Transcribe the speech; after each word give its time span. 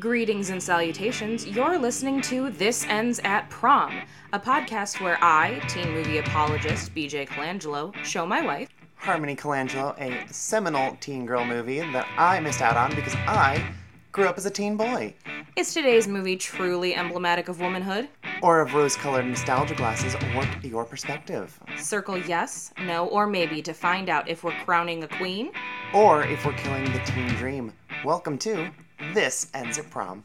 Greetings 0.00 0.50
and 0.50 0.60
salutations. 0.60 1.46
You're 1.46 1.78
listening 1.78 2.20
to 2.22 2.50
This 2.50 2.84
Ends 2.86 3.20
at 3.22 3.48
Prom, 3.50 4.02
a 4.32 4.40
podcast 4.40 5.00
where 5.00 5.16
I, 5.22 5.60
teen 5.68 5.92
movie 5.92 6.18
apologist 6.18 6.92
BJ 6.92 7.28
Colangelo, 7.28 7.94
show 8.02 8.26
my 8.26 8.44
wife, 8.44 8.68
Harmony 8.96 9.36
Colangelo, 9.36 9.96
a 10.00 10.26
seminal 10.34 10.96
teen 10.98 11.24
girl 11.24 11.44
movie 11.44 11.78
that 11.78 12.08
I 12.18 12.40
missed 12.40 12.62
out 12.62 12.76
on 12.76 12.96
because 12.96 13.14
I 13.14 13.64
grew 14.10 14.24
up 14.24 14.36
as 14.36 14.44
a 14.44 14.50
teen 14.50 14.76
boy. 14.76 15.14
Is 15.54 15.72
today's 15.72 16.08
movie 16.08 16.36
truly 16.36 16.96
emblematic 16.96 17.48
of 17.48 17.60
womanhood? 17.60 18.08
Or 18.42 18.62
of 18.62 18.74
rose 18.74 18.96
colored 18.96 19.24
nostalgia 19.24 19.76
glasses 19.76 20.16
warp 20.34 20.48
your 20.64 20.84
perspective. 20.84 21.60
Circle 21.78 22.18
yes, 22.18 22.72
no, 22.84 23.06
or 23.06 23.28
maybe 23.28 23.62
to 23.62 23.72
find 23.72 24.08
out 24.08 24.28
if 24.28 24.42
we're 24.42 24.58
crowning 24.64 25.04
a 25.04 25.08
queen. 25.08 25.52
Or 25.94 26.24
if 26.24 26.44
we're 26.44 26.54
killing 26.54 26.84
the 26.92 26.98
teen 27.06 27.28
dream. 27.36 27.72
Welcome 28.04 28.36
to 28.38 28.68
This 28.98 29.48
Ends 29.52 29.78
at 29.78 29.90
Prom. 29.90 30.24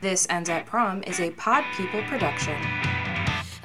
This 0.00 0.26
Ends 0.30 0.48
at 0.48 0.64
Prom 0.64 1.02
is 1.02 1.20
a 1.20 1.30
Pod 1.32 1.64
People 1.76 2.02
production. 2.04 2.54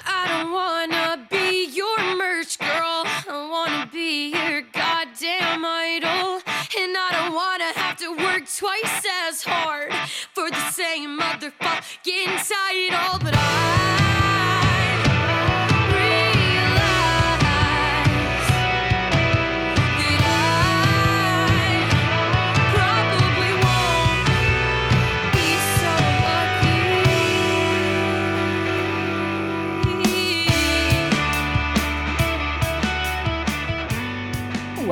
I 0.06 0.28
don't 0.28 0.52
wanna 0.52 1.26
be 1.30 1.66
your 1.68 1.98
merch 2.18 2.60
girl. 2.60 3.04
I 3.06 3.48
wanna 3.50 3.90
be 3.92 4.32
your 4.32 4.62
goddamn 4.62 5.64
idol. 5.64 6.42
And 6.78 6.98
I 6.98 7.10
don't 7.12 7.34
wanna 7.34 7.72
have 7.76 7.98
to 7.98 8.10
work 8.18 8.44
twice 8.54 9.06
as 9.28 9.44
hard 9.44 9.94
for 10.34 10.50
the 10.50 10.72
same 10.72 11.20
motherfucking 11.20 12.48
title. 12.48 13.20
But 13.20 13.36
I 13.38 14.33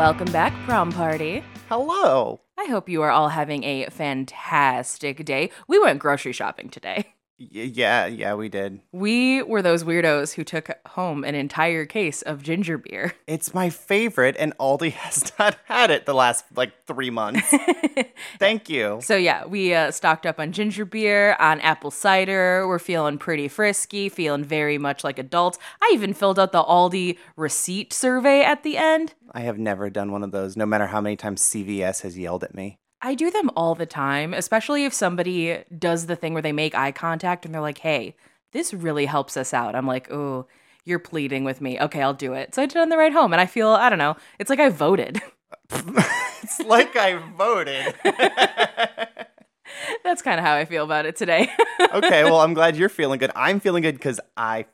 Welcome 0.01 0.31
back, 0.31 0.51
Prom 0.65 0.91
Party. 0.91 1.43
Hello. 1.69 2.41
I 2.57 2.65
hope 2.65 2.89
you 2.89 3.03
are 3.03 3.11
all 3.11 3.29
having 3.29 3.63
a 3.63 3.85
fantastic 3.91 5.23
day. 5.23 5.51
We 5.67 5.77
went 5.77 5.99
grocery 5.99 6.31
shopping 6.31 6.69
today. 6.69 7.13
Y- 7.41 7.71
yeah, 7.73 8.05
yeah, 8.05 8.35
we 8.35 8.49
did. 8.49 8.81
We 8.91 9.41
were 9.41 9.61
those 9.61 9.83
weirdos 9.83 10.33
who 10.33 10.43
took 10.43 10.69
home 10.89 11.23
an 11.23 11.33
entire 11.33 11.85
case 11.85 12.21
of 12.21 12.43
ginger 12.43 12.77
beer. 12.77 13.13
It's 13.31 13.53
my 13.53 13.69
favorite, 13.69 14.35
and 14.37 14.55
Aldi 14.57 14.91
has 15.03 15.31
not 15.39 15.57
had 15.65 15.89
it 15.89 16.05
the 16.05 16.13
last 16.13 16.45
like 16.55 16.85
three 16.85 17.09
months. 17.09 17.53
Thank 18.39 18.69
you. 18.69 18.99
So 19.01 19.15
yeah, 19.15 19.45
we 19.45 19.73
uh, 19.73 19.91
stocked 19.91 20.25
up 20.25 20.37
on 20.39 20.51
ginger 20.51 20.83
beer, 20.85 21.35
on 21.39 21.61
apple 21.61 21.91
cider. 21.91 22.67
We're 22.67 22.77
feeling 22.77 23.17
pretty 23.17 23.47
frisky, 23.47 24.09
feeling 24.09 24.43
very 24.43 24.77
much 24.77 25.03
like 25.03 25.17
adults. 25.17 25.57
I 25.81 25.91
even 25.93 26.13
filled 26.13 26.39
out 26.39 26.51
the 26.51 26.63
Aldi 26.63 27.17
receipt 27.37 27.93
survey 27.93 28.43
at 28.43 28.63
the 28.63 28.77
end. 28.77 29.13
I 29.31 29.41
have 29.41 29.57
never 29.57 29.89
done 29.89 30.11
one 30.11 30.23
of 30.23 30.31
those, 30.31 30.57
no 30.57 30.65
matter 30.65 30.87
how 30.87 30.99
many 30.99 31.15
times 31.15 31.41
CVS 31.41 32.01
has 32.01 32.17
yelled 32.17 32.43
at 32.43 32.53
me. 32.53 32.77
I 33.01 33.15
do 33.15 33.31
them 33.31 33.49
all 33.55 33.75
the 33.75 33.85
time, 33.85 34.33
especially 34.33 34.85
if 34.85 34.93
somebody 34.93 35.63
does 35.77 36.05
the 36.05 36.15
thing 36.15 36.33
where 36.33 36.41
they 36.41 36.51
make 36.51 36.75
eye 36.75 36.91
contact 36.91 37.45
and 37.45 37.53
they're 37.53 37.61
like, 37.61 37.79
"Hey, 37.79 38.15
this 38.51 38.73
really 38.73 39.05
helps 39.05 39.37
us 39.37 39.53
out." 39.53 39.75
I'm 39.75 39.87
like, 39.87 40.11
"Oh, 40.11 40.47
you're 40.85 40.99
pleading 40.99 41.43
with 41.43 41.61
me. 41.61 41.79
Okay, 41.79 42.01
I'll 42.01 42.13
do 42.13 42.33
it." 42.33 42.53
So 42.53 42.61
I 42.61 42.65
did 42.65 42.77
it 42.77 42.81
on 42.81 42.89
the 42.89 42.97
ride 42.97 43.13
home, 43.13 43.33
and 43.33 43.41
I 43.41 43.45
feel 43.45 43.69
I 43.69 43.89
don't 43.89 43.99
know. 43.99 44.15
It's 44.39 44.49
like 44.49 44.59
I 44.59 44.69
voted. 44.69 45.21
it's 45.71 46.59
like 46.59 46.95
I 46.95 47.15
voted. 47.37 47.95
That's 50.03 50.21
kind 50.21 50.39
of 50.39 50.45
how 50.45 50.53
I 50.53 50.65
feel 50.65 50.83
about 50.83 51.05
it 51.05 51.15
today. 51.15 51.49
okay, 51.93 52.23
well, 52.23 52.41
I'm 52.41 52.53
glad 52.53 52.75
you're 52.75 52.89
feeling 52.89 53.19
good. 53.19 53.31
I'm 53.35 53.59
feeling 53.59 53.83
good 53.83 53.95
because 53.95 54.19
I 54.35 54.65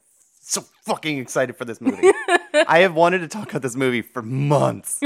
so 0.47 0.61
fucking 0.85 1.17
excited 1.17 1.57
for 1.57 1.65
this 1.65 1.81
movie. 1.81 2.09
I 2.67 2.79
have 2.79 2.95
wanted 2.95 3.19
to 3.19 3.27
talk 3.27 3.49
about 3.49 3.61
this 3.61 3.75
movie 3.75 4.01
for 4.01 4.21
months. 4.21 5.01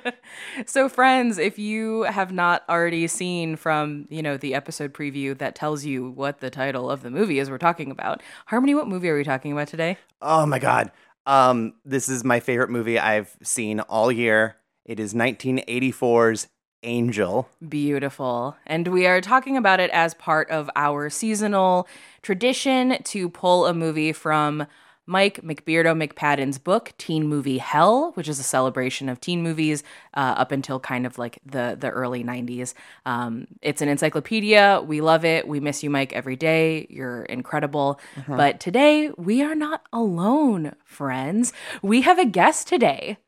so 0.66 0.88
friends, 0.88 1.38
if 1.38 1.56
you 1.56 2.02
have 2.02 2.32
not 2.32 2.64
already 2.68 3.06
seen 3.06 3.54
from, 3.54 4.06
you 4.10 4.22
know, 4.22 4.36
the 4.36 4.54
episode 4.54 4.92
preview 4.92 5.38
that 5.38 5.54
tells 5.54 5.84
you 5.84 6.10
what 6.10 6.40
the 6.40 6.50
title 6.50 6.90
of 6.90 7.02
the 7.02 7.10
movie 7.10 7.38
is 7.38 7.48
we're 7.48 7.58
talking 7.58 7.92
about. 7.92 8.22
Harmony, 8.46 8.74
what 8.74 8.88
movie 8.88 9.08
are 9.08 9.16
we 9.16 9.22
talking 9.22 9.52
about 9.52 9.68
today? 9.68 9.98
Oh 10.20 10.46
my 10.46 10.58
god. 10.58 10.90
Um 11.26 11.74
this 11.84 12.08
is 12.08 12.24
my 12.24 12.40
favorite 12.40 12.70
movie 12.70 12.98
I've 12.98 13.36
seen 13.40 13.78
all 13.80 14.10
year. 14.10 14.56
It 14.84 14.98
is 14.98 15.14
1984's 15.14 16.48
Angel. 16.82 17.48
Beautiful. 17.66 18.56
And 18.66 18.88
we 18.88 19.06
are 19.06 19.20
talking 19.20 19.56
about 19.56 19.80
it 19.80 19.90
as 19.92 20.14
part 20.14 20.50
of 20.50 20.70
our 20.76 21.10
seasonal 21.10 21.88
tradition 22.22 23.02
to 23.04 23.28
pull 23.28 23.66
a 23.66 23.74
movie 23.74 24.12
from 24.12 24.66
Mike 25.04 25.42
McBeardo 25.42 26.00
McPadden's 26.00 26.58
book, 26.58 26.92
Teen 26.96 27.26
Movie 27.26 27.58
Hell, 27.58 28.12
which 28.12 28.28
is 28.28 28.38
a 28.38 28.44
celebration 28.44 29.08
of 29.08 29.20
teen 29.20 29.42
movies 29.42 29.82
uh, 30.14 30.34
up 30.38 30.52
until 30.52 30.78
kind 30.78 31.06
of 31.06 31.18
like 31.18 31.40
the, 31.44 31.76
the 31.78 31.90
early 31.90 32.22
90s. 32.22 32.74
Um, 33.04 33.48
it's 33.62 33.82
an 33.82 33.88
encyclopedia. 33.88 34.80
We 34.86 35.00
love 35.00 35.24
it. 35.24 35.48
We 35.48 35.58
miss 35.58 35.82
you, 35.82 35.90
Mike, 35.90 36.12
every 36.12 36.36
day. 36.36 36.86
You're 36.88 37.24
incredible. 37.24 37.98
But 38.28 38.60
today, 38.60 39.10
we 39.18 39.42
are 39.42 39.56
not 39.56 39.82
alone, 39.92 40.76
friends. 40.84 41.52
We 41.82 42.02
have 42.02 42.18
a 42.18 42.24
guest 42.24 42.68
today. 42.68 43.18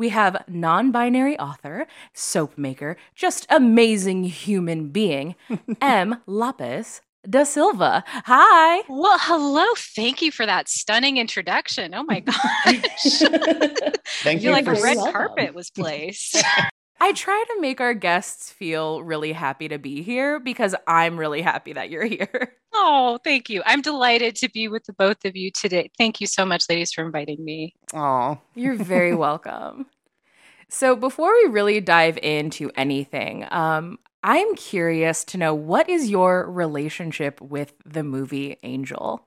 We 0.00 0.08
have 0.08 0.44
non 0.48 0.92
binary 0.92 1.38
author, 1.38 1.86
soap 2.14 2.56
maker, 2.56 2.96
just 3.14 3.46
amazing 3.50 4.24
human 4.24 4.88
being, 4.88 5.34
M. 5.82 6.22
Lapis 6.24 7.02
da 7.28 7.44
Silva. 7.44 8.02
Hi. 8.06 8.82
Well, 8.88 9.18
hello. 9.20 9.66
Thank 9.76 10.22
you 10.22 10.32
for 10.32 10.46
that 10.46 10.70
stunning 10.70 11.18
introduction. 11.18 11.94
Oh 11.94 12.02
my 12.04 12.20
gosh. 12.30 13.18
Thank 14.22 14.40
you. 14.40 14.52
I 14.52 14.52
feel 14.52 14.52
like 14.52 14.64
for 14.64 14.72
a 14.72 14.82
red 14.82 14.96
carpet 14.96 15.54
was 15.54 15.68
placed. 15.68 16.42
I 17.02 17.12
try 17.12 17.42
to 17.54 17.60
make 17.60 17.80
our 17.80 17.94
guests 17.94 18.52
feel 18.52 19.02
really 19.02 19.32
happy 19.32 19.68
to 19.68 19.78
be 19.78 20.02
here 20.02 20.38
because 20.38 20.74
I'm 20.86 21.18
really 21.18 21.40
happy 21.40 21.72
that 21.72 21.88
you're 21.88 22.04
here. 22.06 22.54
oh, 22.74 23.18
thank 23.24 23.48
you. 23.48 23.62
I'm 23.64 23.80
delighted 23.80 24.36
to 24.36 24.50
be 24.50 24.68
with 24.68 24.84
the 24.84 24.92
both 24.92 25.24
of 25.24 25.34
you 25.34 25.50
today. 25.50 25.90
Thank 25.96 26.20
you 26.20 26.26
so 26.26 26.44
much, 26.44 26.64
ladies, 26.68 26.92
for 26.92 27.04
inviting 27.04 27.42
me. 27.44 27.74
Aw. 27.94 28.36
You're 28.54 28.76
very 28.76 29.14
welcome. 29.16 29.86
So, 30.68 30.94
before 30.94 31.32
we 31.42 31.50
really 31.50 31.80
dive 31.80 32.18
into 32.22 32.70
anything, 32.76 33.46
um, 33.50 33.98
I'm 34.22 34.54
curious 34.54 35.24
to 35.24 35.38
know 35.38 35.54
what 35.54 35.88
is 35.88 36.10
your 36.10 36.48
relationship 36.48 37.40
with 37.40 37.72
the 37.84 38.04
movie 38.04 38.58
Angel? 38.62 39.26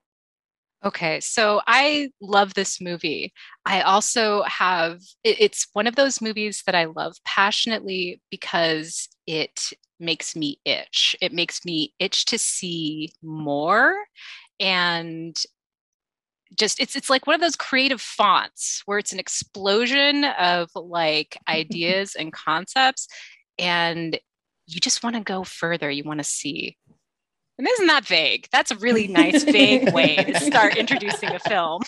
Okay, 0.86 1.22
so 1.22 1.62
I 1.66 2.10
love 2.20 2.54
this 2.56 2.82
movie. 2.82 3.32
I 3.66 3.82
also 3.82 4.44
have, 4.44 5.00
it- 5.24 5.38
it's 5.40 5.68
one 5.74 5.88
of 5.88 5.96
those 5.96 6.22
movies 6.22 6.62
that 6.66 6.76
I 6.76 6.86
love 6.86 7.16
passionately 7.24 8.22
because 8.30 9.08
it 9.26 9.72
makes 10.00 10.36
me 10.36 10.60
itch. 10.66 11.16
It 11.22 11.32
makes 11.32 11.64
me 11.64 11.94
itch 12.00 12.26
to 12.26 12.38
see 12.38 13.14
more. 13.22 13.96
And 14.60 15.38
just 16.58 16.80
it's 16.80 16.96
it's 16.96 17.10
like 17.10 17.26
one 17.26 17.34
of 17.34 17.42
those 17.42 17.56
creative 17.56 18.02
fonts 18.02 18.84
where 18.86 19.00
it's 19.00 19.14
an 19.14 19.20
explosion 19.20 20.24
of 20.26 20.70
like 20.76 21.38
ideas 21.50 22.16
and 22.16 22.32
concepts 22.32 23.08
and 23.58 24.20
you 24.68 24.80
just 24.80 25.04
want 25.04 25.16
to 25.16 25.22
go 25.22 25.44
further 25.44 25.90
you 25.90 26.04
want 26.04 26.20
to 26.20 26.24
see 26.24 26.78
and 27.58 27.68
isn't 27.68 27.88
that 27.88 28.06
vague 28.06 28.48
that's 28.52 28.72
a 28.72 28.78
really 28.78 29.08
nice 29.08 29.44
vague 29.44 29.94
way 29.94 30.16
to 30.16 30.40
start 30.40 30.78
introducing 30.78 31.30
a 31.30 31.40
film 31.40 31.82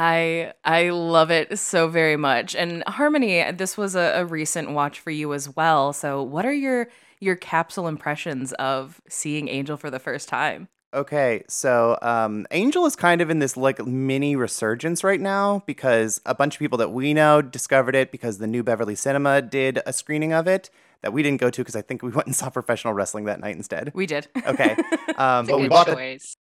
I 0.00 0.52
I 0.64 0.90
love 0.90 1.32
it 1.32 1.58
so 1.58 1.88
very 1.88 2.16
much. 2.16 2.54
And 2.54 2.84
Harmony, 2.86 3.50
this 3.50 3.76
was 3.76 3.96
a, 3.96 4.12
a 4.14 4.24
recent 4.24 4.70
watch 4.70 5.00
for 5.00 5.10
you 5.10 5.34
as 5.34 5.56
well. 5.56 5.92
So, 5.92 6.22
what 6.22 6.46
are 6.46 6.52
your 6.52 6.88
your 7.18 7.34
capsule 7.34 7.88
impressions 7.88 8.52
of 8.54 9.00
seeing 9.08 9.48
Angel 9.48 9.76
for 9.76 9.90
the 9.90 9.98
first 9.98 10.28
time? 10.28 10.68
Okay, 10.94 11.42
so 11.48 11.98
um, 12.00 12.46
Angel 12.50 12.86
is 12.86 12.96
kind 12.96 13.20
of 13.20 13.28
in 13.28 13.40
this 13.40 13.56
like 13.56 13.84
mini 13.84 14.36
resurgence 14.36 15.04
right 15.04 15.20
now 15.20 15.62
because 15.66 16.20
a 16.24 16.34
bunch 16.34 16.54
of 16.54 16.58
people 16.60 16.78
that 16.78 16.92
we 16.92 17.12
know 17.12 17.42
discovered 17.42 17.94
it 17.94 18.10
because 18.10 18.38
the 18.38 18.46
New 18.46 18.62
Beverly 18.62 18.94
Cinema 18.94 19.42
did 19.42 19.80
a 19.84 19.92
screening 19.92 20.32
of 20.32 20.46
it 20.46 20.70
that 21.02 21.12
we 21.12 21.22
didn't 21.22 21.40
go 21.40 21.50
to 21.50 21.60
because 21.60 21.76
I 21.76 21.82
think 21.82 22.02
we 22.02 22.10
went 22.18 22.26
and 22.26 22.34
saw 22.36 22.50
professional 22.50 22.94
wrestling 22.94 23.24
that 23.26 23.40
night 23.40 23.56
instead. 23.56 23.92
We 23.94 24.06
did. 24.06 24.28
Okay, 24.46 24.76
um, 25.16 25.46
but 25.46 25.60
we 25.60 25.68
bought. 25.68 25.88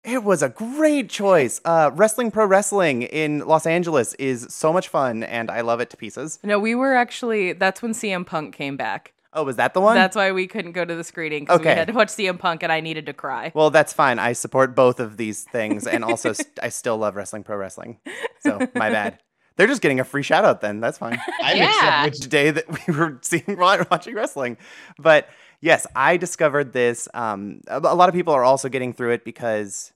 It 0.03 0.23
was 0.23 0.41
a 0.41 0.49
great 0.49 1.09
choice. 1.09 1.61
Uh, 1.65 1.91
wrestling 1.93 2.31
Pro 2.31 2.45
Wrestling 2.45 3.03
in 3.03 3.39
Los 3.39 3.65
Angeles 3.65 4.13
is 4.15 4.47
so 4.49 4.71
much 4.73 4.87
fun, 4.87 5.23
and 5.23 5.49
I 5.51 5.61
love 5.61 5.79
it 5.79 5.89
to 5.91 5.97
pieces. 5.97 6.39
no, 6.43 6.59
we 6.59 6.75
were 6.75 6.95
actually. 6.95 7.53
That's 7.53 7.81
when 7.81 7.91
CM 7.93 8.25
Punk 8.25 8.55
came 8.55 8.77
back. 8.77 9.13
Oh, 9.37 9.43
was 9.43 9.57
that 9.57 9.73
the 9.73 9.81
one? 9.81 9.95
That's 9.95 10.15
why 10.15 10.31
we 10.31 10.47
couldn't 10.47 10.71
go 10.71 10.85
to 10.85 10.95
the 10.95 11.03
screening 11.03 11.43
because 11.43 11.59
we 11.59 11.65
had 11.67 11.87
to 11.87 11.93
watch 11.93 12.07
CM 12.07 12.39
Punk, 12.39 12.63
and 12.63 12.71
I 12.71 12.79
needed 12.79 13.05
to 13.07 13.13
cry. 13.13 13.51
well, 13.53 13.69
that's 13.69 13.91
fine. 13.91 14.17
I 14.17 14.31
support 14.31 14.75
both 14.75 15.01
of 15.01 15.17
these 15.17 15.43
things, 15.43 15.85
and 15.85 16.05
also 16.05 16.31
st- 16.31 16.57
I 16.63 16.69
still 16.69 16.97
love 16.97 17.17
wrestling 17.17 17.43
pro 17.43 17.57
wrestling. 17.57 17.99
So 18.39 18.59
my 18.75 18.89
bad. 18.89 19.19
They're 19.57 19.67
just 19.67 19.81
getting 19.81 19.99
a 19.99 20.03
free 20.03 20.23
shout 20.23 20.43
out 20.45 20.61
then. 20.61 20.79
That's 20.81 20.97
fine. 20.97 21.19
I 21.41 21.53
Yeah. 21.53 22.03
accept 22.03 22.17
Which 22.19 22.29
day 22.29 22.51
that 22.51 22.87
we 22.87 22.93
were 22.93 23.19
seeing 23.21 23.57
watching 23.57 24.15
wrestling, 24.15 24.57
but 24.99 25.29
Yes, 25.61 25.87
I 25.95 26.17
discovered 26.17 26.73
this. 26.73 27.07
Um, 27.13 27.61
a, 27.67 27.79
a 27.79 27.95
lot 27.95 28.07
of 28.07 28.13
people 28.13 28.33
are 28.35 28.43
also 28.43 28.69
getting 28.69 28.93
through 28.93 29.13
it 29.13 29.23
because 29.25 29.93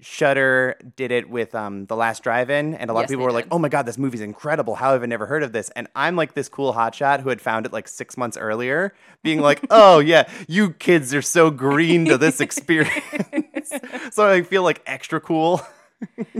Shutter 0.00 0.76
did 0.96 1.12
it 1.12 1.28
with 1.28 1.54
um, 1.54 1.84
the 1.86 1.94
Last 1.94 2.22
Drive-In, 2.22 2.74
and 2.74 2.90
a 2.90 2.94
lot 2.94 3.00
Yes, 3.00 3.04
of 3.04 3.10
people 3.10 3.20
they 3.20 3.26
were 3.26 3.32
like, 3.32 3.46
"Oh 3.50 3.58
my 3.58 3.68
god, 3.68 3.86
this 3.86 3.98
movie's 3.98 4.20
incredible! 4.22 4.74
How 4.74 4.92
have 4.94 5.02
I 5.02 5.06
never 5.06 5.26
heard 5.26 5.42
of 5.42 5.52
this?" 5.52 5.68
And 5.76 5.88
I'm 5.94 6.16
like 6.16 6.32
this 6.34 6.48
cool 6.48 6.72
hotshot 6.72 7.20
who 7.20 7.28
had 7.28 7.40
found 7.40 7.66
it 7.66 7.72
like 7.72 7.86
six 7.86 8.16
months 8.16 8.36
earlier, 8.38 8.94
being 9.22 9.40
like, 9.40 9.62
"Oh 9.70 9.98
yeah, 9.98 10.28
you 10.48 10.70
kids 10.70 11.12
are 11.14 11.22
so 11.22 11.50
green 11.50 12.06
to 12.06 12.16
this 12.18 12.40
experience." 12.40 13.72
so 14.10 14.26
I 14.26 14.42
feel 14.42 14.62
like 14.62 14.82
extra 14.86 15.20
cool. 15.20 15.60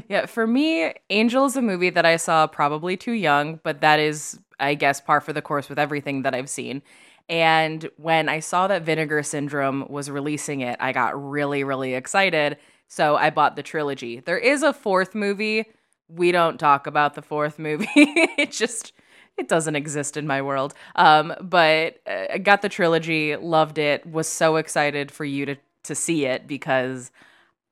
Yeah, 0.09 0.27
for 0.27 0.47
me, 0.47 0.93
Angel 1.11 1.45
is 1.47 1.57
a 1.57 1.63
movie 1.63 1.91
that 1.91 2.05
I 2.05 2.17
saw 2.17 2.47
probably 2.47 2.97
too 2.97 3.13
young, 3.13 3.61
but 3.63 3.81
that 3.81 3.99
is, 4.01 4.39
I 4.61 4.75
guess, 4.75 5.01
par 5.01 5.21
for 5.21 5.33
the 5.33 5.43
course 5.43 5.69
with 5.69 5.79
everything 5.79 6.23
that 6.23 6.35
I've 6.35 6.51
seen. 6.51 6.83
And 7.29 7.89
when 7.97 8.29
I 8.29 8.41
saw 8.41 8.67
that 8.67 8.83
Vinegar 8.83 9.23
Syndrome 9.23 9.87
was 9.89 10.11
releasing 10.11 10.61
it, 10.61 10.77
I 10.81 10.93
got 10.93 11.31
really, 11.31 11.65
really 11.65 11.95
excited. 11.95 12.59
So 12.89 13.17
I 13.17 13.31
bought 13.31 13.57
the 13.57 13.63
trilogy. 13.63 14.21
There 14.21 14.39
is 14.39 14.63
a 14.63 14.73
fourth 14.73 15.15
movie. 15.15 15.65
We 16.09 16.33
don't 16.33 16.59
talk 16.59 16.87
about 16.87 17.15
the 17.15 17.23
fourth 17.23 17.59
movie. 17.59 17.89
it 17.97 18.51
just 18.51 18.93
it 19.39 19.49
doesn't 19.49 19.77
exist 19.77 20.19
in 20.19 20.27
my 20.27 20.43
world. 20.43 20.75
Um, 20.95 21.33
but 21.41 22.01
uh, 22.07 22.27
I 22.35 22.39
got 22.39 22.61
the 22.61 22.69
trilogy, 22.69 23.35
loved 23.37 23.79
it, 23.79 24.05
was 24.05 24.29
so 24.29 24.57
excited 24.57 25.11
for 25.11 25.25
you 25.25 25.47
to 25.47 25.57
to 25.85 25.95
see 25.95 26.27
it 26.27 26.47
because 26.47 27.11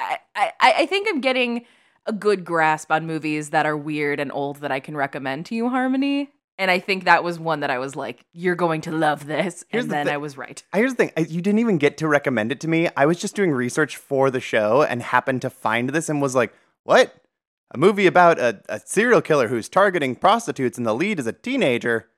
I, 0.00 0.18
I, 0.34 0.52
I 0.60 0.86
think 0.86 1.06
I'm 1.08 1.20
getting 1.20 1.64
a 2.06 2.12
good 2.12 2.44
grasp 2.44 2.90
on 2.90 3.06
movies 3.06 3.50
that 3.50 3.66
are 3.66 3.76
weird 3.76 4.20
and 4.20 4.32
old 4.32 4.56
that 4.56 4.72
I 4.72 4.80
can 4.80 4.96
recommend 4.96 5.46
to 5.46 5.54
you, 5.54 5.68
Harmony. 5.68 6.30
And 6.58 6.70
I 6.70 6.78
think 6.78 7.04
that 7.04 7.24
was 7.24 7.38
one 7.38 7.60
that 7.60 7.70
I 7.70 7.78
was 7.78 7.96
like, 7.96 8.24
"You're 8.34 8.54
going 8.54 8.82
to 8.82 8.92
love 8.92 9.26
this," 9.26 9.64
Here's 9.68 9.84
and 9.84 9.90
the 9.90 9.94
then 9.94 10.06
thi- 10.06 10.12
I 10.12 10.16
was 10.18 10.36
right. 10.36 10.62
Here's 10.74 10.92
the 10.92 10.96
thing: 10.96 11.12
I- 11.16 11.20
you 11.20 11.40
didn't 11.40 11.58
even 11.60 11.78
get 11.78 11.96
to 11.98 12.08
recommend 12.08 12.52
it 12.52 12.60
to 12.60 12.68
me. 12.68 12.88
I 12.96 13.06
was 13.06 13.18
just 13.18 13.34
doing 13.34 13.50
research 13.50 13.96
for 13.96 14.30
the 14.30 14.40
show 14.40 14.82
and 14.82 15.02
happened 15.02 15.40
to 15.42 15.50
find 15.50 15.88
this 15.90 16.10
and 16.10 16.20
was 16.20 16.34
like, 16.34 16.52
"What? 16.84 17.14
A 17.72 17.78
movie 17.78 18.06
about 18.06 18.38
a, 18.38 18.60
a 18.68 18.80
serial 18.84 19.22
killer 19.22 19.48
who's 19.48 19.68
targeting 19.70 20.16
prostitutes 20.16 20.76
and 20.76 20.86
the 20.86 20.92
lead 20.94 21.18
is 21.18 21.26
a 21.26 21.32
teenager? 21.32 22.08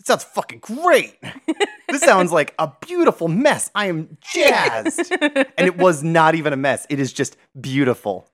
That 0.00 0.06
sounds 0.08 0.24
fucking 0.24 0.58
great. 0.60 1.16
this 1.88 2.02
sounds 2.02 2.32
like 2.32 2.52
a 2.58 2.72
beautiful 2.84 3.28
mess. 3.28 3.70
I 3.76 3.86
am 3.86 4.18
jazzed." 4.20 5.12
and 5.20 5.46
it 5.68 5.76
was 5.76 6.02
not 6.02 6.34
even 6.34 6.52
a 6.52 6.56
mess. 6.56 6.84
It 6.90 6.98
is 6.98 7.12
just 7.12 7.36
beautiful. 7.60 8.28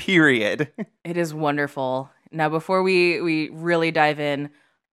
Period. 0.00 0.72
It 1.04 1.16
is 1.16 1.34
wonderful. 1.34 2.10
Now, 2.30 2.48
before 2.48 2.82
we 2.82 3.20
we 3.20 3.48
really 3.50 3.90
dive 3.90 4.20
in, 4.20 4.50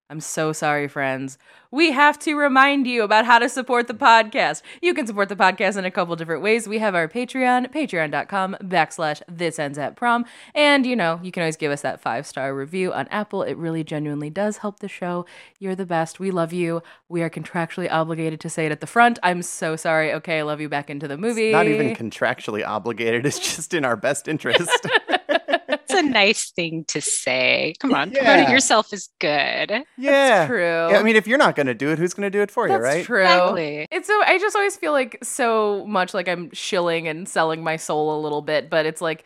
I'm 0.10 0.22
so 0.22 0.54
sorry, 0.54 0.88
friends. 0.88 1.38
We 1.70 1.92
have 1.92 2.18
to 2.20 2.36
remind 2.36 2.88
you 2.88 3.04
about 3.04 3.26
how 3.26 3.40
to 3.40 3.50
support 3.50 3.88
the 3.88 3.94
podcast. 3.94 4.62
You 4.82 4.94
can 4.94 5.06
support 5.06 5.28
the 5.28 5.36
podcast 5.36 5.76
in 5.76 5.84
a 5.84 5.92
couple 5.92 6.16
different 6.16 6.42
ways. 6.42 6.66
We 6.66 6.80
have 6.80 6.96
our 6.96 7.10
Patreon, 7.10 7.74
patreon.com 7.74 8.58
backslash 8.62 9.22
this 9.28 9.60
ends 9.60 9.78
at 9.78 9.98
prom. 9.98 10.24
And, 10.56 10.86
you 10.86 10.96
know, 10.96 11.20
you 11.22 11.34
can 11.34 11.44
always 11.44 11.58
give 11.58 11.74
us 11.74 11.82
that 11.82 12.00
five 12.00 12.26
star 12.26 12.56
review 12.56 12.94
on 12.94 13.10
Apple. 13.10 13.44
It 13.44 13.58
really 13.58 13.84
genuinely 13.84 14.30
does 14.30 14.60
help 14.60 14.80
the 14.80 14.88
show. 14.88 15.26
You're 15.60 15.76
the 15.76 15.86
best. 15.86 16.22
We 16.22 16.32
love 16.32 16.54
you. 16.54 16.82
We 17.10 17.22
are 17.22 17.30
contractually 17.30 17.92
obligated 17.92 18.40
to 18.42 18.50
say 18.50 18.66
it 18.66 18.72
at 18.72 18.80
the 18.80 18.88
front. 18.88 19.20
I'm 19.24 19.42
so 19.42 19.76
sorry. 19.76 20.14
Okay, 20.14 20.40
I 20.40 20.44
love 20.44 20.62
you 20.62 20.70
back 20.70 20.90
into 20.90 21.10
the 21.10 21.18
movie. 21.18 21.52
Not 21.52 21.68
even 21.68 21.94
contractually 21.94 22.66
obligated. 22.66 23.26
It's 23.26 23.40
just 23.40 23.74
in 23.74 23.84
our 23.84 23.98
best 23.98 24.30
interest. 24.30 24.70
It's 26.08 26.12
a 26.12 26.14
nice 26.14 26.52
thing 26.52 26.86
to 26.86 27.02
say. 27.02 27.74
Come 27.80 27.94
on, 27.94 28.12
Yeah. 28.12 28.24
promoting 28.24 28.50
yourself 28.52 28.94
is 28.94 29.10
good. 29.20 29.84
yeah. 29.98 30.48
true. 30.48 30.60
Yeah, 30.92 31.00
I 31.00 31.04
mean, 31.04 31.16
if 31.16 31.28
you're 31.28 31.38
not 31.38 31.56
going 31.56 31.68
to 31.68 31.74
do 31.74 31.90
it, 31.92 32.00
who's 32.00 32.14
going 32.14 32.26
to 32.26 32.30
do 32.38 32.42
it 32.42 32.52
for 32.52 32.68
you, 32.68 32.76
right? 32.76 33.06
true. 33.06 33.22
Exactly. 33.22 33.88
It's 33.92 34.08
so 34.08 34.22
I 34.26 34.38
just 34.40 34.56
always 34.56 34.76
feel 34.78 34.92
like 34.92 35.18
so 35.24 35.86
much 35.88 36.14
like 36.14 36.28
I'm 36.28 36.50
shilling 36.54 37.08
and 37.08 37.28
selling 37.28 37.64
my 37.64 37.76
soul 37.76 38.18
a 38.18 38.22
little 38.22 38.42
bit, 38.42 38.70
but 38.70 38.86
it's 38.86 39.02
like, 39.02 39.24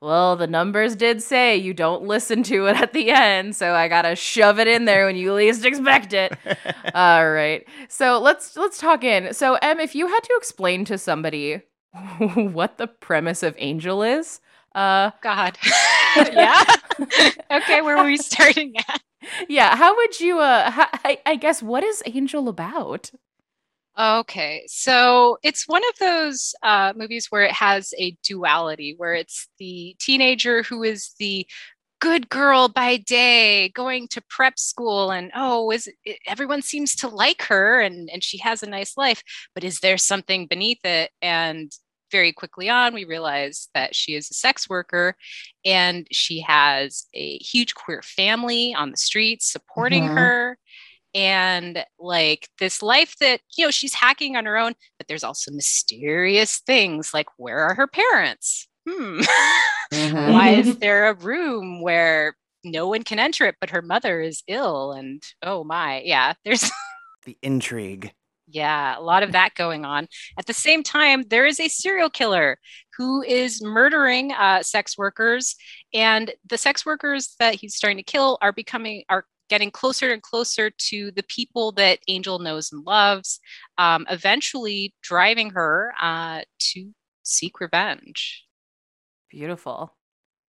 well, 0.00 0.36
the 0.36 0.46
numbers 0.46 0.96
did 0.96 1.22
say 1.22 1.56
you 1.56 1.72
don't 1.72 2.02
listen 2.02 2.42
to 2.44 2.66
it 2.66 2.76
at 2.76 2.92
the 2.92 3.10
end, 3.10 3.56
so 3.56 3.72
I 3.74 3.88
gotta 3.88 4.14
shove 4.14 4.58
it 4.58 4.68
in 4.68 4.84
there 4.84 5.06
when 5.06 5.16
you 5.16 5.32
least 5.32 5.64
expect 5.64 6.12
it. 6.12 6.36
All 6.94 7.30
right, 7.30 7.66
so 7.88 8.18
let's 8.18 8.54
let's 8.56 8.76
talk 8.78 9.02
in. 9.02 9.32
So, 9.32 9.54
Em, 9.62 9.80
if 9.80 9.94
you 9.94 10.08
had 10.08 10.20
to 10.20 10.34
explain 10.36 10.84
to 10.86 10.98
somebody 10.98 11.62
what 12.34 12.76
the 12.76 12.86
premise 12.86 13.42
of 13.42 13.54
Angel 13.56 14.02
is, 14.02 14.40
uh, 14.74 15.12
God. 15.22 15.56
Yeah. 16.16 16.64
okay, 17.50 17.82
where 17.82 17.96
were 17.96 18.04
we 18.04 18.16
starting 18.16 18.74
at? 18.76 19.00
yeah, 19.48 19.76
how 19.76 19.94
would 19.96 20.20
you? 20.20 20.38
Uh, 20.38 20.70
ha- 20.70 21.00
I, 21.04 21.18
I 21.26 21.36
guess 21.36 21.62
what 21.62 21.84
is 21.84 22.02
Angel 22.06 22.48
about? 22.48 23.10
Okay, 23.96 24.64
so 24.66 25.38
it's 25.44 25.68
one 25.68 25.82
of 25.88 25.98
those 26.00 26.52
uh, 26.64 26.92
movies 26.96 27.28
where 27.30 27.44
it 27.44 27.52
has 27.52 27.94
a 27.96 28.16
duality, 28.24 28.94
where 28.96 29.14
it's 29.14 29.48
the 29.58 29.94
teenager 30.00 30.64
who 30.64 30.82
is 30.82 31.14
the 31.20 31.46
good 32.00 32.28
girl 32.28 32.68
by 32.68 32.96
day, 32.96 33.68
going 33.70 34.08
to 34.08 34.22
prep 34.28 34.58
school, 34.58 35.10
and 35.12 35.30
oh, 35.34 35.70
is 35.70 35.88
it, 36.04 36.18
everyone 36.26 36.60
seems 36.60 36.96
to 36.96 37.08
like 37.08 37.42
her, 37.42 37.80
and 37.80 38.10
and 38.12 38.24
she 38.24 38.38
has 38.38 38.62
a 38.62 38.68
nice 38.68 38.96
life, 38.96 39.22
but 39.54 39.64
is 39.64 39.78
there 39.80 39.98
something 39.98 40.46
beneath 40.46 40.84
it? 40.84 41.10
And 41.22 41.70
very 42.14 42.32
quickly 42.32 42.68
on, 42.70 42.94
we 42.94 43.04
realize 43.04 43.68
that 43.74 43.96
she 43.96 44.14
is 44.14 44.30
a 44.30 44.34
sex 44.34 44.68
worker, 44.68 45.16
and 45.64 46.06
she 46.12 46.40
has 46.40 47.06
a 47.12 47.38
huge 47.38 47.74
queer 47.74 48.02
family 48.02 48.72
on 48.72 48.92
the 48.92 48.96
streets 48.96 49.50
supporting 49.50 50.04
Mhm. 50.04 50.14
her 50.16 50.58
and 51.12 51.84
like 51.98 52.48
this 52.58 52.82
life 52.82 53.16
that 53.18 53.40
you 53.56 53.64
know 53.64 53.70
she's 53.70 53.94
hacking 53.94 54.36
on 54.36 54.44
her 54.46 54.56
own 54.58 54.74
but 54.98 55.06
there's 55.06 55.22
also 55.22 55.52
mysterious 55.52 56.58
things 56.66 57.14
like 57.14 57.28
where 57.36 57.60
are 57.60 57.74
her 57.74 57.86
parents 57.86 58.66
hmm 58.88 59.20
Mhm. 59.92 60.32
why 60.32 60.48
is 60.50 60.76
there 60.78 61.08
a 61.08 61.14
room 61.14 61.80
where 61.82 62.36
no 62.64 62.88
one 62.88 63.04
can 63.04 63.20
enter 63.20 63.46
it 63.46 63.54
but 63.60 63.70
her 63.70 63.82
mother 63.82 64.20
is 64.20 64.42
ill 64.48 64.90
and 64.92 65.22
oh 65.42 65.62
my 65.62 66.00
yeah 66.02 66.32
there's 66.44 66.70
The 67.26 67.38
intrigue. 67.42 68.12
Yeah 68.46 68.98
a 68.98 69.00
lot 69.00 69.22
of 69.22 69.32
that 69.32 69.54
going 69.54 69.84
on. 69.84 70.08
At 70.38 70.46
the 70.46 70.52
same 70.52 70.82
time 70.82 71.24
there 71.28 71.46
is 71.46 71.60
a 71.60 71.68
serial 71.68 72.10
killer 72.10 72.58
who 72.96 73.22
is 73.22 73.62
murdering 73.62 74.32
uh, 74.32 74.62
sex 74.62 74.96
workers 74.96 75.56
and 75.92 76.32
the 76.48 76.58
sex 76.58 76.86
workers 76.86 77.34
that 77.38 77.54
he's 77.54 77.74
starting 77.74 77.98
to 77.98 78.02
kill 78.02 78.38
are 78.40 78.52
becoming 78.52 79.04
are 79.08 79.26
getting 79.50 79.70
closer 79.70 80.10
and 80.10 80.22
closer 80.22 80.70
to 80.70 81.10
the 81.12 81.22
people 81.24 81.72
that 81.72 81.98
angel 82.08 82.38
knows 82.38 82.72
and 82.72 82.84
loves 82.86 83.40
um, 83.76 84.06
eventually 84.10 84.94
driving 85.02 85.50
her 85.50 85.92
uh, 86.00 86.40
to 86.58 86.90
seek 87.22 87.60
revenge. 87.60 88.46
Beautiful. 89.30 89.94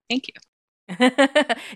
thank 0.09 0.27
you 0.27 0.33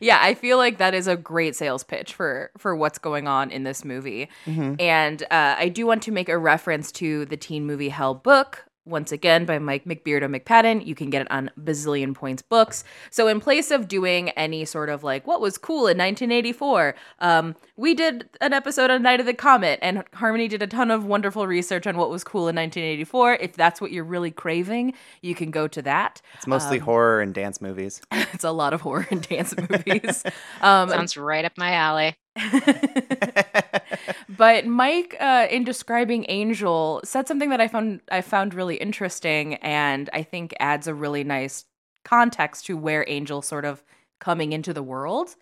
yeah, 0.02 0.20
I 0.22 0.36
feel 0.36 0.58
like 0.58 0.78
that 0.78 0.94
is 0.94 1.08
a 1.08 1.16
great 1.18 1.56
sales 1.56 1.84
pitch 1.84 2.14
for 2.14 2.52
for 2.58 2.76
what's 2.76 3.00
going 3.00 3.28
on 3.28 3.50
in 3.50 3.64
this 3.64 3.84
movie. 3.84 4.30
Mhm. 4.46 4.80
And 4.80 5.24
uh, 5.24 5.56
I 5.58 5.70
do 5.70 5.88
want 5.88 6.04
to 6.04 6.12
make 6.12 6.30
a 6.30 6.38
reference 6.38 6.92
to 6.94 7.26
the 7.26 7.38
teen 7.38 7.66
movie 7.66 7.90
Hell 7.90 8.14
book. 8.14 8.66
Once 8.90 9.12
again, 9.12 9.46
by 9.46 9.60
Mike 9.60 9.86
McBeardo 9.86 10.24
McPadden. 10.24 10.86
You 10.86 10.96
can 10.96 11.10
get 11.10 11.22
it 11.22 11.32
on 11.32 11.52
Bazillion 11.62 12.16
Points 12.16 12.42
Books. 12.42 12.84
So, 13.12 13.28
in 13.28 13.40
place 13.40 13.70
of 13.72 13.88
doing 13.88 14.30
any 14.32 14.66
sort 14.66 14.90
of 14.90 15.04
like 15.04 15.28
what 15.28 15.40
was 15.42 15.58
cool 15.58 15.82
in 15.88 15.98
1984, 15.98 16.96
um, 17.20 17.56
we 17.78 17.94
did 17.94 18.28
an 18.42 18.52
episode 18.54 18.90
on 18.90 19.04
Night 19.04 19.20
of 19.20 19.26
the 19.26 19.34
Comet, 19.34 19.80
and 19.82 20.04
Harmony 20.16 20.48
did 20.48 20.62
a 20.62 20.68
ton 20.68 20.90
of 20.92 21.06
wonderful 21.06 21.46
research 21.48 21.86
on 21.86 21.98
what 21.98 22.10
was 22.10 22.24
cool 22.24 22.48
in 22.48 22.56
1984. 22.56 23.36
If 23.36 23.54
that's 23.54 23.80
what 23.80 23.92
you're 23.92 24.04
really 24.04 24.32
craving, 24.32 24.94
you 25.22 25.36
can 25.36 25.52
go 25.52 25.68
to 25.68 25.82
that. 25.84 26.22
It's 26.36 26.48
mostly 26.48 26.80
Um, 26.80 26.86
horror 26.86 27.22
and 27.22 27.34
dance 27.34 27.62
movies. 27.62 28.02
it's 28.12 28.44
a 28.44 28.52
lot 28.52 28.74
of 28.74 28.82
horror 28.82 29.08
and 29.12 29.22
dance 29.22 29.54
movies. 29.70 30.24
Um, 30.62 30.90
sounds 30.90 31.16
right 31.16 31.46
up 31.46 31.54
my 31.58 31.74
alley 31.74 32.16
but 34.30 34.66
Mike, 34.66 35.16
uh, 35.20 35.48
in 35.50 35.64
describing 35.64 36.26
Angel, 36.30 37.02
said 37.04 37.28
something 37.28 37.50
that 37.50 37.62
I 37.62 37.68
found 37.68 38.02
I 38.12 38.22
found 38.22 38.54
really 38.54 38.76
interesting, 38.76 39.56
and 39.56 40.10
I 40.14 40.24
think 40.24 40.54
adds 40.60 40.88
a 40.88 40.94
really 40.94 41.24
nice 41.24 41.66
context 42.04 42.66
to 42.68 42.78
where 42.78 43.06
Angel 43.08 43.42
sort 43.42 43.66
of 43.66 43.84
coming 44.20 44.54
into 44.54 44.74
the 44.74 44.84
world. 44.84 45.36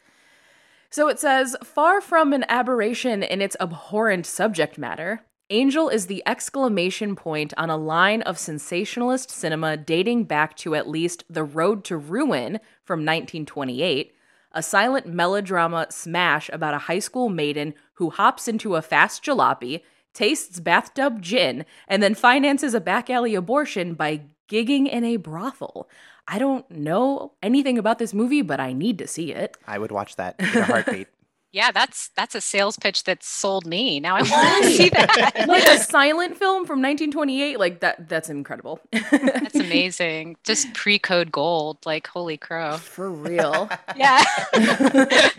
So 0.89 1.09
it 1.09 1.19
says, 1.19 1.55
far 1.63 1.99
from 1.99 2.33
an 2.33 2.45
aberration 2.47 3.21
in 3.21 3.41
its 3.41 3.57
abhorrent 3.59 4.25
subject 4.25 4.77
matter, 4.77 5.23
Angel 5.49 5.87
is 5.87 6.07
the 6.07 6.23
exclamation 6.25 7.15
point 7.15 7.53
on 7.57 7.69
a 7.69 7.77
line 7.77 8.21
of 8.23 8.37
sensationalist 8.37 9.29
cinema 9.29 9.77
dating 9.77 10.25
back 10.25 10.55
to 10.57 10.75
at 10.75 10.89
least 10.89 11.23
The 11.29 11.43
Road 11.43 11.83
to 11.85 11.97
Ruin 11.97 12.59
from 12.83 12.99
1928, 12.99 14.13
a 14.51 14.63
silent 14.63 15.07
melodrama 15.07 15.87
smash 15.89 16.49
about 16.51 16.73
a 16.73 16.79
high 16.79 16.99
school 16.99 17.29
maiden 17.29 17.73
who 17.93 18.09
hops 18.09 18.47
into 18.47 18.75
a 18.75 18.81
fast 18.81 19.23
jalopy, 19.23 19.81
tastes 20.13 20.59
bathtub 20.59 21.21
gin, 21.21 21.65
and 21.87 22.01
then 22.01 22.15
finances 22.15 22.73
a 22.73 22.81
back 22.81 23.09
alley 23.09 23.35
abortion 23.35 23.93
by 23.93 24.21
gigging 24.49 24.89
in 24.89 25.03
a 25.03 25.17
brothel. 25.17 25.89
I 26.27 26.39
don't 26.39 26.69
know 26.69 27.33
anything 27.41 27.77
about 27.77 27.99
this 27.99 28.13
movie, 28.13 28.41
but 28.41 28.59
I 28.59 28.73
need 28.73 28.97
to 28.99 29.07
see 29.07 29.31
it. 29.31 29.57
I 29.65 29.79
would 29.79 29.91
watch 29.91 30.15
that 30.17 30.35
in 30.39 30.45
a 30.45 30.63
heartbeat. 30.63 31.07
Yeah, 31.53 31.71
that's 31.71 32.09
that's 32.15 32.35
a 32.35 32.41
sales 32.41 32.77
pitch 32.77 33.05
that 33.05 33.23
sold 33.23 33.65
me. 33.65 33.99
Now 33.99 34.15
I 34.15 34.21
want 34.21 34.63
to 34.65 34.69
see 34.71 34.89
that. 34.93 35.45
like 35.47 35.65
a 35.65 35.77
silent 35.79 36.37
film 36.37 36.65
from 36.65 36.79
1928 36.81 37.57
like 37.59 37.79
that 37.79 38.07
that's 38.09 38.29
incredible 38.29 38.79
That's 38.91 39.55
amazing. 39.55 40.35
Just 40.43 40.71
pre-code 40.73 41.31
gold. 41.31 41.77
Like 41.85 42.05
holy 42.07 42.37
crow. 42.37 42.77
for 42.77 43.09
real 43.11 43.69
Yeah. 43.95 44.23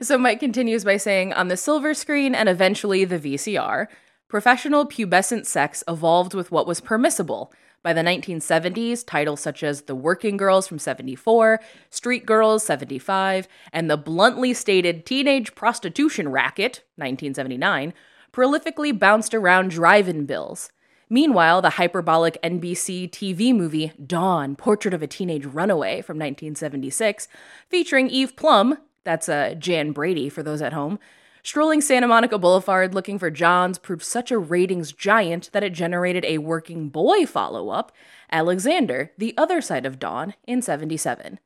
so 0.00 0.18
Mike 0.18 0.40
continues 0.40 0.84
by 0.84 0.96
saying 0.96 1.32
on 1.34 1.48
the 1.48 1.56
silver 1.56 1.94
screen 1.94 2.34
and 2.34 2.48
eventually 2.48 3.04
the 3.04 3.18
VCR, 3.18 3.86
professional 4.28 4.86
pubescent 4.86 5.46
sex 5.46 5.84
evolved 5.86 6.34
with 6.34 6.50
what 6.50 6.66
was 6.66 6.80
permissible. 6.80 7.52
By 7.82 7.94
the 7.94 8.02
1970s, 8.02 9.06
titles 9.06 9.40
such 9.40 9.62
as 9.62 9.82
The 9.82 9.94
Working 9.94 10.36
Girls 10.36 10.68
from 10.68 10.78
74, 10.78 11.60
Street 11.88 12.26
Girls 12.26 12.62
75, 12.64 13.48
and 13.72 13.90
the 13.90 13.96
bluntly 13.96 14.52
stated 14.52 15.06
Teenage 15.06 15.54
Prostitution 15.54 16.28
Racket 16.28 16.84
1979 16.96 17.94
prolifically 18.32 18.96
bounced 18.96 19.34
around 19.34 19.70
drive-in 19.70 20.26
bills. 20.26 20.70
Meanwhile, 21.08 21.62
the 21.62 21.70
hyperbolic 21.70 22.40
NBC 22.42 23.10
TV 23.10 23.54
movie 23.54 23.92
Dawn, 24.06 24.56
Portrait 24.56 24.94
of 24.94 25.02
a 25.02 25.08
Teenage 25.08 25.46
Runaway 25.46 26.02
from 26.02 26.18
1976, 26.18 27.28
featuring 27.68 28.08
Eve 28.08 28.36
Plumb, 28.36 28.76
that's 29.04 29.28
uh, 29.28 29.54
Jan 29.58 29.92
Brady 29.92 30.28
for 30.28 30.42
those 30.42 30.62
at 30.62 30.74
home, 30.74 30.98
strolling 31.42 31.80
Santa 31.80 32.06
Monica 32.06 32.38
Boulevard 32.38 32.94
looking 32.94 33.18
for 33.18 33.30
Johns 33.30 33.78
proved 33.78 34.02
such 34.02 34.30
a 34.30 34.38
ratings 34.38 34.92
giant 34.92 35.50
that 35.52 35.62
it 35.62 35.72
generated 35.72 36.24
a 36.24 36.38
working 36.38 36.88
boy 36.88 37.26
follow 37.26 37.70
up, 37.70 37.92
Alexander, 38.30 39.12
The 39.18 39.34
Other 39.36 39.60
Side 39.60 39.86
of 39.86 39.98
Dawn, 39.98 40.34
in 40.46 40.62
77. 40.62 41.38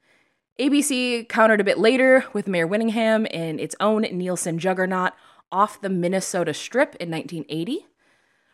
ABC 0.59 1.29
countered 1.29 1.61
a 1.61 1.65
bit 1.65 1.79
later 1.79 2.25
with 2.33 2.47
Mare 2.47 2.69
Winningham 2.69 3.27
in 3.31 3.59
its 3.59 3.75
own 3.81 4.03
Nielsen 4.03 4.59
juggernaut 4.59 5.13
off 5.51 5.81
the 5.81 5.89
Minnesota 5.89 6.55
Strip 6.55 6.95
in 6.97 7.11
1980. 7.11 7.87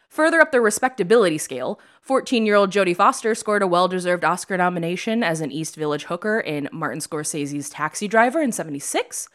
Further 0.08 0.40
up 0.40 0.50
the 0.50 0.60
respectability 0.60 1.38
scale, 1.38 1.78
14 2.02 2.44
year 2.44 2.56
old 2.56 2.72
Jodie 2.72 2.96
Foster 2.96 3.34
scored 3.34 3.62
a 3.62 3.66
well 3.66 3.86
deserved 3.86 4.24
Oscar 4.24 4.56
nomination 4.56 5.22
as 5.22 5.40
an 5.40 5.52
East 5.52 5.76
Village 5.76 6.04
hooker 6.04 6.40
in 6.40 6.68
Martin 6.72 7.00
Scorsese's 7.00 7.70
Taxi 7.70 8.08
Driver 8.08 8.40
in 8.40 8.50
76. 8.50 9.28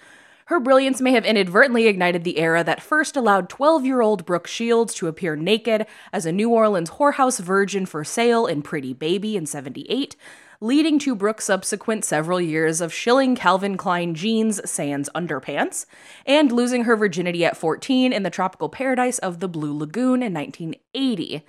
Her 0.48 0.60
brilliance 0.60 1.02
may 1.02 1.14
have 1.14 1.26
inadvertently 1.26 1.88
ignited 1.88 2.24
the 2.24 2.38
era 2.38 2.64
that 2.64 2.82
first 2.82 3.18
allowed 3.18 3.50
12 3.50 3.84
year 3.84 4.02
old 4.02 4.28
Brooke 4.28 4.46
Shields 4.46 4.94
to 4.96 5.08
appear 5.08 5.36
naked 5.36 5.88
as 6.14 6.28
a 6.28 6.32
New 6.32 6.52
Orleans 6.52 6.92
whorehouse 6.92 7.40
virgin 7.40 7.88
for 7.88 8.04
sale 8.04 8.46
in 8.46 8.62
Pretty 8.62 8.94
Baby 8.94 9.36
in 9.36 9.48
78, 9.48 10.16
leading 10.62 11.00
to 11.00 11.16
Brooke's 11.16 11.46
subsequent 11.46 12.06
several 12.06 12.40
years 12.40 12.80
of 12.80 12.94
shilling 12.94 13.36
Calvin 13.36 13.76
Klein 13.76 14.14
jeans 14.14 14.62
sans 14.70 15.10
underpants, 15.16 15.88
and 16.28 16.52
losing 16.52 16.84
her 16.84 16.96
virginity 16.96 17.44
at 17.44 17.58
14 17.58 18.14
in 18.14 18.22
the 18.22 18.30
tropical 18.30 18.70
paradise 18.70 19.18
of 19.18 19.40
the 19.40 19.48
Blue 19.48 19.76
Lagoon 19.76 20.22
in 20.22 20.32
1980. 20.32 21.44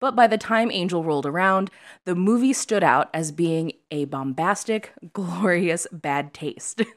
But 0.00 0.16
by 0.16 0.26
the 0.26 0.38
time 0.38 0.70
Angel 0.70 1.04
rolled 1.04 1.26
around, 1.26 1.70
the 2.06 2.14
movie 2.14 2.54
stood 2.54 2.82
out 2.82 3.10
as 3.12 3.30
being 3.30 3.72
a 3.90 4.06
bombastic, 4.06 4.94
glorious 5.12 5.86
bad 5.92 6.32
taste. 6.32 6.80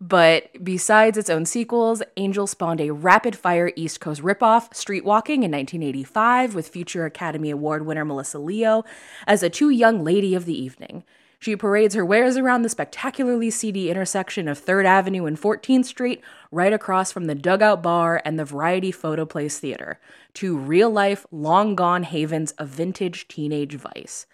But 0.00 0.64
besides 0.64 1.18
its 1.18 1.28
own 1.28 1.44
sequels, 1.44 2.02
Angel 2.16 2.46
spawned 2.46 2.80
a 2.80 2.90
rapid 2.90 3.36
fire 3.36 3.70
East 3.76 4.00
Coast 4.00 4.22
ripoff, 4.22 4.70
Streetwalking, 4.70 5.44
in 5.44 5.52
1985, 5.52 6.54
with 6.54 6.68
future 6.68 7.04
Academy 7.04 7.50
Award 7.50 7.84
winner 7.84 8.06
Melissa 8.06 8.38
Leo 8.38 8.82
as 9.26 9.42
a 9.42 9.50
too 9.50 9.68
young 9.68 10.02
lady 10.02 10.34
of 10.34 10.46
the 10.46 10.58
evening. 10.58 11.04
She 11.38 11.54
parades 11.54 11.94
her 11.94 12.04
wares 12.04 12.38
around 12.38 12.62
the 12.62 12.68
spectacularly 12.70 13.50
seedy 13.50 13.90
intersection 13.90 14.48
of 14.48 14.62
3rd 14.62 14.86
Avenue 14.86 15.26
and 15.26 15.40
14th 15.40 15.86
Street, 15.86 16.22
right 16.50 16.72
across 16.72 17.12
from 17.12 17.26
the 17.26 17.34
Dugout 17.34 17.82
Bar 17.82 18.22
and 18.24 18.38
the 18.38 18.44
Variety 18.44 18.92
Photoplays 18.92 19.58
Theater, 19.58 19.98
two 20.32 20.56
real 20.56 20.90
life, 20.90 21.26
long 21.30 21.74
gone 21.74 22.04
havens 22.04 22.52
of 22.52 22.68
vintage 22.68 23.28
teenage 23.28 23.74
vice. 23.74 24.26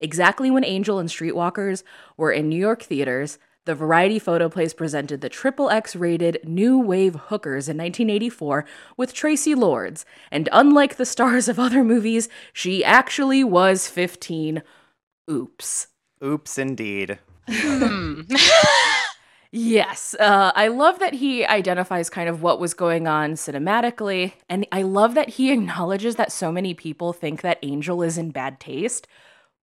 Exactly 0.00 0.50
when 0.50 0.64
Angel 0.64 0.98
and 0.98 1.08
Streetwalkers 1.08 1.84
were 2.16 2.32
in 2.32 2.48
New 2.48 2.58
York 2.58 2.82
theaters, 2.82 3.38
the 3.64 3.74
Variety 3.74 4.18
Photoplays 4.18 4.76
presented 4.76 5.20
the 5.20 5.28
triple 5.28 5.70
X 5.70 5.94
rated 5.94 6.38
New 6.44 6.78
Wave 6.78 7.14
Hookers 7.14 7.68
in 7.68 7.76
1984 7.76 8.64
with 8.96 9.14
Traci 9.14 9.56
Lords, 9.56 10.04
and 10.30 10.48
unlike 10.52 10.96
the 10.96 11.06
stars 11.06 11.48
of 11.48 11.58
other 11.58 11.84
movies, 11.84 12.28
she 12.52 12.84
actually 12.84 13.44
was 13.44 13.88
15. 13.88 14.62
Oops. 15.30 15.86
Oops, 16.24 16.58
indeed. 16.58 17.18
Hmm. 17.48 18.22
Yes, 19.54 20.16
uh, 20.18 20.50
I 20.54 20.68
love 20.68 20.98
that 21.00 21.12
he 21.12 21.44
identifies 21.44 22.08
kind 22.08 22.26
of 22.26 22.40
what 22.40 22.58
was 22.58 22.72
going 22.72 23.06
on 23.06 23.34
cinematically, 23.34 24.32
and 24.48 24.66
I 24.72 24.80
love 24.80 25.12
that 25.12 25.28
he 25.28 25.52
acknowledges 25.52 26.16
that 26.16 26.32
so 26.32 26.50
many 26.50 26.72
people 26.72 27.12
think 27.12 27.42
that 27.42 27.58
Angel 27.62 28.02
is 28.02 28.16
in 28.16 28.30
bad 28.30 28.58
taste. 28.58 29.06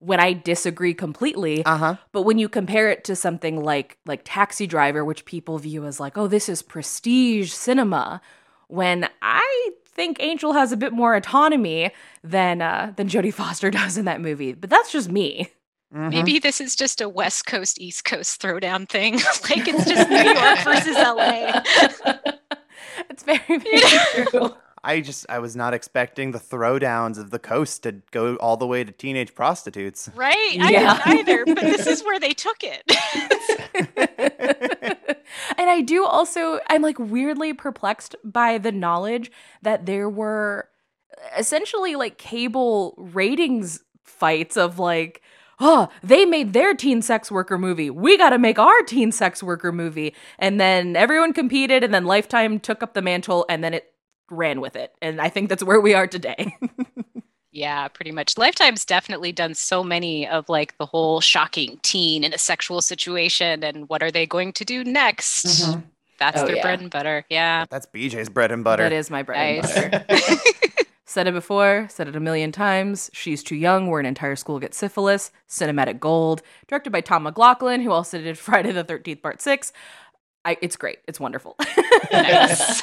When 0.02 0.20
I 0.22 0.32
disagree 0.34 0.94
completely, 0.94 1.64
Uh 1.66 1.78
huh. 1.78 1.96
but 2.14 2.22
when 2.22 2.38
you 2.40 2.48
compare 2.48 2.90
it 2.90 3.04
to 3.06 3.16
something 3.16 3.62
like 3.62 3.98
like 4.06 4.22
Taxi 4.24 4.66
Driver, 4.66 5.04
which 5.04 5.26
people 5.26 5.58
view 5.58 5.86
as 5.86 6.00
like, 6.00 6.18
oh, 6.18 6.28
this 6.28 6.48
is 6.48 6.62
prestige 6.62 7.52
cinema, 7.52 8.22
when 8.70 9.10
I 9.22 9.72
think 9.86 10.18
Angel 10.22 10.54
has 10.54 10.72
a 10.72 10.78
bit 10.78 10.94
more 10.94 11.16
autonomy 11.16 11.92
than 12.24 12.62
uh, 12.62 12.94
than 12.96 13.10
Jodie 13.10 13.34
Foster 13.34 13.70
does 13.80 13.98
in 13.98 14.06
that 14.06 14.22
movie. 14.22 14.54
But 14.54 14.70
that's 14.70 14.92
just 14.92 15.10
me. 15.12 15.52
Maybe 15.92 16.38
this 16.38 16.62
is 16.62 16.76
just 16.76 17.02
a 17.02 17.10
West 17.10 17.48
Coast, 17.48 17.82
East 17.82 18.06
Coast 18.06 18.40
throwdown 18.40 18.88
thing. 18.88 19.14
like 19.50 19.68
it's 19.68 19.86
just 19.86 20.08
New 20.08 20.18
York 20.22 20.60
versus 20.64 20.96
LA. 20.96 21.62
it's 23.10 23.24
very 23.24 23.40
very 23.58 23.82
true. 24.28 24.56
I 24.84 25.02
just 25.02 25.26
I 25.30 25.40
was 25.40 25.56
not 25.56 25.74
expecting 25.74 26.32
the 26.32 26.40
throwdowns 26.40 27.18
of 27.18 27.32
the 27.32 27.40
coast 27.40 27.84
to 27.84 27.94
go 28.12 28.36
all 28.38 28.58
the 28.58 28.68
way 28.68 28.84
to 28.84 28.92
teenage 28.92 29.36
prostitutes. 29.36 30.10
Right? 30.16 30.58
I 30.60 30.70
Yeah. 30.72 31.04
didn't 31.06 31.20
either, 31.20 31.46
but 31.46 31.60
this 31.62 31.86
is 31.88 32.04
where 32.06 32.20
they 32.20 32.32
took 32.34 32.58
it. 32.64 32.84
and 35.58 35.70
I 35.70 35.82
do 35.82 36.06
also, 36.06 36.60
I'm 36.70 36.82
like 36.82 36.98
weirdly 37.00 37.54
perplexed 37.54 38.16
by 38.24 38.58
the 38.58 38.72
knowledge 38.72 39.32
that 39.62 39.86
there 39.86 40.10
were 40.10 40.70
essentially 41.38 41.96
like 41.96 42.18
cable 42.18 42.96
ratings 42.98 43.84
fights 44.04 44.58
of 44.58 44.80
like, 44.80 45.22
oh, 45.60 45.90
they 46.02 46.26
made 46.26 46.54
their 46.54 46.74
teen 46.74 47.02
sex 47.02 47.30
worker 47.30 47.58
movie. 47.58 47.90
We 47.90 48.18
got 48.18 48.30
to 48.30 48.38
make 48.38 48.58
our 48.58 48.82
teen 48.84 49.12
sex 49.12 49.44
worker 49.44 49.72
movie. 49.72 50.16
And 50.38 50.60
then 50.60 50.96
everyone 50.96 51.34
competed, 51.34 51.84
and 51.84 51.94
then 51.94 52.06
Lifetime 52.06 52.60
took 52.60 52.82
up 52.82 52.94
the 52.94 53.02
mantle, 53.02 53.46
and 53.50 53.62
then 53.64 53.74
it 53.74 53.92
ran 54.32 54.62
with 54.62 54.76
it. 54.76 54.94
And 55.02 55.20
I 55.22 55.30
think 55.30 55.50
that's 55.50 55.64
where 55.64 55.80
we 55.82 55.94
are 55.94 56.08
today. 56.08 56.56
yeah, 57.52 57.88
pretty 57.88 58.12
much. 58.12 58.38
Lifetime's 58.38 58.86
definitely 58.86 59.32
done 59.32 59.54
so 59.54 59.84
many 59.84 60.28
of 60.28 60.48
like 60.50 60.78
the 60.78 60.86
whole 60.86 61.22
shocking 61.22 61.80
teen 61.84 62.24
in 62.24 62.34
a 62.34 62.38
sexual 62.38 62.82
situation 62.82 63.64
and 63.64 63.90
what 63.90 64.04
are 64.04 64.12
they 64.12 64.26
going 64.26 64.54
to 64.54 64.66
do 64.66 64.84
next? 64.84 65.46
Mm-hmm. 65.46 65.80
That's 66.20 66.42
Oh, 66.42 66.46
their 66.46 66.58
yeah. 66.58 66.62
bread 66.62 66.82
and 66.82 66.92
butter. 66.92 67.26
Yeah. 67.30 67.66
That's 67.70 67.88
BJ's 67.88 68.30
bread 68.30 68.52
and 68.52 68.64
butter. 68.64 68.84
That 68.84 68.92
is 68.92 69.10
my 69.10 69.24
bread 69.24 69.62
Nice. 69.64 69.76
and 69.78 69.92
butter. 69.92 70.06
said 71.06 71.28
it 71.28 71.34
before, 71.34 71.88
said 71.90 72.08
it 72.08 72.16
a 72.16 72.20
million 72.20 72.52
times. 72.52 73.10
She's 73.14 73.42
too 73.42 73.56
young, 73.56 73.88
where 73.90 74.00
an 74.00 74.06
entire 74.06 74.36
school 74.36 74.60
gets 74.60 74.78
syphilis. 74.78 75.32
Cinematic 75.48 76.00
gold. 76.00 76.42
Directed 76.68 76.92
by 76.92 77.02
Tom 77.02 77.24
McLoughlin, 77.24 77.82
who 77.82 77.92
also 77.92 78.20
did 78.20 78.38
Friday 78.38 78.72
the 78.74 78.84
13th, 78.84 79.22
Part 79.24 79.42
6. 79.42 79.72
I, 80.46 80.58
it's 80.62 80.76
great. 80.76 81.00
It's 81.08 81.20
wonderful. 81.20 81.56
Nice. 82.12 82.82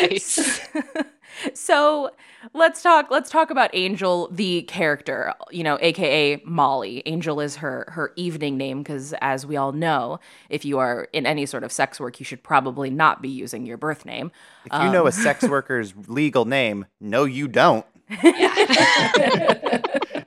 nice. 0.00 0.60
so 1.54 2.10
let's 2.54 2.82
talk 2.82 3.10
let's 3.10 3.28
talk 3.28 3.50
about 3.50 3.70
angel 3.72 4.28
the 4.30 4.62
character 4.62 5.34
you 5.50 5.64
know 5.64 5.76
aka 5.80 6.40
molly 6.44 7.02
angel 7.06 7.40
is 7.40 7.56
her 7.56 7.86
her 7.92 8.12
evening 8.16 8.56
name 8.56 8.82
because 8.82 9.12
as 9.20 9.44
we 9.44 9.56
all 9.56 9.72
know 9.72 10.20
if 10.48 10.64
you 10.64 10.78
are 10.78 11.08
in 11.12 11.26
any 11.26 11.46
sort 11.46 11.64
of 11.64 11.72
sex 11.72 11.98
work 11.98 12.20
you 12.20 12.24
should 12.24 12.42
probably 12.42 12.90
not 12.90 13.20
be 13.20 13.28
using 13.28 13.66
your 13.66 13.76
birth 13.76 14.04
name 14.04 14.30
If 14.66 14.72
you 14.72 14.90
know 14.90 15.02
a 15.02 15.06
um, 15.06 15.12
sex 15.12 15.42
worker's 15.48 15.92
legal 16.06 16.44
name, 16.44 16.86
no, 17.00 17.24
you 17.24 17.48
don't. 17.48 17.86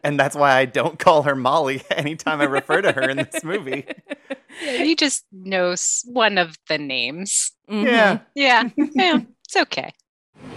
and 0.03 0.19
that's 0.19 0.35
why 0.35 0.57
I 0.57 0.65
don't 0.65 0.97
call 0.97 1.23
her 1.23 1.35
Molly 1.35 1.83
anytime 1.91 2.41
I 2.41 2.45
refer 2.45 2.81
to 2.81 2.91
her 2.91 3.09
in 3.09 3.17
this 3.17 3.43
movie. 3.43 3.85
He 4.59 4.95
just 4.95 5.25
knows 5.31 6.01
one 6.05 6.37
of 6.37 6.57
the 6.69 6.77
names. 6.77 7.51
Mhm. 7.69 7.85
Yeah. 7.85 8.19
Yeah. 8.35 8.69
Yeah. 8.93 9.19
It's 9.45 9.55
okay. 9.55 9.91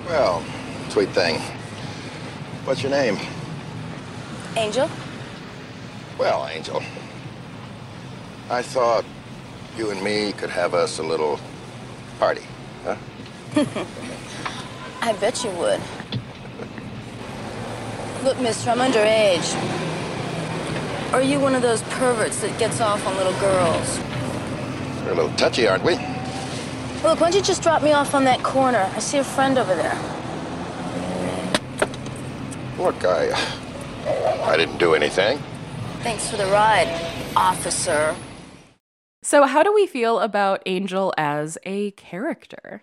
Well, 0.07 0.43
sweet 0.88 1.09
thing. 1.11 1.41
What's 2.65 2.83
your 2.83 2.91
name? 2.91 3.19
Angel? 4.57 4.88
Well, 6.19 6.49
Angel. 6.49 6.83
I 8.49 8.62
thought 8.62 9.05
you 9.76 9.91
and 9.91 10.03
me 10.03 10.33
could 10.33 10.50
have 10.50 10.73
us 10.75 10.99
a 10.99 11.03
little 11.03 11.38
party, 12.19 12.43
huh? 12.85 12.97
I 15.03 15.12
bet 15.15 15.45
you 15.45 15.50
would. 15.50 15.81
Look, 18.25 18.41
mister, 18.41 18.71
I'm 18.71 18.79
underage. 18.79 19.96
Are 21.16 21.23
you 21.23 21.40
one 21.40 21.54
of 21.54 21.62
those 21.62 21.80
perverts 21.85 22.42
that 22.42 22.58
gets 22.58 22.78
off 22.78 23.06
on 23.06 23.16
little 23.16 23.32
girls? 23.40 23.99
We're 25.02 25.12
a 25.12 25.14
little 25.14 25.35
touchy, 25.38 25.66
aren't 25.66 25.82
we? 25.82 25.94
Look, 27.02 27.23
why 27.23 27.30
don't 27.30 27.35
you 27.35 27.40
just 27.40 27.62
drop 27.62 27.82
me 27.82 27.92
off 27.92 28.14
on 28.14 28.25
that 28.25 28.42
corner? 28.42 28.90
I 28.94 28.99
see 28.99 29.16
a 29.16 29.25
friend 29.25 29.56
over 29.56 29.75
there. 29.75 29.99
Look, 32.76 33.02
I. 33.02 33.32
I 34.44 34.58
didn't 34.58 34.76
do 34.76 34.94
anything. 34.94 35.38
Thanks 36.02 36.28
for 36.28 36.37
the 36.37 36.44
ride, 36.49 36.88
officer. 37.35 38.14
So, 39.23 39.46
how 39.46 39.62
do 39.62 39.73
we 39.73 39.87
feel 39.87 40.20
about 40.20 40.62
Angel 40.66 41.14
as 41.16 41.56
a 41.64 41.92
character? 41.92 42.82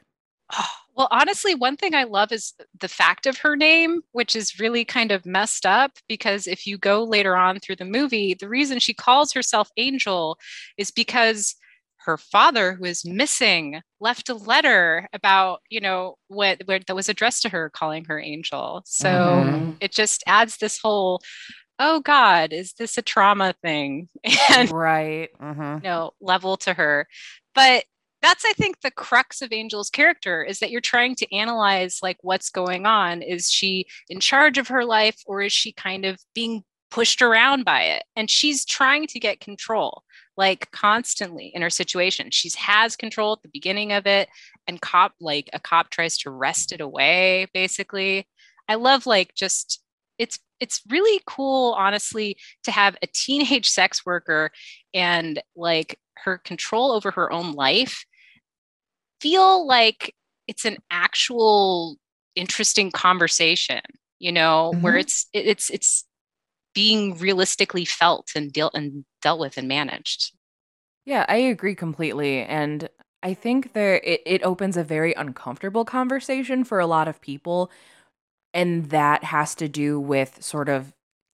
Well, 0.95 1.07
honestly, 1.11 1.55
one 1.55 1.75
thing 1.75 1.95
I 1.95 2.03
love 2.03 2.31
is 2.31 2.53
the 2.79 2.87
fact 2.87 3.25
of 3.25 3.37
her 3.39 3.55
name, 3.55 4.01
which 4.11 4.35
is 4.35 4.59
really 4.59 4.85
kind 4.85 5.11
of 5.11 5.25
messed 5.25 5.65
up 5.65 5.93
because 6.07 6.45
if 6.45 6.67
you 6.67 6.77
go 6.77 7.03
later 7.03 7.35
on 7.35 7.59
through 7.59 7.77
the 7.77 7.85
movie, 7.85 8.35
the 8.35 8.47
reason 8.49 8.77
she 8.79 8.93
calls 8.93 9.33
herself 9.33 9.69
Angel 9.77 10.37
is 10.77 10.91
because 10.91 11.55
her 12.05 12.17
father, 12.17 12.73
who 12.73 12.85
is 12.85 13.05
missing, 13.05 13.81
left 13.99 14.29
a 14.29 14.33
letter 14.35 15.07
about, 15.13 15.61
you 15.69 15.79
know, 15.79 16.15
what, 16.27 16.61
what 16.65 16.85
that 16.85 16.95
was 16.95 17.09
addressed 17.09 17.41
to 17.43 17.49
her, 17.49 17.69
calling 17.69 18.05
her 18.05 18.19
Angel. 18.19 18.83
So 18.85 19.07
Mhm. 19.09 19.77
it 19.79 19.91
just 19.93 20.23
adds 20.27 20.57
this 20.57 20.77
whole, 20.77 21.21
oh 21.79 22.01
God, 22.01 22.53
is 22.53 22.73
this 22.73 22.97
a 22.97 23.01
trauma 23.01 23.53
thing? 23.61 24.09
And 24.51 24.69
right. 24.69 25.29
Mm-hmm. 25.41 25.85
you 25.85 25.89
know, 25.89 26.11
level 26.21 26.57
to 26.57 26.73
her. 26.73 27.07
But 27.55 27.85
that's 28.23 28.45
I 28.45 28.53
think 28.53 28.79
the 28.79 28.89
crux 28.89 29.41
of 29.41 29.51
Angel's 29.51 29.89
character 29.89 30.43
is 30.43 30.59
that 30.59 30.71
you're 30.71 30.79
trying 30.79 31.13
to 31.15 31.35
analyze 31.35 31.99
like 32.01 32.17
what's 32.21 32.49
going 32.49 32.85
on. 32.85 33.21
Is 33.21 33.51
she 33.51 33.85
in 34.09 34.21
charge 34.21 34.57
of 34.57 34.69
her 34.69 34.85
life 34.85 35.21
or 35.27 35.41
is 35.41 35.51
she 35.51 35.73
kind 35.73 36.05
of 36.05 36.17
being 36.33 36.63
pushed 36.89 37.21
around 37.21 37.65
by 37.65 37.81
it? 37.81 38.03
And 38.15 38.31
she's 38.31 38.63
trying 38.63 39.07
to 39.07 39.19
get 39.19 39.41
control 39.41 40.03
like 40.37 40.71
constantly 40.71 41.51
in 41.53 41.61
her 41.61 41.69
situation. 41.69 42.31
She's 42.31 42.55
has 42.55 42.95
control 42.95 43.33
at 43.33 43.41
the 43.43 43.49
beginning 43.51 43.91
of 43.91 44.07
it 44.07 44.29
and 44.67 44.79
cop 44.79 45.11
like 45.19 45.49
a 45.51 45.59
cop 45.59 45.89
tries 45.89 46.17
to 46.19 46.31
wrest 46.31 46.71
it 46.71 46.79
away 46.79 47.47
basically. 47.53 48.25
I 48.69 48.75
love 48.75 49.05
like 49.05 49.35
just 49.35 49.83
it's 50.17 50.39
it's 50.61 50.81
really 50.89 51.21
cool 51.27 51.73
honestly 51.77 52.37
to 52.63 52.71
have 52.71 52.95
a 53.01 53.07
teenage 53.07 53.69
sex 53.69 54.05
worker 54.05 54.49
and 54.93 55.43
like 55.57 55.99
her 56.23 56.37
control 56.37 56.91
over 56.91 57.11
her 57.11 57.29
own 57.29 57.51
life 57.51 58.05
feel 59.23 59.67
like 59.67 60.15
it's 60.47 60.65
an 60.65 60.77
actual 60.91 61.97
interesting 62.35 62.91
conversation 62.91 63.81
you 64.19 64.31
know 64.31 64.77
where 64.81 64.95
Mhm. 64.95 64.97
it's 64.97 65.27
it's 65.33 65.69
it's 65.71 66.05
being 66.75 67.17
realistically 67.19 67.85
felt 67.85 68.31
and 68.35 68.53
dealt 68.53 68.73
and 68.75 69.05
dealt 69.21 69.39
with 69.39 69.57
and 69.57 69.67
managed 69.67 70.33
Yeah, 71.05 71.25
I 71.27 71.35
agree 71.37 71.75
completely. 71.75 72.43
And 72.43 72.89
I 73.21 73.33
think 73.33 73.73
there 73.73 73.95
it, 74.03 74.21
it 74.25 74.43
opens 74.43 74.77
a 74.77 74.83
very 74.83 75.13
uncomfortable 75.13 75.85
conversation 75.85 76.63
for 76.63 76.79
a 76.79 76.87
lot 76.87 77.07
of 77.07 77.21
people. 77.21 77.71
And 78.53 78.87
that 78.91 79.25
has 79.25 79.55
to 79.55 79.69
do 79.69 79.99
with 79.99 80.43
sort 80.43 80.69
of 80.69 80.93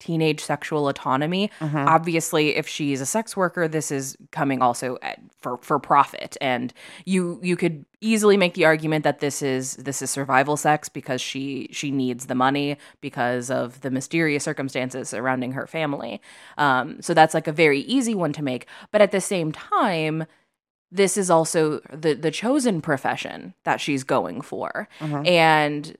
teenage 0.04 0.40
sexual 0.40 0.88
autonomy. 0.88 1.50
Mm-hmm. 1.60 1.76
Obviously, 1.76 2.56
if 2.56 2.66
she's 2.68 3.00
a 3.00 3.06
sex 3.06 3.36
worker, 3.36 3.68
this 3.68 3.90
is 3.90 4.16
coming 4.30 4.60
also 4.62 4.98
at, 5.02 5.18
for 5.42 5.56
for 5.58 5.78
profit. 5.78 6.36
And 6.40 6.72
you 7.04 7.40
you 7.42 7.56
could 7.56 7.84
easily 8.00 8.36
make 8.36 8.52
the 8.54 8.66
argument 8.66 9.04
that 9.04 9.20
this 9.20 9.40
is 9.42 9.76
this 9.76 10.02
is 10.02 10.10
survival 10.10 10.56
sex 10.56 10.88
because 10.88 11.20
she 11.22 11.68
she 11.72 11.90
needs 11.90 12.26
the 12.26 12.34
money 12.34 12.76
because 13.00 13.50
of 13.50 13.80
the 13.80 13.90
mysterious 13.90 14.44
circumstances 14.44 15.08
surrounding 15.08 15.52
her 15.52 15.66
family. 15.66 16.20
Um, 16.58 17.00
so 17.00 17.14
that's 17.14 17.34
like 17.34 17.48
a 17.48 17.52
very 17.52 17.80
easy 17.80 18.14
one 18.14 18.32
to 18.34 18.42
make. 18.42 18.66
But 18.92 19.00
at 19.02 19.10
the 19.10 19.20
same 19.20 19.52
time, 19.52 20.26
this 20.92 21.16
is 21.16 21.30
also 21.30 21.80
the 21.92 22.14
the 22.14 22.30
chosen 22.30 22.80
profession 22.82 23.54
that 23.64 23.80
she's 23.80 24.04
going 24.04 24.42
for, 24.42 24.88
Mhm. 25.00 25.26
and 25.26 25.96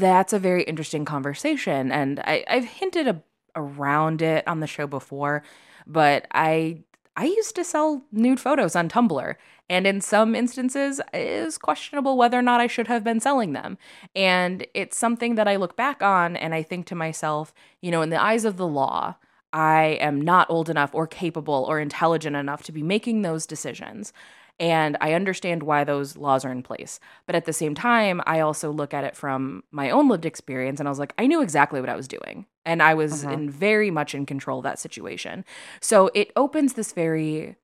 that's 0.00 0.32
a 0.32 0.38
very 0.40 0.64
interesting 0.64 1.04
conversation. 1.04 1.92
And 1.92 2.18
I, 2.20 2.44
I've 2.48 2.64
hinted 2.64 3.06
a, 3.06 3.22
around 3.56 4.22
it 4.22 4.46
on 4.46 4.60
the 4.60 4.66
show 4.66 4.86
before, 4.86 5.42
but 5.86 6.26
I 6.32 6.82
I 7.16 7.24
used 7.24 7.56
to 7.56 7.64
sell 7.64 8.04
nude 8.12 8.38
photos 8.38 8.76
on 8.76 8.88
Tumblr, 8.88 9.34
and 9.68 9.86
in 9.86 10.00
some 10.00 10.34
instances, 10.34 11.00
it 11.12 11.20
is 11.20 11.58
questionable 11.58 12.16
whether 12.16 12.38
or 12.38 12.42
not 12.42 12.60
I 12.60 12.68
should 12.68 12.86
have 12.86 13.04
been 13.04 13.20
selling 13.20 13.52
them. 13.52 13.76
And 14.16 14.66
it's 14.72 14.96
something 14.96 15.34
that 15.34 15.48
I 15.48 15.56
look 15.56 15.76
back 15.76 16.02
on 16.02 16.36
and 16.36 16.54
I 16.54 16.62
think 16.62 16.86
to 16.86 16.94
myself, 16.94 17.52
you 17.82 17.90
know, 17.90 18.02
in 18.02 18.10
the 18.10 18.22
eyes 18.22 18.44
of 18.44 18.56
the 18.56 18.66
law, 18.66 19.16
I 19.52 19.98
am 20.00 20.20
not 20.20 20.48
old 20.50 20.70
enough 20.70 20.94
or 20.94 21.06
capable 21.06 21.66
or 21.68 21.80
intelligent 21.80 22.36
enough 22.36 22.62
to 22.64 22.72
be 22.72 22.82
making 22.82 23.22
those 23.22 23.46
decisions. 23.46 24.12
And 24.60 24.96
I 25.00 25.12
understand 25.12 25.62
why 25.62 25.84
those 25.84 26.16
laws 26.16 26.44
are 26.44 26.52
in 26.52 26.62
place. 26.62 26.98
But 27.26 27.36
at 27.36 27.44
the 27.44 27.52
same 27.52 27.74
time, 27.74 28.20
I 28.26 28.40
also 28.40 28.70
look 28.70 28.92
at 28.92 29.04
it 29.04 29.16
from 29.16 29.62
my 29.70 29.90
own 29.90 30.08
lived 30.08 30.26
experience 30.26 30.80
and 30.80 30.88
I 30.88 30.90
was 30.90 30.98
like, 30.98 31.14
I 31.18 31.26
knew 31.26 31.42
exactly 31.42 31.80
what 31.80 31.90
I 31.90 31.96
was 31.96 32.08
doing. 32.08 32.46
And 32.68 32.82
I 32.82 32.92
was 32.94 33.24
Mhm. 33.24 33.32
in 33.32 33.50
very 33.50 33.90
much 33.90 34.14
in 34.14 34.26
control 34.26 34.58
of 34.58 34.64
that 34.64 34.78
situation. 34.78 35.44
So 35.80 36.10
it 36.14 36.30
opens 36.36 36.74
this 36.74 36.92
very 36.92 37.56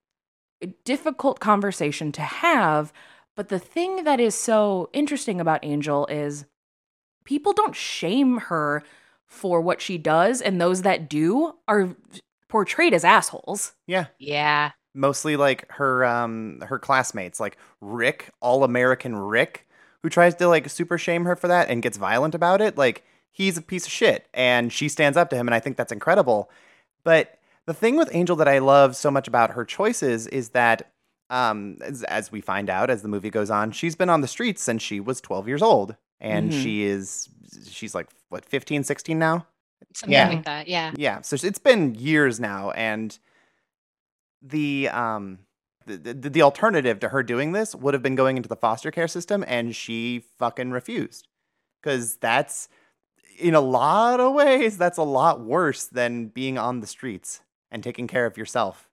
difficult 0.84 1.40
conversation 1.40 2.10
to 2.12 2.22
have. 2.22 2.92
But 3.36 3.48
the 3.50 3.58
thing 3.58 4.04
that 4.04 4.18
is 4.18 4.34
so 4.34 4.88
interesting 4.92 5.40
about 5.40 5.60
Angel 5.64 6.06
is 6.06 6.46
people 7.24 7.52
don't 7.52 7.76
shame 7.76 8.38
her 8.48 8.82
for 9.26 9.60
what 9.60 9.80
she 9.82 9.98
does, 9.98 10.40
and 10.40 10.60
those 10.60 10.82
that 10.82 11.08
do 11.08 11.54
are 11.68 11.94
portrayed 12.48 12.94
as 12.94 13.04
assholes. 13.04 13.74
Yeah. 13.86 14.06
yeah 14.18 14.70
Mostly 14.94 15.36
like 15.36 15.70
her 15.72 16.04
um 16.04 16.62
her 16.68 16.78
classmates, 16.78 17.40
like 17.40 17.56
Rick, 17.80 18.30
all 18.40 18.62
American 18.64 19.16
Rick, 19.16 19.66
who 20.02 20.08
tries 20.08 20.34
to 20.36 20.46
like 20.48 20.70
super 20.70 20.96
shame 20.96 21.24
her 21.24 21.34
for 21.36 21.48
that 21.48 21.68
and 21.68 21.82
gets 21.82 21.96
violent 21.98 22.34
about 22.34 22.60
it. 22.60 22.78
Like 22.78 23.04
he's 23.35 23.59
a 23.59 23.62
piece 23.62 23.85
of 23.85 23.92
shit 23.92 24.27
and 24.33 24.73
she 24.73 24.88
stands 24.88 25.18
up 25.18 25.29
to 25.31 25.37
him 25.37 25.47
and 25.49 25.55
I 25.55 25.61
think 25.61 25.77
that's 25.77 25.92
incredible. 25.92 26.49
But 27.05 27.38
the 27.66 27.75
thing 27.75 27.97
with 27.97 28.09
Angel 28.14 28.37
that 28.37 28.49
I 28.49 28.59
love 28.61 28.94
so 28.97 29.11
much 29.11 29.27
about 29.29 29.51
her 29.51 29.64
choices 29.64 30.27
is 30.29 30.51
that 30.51 30.90
um 31.31 31.79
as, 31.83 32.03
as 32.05 32.31
we 32.31 32.40
find 32.40 32.70
out 32.70 32.90
as 32.90 33.03
the 33.03 33.09
movie 33.09 33.31
goes 33.31 33.51
on, 33.51 33.73
she's 33.73 33.97
been 33.97 34.09
on 34.11 34.20
the 34.20 34.29
streets 34.29 34.62
since 34.62 34.83
she 34.83 35.01
was 35.01 35.20
12 35.20 35.49
years 35.49 35.62
old 35.62 35.97
and 36.20 36.51
Mhm. 36.51 36.62
she 36.62 36.85
is 36.85 37.29
she's 37.68 37.94
like 37.94 38.09
what 38.31 38.44
15, 38.44 38.85
16 38.85 39.18
now? 39.18 39.47
something 39.94 40.12
Yeah. 40.14 40.29
like 40.29 40.44
that 40.44 40.68
yeah 40.68 40.92
Yeah, 40.97 41.20
so 41.23 41.37
it's 41.42 41.59
been 41.59 41.94
years 41.94 42.38
now, 42.40 42.70
and 42.73 43.18
the 44.42 44.88
um 44.90 45.38
the, 45.87 45.97
the 45.97 46.31
the 46.31 46.42
alternative 46.42 46.99
to 47.01 47.09
her 47.11 47.23
doing 47.23 47.53
this 47.53 47.75
would 47.75 47.94
have 47.94 48.03
been 48.03 48.14
going 48.14 48.37
into 48.37 48.49
the 48.49 48.57
foster 48.57 48.90
care 48.90 49.09
system, 49.09 49.44
and 49.47 49.75
she 49.77 50.25
fucking 50.38 50.70
refused 50.70 51.29
because 51.83 52.16
that's 52.16 52.68
in 53.38 53.55
a 53.55 53.61
lot 53.61 54.20
of 54.20 54.33
ways 54.35 54.79
that's 54.79 54.99
a 54.99 55.03
lot 55.03 55.40
worse 55.40 55.87
than 55.87 56.29
being 56.29 56.59
on 56.59 56.81
the 56.81 56.87
streets 56.87 57.40
and 57.70 57.83
taking 57.83 58.07
care 58.07 58.27
of 58.27 58.37
yourself. 58.37 58.88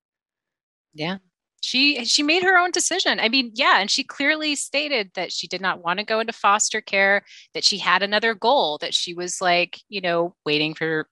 Yeah. 0.94 1.18
She 1.64 2.06
she 2.06 2.24
made 2.24 2.42
her 2.42 2.58
own 2.58 2.72
decision. 2.72 3.20
I 3.20 3.30
mean, 3.30 3.52
yeah, 3.54 3.80
and 3.80 3.90
she 3.92 4.04
clearly 4.04 4.56
stated 4.56 5.12
that 5.14 5.32
she 5.32 5.48
did 5.48 5.62
not 5.62 5.84
want 5.84 6.00
to 6.00 6.06
go 6.06 6.20
into 6.20 6.34
foster 6.34 6.82
care, 6.82 7.24
that 7.54 7.64
she 7.64 7.78
had 7.78 8.02
another 8.02 8.34
goal, 8.34 8.80
that 8.80 8.96
she 8.96 9.14
was 9.14 9.42
like, 9.42 9.80
you 9.88 10.02
know, 10.02 10.36
waiting 10.44 10.74
for 10.74 11.08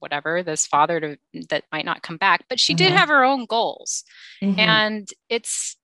whatever 0.00 0.42
this 0.42 0.66
father 0.66 1.00
to 1.00 1.16
that 1.48 1.64
might 1.72 1.86
not 1.86 2.02
come 2.02 2.18
back, 2.18 2.44
but 2.50 2.60
she 2.60 2.74
did 2.74 2.92
Mhm. 2.92 2.96
have 2.96 3.08
her 3.08 3.24
own 3.24 3.46
goals. 3.46 4.04
Mm-hmm. 4.42 4.60
And 4.60 5.08
it's 5.30 5.76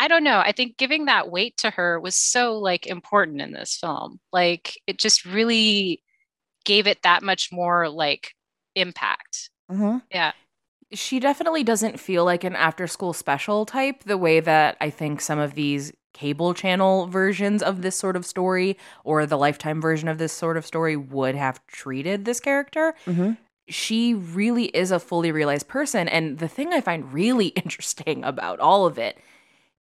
I 0.00 0.08
don't 0.08 0.24
know, 0.24 0.40
I 0.40 0.50
think 0.52 0.76
giving 0.76 1.04
that 1.04 1.30
weight 1.30 1.56
to 1.58 1.70
her 1.70 2.00
was 2.00 2.16
so 2.16 2.58
like 2.58 2.86
important 2.88 3.40
in 3.40 3.52
this 3.52 3.76
film. 3.76 4.18
Like 4.32 4.80
it 4.88 4.98
just 4.98 5.24
really 5.24 6.02
gave 6.64 6.86
it 6.86 7.02
that 7.02 7.22
much 7.22 7.52
more 7.52 7.88
like 7.88 8.34
impact. 8.74 9.50
Mm-hmm. 9.70 9.98
Yeah. 10.10 10.32
she 10.92 11.18
definitely 11.18 11.64
doesn't 11.64 11.98
feel 11.98 12.24
like 12.24 12.44
an 12.44 12.54
after 12.54 12.86
school 12.86 13.12
special 13.12 13.64
type 13.64 14.04
the 14.04 14.18
way 14.18 14.40
that 14.40 14.76
I 14.80 14.90
think 14.90 15.20
some 15.20 15.38
of 15.38 15.54
these 15.54 15.92
cable 16.12 16.54
channel 16.54 17.06
versions 17.06 17.62
of 17.62 17.82
this 17.82 17.96
sort 17.96 18.14
of 18.14 18.24
story 18.26 18.76
or 19.02 19.26
the 19.26 19.38
lifetime 19.38 19.80
version 19.80 20.08
of 20.08 20.18
this 20.18 20.32
sort 20.32 20.56
of 20.56 20.64
story 20.66 20.96
would 20.96 21.34
have 21.34 21.66
treated 21.66 22.24
this 22.24 22.40
character. 22.40 22.94
Mm-hmm. 23.06 23.32
She 23.68 24.14
really 24.14 24.66
is 24.66 24.90
a 24.90 25.00
fully 25.00 25.32
realized 25.32 25.66
person 25.66 26.06
and 26.06 26.38
the 26.38 26.48
thing 26.48 26.72
I 26.72 26.80
find 26.80 27.12
really 27.12 27.46
interesting 27.64 28.22
about 28.22 28.60
all 28.60 28.86
of 28.86 28.98
it 28.98 29.18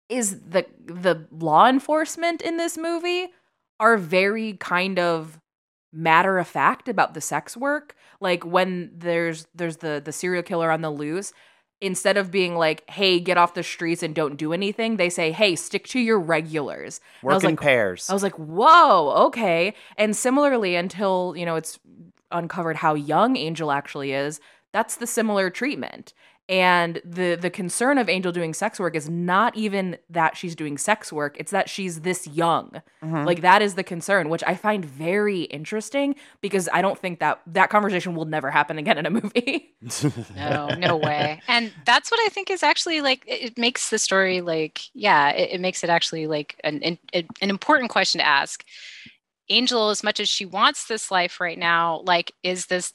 is 0.09 0.39
the 0.41 0.65
the 0.85 1.27
law 1.31 1.67
enforcement 1.67 2.41
in 2.41 2.57
this 2.57 2.77
movie 2.77 3.29
are 3.79 3.95
very 3.97 4.53
kind 4.53 4.99
of 4.99 5.39
matter 5.91 6.37
of 6.37 6.47
fact 6.47 6.87
about 6.87 7.13
the 7.13 7.21
sex 7.21 7.57
work 7.57 7.95
like 8.19 8.45
when 8.45 8.91
there's 8.95 9.47
there's 9.55 9.77
the 9.77 10.01
the 10.03 10.11
serial 10.11 10.43
killer 10.43 10.69
on 10.71 10.81
the 10.81 10.89
loose 10.91 11.33
instead 11.81 12.17
of 12.17 12.29
being 12.29 12.55
like 12.55 12.87
hey 12.89 13.19
get 13.19 13.37
off 13.37 13.53
the 13.53 13.63
streets 13.63 14.03
and 14.03 14.13
don't 14.13 14.37
do 14.37 14.53
anything 14.53 14.97
they 14.97 15.09
say 15.09 15.31
hey 15.31 15.55
stick 15.55 15.87
to 15.87 15.99
your 15.99 16.19
regulars 16.19 16.99
I 17.23 17.25
Work 17.25 17.35
was 17.35 17.43
in 17.43 17.49
like, 17.51 17.61
pairs. 17.61 18.09
I 18.09 18.13
was 18.13 18.23
like, 18.23 18.35
whoa, 18.35 19.25
okay. 19.27 19.73
And 19.97 20.15
similarly, 20.15 20.75
until, 20.75 21.33
you 21.35 21.45
know, 21.45 21.55
it's 21.55 21.79
uncovered 22.31 22.77
how 22.77 22.93
young 22.93 23.35
Angel 23.35 23.71
actually 23.71 24.13
is, 24.13 24.39
that's 24.71 24.97
the 24.97 25.07
similar 25.07 25.49
treatment. 25.49 26.13
And 26.49 26.99
the 27.05 27.35
the 27.35 27.51
concern 27.51 27.99
of 27.99 28.09
Angel 28.09 28.31
doing 28.31 28.55
sex 28.55 28.79
work 28.79 28.95
is 28.95 29.07
not 29.07 29.55
even 29.55 29.97
that 30.09 30.35
she's 30.35 30.55
doing 30.55 30.79
sex 30.79 31.13
work, 31.13 31.37
it's 31.39 31.51
that 31.51 31.69
she's 31.69 32.01
this 32.01 32.27
young. 32.27 32.81
Mhm. 33.03 33.25
Like 33.25 33.41
that 33.41 33.61
is 33.61 33.75
the 33.75 33.83
concern, 33.83 34.29
which 34.29 34.43
I 34.45 34.55
find 34.55 34.83
very 34.83 35.43
interesting 35.43 36.15
because 36.41 36.67
I 36.73 36.81
don't 36.81 36.97
think 36.97 37.19
that 37.19 37.39
that 37.45 37.69
conversation 37.69 38.15
will 38.15 38.25
never 38.25 38.49
happen 38.49 38.79
again 38.79 38.97
in 38.97 39.05
a 39.05 39.11
movie. 39.11 39.75
no 40.35 40.67
no 40.77 40.97
way 40.97 41.41
and 41.47 41.71
that's 41.85 42.11
what 42.11 42.19
i 42.19 42.27
think 42.27 42.49
is 42.49 42.63
actually 42.63 42.99
like 42.99 43.23
it, 43.25 43.51
it 43.51 43.57
makes 43.57 43.89
the 43.89 43.97
story 43.97 44.41
like 44.41 44.81
yeah 44.93 45.29
it, 45.29 45.51
it 45.53 45.61
makes 45.61 45.85
it 45.85 45.89
actually 45.89 46.27
like 46.27 46.59
an, 46.65 46.81
an 46.83 46.97
an 47.13 47.49
important 47.49 47.89
question 47.89 48.19
to 48.19 48.27
ask 48.27 48.65
angel 49.47 49.89
as 49.89 50.03
much 50.03 50.19
as 50.19 50.27
she 50.27 50.45
wants 50.45 50.87
this 50.87 51.09
life 51.11 51.39
right 51.39 51.57
now 51.57 52.01
like 52.05 52.33
is 52.43 52.65
this 52.65 52.91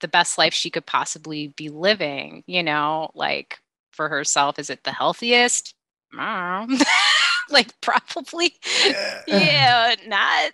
the 0.00 0.08
best 0.08 0.38
life 0.38 0.54
she 0.54 0.70
could 0.70 0.86
possibly 0.86 1.48
be 1.48 1.68
living 1.68 2.42
you 2.46 2.62
know 2.62 3.10
like 3.14 3.60
for 3.90 4.08
herself 4.08 4.58
is 4.58 4.70
it 4.70 4.84
the 4.84 4.92
healthiest 4.92 5.74
know. 6.12 6.66
like 7.50 7.80
probably 7.80 8.54
yeah 9.26 9.94
not 10.06 10.52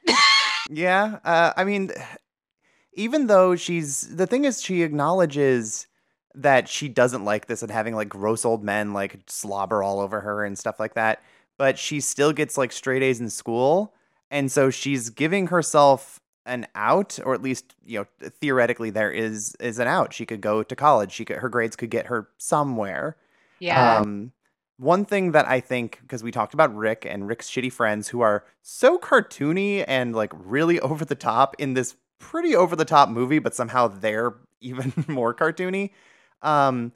Yeah, 0.70 1.18
uh, 1.24 1.52
I 1.56 1.64
mean, 1.64 1.90
even 2.94 3.26
though 3.26 3.56
she's 3.56 4.02
the 4.14 4.26
thing 4.26 4.44
is, 4.44 4.62
she 4.62 4.82
acknowledges 4.82 5.86
that 6.34 6.68
she 6.68 6.88
doesn't 6.88 7.24
like 7.24 7.46
this 7.46 7.62
and 7.62 7.70
having 7.70 7.94
like 7.94 8.08
gross 8.08 8.44
old 8.44 8.64
men 8.64 8.92
like 8.92 9.18
slobber 9.26 9.82
all 9.82 10.00
over 10.00 10.20
her 10.20 10.44
and 10.44 10.58
stuff 10.58 10.80
like 10.80 10.94
that. 10.94 11.22
But 11.58 11.78
she 11.78 12.00
still 12.00 12.32
gets 12.32 12.56
like 12.56 12.72
straight 12.72 13.02
A's 13.02 13.20
in 13.20 13.28
school, 13.28 13.94
and 14.30 14.50
so 14.50 14.70
she's 14.70 15.10
giving 15.10 15.48
herself 15.48 16.20
an 16.46 16.66
out, 16.74 17.18
or 17.24 17.34
at 17.34 17.42
least 17.42 17.74
you 17.84 17.98
know 18.00 18.06
theoretically 18.40 18.90
there 18.90 19.10
is 19.10 19.54
is 19.60 19.78
an 19.78 19.86
out. 19.88 20.12
She 20.12 20.26
could 20.26 20.40
go 20.40 20.62
to 20.62 20.74
college. 20.76 21.12
She 21.12 21.24
could 21.24 21.36
her 21.36 21.48
grades 21.48 21.76
could 21.76 21.90
get 21.90 22.06
her 22.06 22.28
somewhere. 22.38 23.16
yeah 23.60 23.98
Um, 24.00 24.32
one 24.78 25.04
thing 25.04 25.32
that 25.32 25.46
I 25.46 25.60
think, 25.60 25.98
because 26.02 26.24
we 26.24 26.32
talked 26.32 26.54
about 26.54 26.74
Rick 26.74 27.06
and 27.08 27.28
Rick's 27.28 27.48
shitty 27.48 27.72
friends 27.72 28.08
who 28.08 28.20
are 28.22 28.44
so 28.62 28.98
cartoony 28.98 29.84
and 29.86 30.14
like 30.16 30.32
really 30.34 30.80
over 30.90 31.04
the 31.04 31.14
top 31.14 31.54
in 31.58 31.74
this 31.74 31.94
pretty 32.18 32.54
over 32.56 32.74
the 32.74 32.84
top 32.84 33.08
movie, 33.08 33.38
but 33.38 33.54
somehow 33.54 33.86
they're 33.88 34.34
even 34.60 34.92
more 35.06 35.34
cartoony. 35.34 35.90
Um, 36.42 36.92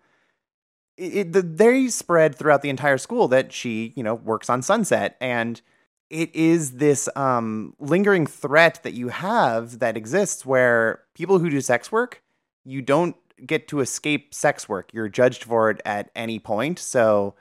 it, 0.97 1.15
it- 1.15 1.33
the, 1.33 1.43
they 1.43 1.89
spread 1.89 2.35
throughout 2.35 2.63
the 2.63 2.71
entire 2.71 2.99
school 2.99 3.29
that 3.29 3.53
she, 3.53 3.93
you 3.97 4.03
know, 4.03 4.15
works 4.15 4.49
on 4.51 4.63
Sunset. 4.63 5.17
And 5.21 5.61
it 6.11 6.35
is 6.35 6.73
this 6.73 7.09
um, 7.17 7.75
lingering 7.79 8.27
threat 8.27 8.81
that 8.83 8.95
you 8.95 9.09
have 9.09 9.81
that 9.81 9.97
exists 9.97 10.47
where 10.47 11.03
people 11.15 11.39
who 11.39 11.51
do 11.51 11.61
sex 11.61 11.91
work, 11.91 12.23
you 12.65 12.83
don't 12.83 13.17
get 13.45 13.69
to 13.69 13.81
escape 13.81 14.33
sex 14.35 14.69
work. 14.69 14.91
You're 14.93 15.09
judged 15.09 15.45
for 15.45 15.71
it 15.71 15.81
at 15.85 16.11
any 16.15 16.39
point. 16.39 16.79
So 16.79 17.35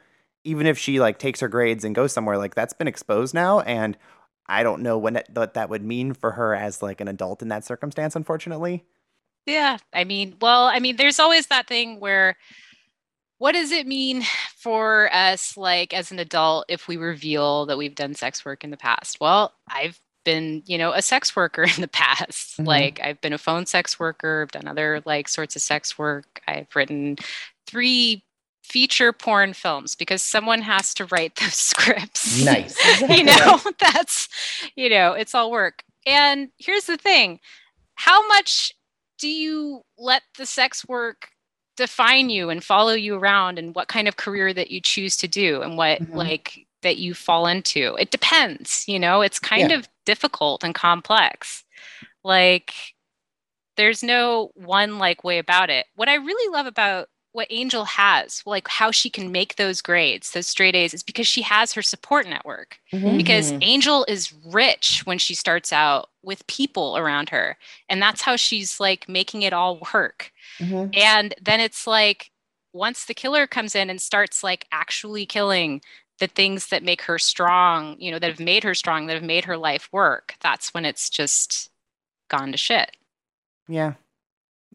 even 0.43 0.67
if 0.67 0.77
she 0.77 0.99
like 0.99 1.19
takes 1.19 1.39
her 1.39 1.47
grades 1.47 1.83
and 1.83 1.95
goes 1.95 2.11
somewhere, 2.11 2.37
like 2.37 2.55
that's 2.55 2.73
been 2.73 2.87
exposed 2.87 3.33
now, 3.33 3.61
and 3.61 3.97
I 4.47 4.63
don't 4.63 4.81
know 4.81 4.99
that, 5.09 5.27
what 5.33 5.53
that 5.53 5.69
would 5.69 5.83
mean 5.83 6.13
for 6.13 6.31
her 6.31 6.53
as 6.53 6.81
like 6.81 7.01
an 7.01 7.07
adult 7.07 7.41
in 7.41 7.47
that 7.49 7.65
circumstance. 7.65 8.15
Unfortunately, 8.15 8.83
Yeah, 9.45 9.77
I 9.93 10.03
mean, 10.03 10.35
well, 10.41 10.65
I 10.65 10.79
mean, 10.79 10.95
there's 10.95 11.19
always 11.19 11.47
that 11.47 11.67
thing 11.67 11.99
where 11.99 12.35
what 13.37 13.51
does 13.53 13.71
it 13.71 13.87
mean 13.87 14.23
for 14.57 15.09
us, 15.13 15.57
like 15.57 15.93
as 15.93 16.11
an 16.11 16.19
adult, 16.19 16.65
if 16.69 16.87
we 16.87 16.97
reveal 16.97 17.65
that 17.67 17.77
we've 17.77 17.95
done 17.95 18.13
sex 18.15 18.45
work 18.45 18.63
in 18.63 18.71
the 18.71 18.77
past? 18.77 19.17
Well, 19.19 19.53
I've 19.69 19.99
been, 20.23 20.63
you 20.65 20.77
know, 20.77 20.91
a 20.91 21.01
sex 21.01 21.35
worker 21.35 21.63
in 21.75 21.81
the 21.81 21.87
past. 21.87 22.57
Mhm. 22.57 22.65
Like 22.67 22.99
I've 23.03 23.21
been 23.21 23.33
a 23.33 23.37
phone 23.37 23.65
sex 23.65 23.99
worker, 23.99 24.41
I've 24.43 24.51
done 24.51 24.67
other 24.67 25.01
like 25.05 25.27
sorts 25.27 25.55
of 25.55 25.61
sex 25.61 25.97
work. 25.97 26.41
I've 26.47 26.67
written 26.75 27.17
three 27.67 28.23
feature 28.63 29.13
porn 29.13 29.53
films 29.53 29.93
because 29.93 30.23
someone 30.23 30.59
has 30.63 30.91
to 30.95 31.05
write 31.05 31.35
those 31.39 31.53
scripts 31.53 32.43
Nice. 32.43 32.75
you 33.09 33.23
know 33.23 33.59
that's 33.79 34.27
you 34.75 34.89
know 34.89 35.11
it's 35.13 35.35
all 35.35 35.51
work 35.51 35.83
and 36.07 36.49
here's 36.57 36.85
the 36.85 36.97
thing 36.97 37.39
how 37.93 38.27
much 38.27 38.73
do 39.19 39.27
you 39.27 39.83
let 39.99 40.23
the 40.39 40.47
sex 40.47 40.83
work 40.87 41.29
define 41.77 42.29
you 42.29 42.49
and 42.49 42.63
follow 42.63 42.93
you 42.93 43.15
around 43.15 43.59
and 43.59 43.75
what 43.75 43.87
kind 43.87 44.07
of 44.07 44.17
career 44.17 44.53
that 44.53 44.71
you 44.71 44.79
choose 44.81 45.17
to 45.17 45.27
do 45.27 45.61
and 45.61 45.77
what 45.77 45.99
Mhm. 46.01 46.15
like 46.15 46.65
that 46.81 46.97
you 46.97 47.13
fall 47.13 47.47
into 47.47 47.95
it 47.99 48.11
depends 48.11 48.85
you 48.87 48.99
know 48.99 49.21
it's 49.21 49.39
kind 49.39 49.71
Yeah. 49.71 49.77
of 49.77 49.89
difficult 50.05 50.63
and 50.63 50.75
complex 50.75 51.63
like 52.23 52.73
there's 53.77 54.03
no 54.03 54.51
one 54.55 54.97
like 54.99 55.23
way 55.23 55.37
about 55.39 55.69
it 55.69 55.85
what 55.95 56.09
i 56.09 56.15
really 56.15 56.51
love 56.53 56.65
about 56.65 57.07
what 57.35 57.47
angel 57.49 57.83
has 57.85 58.41
like 58.45 58.67
how 58.67 58.91
she 58.91 59.09
can 59.09 59.31
make 59.31 59.55
those 59.55 59.81
grades 59.81 60.31
those 60.31 60.47
straight 60.47 60.73
a's 60.75 60.93
is 60.93 61.03
because 61.03 61.27
she 61.27 61.41
has 61.41 61.73
her 61.73 61.81
support 61.81 62.25
network 62.27 62.79
because 63.17 63.51
Mhm. 63.51 63.59
Angel 63.61 64.05
is 64.07 64.31
rich 64.45 65.01
when 65.05 65.17
she 65.17 65.35
starts 65.35 65.73
out 65.73 66.09
with 66.23 66.47
people 66.47 66.95
around 66.97 67.29
her. 67.29 67.57
And 67.89 68.01
that's 68.01 68.21
how 68.21 68.35
she's 68.37 68.79
like 68.79 69.09
making 69.09 69.41
it 69.43 69.53
all 69.53 69.79
work. 69.93 70.31
Mhm. 70.59 70.95
And 70.97 71.33
then 71.41 71.59
it's 71.59 71.85
like 71.85 72.31
once 72.73 73.05
the 73.05 73.13
killer 73.13 73.47
comes 73.47 73.75
in 73.75 73.89
and 73.89 74.01
starts 74.01 74.43
like 74.43 74.65
actually 74.71 75.25
killing 75.25 75.81
the 76.19 76.27
things 76.27 76.67
that 76.67 76.83
make 76.83 77.01
her 77.03 77.19
strong, 77.19 77.97
you 77.99 78.11
know, 78.11 78.19
that 78.19 78.29
have 78.29 78.39
made 78.39 78.63
her 78.63 78.73
strong, 78.75 79.07
that 79.07 79.13
have 79.15 79.23
made 79.23 79.45
her 79.45 79.57
life 79.57 79.89
work, 79.91 80.35
that's 80.41 80.73
when 80.73 80.85
it's 80.85 81.09
just 81.09 81.69
gone 82.29 82.51
to 82.51 82.57
shit. 82.57 82.95
yeah, 83.67 83.93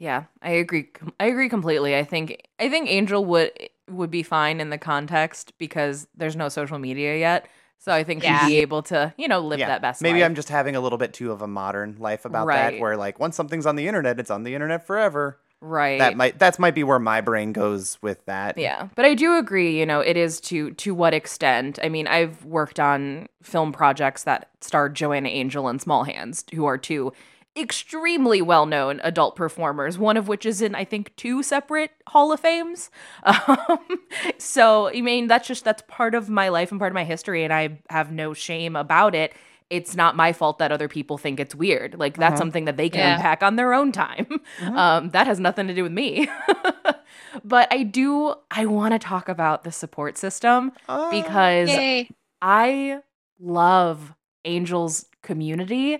Yeah, 0.00 0.24
I 0.42 0.50
agree. 0.52 0.88
I 1.20 1.26
agree 1.26 1.48
completely. 1.48 1.94
I 1.96 2.02
think 2.04 2.48
I 2.58 2.68
think 2.68 2.88
Angel 2.90 3.24
would 3.24 3.52
would 3.88 4.10
be 4.10 4.22
fine 4.24 4.58
in 4.60 4.70
the 4.70 4.78
context 4.78 5.52
because 5.58 6.08
there's 6.16 6.34
no 6.36 6.48
social 6.48 6.78
media 6.78 7.16
yet. 7.18 7.46
So 7.78 7.92
I 7.92 8.02
think 8.04 8.22
Yeah. 8.22 8.40
she'd 8.40 8.46
be 8.48 8.56
able 8.58 8.82
to, 8.84 9.12
you 9.16 9.28
know, 9.28 9.40
live 9.40 9.58
yeah. 9.58 9.66
that 9.68 9.82
best. 9.82 10.00
Maybe 10.02 10.20
life. 10.20 10.26
I'm 10.26 10.34
just 10.34 10.48
having 10.48 10.74
a 10.76 10.80
little 10.80 10.98
bit 10.98 11.12
too 11.12 11.30
of 11.32 11.42
a 11.42 11.46
modern 11.46 11.96
life 11.98 12.24
about 12.24 12.46
Right. 12.46 12.72
that, 12.72 12.80
where 12.80 12.96
like 12.96 13.18
once 13.20 13.36
something's 13.36 13.66
on 13.66 13.76
the 13.76 13.86
internet, 13.88 14.18
it's 14.18 14.30
on 14.30 14.42
the 14.42 14.54
internet 14.54 14.86
forever. 14.86 15.38
right. 15.62 15.98
That 15.98 16.16
might 16.16 16.38
that's 16.38 16.58
might 16.58 16.74
be 16.74 16.82
where 16.84 16.98
my 16.98 17.20
brain 17.20 17.52
goes 17.52 17.98
with 18.00 18.24
that. 18.24 18.56
Yeah, 18.56 18.88
but 18.94 19.04
I 19.04 19.12
do 19.14 19.36
agree. 19.36 19.78
You 19.78 19.84
know, 19.84 20.00
it 20.00 20.16
is 20.16 20.40
to 20.42 20.70
to 20.72 20.94
what 20.94 21.12
extent. 21.12 21.78
I 21.82 21.90
mean, 21.90 22.06
I've 22.06 22.42
worked 22.46 22.80
on 22.80 23.28
film 23.42 23.70
projects 23.72 24.22
that 24.24 24.48
starred 24.62 24.94
Joanna 24.94 25.28
Angel 25.28 25.68
and 25.68 25.78
Small 25.80 26.04
Hands, 26.04 26.42
who 26.54 26.64
are 26.64 26.78
two 26.78 27.12
extremely 27.60 28.40
well 28.42 28.66
known 28.66 29.00
adult 29.04 29.36
performers. 29.36 29.98
One 29.98 30.16
of 30.16 30.28
which 30.28 30.44
is 30.46 30.60
in 30.62 30.74
I 30.74 30.84
think 30.84 31.14
two 31.16 31.42
separate 31.42 31.90
Hall 32.08 32.32
of 32.32 32.40
Fames. 32.40 32.90
Um, 33.24 33.78
so 34.38 34.88
I 34.88 35.00
mean, 35.00 35.26
that's 35.28 35.46
just 35.48 35.64
that's 35.64 35.82
part 35.88 36.14
of 36.14 36.28
my 36.28 36.48
life 36.48 36.70
and 36.70 36.78
part 36.80 36.90
of 36.92 36.94
my 36.94 37.04
history, 37.04 37.44
and 37.44 37.52
I 37.52 37.78
have 37.90 38.10
no 38.12 38.34
shame 38.34 38.76
about 38.76 39.14
it. 39.14 39.32
It's 39.70 39.94
not 39.94 40.16
my 40.16 40.32
fault 40.32 40.58
that 40.58 40.72
other 40.72 40.88
people 40.88 41.16
think 41.16 41.38
it's 41.38 41.54
weird. 41.54 41.96
Like 41.98 42.16
that's 42.16 42.34
Mhm. 42.34 42.38
something 42.38 42.64
that 42.64 42.76
they 42.76 42.88
can 42.88 43.00
Yeah. 43.00 43.14
unpack 43.14 43.42
on 43.44 43.54
their 43.56 43.72
own 43.72 43.92
time. 43.92 44.26
Mhm. 44.58 44.76
Um, 44.76 45.10
that 45.10 45.26
has 45.28 45.38
nothing 45.38 45.68
to 45.68 45.74
do 45.74 45.84
with 45.84 45.92
me. 45.92 46.28
but 47.44 47.68
I 47.72 47.84
do. 47.84 48.34
I 48.50 48.66
want 48.66 48.92
to 48.94 48.98
talk 48.98 49.28
about 49.28 49.62
the 49.64 49.70
support 49.72 50.18
system 50.18 50.72
Uh, 50.88 51.08
because 51.10 51.68
Yay. 51.68 52.10
I 52.42 53.00
love 53.38 54.14
Angel's 54.44 55.06
community 55.22 55.98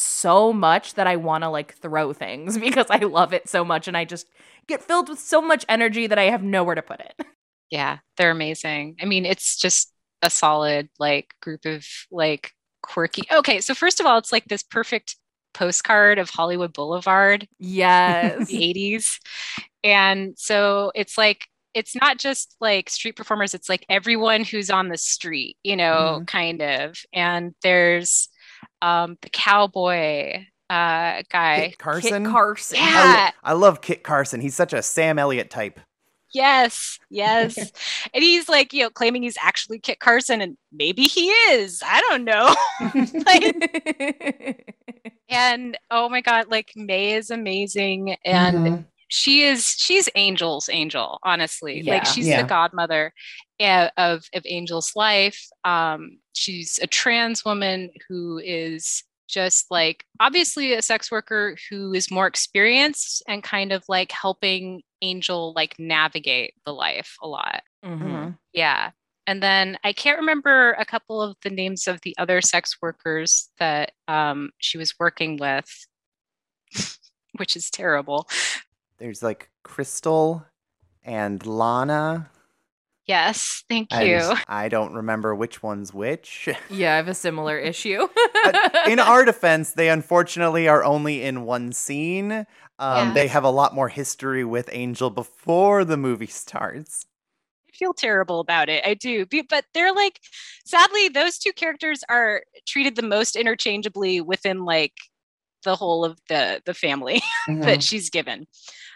so 0.00 0.52
much 0.52 0.94
that 0.94 1.06
I 1.06 1.16
want 1.16 1.44
to 1.44 1.48
like 1.48 1.74
throw 1.74 2.12
things 2.12 2.58
because 2.58 2.86
I 2.90 2.98
love 2.98 3.32
it 3.32 3.48
so 3.48 3.64
much 3.64 3.88
and 3.88 3.96
I 3.96 4.04
just 4.04 4.26
get 4.66 4.82
filled 4.82 5.08
with 5.08 5.18
so 5.18 5.40
much 5.40 5.64
energy 5.68 6.06
that 6.06 6.18
I 6.18 6.24
have 6.24 6.42
nowhere 6.42 6.74
to 6.74 6.82
put 6.82 7.00
it. 7.00 7.14
Yeah, 7.72 7.98
they're 8.16 8.32
amazing. 8.32 8.96
I 9.00 9.04
mean, 9.04 9.24
it's 9.24 9.56
just 9.56 9.92
a 10.22 10.28
solid 10.28 10.88
like 10.98 11.32
group 11.40 11.64
of 11.66 11.86
like 12.10 12.50
quirky. 12.82 13.22
Okay, 13.30 13.60
so 13.60 13.74
first 13.74 14.00
of 14.00 14.06
all, 14.06 14.18
it's 14.18 14.32
like 14.32 14.44
this 14.46 14.64
perfect 14.64 15.14
postcard 15.54 16.18
of 16.18 16.30
Hollywood 16.30 16.72
Boulevard, 16.72 17.46
Yes. 17.60 18.48
the 18.48 18.56
80s. 18.56 19.20
And 19.84 20.34
so 20.36 20.90
it's 20.96 21.16
like 21.16 21.46
it's 21.72 21.94
not 21.94 22.18
just 22.18 22.56
like 22.60 22.90
street 22.90 23.14
performers, 23.14 23.54
it's 23.54 23.68
like 23.68 23.86
everyone 23.88 24.42
who's 24.42 24.70
on 24.70 24.88
the 24.88 24.98
street, 24.98 25.56
you 25.62 25.76
know, 25.76 26.16
mm-hmm. 26.16 26.24
kind 26.24 26.62
of. 26.62 27.00
And 27.12 27.54
there's 27.62 28.28
um 28.82 29.16
the 29.22 29.30
cowboy 29.30 30.44
uh 30.70 31.22
guy. 31.30 31.68
Kit 31.70 31.78
Carson. 31.78 32.24
Kit 32.24 32.32
Carson. 32.32 32.78
I, 32.78 32.82
Yeah. 32.82 33.30
I 33.42 33.52
love 33.54 33.80
Kit 33.80 34.02
Carson. 34.02 34.40
He's 34.40 34.54
such 34.54 34.72
a 34.72 34.82
Sam 34.82 35.18
Elliott 35.18 35.50
type. 35.50 35.80
Yes, 36.32 37.00
yes. 37.10 37.56
and 38.14 38.22
he's 38.22 38.48
like, 38.48 38.72
you 38.72 38.84
know, 38.84 38.90
claiming 38.90 39.24
he's 39.24 39.36
actually 39.42 39.80
Kit 39.80 39.98
Carson, 39.98 40.40
and 40.40 40.56
maybe 40.72 41.02
he 41.02 41.26
is. 41.28 41.82
I 41.84 42.00
don't 42.02 42.22
know. 42.22 42.54
like, 43.26 44.60
and 45.28 45.76
oh 45.90 46.08
my 46.08 46.20
God, 46.20 46.46
like 46.48 46.70
Mae 46.76 47.14
is 47.14 47.30
amazing. 47.30 48.16
And 48.24 48.56
Mhm. 48.58 48.84
she 49.08 49.42
is, 49.42 49.74
she's 49.76 50.08
Angel's 50.14 50.68
angel, 50.72 51.18
honestly. 51.24 51.80
Yeah. 51.80 51.94
Like 51.94 52.06
she's 52.06 52.28
Yeah. 52.28 52.42
the 52.42 52.48
godmother 52.48 53.12
of, 53.60 54.24
of 54.32 54.44
Angel's 54.48 54.92
life. 54.96 55.46
Um, 55.64 56.18
she's 56.32 56.78
a 56.82 56.86
trans 56.86 57.44
woman 57.44 57.90
who 58.08 58.38
is 58.38 59.04
just 59.28 59.70
like 59.70 60.04
obviously 60.18 60.72
a 60.72 60.82
sex 60.82 61.10
worker 61.10 61.56
who 61.70 61.94
is 61.94 62.10
more 62.10 62.26
experienced 62.26 63.22
and 63.28 63.42
kind 63.42 63.70
of 63.72 63.84
like 63.88 64.10
helping 64.10 64.82
Angel 65.02 65.52
like 65.54 65.78
navigate 65.78 66.54
the 66.66 66.74
life 66.74 67.16
a 67.22 67.28
lot. 67.28 67.62
Mhm. 67.84 68.36
Yeah. 68.52 68.90
And 69.26 69.42
then 69.42 69.78
I 69.84 69.92
can't 69.92 70.18
remember 70.18 70.72
a 70.72 70.84
couple 70.84 71.22
of 71.22 71.36
the 71.42 71.50
names 71.50 71.86
of 71.86 72.00
the 72.00 72.16
other 72.18 72.40
sex 72.40 72.76
workers 72.82 73.50
that 73.58 73.92
um, 74.08 74.50
she 74.58 74.76
was 74.76 74.98
working 74.98 75.36
with, 75.36 75.86
which 77.36 77.54
is 77.54 77.70
terrible. 77.70 78.28
There's 78.98 79.22
like 79.22 79.50
Crystal 79.62 80.44
and 81.04 81.46
Lana. 81.46 82.30
Yes, 83.10 83.64
thank 83.68 83.92
and 83.92 84.06
you. 84.06 84.34
I 84.46 84.68
don't 84.68 84.94
remember 84.94 85.34
which 85.34 85.64
one's 85.64 85.92
which. 85.92 86.48
Yeah, 86.70 86.92
I 86.92 86.96
have 86.96 87.08
a 87.08 87.14
similar 87.14 87.58
issue. 87.58 88.06
Uh, 88.44 88.68
in 88.86 89.00
our 89.00 89.24
defense, 89.24 89.72
they 89.72 89.88
unfortunately 89.88 90.68
are 90.68 90.84
only 90.84 91.22
in 91.22 91.44
one 91.44 91.72
scene. 91.72 92.46
Um, 92.78 93.08
Yeah. 93.08 93.12
They 93.14 93.26
have 93.26 93.42
a 93.42 93.50
lot 93.50 93.74
more 93.74 93.88
history 93.88 94.44
with 94.44 94.68
Angel 94.70 95.10
before 95.10 95.84
the 95.84 95.96
movie 95.96 96.28
starts. 96.28 97.04
I 97.68 97.72
feel 97.76 97.92
terrible 97.92 98.38
about 98.38 98.68
it. 98.68 98.86
I 98.86 98.94
do. 98.94 99.26
But 99.26 99.64
they're 99.74 99.92
like, 99.92 100.20
sadly, 100.64 101.08
those 101.08 101.36
two 101.38 101.52
characters 101.52 102.04
are 102.08 102.44
treated 102.64 102.94
the 102.94 103.02
most 103.02 103.34
interchangeably 103.34 104.20
within 104.20 104.64
like 104.64 104.94
the 105.64 105.74
whole 105.74 106.04
of 106.04 106.16
the 106.28 106.62
the 106.64 106.74
family 106.74 107.22
that 107.48 107.82
she's 107.82 108.08
given. 108.08 108.46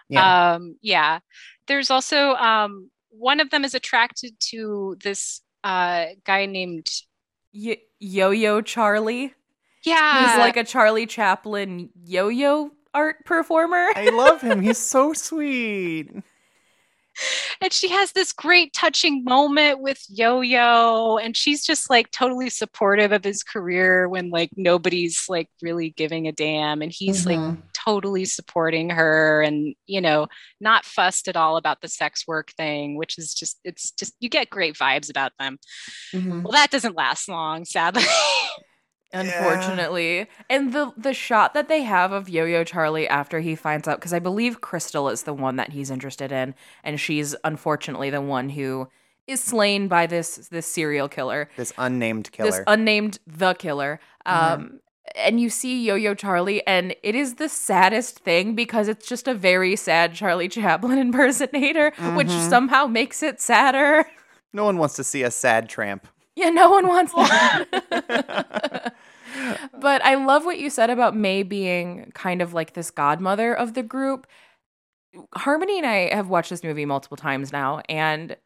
Yeah. 0.09 0.55
Um, 0.55 0.77
yeah. 0.83 1.19
There's 1.67 1.91
also 1.91 2.35
um, 2.35 2.91
one 3.19 3.41
of 3.41 3.51
them 3.51 3.65
is 3.65 3.75
attracted 3.75 4.35
to 4.51 4.97
this 5.03 5.41
uh, 5.63 6.07
guy 6.25 6.47
named 6.47 6.89
Yo-Yo 7.53 8.61
Charlie. 8.61 9.33
yeah, 9.85 10.29
He's 10.29 10.39
like 10.39 10.57
a 10.57 10.65
Charlie 10.65 11.07
Chaplin 11.07 11.91
yo-yo 12.05 12.71
art 12.93 13.25
performer. 13.25 13.89
I 13.95 14.11
love 14.11 14.41
him. 14.41 14.61
He's 14.61 14.79
so 14.79 15.13
sweet. 15.15 16.11
And 17.61 17.73
she 17.73 17.89
has 17.89 18.13
this 18.13 18.33
great 18.33 18.73
touching 18.73 19.25
moment 19.25 19.81
with 19.81 20.03
Yo-Yo, 20.09 21.19
and 21.19 21.37
she's 21.37 21.65
just 21.65 21.91
like 21.91 22.11
totally 22.11 22.51
supportive 22.51 23.13
of 23.13 23.25
his 23.25 23.43
career 23.43 24.09
when 24.09 24.31
like 24.31 24.51
nobody's 24.57 25.25
like 25.29 25.49
really 25.63 25.91
giving 25.91 26.27
a 26.27 26.33
damn, 26.33 26.83
and 26.83 26.93
he's 26.93 27.27
like 27.27 27.39
mm-hmm. 27.39 27.61
totally 27.73 28.25
supporting 28.25 28.91
her, 28.91 29.43
and 29.43 29.75
you 29.87 30.01
know, 30.01 30.27
not 30.61 30.85
fussed 30.85 31.29
at 31.29 31.37
all 31.37 31.57
about 31.57 31.81
the 31.81 31.89
sex 31.89 32.27
work 32.27 32.53
thing, 32.53 32.97
which 32.97 33.19
is 33.19 33.35
just 33.35 33.59
it's 33.65 33.91
just 33.93 34.15
you 34.21 34.29
get 34.29 34.51
great 34.51 34.75
vibes 34.75 35.11
about 35.11 35.33
them. 35.39 35.59
Mm-hmm. 36.13 36.43
Well, 36.43 36.53
that 36.53 36.71
doesn't 36.71 36.97
last 36.97 37.29
long, 37.29 37.65
sadly. 37.65 38.05
unfortunately. 39.15 40.27
And 40.51 40.73
the 40.73 40.93
the 40.97 41.15
shot 41.15 41.55
that 41.55 41.69
they 41.69 41.83
have 41.83 42.13
of 42.13 42.29
Yo-Yo 42.29 42.65
Charlie 42.65 43.09
after 43.09 43.41
he 43.41 43.55
finds 43.55 43.89
out 43.89 44.01
cuz 44.01 44.13
I 44.13 44.19
believe 44.19 44.61
Crystal 44.61 45.09
is 45.09 45.23
the 45.23 45.35
one 45.35 45.57
that 45.57 45.71
he's 45.73 45.91
interested 45.91 46.33
in 46.33 46.55
and 46.83 46.99
she's 47.01 47.35
unfortunately 47.45 48.11
the 48.11 48.21
one 48.21 48.51
who 48.51 48.89
is 49.27 49.43
slain 49.43 49.89
by 49.89 50.07
this 50.07 50.49
this 50.51 50.67
serial 50.67 51.09
killer. 51.09 51.49
This 51.57 51.73
unnamed 51.79 52.31
killer. 52.33 52.51
This 52.51 52.61
unnamed 52.67 53.19
the 53.27 53.55
killer. 53.55 54.01
Um 54.27 54.81
and 55.15 55.39
you 55.39 55.51
see 55.51 55.85
Yo-Yo 55.85 56.15
Charlie 56.15 56.67
and 56.67 56.95
it 57.03 57.15
is 57.15 57.35
the 57.35 57.49
saddest 57.49 58.21
thing 58.21 58.55
because 58.55 58.89
it's 58.89 59.07
just 59.07 59.29
a 59.29 59.35
very 59.35 59.77
sad 59.77 60.15
Charlie 60.15 60.49
Chaplin 60.49 60.99
impersonator 61.07 61.93
which 62.15 62.31
somehow 62.31 62.87
makes 62.87 63.23
it 63.23 63.41
sadder. 63.41 64.07
no 64.53 64.65
one 64.65 64.79
wants 64.79 64.95
to 64.97 65.05
see 65.05 65.23
a 65.23 65.31
sad 65.31 65.69
tramp. 65.69 66.07
Yeah, 66.37 66.51
no 66.51 66.69
one 66.71 66.89
wants 66.89 67.13
that. 67.13 68.95
but 69.81 70.05
I 70.05 70.15
love 70.15 70.45
what 70.45 70.59
you 70.59 70.71
said 70.71 70.91
about 70.91 71.17
Mae 71.17 71.43
being 71.43 72.11
kind 72.15 72.43
of 72.43 72.55
like 72.55 72.75
this 72.75 72.91
godmother 72.91 73.55
of 73.55 73.75
the 73.75 73.83
group. 73.83 74.27
Harmony 75.35 75.79
and 75.79 75.87
I 75.87 76.15
have 76.15 76.29
watched 76.29 76.51
this 76.51 76.65
movie 76.65 76.85
multiple 76.85 77.17
times 77.17 77.53
now, 77.53 77.81
and 77.89 78.37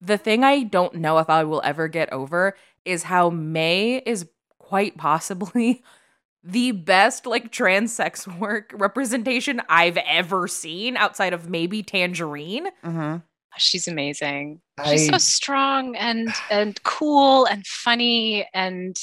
the 0.00 0.18
thing 0.18 0.44
I 0.44 0.62
don't 0.62 0.94
know 0.96 1.18
if 1.18 1.28
I 1.28 1.44
will 1.44 1.62
ever 1.64 1.88
get 1.88 2.12
over 2.12 2.54
is 2.84 3.04
how 3.04 3.30
Mae 3.30 4.02
is 4.04 4.28
quite 4.58 4.96
possibly 4.96 5.82
the 6.44 6.72
best 6.72 7.26
like 7.26 7.50
trans 7.50 7.92
sex 7.92 8.26
work 8.26 8.72
representation 8.74 9.60
I've 9.68 9.96
ever 9.98 10.46
seen 10.48 10.96
outside 10.96 11.32
of 11.32 11.48
maybe 11.48 11.82
Tangerine. 11.82 12.66
Mm-hmm. 12.84 13.16
She's 13.56 13.88
amazing. 13.88 14.60
She's 14.86 15.08
so 15.08 15.18
strong 15.18 15.96
and 15.96 16.28
and 16.50 16.80
cool 16.84 17.44
and 17.46 17.66
funny 17.66 18.46
and 18.54 18.96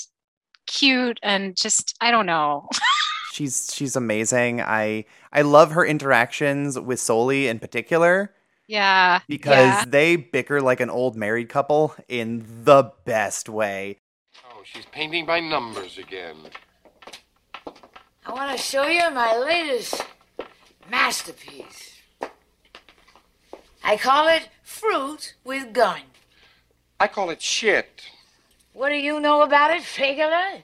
cute 0.65 1.19
and 1.23 1.56
just 1.56 1.95
I 2.01 2.12
don't 2.12 2.25
know. 2.25 2.69
She's 3.34 3.69
she's 3.73 3.97
amazing. 3.97 4.62
I 4.62 5.04
I 5.34 5.41
love 5.41 5.71
her 5.71 5.86
interactions 5.86 6.80
with 6.80 7.01
Solly 7.01 7.47
in 7.49 7.60
particular 7.60 8.34
yeah. 8.67 9.19
because 9.28 9.58
yeah. 9.58 9.86
they 9.86 10.15
bicker 10.15 10.62
like 10.62 10.80
an 10.80 10.89
old 10.89 11.15
married 11.15 11.49
couple 11.49 11.95
in 12.08 12.45
the 12.63 12.91
best 13.04 13.49
way. 13.49 13.99
Oh, 14.49 14.62
she's 14.63 14.86
painting 14.86 15.25
by 15.25 15.39
numbers 15.39 15.97
again. 15.97 16.38
I 18.25 18.32
want 18.32 18.51
to 18.51 18.58
show 18.58 18.88
you 18.88 19.12
my 19.12 19.38
latest 19.38 20.04
masterpiece. 20.89 22.01
I 23.84 23.97
call 23.97 24.28
it 24.28 24.49
Fruit 24.63 25.36
with 25.43 25.73
Gun. 25.73 26.01
I 26.99 27.08
call 27.08 27.30
it 27.30 27.41
shit. 27.41 28.10
What 28.76 28.90
do 28.90 28.96
you 28.96 29.22
know 29.22 29.42
about 29.42 29.72
it, 29.72 29.84
Figula? 29.84 30.62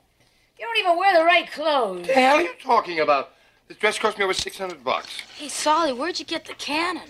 You 0.59 0.65
don't 0.65 0.77
even 0.77 0.97
wear 0.97 1.17
the 1.17 1.23
right 1.23 1.49
clothes. 1.49 2.07
The 2.07 2.13
hell 2.13 2.35
are 2.35 2.41
you 2.41 2.51
talking 2.61 2.99
about? 2.99 3.29
This 3.69 3.77
dress 3.77 3.97
cost 3.97 4.17
me 4.17 4.25
over 4.25 4.33
600 4.33 4.83
bucks. 4.83 5.21
Hey, 5.37 5.47
Solly, 5.47 5.93
where'd 5.93 6.19
you 6.19 6.25
get 6.25 6.43
the 6.43 6.53
cannon? 6.55 7.07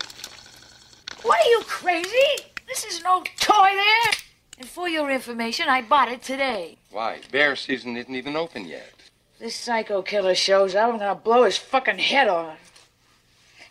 What 1.22 1.40
are 1.40 1.50
you, 1.50 1.60
crazy? 1.66 2.44
This 2.68 2.84
is 2.84 3.02
no 3.02 3.24
toy 3.40 3.70
there. 3.72 4.12
And 4.58 4.68
for 4.68 4.88
your 4.88 5.10
information, 5.10 5.68
I 5.68 5.82
bought 5.82 6.08
it 6.08 6.22
today. 6.22 6.76
Why? 6.92 7.18
Bear 7.32 7.56
season 7.56 7.96
isn't 7.96 8.14
even 8.14 8.36
open 8.36 8.64
yet. 8.64 8.92
This 9.40 9.56
psycho 9.56 10.02
killer 10.02 10.36
shows 10.36 10.76
up, 10.76 10.88
I'm 10.88 11.00
gonna 11.00 11.16
blow 11.16 11.42
his 11.42 11.58
fucking 11.58 11.98
head 11.98 12.28
off. 12.28 12.86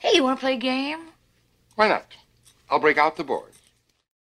Hey, 0.01 0.15
you 0.15 0.23
wanna 0.25 0.35
play 0.35 0.55
a 0.55 0.57
game? 0.57 0.99
Why 1.75 1.87
not? 1.87 2.07
I'll 2.69 2.79
break 2.79 2.97
out 2.97 3.15
the 3.15 3.23
board. 3.23 3.50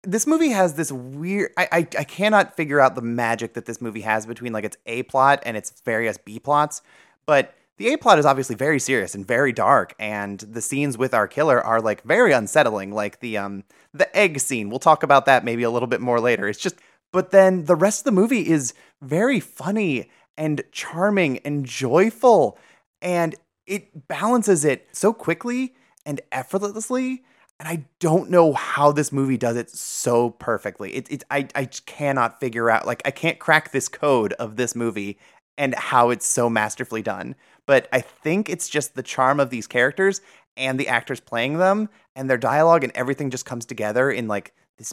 This 0.04 0.26
movie 0.26 0.50
has 0.50 0.74
this 0.74 0.90
weird. 0.90 1.52
I, 1.56 1.68
I 1.70 1.78
I 1.78 2.04
cannot 2.04 2.56
figure 2.56 2.80
out 2.80 2.96
the 2.96 3.02
magic 3.02 3.54
that 3.54 3.66
this 3.66 3.80
movie 3.80 4.00
has 4.00 4.26
between 4.26 4.52
like 4.52 4.64
its 4.64 4.76
A 4.86 5.04
plot 5.04 5.40
and 5.44 5.56
its 5.56 5.80
various 5.84 6.18
B 6.18 6.38
plots. 6.40 6.82
But 7.24 7.54
the 7.76 7.92
A 7.92 7.98
plot 7.98 8.18
is 8.18 8.26
obviously 8.26 8.56
very 8.56 8.80
serious 8.80 9.14
and 9.14 9.26
very 9.26 9.52
dark, 9.52 9.94
and 10.00 10.40
the 10.40 10.60
scenes 10.60 10.98
with 10.98 11.14
our 11.14 11.28
killer 11.28 11.60
are 11.60 11.80
like 11.80 12.02
very 12.02 12.32
unsettling. 12.32 12.92
Like 12.92 13.20
the 13.20 13.38
um 13.38 13.64
the 13.94 14.14
egg 14.16 14.40
scene. 14.40 14.70
We'll 14.70 14.80
talk 14.80 15.04
about 15.04 15.26
that 15.26 15.44
maybe 15.44 15.62
a 15.62 15.70
little 15.70 15.88
bit 15.88 16.00
more 16.00 16.20
later. 16.20 16.48
It's 16.48 16.58
just. 16.58 16.76
But 17.12 17.30
then 17.30 17.66
the 17.66 17.76
rest 17.76 18.00
of 18.00 18.04
the 18.04 18.12
movie 18.12 18.48
is 18.48 18.72
very 19.02 19.38
funny 19.38 20.10
and 20.36 20.62
charming 20.72 21.38
and 21.44 21.64
joyful, 21.64 22.58
and 23.00 23.34
it 23.66 24.08
balances 24.08 24.64
it 24.64 24.88
so 24.92 25.12
quickly 25.12 25.74
and 26.04 26.20
effortlessly 26.32 27.22
and 27.62 27.68
I 27.68 27.84
don't 28.00 28.28
know 28.28 28.54
how 28.54 28.90
this 28.90 29.12
movie 29.12 29.36
does 29.36 29.56
it 29.56 29.70
so 29.70 30.30
perfectly. 30.30 30.96
It, 30.96 31.12
it 31.12 31.24
I, 31.30 31.46
I 31.54 31.66
cannot 31.66 32.40
figure 32.40 32.68
out 32.68 32.86
like 32.88 33.02
I 33.04 33.12
can't 33.12 33.38
crack 33.38 33.70
this 33.70 33.88
code 33.88 34.32
of 34.34 34.56
this 34.56 34.74
movie 34.74 35.16
and 35.56 35.72
how 35.76 36.10
it's 36.10 36.26
so 36.26 36.50
masterfully 36.50 37.02
done. 37.02 37.36
But 37.66 37.88
I 37.92 38.00
think 38.00 38.48
it's 38.50 38.68
just 38.68 38.96
the 38.96 39.02
charm 39.02 39.38
of 39.38 39.50
these 39.50 39.68
characters 39.68 40.20
and 40.56 40.78
the 40.80 40.88
actors 40.88 41.20
playing 41.20 41.58
them 41.58 41.88
and 42.16 42.28
their 42.28 42.36
dialogue 42.36 42.82
and 42.82 42.92
everything 42.96 43.30
just 43.30 43.46
comes 43.46 43.64
together 43.64 44.10
in 44.10 44.26
like 44.26 44.52
this 44.76 44.92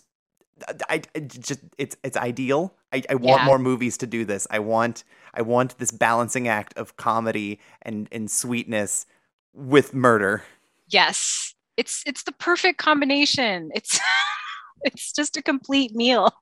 I, 0.89 1.01
I 1.15 1.19
just 1.21 1.61
it's 1.79 1.97
it's 2.03 2.17
ideal. 2.17 2.75
I, 2.93 3.01
I 3.09 3.15
want 3.15 3.41
Yeah. 3.41 3.45
more 3.47 3.57
movies 3.57 3.97
to 3.97 4.07
do 4.07 4.25
this. 4.25 4.45
I 4.51 4.59
want 4.59 5.03
I 5.33 5.41
want 5.41 5.79
this 5.79 5.89
balancing 5.89 6.47
act 6.47 6.77
of 6.77 6.97
comedy 6.97 7.59
and 7.81 8.07
and 8.11 8.29
sweetness 8.29 9.07
with 9.55 9.95
murder. 9.95 10.43
Yes. 10.87 11.55
It's 11.79 12.03
it's 12.05 12.23
the 12.23 12.33
perfect 12.33 12.77
combination. 12.77 13.71
It's 13.73 13.97
it's 14.83 15.13
just 15.13 15.37
a 15.37 15.41
complete 15.41 15.95
meal. 15.95 16.33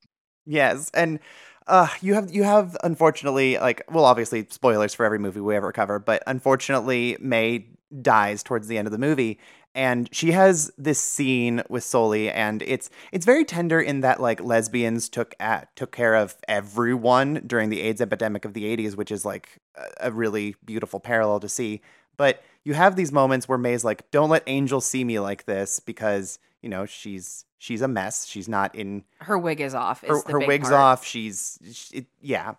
Yes, 0.48 0.90
and 0.96 1.20
uh, 1.68 1.90
you 2.02 2.16
have 2.16 2.34
you 2.34 2.42
have 2.42 2.76
unfortunately 2.84 3.60
like 3.60 3.84
well 3.92 4.06
obviously 4.06 4.48
spoilers 4.50 4.96
for 4.96 5.06
every 5.06 5.20
movie 5.20 5.40
we 5.40 5.56
ever 5.56 5.72
cover, 5.72 6.00
but 6.00 6.24
unfortunately 6.26 7.18
Mae 7.20 7.68
dies 8.02 8.42
towards 8.42 8.68
the 8.68 8.80
end 8.80 8.88
of 8.88 8.92
the 8.92 8.98
movie, 8.98 9.40
and 9.76 10.10
she 10.12 10.32
has 10.32 10.72
this 10.76 11.00
scene 11.00 11.62
with 11.70 11.84
Solly, 11.84 12.32
and 12.32 12.64
it's 12.64 12.90
it's 13.12 13.24
very 13.24 13.46
tender 13.46 13.80
in 13.80 14.02
that 14.02 14.20
like 14.20 14.42
lesbians 14.44 15.08
took 15.08 15.36
at 15.40 15.76
took 15.76 15.92
care 15.92 16.16
of 16.16 16.36
everyone 16.48 17.44
during 17.46 17.70
the 17.70 17.82
AIDS 17.82 18.02
epidemic 18.02 18.44
of 18.44 18.54
the 18.56 18.64
'80s, 18.76 18.96
which 18.96 19.12
is 19.12 19.24
like 19.24 19.60
a, 19.76 20.08
a 20.08 20.12
really 20.12 20.56
beautiful 20.66 21.00
parallel 21.00 21.40
to 21.42 21.48
see. 21.48 21.82
But 22.18 22.42
you 22.68 22.74
have 22.74 22.98
these 22.98 23.14
moments 23.14 23.48
where 23.48 23.58
Mae's 23.58 23.86
like, 23.86 24.12
"Don't 24.12 24.30
let 24.30 24.44
Angel 24.46 24.82
see 24.82 25.06
me 25.06 25.20
like 25.22 25.46
this," 25.46 25.80
because 25.80 26.38
you 26.62 26.68
know 26.68 26.86
she's 26.86 27.46
she's 27.58 27.82
a 27.82 27.88
mess. 27.88 28.26
She's 28.26 28.50
not 28.50 28.76
in 28.76 29.06
Her 29.22 29.38
wig 29.38 29.62
is 29.62 29.74
off. 29.74 30.02
her, 30.02 30.18
Is 30.18 30.24
the 30.26 30.34
her 30.34 30.40
big 30.40 30.48
wig's 30.50 30.70
part. 30.70 30.80
off. 30.82 31.06
She's, 31.06 31.58
sh 31.72 31.92
it, 31.94 32.06
yeah. 32.22 32.56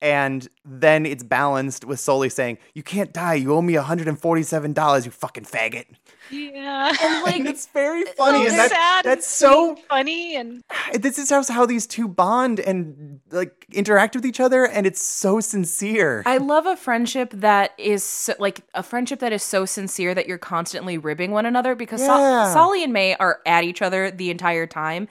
And 0.00 0.46
then 0.64 1.04
it's 1.06 1.24
balanced 1.24 1.84
with 1.84 1.98
Solly 1.98 2.28
saying, 2.28 2.58
You 2.74 2.82
can't 2.84 3.12
die. 3.12 3.34
You 3.34 3.54
owe 3.54 3.62
me 3.62 3.74
$147, 3.74 5.04
you 5.04 5.10
fucking 5.10 5.44
faggot. 5.44 5.86
Yeah. 6.30 6.94
And 7.02 7.24
like, 7.24 7.40
it's 7.52 7.66
very 7.66 8.04
funny. 8.16 8.44
so 8.44 8.50
and 8.50 8.58
that- 8.58 8.70
sad. 8.70 9.04
that's 9.04 9.42
and 9.42 9.50
so 9.50 9.76
funny 9.88 10.36
and 10.36 10.62
this 10.94 11.18
is 11.18 11.30
how, 11.30 11.42
how 11.42 11.66
these 11.66 11.86
two 11.86 12.06
bond 12.06 12.60
and 12.60 13.20
like 13.30 13.66
interact 13.72 14.14
with 14.14 14.26
each 14.26 14.38
other 14.40 14.66
and 14.66 14.86
it's 14.86 15.02
so 15.02 15.40
sincere 15.40 16.22
I 16.26 16.36
love 16.36 16.66
a 16.66 16.76
friendship 16.76 17.30
that 17.34 17.72
is 17.78 18.04
so, 18.04 18.34
like 18.38 18.60
a 18.74 18.82
friendship 18.82 19.20
that 19.20 19.32
is 19.32 19.42
so 19.42 19.64
sincere 19.64 20.14
that 20.14 20.26
you're 20.28 20.36
constantly 20.38 20.98
ribbing 20.98 21.30
one 21.30 21.46
another 21.46 21.74
because 21.74 22.04
Sol- 22.04 22.18
Yeah. 22.20 22.52
Solly 22.52 22.84
and 22.84 22.92
Mae 22.92 23.16
are 23.16 23.40
at 23.46 23.64
each 23.64 23.80
other 23.82 24.10
the 24.10 24.30
entire 24.30 24.66
time. 24.66 25.08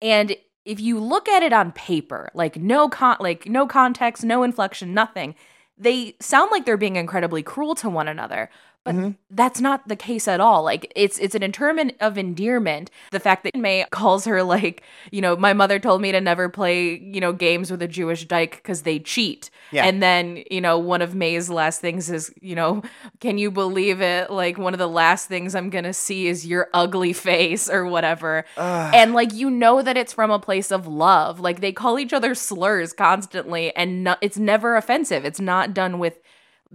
And 0.00 0.34
if 0.64 0.80
you 0.80 0.98
look 0.98 1.28
at 1.28 1.42
it 1.42 1.52
on 1.52 1.72
paper, 1.72 2.30
like 2.34 2.56
no 2.56 2.88
con 2.88 3.16
like 3.20 3.46
no 3.46 3.66
context, 3.66 4.24
no 4.24 4.42
inflection, 4.42 4.94
nothing, 4.94 5.34
they 5.78 6.16
sound 6.20 6.50
like 6.50 6.66
they're 6.66 6.76
being 6.76 6.96
incredibly 6.96 7.42
cruel 7.42 7.74
to 7.76 7.88
one 7.88 8.08
another. 8.08 8.50
But 8.82 8.94
mm-hmm. 8.94 9.10
that's 9.30 9.60
not 9.60 9.86
the 9.88 9.96
case 9.96 10.26
at 10.26 10.40
all. 10.40 10.62
Like 10.62 10.90
it's 10.96 11.18
it's 11.18 11.34
an 11.34 11.42
interment 11.42 11.96
of 12.00 12.16
endearment. 12.16 12.90
The 13.10 13.20
fact 13.20 13.44
that 13.44 13.54
Mae 13.54 13.84
calls 13.90 14.24
her 14.24 14.42
like, 14.42 14.82
you 15.10 15.20
know, 15.20 15.36
my 15.36 15.52
mother 15.52 15.78
told 15.78 16.00
me 16.00 16.12
to 16.12 16.20
never 16.20 16.48
play, 16.48 16.98
you 16.98 17.20
know, 17.20 17.34
games 17.34 17.70
with 17.70 17.82
a 17.82 17.88
Jewish 17.88 18.24
dyke 18.26 18.56
because 18.56 18.82
they 18.82 18.98
cheat. 18.98 19.50
Yeah. 19.70 19.84
And 19.84 20.02
then, 20.02 20.44
you 20.50 20.62
know, 20.62 20.78
one 20.78 21.02
of 21.02 21.14
Mae's 21.14 21.50
last 21.50 21.82
things 21.82 22.10
is, 22.10 22.32
you 22.40 22.54
know, 22.54 22.82
can 23.20 23.36
you 23.36 23.50
believe 23.50 24.00
it? 24.00 24.30
Like 24.30 24.56
one 24.56 24.72
of 24.72 24.78
the 24.78 24.88
last 24.88 25.28
things 25.28 25.54
I'm 25.54 25.68
gonna 25.68 25.92
see 25.92 26.26
is 26.26 26.46
your 26.46 26.68
ugly 26.72 27.12
face 27.12 27.68
or 27.68 27.84
whatever. 27.84 28.46
And 28.56 29.12
like 29.12 29.34
you 29.34 29.50
know 29.50 29.82
that 29.82 29.98
it's 29.98 30.14
from 30.14 30.30
a 30.30 30.38
place 30.38 30.72
of 30.72 30.86
love. 30.86 31.38
Like 31.38 31.60
they 31.60 31.72
call 31.72 31.98
each 31.98 32.14
other 32.14 32.34
slurs 32.34 32.94
constantly, 32.94 33.76
and 33.76 34.04
no, 34.04 34.16
it's 34.22 34.38
never 34.38 34.76
offensive. 34.76 35.26
It's 35.26 35.40
not 35.40 35.74
done 35.74 35.98
with 35.98 36.18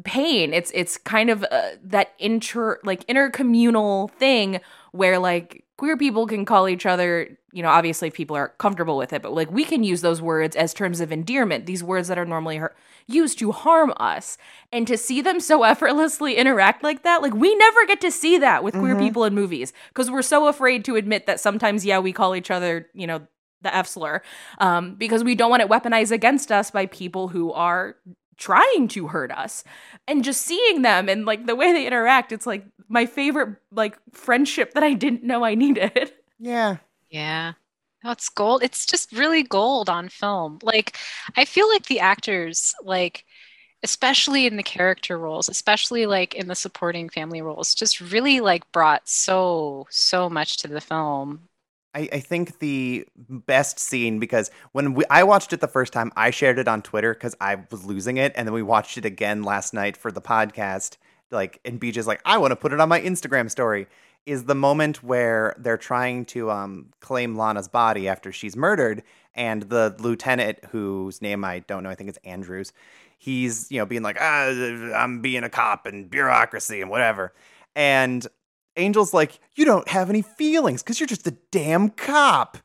pain. 0.03 0.53
It's 0.53 0.71
it's 0.73 0.97
kind 0.97 1.29
of 1.29 1.43
uh, 1.49 1.71
that 1.84 2.13
inter 2.19 2.79
like 2.84 3.05
intercommunal 3.08 4.12
thing 4.12 4.60
where 4.91 5.19
like 5.19 5.63
queer 5.77 5.97
people 5.97 6.25
can 6.25 6.45
call 6.45 6.69
each 6.69 6.86
other, 6.86 7.38
you 7.51 7.62
know, 7.62 7.69
obviously 7.69 8.10
people 8.10 8.36
are 8.36 8.49
comfortable 8.58 8.97
with 8.97 9.12
it, 9.12 9.21
but 9.21 9.34
like 9.34 9.51
we 9.51 9.65
can 9.65 9.84
use 9.84 10.01
those 10.01 10.21
words 10.21 10.55
as 10.55 10.73
terms 10.73 11.01
of 11.01 11.12
endearment, 11.12 11.65
these 11.65 11.84
words 11.84 12.08
that 12.08 12.17
are 12.17 12.25
normally 12.25 12.58
har- 12.58 12.73
used 13.08 13.38
to 13.39 13.51
harm 13.51 13.93
us. 13.97 14.38
And 14.71 14.88
to 14.88 14.97
see 14.97 15.21
them 15.21 15.39
so 15.39 15.63
effortlessly 15.71 16.36
interact 16.36 16.84
like 16.84 17.03
that, 17.03 17.21
like 17.21 17.34
we 17.34 17.53
never 17.55 17.86
get 17.86 18.01
to 18.01 18.12
see 18.12 18.38
that 18.38 18.63
with 18.63 18.73
queer 18.73 18.97
people 18.97 19.25
in 19.25 19.34
movies 19.34 19.73
because 19.89 20.10
we're 20.10 20.21
so 20.21 20.47
afraid 20.47 20.86
to 20.86 20.95
admit 20.95 21.25
that 21.25 21.39
sometimes 21.39 21.86
yeah, 21.86 21.99
we 21.99 22.13
call 22.13 22.36
each 22.36 22.51
other, 22.51 22.88
you 22.93 23.08
know, 23.08 23.27
the 23.62 23.75
F 23.75 23.88
slur 23.88 24.21
um, 24.60 24.95
because 24.95 25.23
we 25.23 25.36
don't 25.36 25.49
want 25.49 25.63
it 25.63 25.69
weaponized 25.69 26.12
against 26.12 26.51
us 26.51 26.71
by 26.71 26.86
people 26.86 27.29
who 27.29 27.51
are 27.51 27.97
trying 28.38 28.88
to 28.89 29.08
hurt 29.08 29.32
us 29.32 29.63
and 30.08 30.24
just 30.24 30.41
seeing 30.41 30.82
them 30.82 31.10
and 31.10 31.26
like 31.26 31.45
the 31.45 31.56
way 31.56 31.71
they 31.71 31.88
interact 31.88 32.32
it's 32.32 32.45
like 32.45 32.65
my 32.89 33.06
favorite 33.06 33.58
like 33.71 33.98
friendship 34.13 34.74
that 34.74 34.84
i 34.84 34.93
didn't 34.93 35.24
know 35.24 35.43
i 35.43 35.56
needed 35.56 36.12
yeah 36.39 36.78
Yeah. 37.10 37.54
No, 38.04 38.12
it's 38.12 38.30
gold. 38.30 38.63
It's 38.63 38.86
just 38.86 39.12
really 39.12 39.43
gold 39.43 39.89
on 39.89 40.10
film. 40.10 40.60
Like, 40.62 40.98
I 41.38 41.45
feel 41.45 41.67
like 41.69 41.86
the 41.88 42.00
actors, 42.00 42.76
like, 42.84 43.26
especially 43.84 44.48
in 44.48 44.58
the 44.58 44.63
character 44.63 45.17
roles, 45.19 45.50
especially 45.50 46.06
like 46.08 46.36
in 46.36 46.48
the 46.48 46.56
supporting 46.56 47.10
family 47.10 47.41
roles, 47.41 47.76
just 47.76 48.02
really 48.02 48.41
like 48.41 48.71
brought 48.71 49.08
so, 49.10 49.88
so 49.91 50.30
much 50.30 50.58
to 50.60 50.67
the 50.69 50.82
film. 50.82 51.50
I, 51.95 52.10
I 52.12 52.19
think 52.19 52.60
the 52.60 53.08
best 53.17 53.79
scene 53.79 54.19
because 54.19 54.51
when 54.73 54.93
we, 54.93 55.05
I 55.10 55.23
watched 55.23 55.53
it 55.53 55.62
the 55.62 55.67
first 55.67 55.93
time, 55.93 56.12
I 56.15 56.29
shared 56.29 56.60
it 56.60 56.67
on 56.67 56.81
Twitter 56.81 57.13
because 57.13 57.36
I 57.39 57.55
was 57.71 57.86
losing 57.86 58.17
it, 58.17 58.34
and 58.36 58.45
then 58.47 58.53
we 58.53 58.62
watched 58.62 58.97
it 58.97 59.05
again 59.05 59.43
last 59.43 59.73
night 59.73 59.95
for 59.95 60.12
the 60.12 60.21
podcast. 60.21 60.97
Like, 61.31 61.60
and 61.63 61.79
BJ's 61.79 62.05
like, 62.05 62.21
I 62.25 62.38
want 62.38 62.51
to 62.51 62.55
put 62.58 62.73
it 62.73 62.81
on 62.81 62.89
my 62.89 62.99
Instagram 62.99 63.49
story. 63.49 63.88
Is 64.25 64.45
the 64.45 64.55
moment 64.55 65.03
where 65.03 65.55
they're 65.58 65.77
trying 65.77 66.25
to 66.25 66.49
um, 66.49 66.89
claim 66.99 67.36
Lana's 67.36 67.67
body 67.67 68.08
after 68.08 68.31
she's 68.31 68.55
murdered, 68.55 69.03
and 69.34 69.63
the 69.63 69.95
lieutenant, 69.99 70.65
whose 70.71 71.21
name 71.21 71.45
I 71.45 71.60
don't 71.60 71.84
know, 71.84 71.89
I 71.89 71.95
think 71.95 72.10
it's 72.10 72.19
Andrews, 72.23 72.73
he's 73.17 73.71
you 73.71 73.79
know 73.79 73.86
being 73.86 74.01
like, 74.01 74.17
ah, 74.19 74.47
I'm 74.95 75.21
being 75.21 75.43
a 75.43 75.49
cop 75.49 75.86
and 75.86 76.10
bureaucracy 76.10 76.81
and 76.81 76.89
whatever, 76.89 77.34
and 77.75 78.25
Angel's 78.75 79.13
like, 79.13 79.39
You 79.55 79.65
don't 79.65 79.88
have 79.89 80.09
any 80.09 80.21
feelings 80.21 80.83
because 80.83 80.99
you're 80.99 81.07
just 81.07 81.27
a 81.27 81.35
damn 81.51 81.89
cop. 81.89 82.57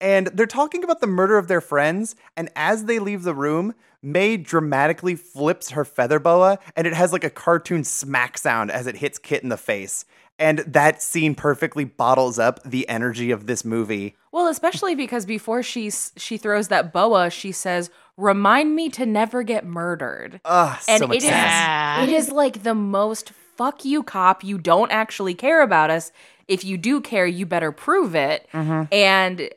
And 0.00 0.26
they're 0.28 0.46
talking 0.46 0.82
about 0.82 1.00
the 1.00 1.06
murder 1.06 1.38
of 1.38 1.46
their 1.46 1.60
friends. 1.60 2.16
And 2.36 2.50
as 2.56 2.86
they 2.86 2.98
leave 2.98 3.22
the 3.22 3.34
room, 3.34 3.74
Mae 4.02 4.36
dramatically 4.36 5.14
flips 5.14 5.70
her 5.70 5.84
feather 5.84 6.18
boa 6.18 6.58
and 6.74 6.88
it 6.88 6.92
has 6.92 7.12
like 7.12 7.22
a 7.22 7.30
cartoon 7.30 7.84
smack 7.84 8.36
sound 8.36 8.72
as 8.72 8.88
it 8.88 8.96
hits 8.96 9.18
Kit 9.18 9.44
in 9.44 9.48
the 9.48 9.56
face. 9.56 10.04
And 10.40 10.58
that 10.60 11.00
scene 11.00 11.36
perfectly 11.36 11.84
bottles 11.84 12.36
up 12.38 12.60
the 12.64 12.88
energy 12.88 13.30
of 13.30 13.46
this 13.46 13.64
movie. 13.64 14.16
well 14.32 14.48
especially 14.48 14.96
because 14.96 15.24
before 15.24 15.62
she 15.62 15.88
she 16.16 16.36
throws 16.36 16.66
that 16.68 16.92
boa 16.92 17.30
she 17.30 17.52
says 17.52 17.90
remind 18.16 18.74
me 18.74 18.88
to 18.88 19.06
never 19.06 19.42
get 19.44 19.64
murdered 19.64 20.40
Ugh, 20.44 20.78
and 20.88 20.98
so 20.98 21.06
much 21.06 21.18
it 21.18 21.22
is 21.24 21.28
sense. 21.28 22.08
it 22.08 22.12
is 22.12 22.32
like 22.32 22.62
the 22.64 22.74
most 22.74 23.30
fuck 23.62 23.84
you 23.84 24.02
cop. 24.02 24.42
You 24.42 24.58
don't 24.58 24.90
actually 24.90 25.34
care 25.34 25.62
about 25.62 25.90
us. 25.90 26.10
If 26.48 26.64
you 26.64 26.76
do 26.76 27.00
care 27.00 27.26
you 27.26 27.46
better 27.46 27.70
prove 27.70 28.16
it. 28.16 28.48
Mm-hmm. 28.52 28.92
And 28.92 29.50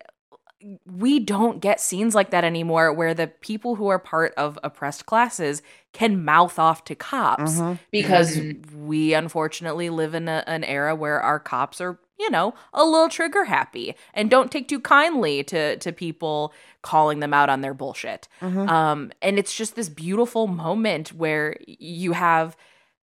we 0.85 1.19
don't 1.19 1.59
get 1.59 1.79
scenes 1.79 2.15
like 2.15 2.31
that 2.31 2.43
anymore 2.43 2.91
where 2.93 3.13
the 3.13 3.27
people 3.27 3.75
who 3.75 3.87
are 3.87 3.99
part 3.99 4.33
of 4.35 4.57
oppressed 4.63 5.05
classes 5.05 5.61
can 5.93 6.23
mouth 6.23 6.57
off 6.57 6.83
to 6.85 6.95
cops 6.95 7.55
mm-hmm. 7.55 7.73
because 7.91 8.37
mm-hmm. 8.37 8.85
we 8.85 9.13
unfortunately 9.13 9.89
live 9.89 10.15
in 10.15 10.27
a, 10.27 10.43
an 10.47 10.63
era 10.63 10.95
where 10.95 11.21
our 11.21 11.39
cops 11.39 11.79
are 11.79 11.99
you 12.17 12.31
know 12.31 12.53
a 12.73 12.83
little 12.83 13.09
trigger 13.09 13.43
happy 13.43 13.93
and 14.13 14.29
don't 14.31 14.51
take 14.51 14.67
too 14.67 14.79
kindly 14.79 15.43
to 15.43 15.77
to 15.77 15.91
people 15.91 16.51
calling 16.81 17.19
them 17.19 17.33
out 17.33 17.49
on 17.49 17.61
their 17.61 17.73
bullshit. 17.73 18.27
Um 18.41 19.11
and 19.21 19.37
it's 19.37 19.55
just 19.55 19.75
this 19.75 19.89
beautiful 19.89 20.47
moment 20.47 21.09
where 21.09 21.57
you 21.67 22.13
have 22.13 22.57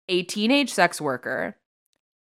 a 0.10 0.24
teenage 0.24 0.72
sex 0.72 1.00
worker 1.02 1.56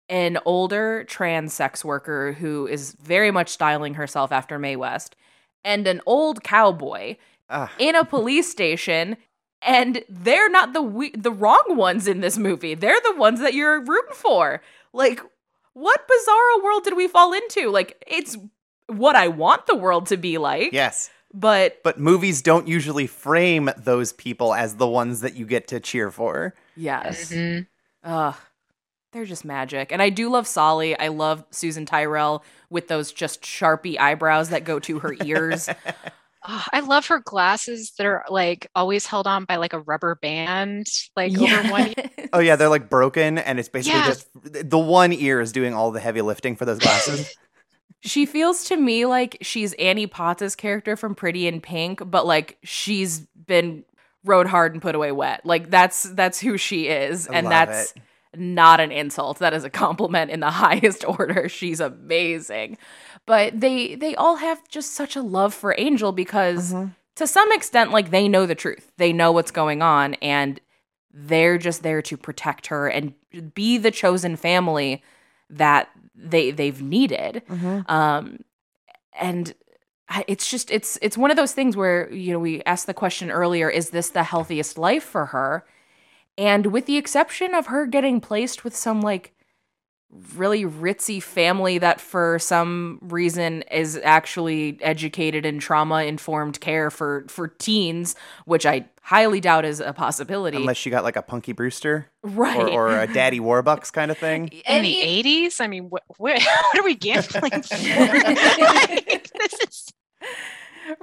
an 0.10 0.38
older 0.44 1.06
trans 1.06 1.54
sex 1.54 1.86
worker 1.86 2.34
who 2.34 2.67
is 2.67 2.91
very 3.02 3.32
much 3.32 3.48
styling 3.48 3.94
herself 3.94 4.30
after 4.34 4.60
Mae 4.60 4.76
West, 4.76 5.15
and 5.63 5.88
an 5.88 6.02
old 6.06 6.44
cowboy 6.44 7.15
Ugh. 7.50 7.70
in 7.80 7.96
a 7.96 8.04
police 8.04 8.52
station. 8.52 9.15
And 9.62 10.04
they're 10.10 10.50
not 10.50 10.74
the 10.74 10.82
we- 10.82 11.12
the 11.12 11.32
wrong 11.32 11.63
ones 11.70 12.08
in 12.10 12.20
this 12.20 12.38
movie. 12.38 12.74
They're 12.74 13.00
the 13.06 13.15
ones 13.15 13.39
that 13.39 13.54
you're 13.54 13.80
rooting 13.80 14.13
for. 14.15 14.62
Like, 14.91 15.22
what 15.74 16.06
bizarre 16.10 16.63
world 16.63 16.84
did 16.84 16.98
we 16.98 17.08
fall 17.08 17.32
into? 17.32 17.70
Like, 17.70 18.04
it's 18.06 18.36
what 18.88 19.15
I 19.15 19.30
want 19.30 19.65
the 19.67 19.78
world 19.78 20.08
to 20.08 20.17
be 20.17 20.38
like. 20.38 20.74
Yes. 20.74 21.10
But 21.34 21.82
But 21.84 22.00
movies 22.00 22.41
don't 22.41 22.67
usually 22.67 23.08
frame 23.08 23.70
those 23.78 24.12
people 24.12 24.54
as 24.54 24.76
the 24.76 24.88
ones 24.88 25.22
that 25.22 25.36
you 25.36 25.46
get 25.46 25.67
to 25.70 25.80
cheer 25.80 26.12
for. 26.12 26.54
yes. 26.76 27.32
Mhm. 27.32 27.67
Ugh. 28.04 28.36
They're 29.14 29.26
just 29.26 29.44
magic. 29.44 29.92
And 29.92 30.02
I 30.02 30.10
do 30.10 30.30
love 30.30 30.48
Solly. 30.48 30.98
I 30.98 31.10
love 31.10 31.44
Susan 31.52 31.86
Tyrrell 31.86 32.44
with 32.70 32.88
those 32.88 33.12
just 33.12 33.42
sharpie 33.42 34.00
eyebrows 34.00 34.50
that 34.50 34.64
go 34.64 34.80
to 34.80 35.00
her 35.00 35.16
ears. 35.24 35.70
Oh, 36.44 36.66
I 36.74 36.80
love 36.80 37.06
her 37.06 37.20
glasses 37.20 37.94
that 38.00 38.08
are 38.08 38.26
like 38.28 38.66
always 38.74 39.06
held 39.06 39.28
on 39.28 39.46
by 39.46 39.58
like 39.58 39.74
a 39.74 39.80
rubber 39.82 40.16
band, 40.24 40.88
like 41.16 41.40
over 41.40 41.70
one. 41.70 41.94
Oh 42.34 42.40
yeah, 42.40 42.56
they're 42.56 42.68
like 42.68 42.90
broken, 42.90 43.38
and 43.38 43.60
it's 43.60 43.70
basically 43.70 44.00
Yeah. 44.00 44.08
just 44.08 44.28
the 44.34 44.80
one 44.80 45.14
ear 45.14 45.40
is 45.40 45.52
doing 45.52 45.76
all 45.76 45.92
the 45.92 46.00
heavy 46.00 46.24
lifting 46.24 46.56
for 46.56 46.66
those 46.66 46.80
glasses. 46.80 47.32
She 48.04 48.26
feels 48.26 48.64
to 48.70 48.76
me 48.78 49.06
like 49.06 49.38
she's 49.42 49.74
Annie 49.74 50.08
Potts' 50.08 50.56
character 50.56 50.96
from 50.96 51.14
Pretty 51.14 51.46
in 51.46 51.62
Pink, 51.62 52.02
but 52.04 52.26
like 52.26 52.58
she's 52.64 53.20
been 53.46 53.84
rode 54.24 54.48
hard 54.48 54.74
and 54.74 54.82
put 54.82 54.96
away 54.96 55.12
wet. 55.12 55.46
Like 55.46 55.70
that's 55.70 56.04
that's 56.04 56.40
who 56.40 56.58
she 56.58 56.88
is, 56.88 57.28
I 57.28 57.34
and 57.36 57.48
that's 57.48 57.92
it. 57.92 58.02
not 58.40 58.80
an 58.80 58.92
insult. 58.92 59.40
That 59.40 59.54
is 59.54 59.64
a 59.64 59.70
compliment 59.70 60.32
in 60.32 60.40
the 60.40 60.50
highest 60.52 61.04
order. 61.08 61.50
She's 61.50 61.80
amazing. 61.80 62.78
But 63.26 63.60
they 63.60 63.96
they 63.96 64.16
all 64.16 64.38
have 64.38 64.68
just 64.68 64.94
such 64.94 65.16
a 65.16 65.22
love 65.22 65.54
for 65.54 65.76
Angel 65.78 66.12
because 66.12 66.74
Mm-hmm. 66.74 66.90
to 67.16 67.28
some 67.28 67.52
extent 67.52 67.92
like 67.92 68.12
they 68.12 68.28
know 68.28 68.46
the 68.46 68.56
truth. 68.56 68.92
They 68.98 69.14
know 69.14 69.32
what's 69.32 69.52
going 69.52 69.82
on 69.82 70.16
and 70.16 70.60
they're 71.14 71.58
just 71.58 71.84
there 71.84 72.02
to 72.04 72.16
protect 72.18 72.68
her 72.68 72.88
and 72.88 73.14
be 73.54 73.78
the 73.78 73.91
chosen 73.91 74.36
family 74.38 75.04
that 75.50 75.89
they 76.16 76.52
they've 76.52 76.82
needed 76.82 77.41
um 77.88 78.39
and 79.20 79.54
it's 80.28 80.49
just 80.49 80.72
it's 80.72 80.97
it's 81.01 81.18
one 81.18 81.32
of 81.32 81.38
those 81.38 81.53
things 81.53 81.76
where 81.76 82.12
you 82.14 82.32
know 82.34 82.39
we 82.39 82.62
asked 82.64 82.88
the 82.88 82.93
question 82.93 83.32
earlier 83.32 83.70
is 83.70 83.89
this 83.89 84.09
the 84.09 84.24
healthiest 84.24 84.78
life 84.78 85.03
for 85.03 85.28
her 85.28 85.66
and 86.38 86.68
with 86.68 86.86
the 86.86 86.97
exception 86.97 87.53
of 87.53 87.68
her 87.68 87.86
getting 87.86 88.20
placed 88.20 88.64
with 88.64 88.76
some 88.76 89.01
like 89.01 89.34
really 90.34 90.66
ritzy 90.66 91.24
family 91.24 91.78
that 91.78 92.01
for 92.01 92.38
some 92.39 92.99
reason 93.01 93.62
is 93.72 93.97
actually 94.03 94.78
educated 94.82 95.45
in 95.45 95.59
trauma 95.59 96.03
informed 96.03 96.59
care 96.59 96.89
for 96.89 97.26
for 97.30 97.47
teens 97.47 98.16
which 98.45 98.66
i 98.66 98.86
highly 99.03 99.39
doubt 99.39 99.66
is 99.66 99.80
a 99.80 99.93
possibility 99.93 100.57
Unless 100.57 100.78
she 100.78 100.89
got 100.89 101.03
like 101.03 101.16
a 101.16 101.22
Punky 101.22 101.53
Brewster, 101.53 102.12
right 102.24 102.57
or, 102.57 102.89
or 102.89 103.01
a 103.01 103.12
Daddy 103.12 103.39
Warbucks 103.39 103.91
kind 103.91 104.12
of 104.12 104.18
thing. 104.18 104.47
In 104.68 104.84
the 104.84 104.93
80s? 104.93 105.59
I 105.59 105.68
mean, 105.68 105.89
what, 105.89 106.03
what, 106.18 106.41
what 106.72 106.80
are 106.80 106.84
we 106.84 106.95
gambling 106.95 107.62
for? 107.64 107.76
Like, 107.76 109.32
this 109.34 109.53
is 109.68 109.91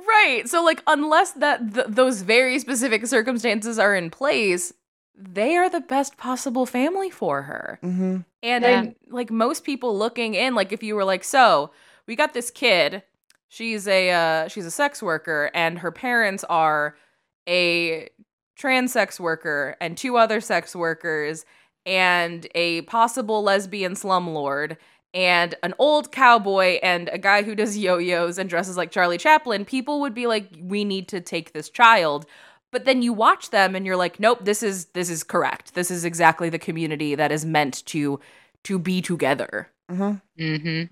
right 0.07 0.43
so 0.49 0.63
like 0.63 0.83
unless 0.87 1.33
that 1.33 1.75
th- 1.75 1.87
those 1.89 2.23
very 2.23 2.59
specific 2.59 3.07
circumstances 3.07 3.79
are 3.79 3.95
in 3.95 4.11
place 4.11 4.73
they 5.15 5.57
are 5.57 5.69
the 5.71 5.81
best 5.81 6.17
possible 6.17 6.67
family 6.67 7.11
for 7.11 7.43
her 7.43 7.79
Mm-hmm. 7.83 8.19
And 8.41 8.65
Yeah. 8.65 8.83
then, 8.83 8.95
like 9.09 9.31
most 9.33 9.65
people 9.65 9.99
looking 9.99 10.35
in, 10.35 10.55
like 10.55 10.71
if 10.73 10.81
you 10.85 10.95
were 10.95 11.05
like, 11.05 11.25
so 11.25 11.73
we 12.07 12.15
got 12.15 12.35
this 12.35 12.53
kid, 12.53 13.03
she's 13.49 13.89
a 13.89 14.11
uh, 14.13 14.49
she's 14.49 14.65
a 14.65 14.71
sex 14.71 15.03
worker, 15.03 15.51
and 15.55 15.81
her 15.81 15.91
parents 15.91 16.45
are 16.49 16.97
a 17.49 18.09
trans 18.57 18.93
sex 18.93 19.19
worker 19.19 19.75
and 19.81 19.99
two 19.99 20.17
other 20.17 20.41
sex 20.41 20.77
workers 20.77 21.45
and 21.85 22.47
a 22.55 22.83
possible 22.83 23.43
lesbian 23.43 23.95
slumlord 23.95 24.77
and 25.15 25.55
an 25.63 25.75
old 25.79 26.13
cowboy 26.13 26.79
and 26.83 27.09
a 27.09 27.19
guy 27.19 27.43
who 27.43 27.55
does 27.55 27.77
yo-yos 27.77 28.39
and 28.39 28.49
dresses 28.49 28.77
like 28.77 28.91
Charlie 28.91 29.19
Chaplin, 29.19 29.65
people 29.65 30.01
would 30.01 30.15
be 30.15 30.27
like, 30.27 30.49
we 30.61 30.85
need 30.85 31.09
to 31.09 31.21
take 31.21 31.53
this 31.53 31.71
child. 31.71 32.27
But 32.71 32.85
then 32.85 33.01
you 33.01 33.15
watch 33.15 33.51
them 33.51 33.75
and 33.75 33.87
you're 33.87 33.97
like, 33.97 34.21
nope, 34.21 34.41
this 34.43 34.63
is 34.63 34.87
this 34.87 35.09
is 35.09 35.25
correct. 35.25 35.75
This 35.75 35.91
is 35.91 36.05
exactly 36.05 36.51
the 36.51 36.59
community 36.59 37.15
that 37.15 37.33
is 37.33 37.45
meant 37.45 37.85
to 37.87 38.21
to 38.65 38.79
be 38.79 39.01
together. 39.01 39.71
Mm-hmm. 39.91 40.43
mm-hmm. 40.43 40.85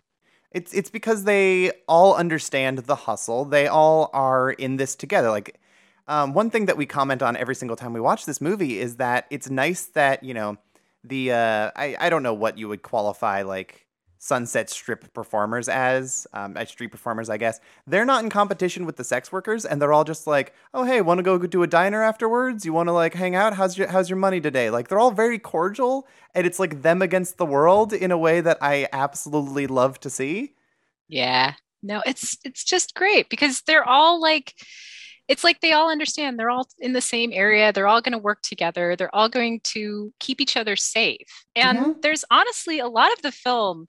It's 0.53 0.73
it's 0.73 0.89
because 0.89 1.25
they 1.25 1.73
all 1.87 2.15
understand 2.15 2.79
the 2.79 2.95
hustle. 2.95 3.45
They 3.45 3.67
all 3.67 4.09
are 4.15 4.53
in 4.53 4.79
this 4.79 4.95
together. 4.95 5.29
Like 5.29 5.61
um, 6.09 6.33
one 6.33 6.49
thing 6.49 6.65
that 6.67 6.79
we 6.79 6.87
comment 6.87 7.23
on 7.23 7.37
every 7.37 7.55
single 7.55 7.77
time 7.77 7.93
we 7.93 8.01
watch 8.01 8.25
this 8.25 8.41
movie 8.41 8.79
is 8.79 8.97
that 8.97 9.27
it's 9.29 9.51
nice 9.51 9.87
that 9.87 10.23
you 10.23 10.33
know 10.33 10.57
the 11.05 11.33
uh, 11.33 11.73
I 11.77 11.97
I 12.01 12.09
don't 12.09 12.23
know 12.23 12.33
what 12.33 12.57
you 12.57 12.69
would 12.69 12.83
qualify 12.83 13.43
like 13.43 13.86
Sunset 14.19 14.71
Strip 14.71 15.13
performers 15.13 15.69
as 15.69 16.27
um, 16.33 16.57
as 16.57 16.69
street 16.69 16.89
performers, 16.89 17.29
I 17.29 17.37
guess. 17.37 17.61
They're 17.87 18.05
not 18.05 18.25
in 18.25 18.31
competition 18.31 18.87
with 18.87 18.97
the 18.97 19.05
sex 19.05 19.31
workers, 19.31 19.65
and 19.65 19.81
they're 19.81 19.93
all 19.93 20.05
just 20.05 20.27
like, 20.27 20.55
oh 20.73 20.85
hey, 20.85 21.01
want 21.01 21.19
to 21.19 21.23
go 21.23 21.39
do 21.39 21.63
a 21.63 21.67
diner 21.67 22.03
afterwards? 22.03 22.65
You 22.65 22.73
want 22.73 22.89
to 22.89 22.93
like 22.93 23.15
hang 23.15 23.35
out? 23.35 23.55
How's 23.55 23.77
your 23.77 23.89
how's 23.89 24.11
your 24.11 24.19
money 24.19 24.41
today? 24.41 24.71
Like 24.71 24.89
they're 24.89 24.99
all 24.99 25.11
very 25.11 25.39
cordial, 25.39 26.07
and 26.35 26.47
it's 26.47 26.59
like 26.59 26.83
them 26.83 27.03
against 27.03 27.39
the 27.39 27.47
world 27.47 27.93
in 27.93 28.11
a 28.11 28.19
way 28.19 28.41
that 28.41 28.59
I 28.61 28.89
absolutely 28.93 29.67
love 29.67 30.01
to 30.01 30.11
see. 30.11 30.55
Yeah. 31.09 31.55
No, 31.83 32.03
it's 32.07 32.39
it's 32.45 32.65
just 32.65 32.95
great 32.95 33.29
because 33.29 33.63
they're 33.63 33.89
all 33.89 34.21
like 34.21 34.55
it's 35.29 35.43
like 35.45 35.61
they 35.61 35.73
all 35.73 35.91
understand 35.91 36.39
they're 36.39 36.51
all 36.51 36.69
in 36.79 36.93
the 36.93 37.01
same 37.01 37.31
area 37.33 37.73
they're 37.73 37.89
all 37.89 38.01
going 38.01 38.13
to 38.13 38.19
work 38.19 38.43
together 38.43 38.95
they're 38.97 39.15
all 39.15 39.29
going 39.29 39.61
to 39.65 40.13
keep 40.21 40.41
each 40.41 40.57
other 40.57 40.77
safe. 40.77 41.45
And 41.57 41.79
there's 42.03 42.25
honestly 42.31 42.79
a 42.79 42.89
lot 42.89 43.13
of 43.13 43.23
the 43.23 43.33
film 43.33 43.87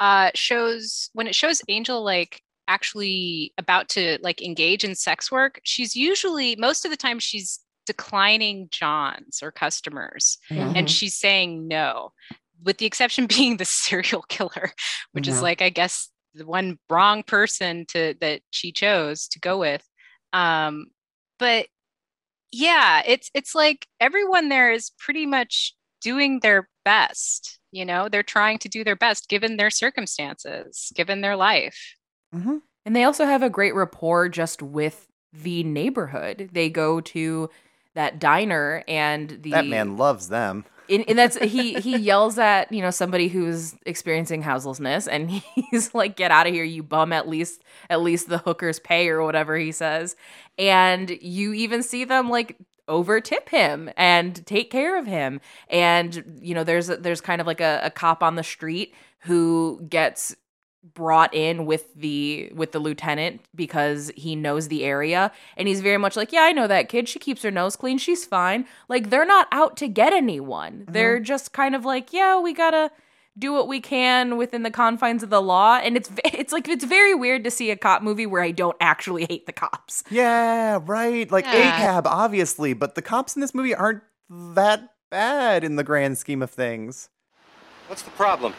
uh 0.00 0.30
shows 0.34 1.10
when 1.14 1.26
it 1.26 1.34
shows 1.34 1.62
angel 1.68 2.04
like 2.04 2.40
actually 2.68 3.52
about 3.58 3.88
to 3.88 4.18
like 4.22 4.42
engage 4.42 4.84
in 4.84 4.94
sex 4.94 5.30
work 5.32 5.60
she's 5.62 5.94
usually 5.96 6.56
most 6.56 6.84
of 6.84 6.90
the 6.90 6.96
time 6.96 7.18
she's 7.18 7.60
declining 7.86 8.68
johns 8.70 9.40
or 9.42 9.50
customers 9.52 10.38
and 10.50 10.90
she's 10.90 11.14
saying 11.16 11.68
no 11.68 12.12
with 12.64 12.76
the 12.78 12.86
exception 12.86 13.26
being 13.36 13.56
the 13.56 13.64
serial 13.64 14.22
killer 14.22 14.72
which 15.12 15.28
is 15.28 15.38
Mhm. 15.38 15.42
like 15.42 15.62
i 15.62 15.70
guess 15.70 16.10
the 16.34 16.44
one 16.44 16.78
wrong 16.90 17.22
person 17.22 17.86
to 17.86 18.14
that 18.20 18.40
she 18.50 18.72
chose 18.72 19.28
to 19.28 19.38
go 19.40 19.56
with 19.58 19.82
um 20.36 20.86
but 21.38 21.66
yeah 22.52 23.02
it's 23.06 23.30
it's 23.34 23.54
like 23.54 23.86
everyone 24.00 24.48
there 24.48 24.72
is 24.72 24.90
pretty 24.98 25.26
much 25.26 25.74
doing 26.00 26.40
their 26.40 26.68
best 26.84 27.58
you 27.72 27.84
know 27.84 28.08
they're 28.08 28.22
trying 28.22 28.58
to 28.58 28.68
do 28.68 28.84
their 28.84 28.96
best 28.96 29.28
given 29.28 29.56
their 29.56 29.70
circumstances 29.70 30.92
given 30.94 31.20
their 31.20 31.36
life 31.36 31.96
Mm-hmm. 32.34 32.56
And 32.84 32.94
they 32.96 33.04
also 33.04 33.24
have 33.24 33.42
a 33.42 33.50
great 33.50 33.74
rapport 33.74 34.28
just 34.28 34.62
with 34.62 35.08
the 35.32 35.64
neighborhood. 35.64 36.50
They 36.52 36.70
go 36.70 37.00
to 37.00 37.50
that 37.94 38.18
diner 38.18 38.84
and 38.86 39.30
the 39.42 39.50
That 39.50 39.66
man 39.66 39.96
loves 39.96 40.28
them. 40.28 40.64
And, 40.88 41.04
and 41.08 41.18
that's 41.18 41.36
he 41.38 41.74
he 41.74 41.96
yells 41.96 42.38
at 42.38 42.70
you 42.72 42.82
know 42.82 42.90
somebody 42.90 43.28
who's 43.28 43.74
experiencing 43.86 44.42
houselessness 44.42 45.06
and 45.06 45.30
he's 45.70 45.94
like 45.94 46.16
get 46.16 46.30
out 46.30 46.46
of 46.46 46.54
here 46.54 46.64
you 46.64 46.82
bum 46.82 47.12
at 47.12 47.28
least 47.28 47.62
at 47.90 48.00
least 48.00 48.28
the 48.28 48.38
hookers 48.38 48.78
pay 48.78 49.08
or 49.08 49.22
whatever 49.22 49.56
he 49.56 49.72
says. 49.72 50.16
And 50.58 51.10
you 51.20 51.52
even 51.52 51.82
see 51.82 52.04
them 52.04 52.30
like 52.30 52.56
over 52.88 53.20
tip 53.20 53.48
him 53.48 53.90
and 53.96 54.46
take 54.46 54.70
care 54.70 54.98
of 54.98 55.06
him. 55.06 55.40
And 55.68 56.38
you 56.40 56.54
know 56.54 56.64
there's 56.64 56.88
there's 56.88 57.20
kind 57.20 57.40
of 57.40 57.46
like 57.46 57.60
a, 57.60 57.80
a 57.84 57.90
cop 57.90 58.22
on 58.22 58.36
the 58.36 58.42
street 58.42 58.94
who 59.20 59.84
gets 59.88 60.34
brought 60.94 61.34
in 61.34 61.66
with 61.66 61.92
the 61.94 62.50
with 62.54 62.72
the 62.72 62.78
lieutenant 62.78 63.40
because 63.54 64.10
he 64.16 64.36
knows 64.36 64.68
the 64.68 64.84
area 64.84 65.32
and 65.56 65.68
he's 65.68 65.80
very 65.80 65.98
much 65.98 66.16
like 66.16 66.32
yeah 66.32 66.42
i 66.42 66.52
know 66.52 66.66
that 66.66 66.88
kid 66.88 67.08
she 67.08 67.18
keeps 67.18 67.42
her 67.42 67.50
nose 67.50 67.76
clean 67.76 67.98
she's 67.98 68.24
fine 68.24 68.64
like 68.88 69.10
they're 69.10 69.26
not 69.26 69.48
out 69.52 69.76
to 69.76 69.88
get 69.88 70.12
anyone 70.12 70.80
mm-hmm. 70.80 70.92
they're 70.92 71.18
just 71.18 71.52
kind 71.52 71.74
of 71.74 71.84
like 71.84 72.12
yeah 72.12 72.38
we 72.40 72.52
gotta 72.52 72.90
do 73.38 73.52
what 73.52 73.68
we 73.68 73.80
can 73.80 74.36
within 74.38 74.62
the 74.62 74.70
confines 74.70 75.22
of 75.22 75.28
the 75.28 75.42
law 75.42 75.76
and 75.76 75.96
it's 75.96 76.10
it's 76.24 76.52
like 76.52 76.68
it's 76.68 76.84
very 76.84 77.14
weird 77.14 77.44
to 77.44 77.50
see 77.50 77.70
a 77.70 77.76
cop 77.76 78.02
movie 78.02 78.26
where 78.26 78.42
i 78.42 78.50
don't 78.50 78.76
actually 78.80 79.26
hate 79.28 79.44
the 79.46 79.52
cops 79.52 80.04
Yeah, 80.10 80.78
right. 80.84 81.30
Like 81.30 81.44
Yeah. 81.44 82.00
ACAB, 82.00 82.06
obviously, 82.06 82.72
but 82.72 82.94
the 82.94 83.02
cops 83.02 83.34
in 83.34 83.40
this 83.40 83.54
movie 83.54 83.74
aren't 83.74 84.02
that 84.30 84.94
bad 85.10 85.64
in 85.64 85.76
the 85.76 85.84
grand 85.84 86.18
scheme 86.18 86.42
of 86.42 86.50
things. 86.50 87.08
What's 87.88 88.02
the 88.02 88.10
problem? 88.10 88.54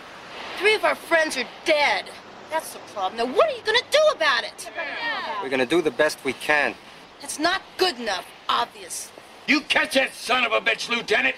Three 0.57 0.73
of 0.73 0.83
our 0.83 0.95
friends 0.95 1.37
are 1.37 1.47
dead. 1.65 2.05
That's 2.49 2.73
the 2.73 2.79
problem. 2.93 3.17
Now, 3.17 3.35
what 3.35 3.47
are 3.49 3.55
you 3.55 3.61
gonna 3.63 3.79
do 3.91 3.99
about 4.15 4.43
it? 4.43 4.71
We're 5.43 5.49
gonna 5.49 5.65
do 5.65 5.81
the 5.81 5.91
best 5.91 6.23
we 6.23 6.33
can. 6.33 6.73
It's 7.21 7.39
not 7.39 7.61
good 7.77 7.99
enough, 7.99 8.25
obvious. 8.49 9.11
You 9.47 9.61
catch 9.61 9.93
that 9.93 10.13
son 10.13 10.45
of 10.45 10.51
a 10.51 10.59
bitch, 10.59 10.89
Lieutenant. 10.89 11.35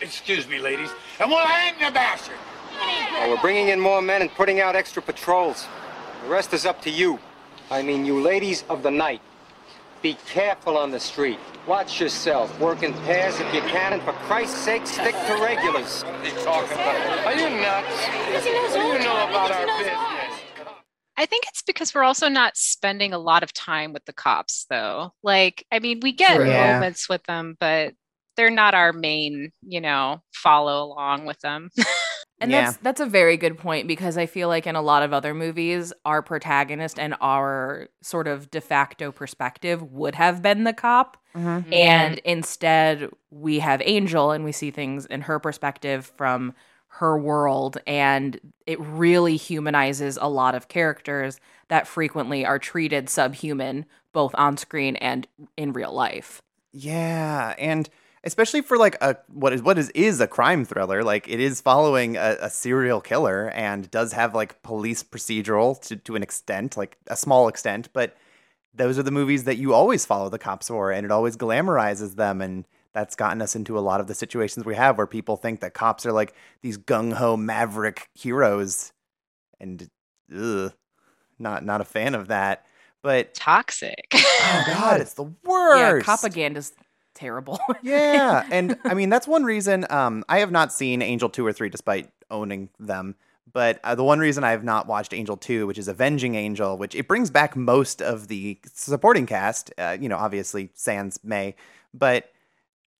Excuse 0.00 0.46
me, 0.46 0.58
ladies. 0.58 0.90
And 1.18 1.30
we'll 1.30 1.46
hang 1.46 1.74
the 1.82 1.92
bastard. 1.92 2.36
Well, 3.12 3.30
we're 3.30 3.40
bringing 3.40 3.68
in 3.68 3.80
more 3.80 4.02
men 4.02 4.22
and 4.22 4.30
putting 4.30 4.60
out 4.60 4.76
extra 4.76 5.02
patrols. 5.02 5.66
The 6.24 6.28
rest 6.28 6.52
is 6.52 6.66
up 6.66 6.82
to 6.82 6.90
you. 6.90 7.18
I 7.70 7.82
mean, 7.82 8.04
you 8.04 8.20
ladies 8.20 8.64
of 8.68 8.82
the 8.82 8.90
night. 8.90 9.20
Be 10.02 10.14
careful 10.26 10.76
on 10.78 10.90
the 10.92 11.00
street. 11.00 11.38
Watch 11.66 12.00
yourself. 12.00 12.58
Work 12.60 12.82
in 12.84 12.92
pairs 13.04 13.40
if 13.40 13.52
you 13.52 13.60
can, 13.62 13.92
and 13.94 14.02
for 14.02 14.12
Christ's 14.12 14.58
sake, 14.58 14.86
stick 14.86 15.14
to 15.26 15.38
regulars. 15.42 16.02
What 16.02 16.14
are 16.14 16.24
you 16.24 16.30
talking 16.44 16.72
about? 16.72 17.26
Are 17.26 17.34
you 17.34 17.50
nuts? 17.50 18.06
What 18.06 18.72
do 18.74 18.80
you 18.80 18.98
know 19.00 19.28
about 19.28 19.50
our 19.50 19.66
business? 19.66 19.94
I 21.16 21.26
think 21.26 21.46
it's 21.48 21.62
because 21.62 21.92
we're 21.96 22.04
also 22.04 22.28
not 22.28 22.56
spending 22.56 23.12
a 23.12 23.18
lot 23.18 23.42
of 23.42 23.52
time 23.52 23.92
with 23.92 24.04
the 24.04 24.12
cops, 24.12 24.66
though. 24.70 25.14
Like, 25.24 25.66
I 25.72 25.80
mean, 25.80 25.98
we 26.00 26.12
get 26.12 26.46
Yeah. 26.46 26.74
moments 26.74 27.08
with 27.08 27.24
them, 27.24 27.56
but 27.58 27.94
they're 28.36 28.50
not 28.50 28.74
our 28.74 28.92
main, 28.92 29.50
you 29.62 29.80
know, 29.80 30.22
follow 30.32 30.84
along 30.84 31.26
with 31.26 31.40
them. 31.40 31.70
And 32.40 32.50
Yeah. 32.50 32.66
that's 32.66 32.76
that's 32.78 33.00
a 33.00 33.06
very 33.06 33.36
good 33.36 33.58
point 33.58 33.88
because 33.88 34.16
I 34.16 34.26
feel 34.26 34.48
like 34.48 34.66
in 34.66 34.76
a 34.76 34.82
lot 34.82 35.02
of 35.02 35.12
other 35.12 35.34
movies, 35.34 35.92
our 36.04 36.22
protagonist 36.22 36.98
and 36.98 37.14
our 37.20 37.88
sort 38.00 38.28
of 38.28 38.50
de 38.50 38.60
facto 38.60 39.10
perspective 39.10 39.82
would 39.92 40.14
have 40.14 40.40
been 40.42 40.64
the 40.64 40.72
cop. 40.72 41.16
Mm-hmm. 41.34 41.72
And 41.72 42.18
instead, 42.18 43.10
we 43.30 43.58
have 43.58 43.82
Angel 43.84 44.30
and 44.30 44.44
we 44.44 44.52
see 44.52 44.70
things 44.70 45.06
in 45.06 45.22
her 45.22 45.38
perspective 45.38 46.12
from 46.16 46.54
her 46.88 47.18
world. 47.18 47.78
And 47.86 48.40
it 48.66 48.80
really 48.80 49.36
humanizes 49.36 50.18
a 50.20 50.28
lot 50.28 50.54
of 50.54 50.68
characters 50.68 51.38
that 51.68 51.86
frequently 51.86 52.46
are 52.46 52.58
treated 52.58 53.08
subhuman, 53.08 53.84
both 54.12 54.34
on 54.36 54.56
screen 54.56 54.96
and 54.96 55.26
in 55.56 55.72
real 55.72 55.92
life. 55.92 56.40
Yeah, 56.72 57.54
and 57.58 57.88
especially 58.24 58.62
for 58.62 58.76
like 58.76 58.96
a 59.00 59.16
what 59.28 59.52
is 59.52 59.62
what 59.62 59.78
is 59.78 59.90
is 59.90 60.20
a 60.20 60.26
crime 60.26 60.64
thriller, 60.64 61.02
like 61.02 61.28
it 61.28 61.40
is 61.40 61.60
following 61.60 62.16
a, 62.16 62.36
a 62.40 62.50
serial 62.50 63.00
killer 63.00 63.50
and 63.50 63.90
does 63.90 64.12
have 64.12 64.34
like 64.34 64.62
police 64.62 65.02
procedural 65.02 65.80
to 65.82 65.96
to 65.96 66.16
an 66.16 66.22
extent, 66.22 66.76
like 66.76 66.96
a 67.06 67.16
small 67.16 67.48
extent, 67.48 67.88
but 67.92 68.16
those 68.74 68.98
are 68.98 69.02
the 69.02 69.10
movies 69.10 69.44
that 69.44 69.56
you 69.56 69.74
always 69.74 70.06
follow 70.06 70.28
the 70.28 70.38
cops 70.38 70.68
for, 70.68 70.92
and 70.92 71.04
it 71.04 71.10
always 71.10 71.36
glamorizes 71.36 72.16
them 72.16 72.40
and 72.40 72.64
that's 72.92 73.14
gotten 73.14 73.42
us 73.42 73.54
into 73.54 73.78
a 73.78 73.80
lot 73.80 74.00
of 74.00 74.06
the 74.06 74.14
situations 74.14 74.64
we 74.64 74.74
have 74.74 74.96
where 74.96 75.06
people 75.06 75.36
think 75.36 75.60
that 75.60 75.74
cops 75.74 76.06
are 76.06 76.12
like 76.12 76.34
these 76.62 76.78
gung 76.78 77.12
ho 77.12 77.36
maverick 77.36 78.08
heroes, 78.14 78.92
and 79.60 79.88
ugh, 80.34 80.72
not 81.38 81.64
not 81.64 81.80
a 81.80 81.84
fan 81.84 82.14
of 82.14 82.28
that. 82.28 82.66
But 83.02 83.34
Toxic. 83.34 84.06
oh 84.12 84.64
god, 84.66 85.00
it's 85.00 85.14
the 85.14 85.32
worst. 85.44 85.78
Yeah, 85.78 86.02
propaganda's 86.02 86.72
terrible. 87.18 87.58
Yeah, 87.82 88.46
and 88.50 88.78
I 88.84 88.94
mean 88.94 89.08
that's 89.08 89.28
one 89.28 89.44
reason 89.44 89.86
um, 89.90 90.24
I 90.28 90.40
have 90.40 90.50
not 90.50 90.72
seen 90.72 91.02
Angel 91.02 91.28
two 91.28 91.46
or 91.46 91.52
three, 91.52 91.68
despite 91.68 92.10
owning 92.30 92.70
them. 92.78 93.14
But 93.52 93.80
uh, 93.82 93.94
the 93.94 94.04
one 94.04 94.18
reason 94.18 94.44
I 94.44 94.50
have 94.50 94.64
not 94.64 94.86
watched 94.86 95.14
Angel 95.14 95.36
2, 95.36 95.66
which 95.66 95.78
is 95.78 95.88
Avenging 95.88 96.34
Angel, 96.34 96.76
which 96.76 96.94
it 96.94 97.08
brings 97.08 97.30
back 97.30 97.56
most 97.56 98.02
of 98.02 98.28
the 98.28 98.58
supporting 98.74 99.26
cast, 99.26 99.72
uh, 99.78 99.96
you 99.98 100.08
know, 100.08 100.18
obviously 100.18 100.70
Sans 100.74 101.18
Mae, 101.24 101.54
but 101.94 102.30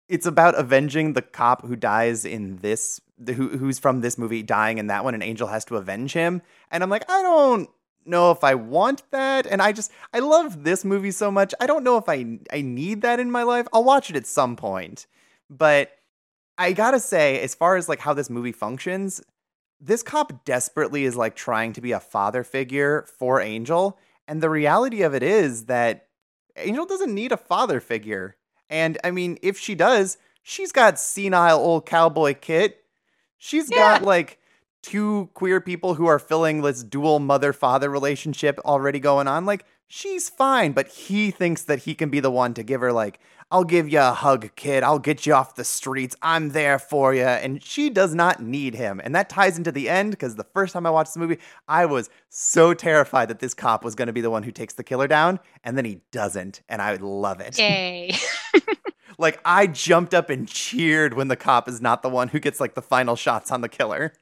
it's 0.09 0.27
about 0.27 0.59
avenging 0.59 1.13
the 1.13 1.23
cop 1.23 1.67
who 1.67 1.77
dies 1.77 2.25
in 2.25 2.57
this, 2.57 3.01
who, 3.27 3.49
who's 3.59 3.79
from 3.79 4.01
this 4.01 4.17
movie 4.17 4.43
dying 4.43 4.79
in 4.79 4.87
that 4.87 5.05
one, 5.05 5.13
and 5.15 5.23
Angel 5.23 5.49
has 5.49 5.67
to 5.67 5.77
avenge 5.77 6.15
him. 6.15 6.41
And 6.71 6.83
I'm 6.83 6.91
like, 6.91 7.09
I 7.11 7.23
don't 7.23 7.69
know 8.09 8.31
if 8.31 8.43
I 8.43 8.55
want 8.55 9.03
that. 9.11 9.47
And 9.47 9.61
I 9.63 9.73
just, 9.73 9.91
I 10.13 10.19
love 10.21 10.65
this 10.65 10.85
movie 10.85 11.11
so 11.11 11.31
much. 11.31 11.55
I 11.61 11.67
don't 11.67 11.85
know 11.85 11.97
if 11.99 12.09
I, 12.09 12.39
I 12.53 12.63
need 12.63 13.03
that 13.03 13.21
in 13.21 13.31
my 13.31 13.43
life. 13.43 13.67
I'll 13.73 13.85
watch 13.85 14.11
it 14.11 14.17
at 14.17 14.27
some 14.27 14.57
point. 14.57 15.07
But 15.51 15.93
I 16.57 16.73
gotta 16.73 17.01
say, 17.01 17.41
as 17.41 17.55
far 17.55 17.77
as 17.77 17.89
like 17.89 18.01
how 18.01 18.15
this 18.15 18.29
movie 18.31 18.53
functions, 18.53 19.21
this 19.81 20.03
cop 20.03 20.45
desperately 20.45 21.05
is 21.05 21.17
like 21.17 21.37
trying 21.37 21.73
to 21.75 21.81
be 21.81 21.93
a 21.93 22.01
father 22.01 22.43
figure 22.43 23.07
for 23.19 23.41
Angel. 23.41 23.99
And 24.27 24.43
the 24.43 24.51
reality 24.51 25.03
of 25.03 25.15
it 25.15 25.23
is 25.23 25.67
that 25.67 26.09
Angel 26.57 26.85
doesn't 26.85 27.15
need 27.15 27.33
a 27.33 27.37
father 27.37 27.81
figure. 27.81 28.37
And 28.69 28.99
I 29.05 29.11
mean, 29.13 29.39
if 29.43 29.59
she 29.59 29.75
does, 29.75 30.19
she's 30.43 30.73
got 30.73 30.99
senile 30.99 31.59
old 31.59 31.87
cowboy 31.87 32.35
Kit. 32.35 32.85
She's 33.39 33.71
Yeah. 33.71 33.77
got 33.77 34.03
like 34.03 34.39
two 34.89 35.29
queer 35.35 35.61
people 35.61 35.95
who 35.95 36.07
are 36.07 36.19
filling 36.19 36.63
this 36.63 36.83
dual 36.83 37.19
mother 37.19 37.53
father 37.53 37.91
relationship 37.91 38.59
already 38.65 38.99
going 38.99 39.29
on. 39.29 39.45
Like, 39.45 39.67
she's 39.87 40.31
fine, 40.31 40.73
but 40.73 40.89
he 40.89 41.31
thinks 41.31 41.63
that 41.65 41.81
he 41.81 41.95
can 41.95 42.09
be 42.09 42.21
the 42.21 42.31
one 42.31 42.55
to 42.55 42.63
give 42.63 42.81
her, 42.81 42.91
like, 42.91 43.21
I'll 43.51 43.65
give 43.65 43.89
you 43.89 44.01
a 44.01 44.13
hug, 44.13 44.55
kid. 44.57 44.83
I'll 44.83 44.99
get 44.99 45.27
you 45.27 45.35
off 45.35 45.57
the 45.57 45.65
streets. 45.65 46.17
I'm 46.23 46.51
there 46.51 46.79
for 46.79 47.15
you. 47.15 47.23
And 47.23 47.63
she 47.63 47.91
does 47.91 48.15
not 48.15 48.43
need 48.43 48.75
him. 48.75 49.01
And 49.05 49.15
that 49.15 49.29
ties 49.29 49.59
into 49.59 49.73
the 49.73 49.91
end 49.91 50.13
because 50.13 50.37
the 50.37 50.45
first 50.45 50.73
time 50.73 50.87
I 50.87 50.91
watched 50.91 51.15
the 51.15 51.21
movie, 51.21 51.39
I 51.67 51.87
was 51.87 52.09
so 52.31 52.73
terrified 52.73 53.29
that 53.29 53.41
this 53.41 53.55
cop 53.55 53.85
was 53.85 53.95
going 53.95 54.09
to 54.09 54.13
be 54.13 54.21
the 54.21 54.31
one 54.31 54.43
who 54.43 54.53
takes 54.53 54.75
the 54.75 54.85
killer 54.85 55.09
down. 55.09 55.39
And 55.65 55.77
then 55.77 55.87
he 55.87 56.01
doesn't. 56.13 56.63
And 56.69 56.81
I 56.81 56.97
love 56.97 57.41
it. 57.41 57.59
Yay. 57.59 58.13
Like, 59.19 59.41
I 59.45 59.67
jumped 59.67 60.15
up 60.15 60.31
and 60.31 60.47
cheered 60.47 61.15
when 61.15 61.29
the 61.29 61.37
cop 61.37 61.69
is 61.69 61.81
not 61.81 62.03
the 62.03 62.09
one 62.09 62.29
who 62.29 62.39
gets 62.39 62.61
like 62.61 62.75
the 62.75 62.83
final 62.83 63.17
shots 63.17 63.51
on 63.51 63.61
the 63.63 63.69
killer. 63.69 64.13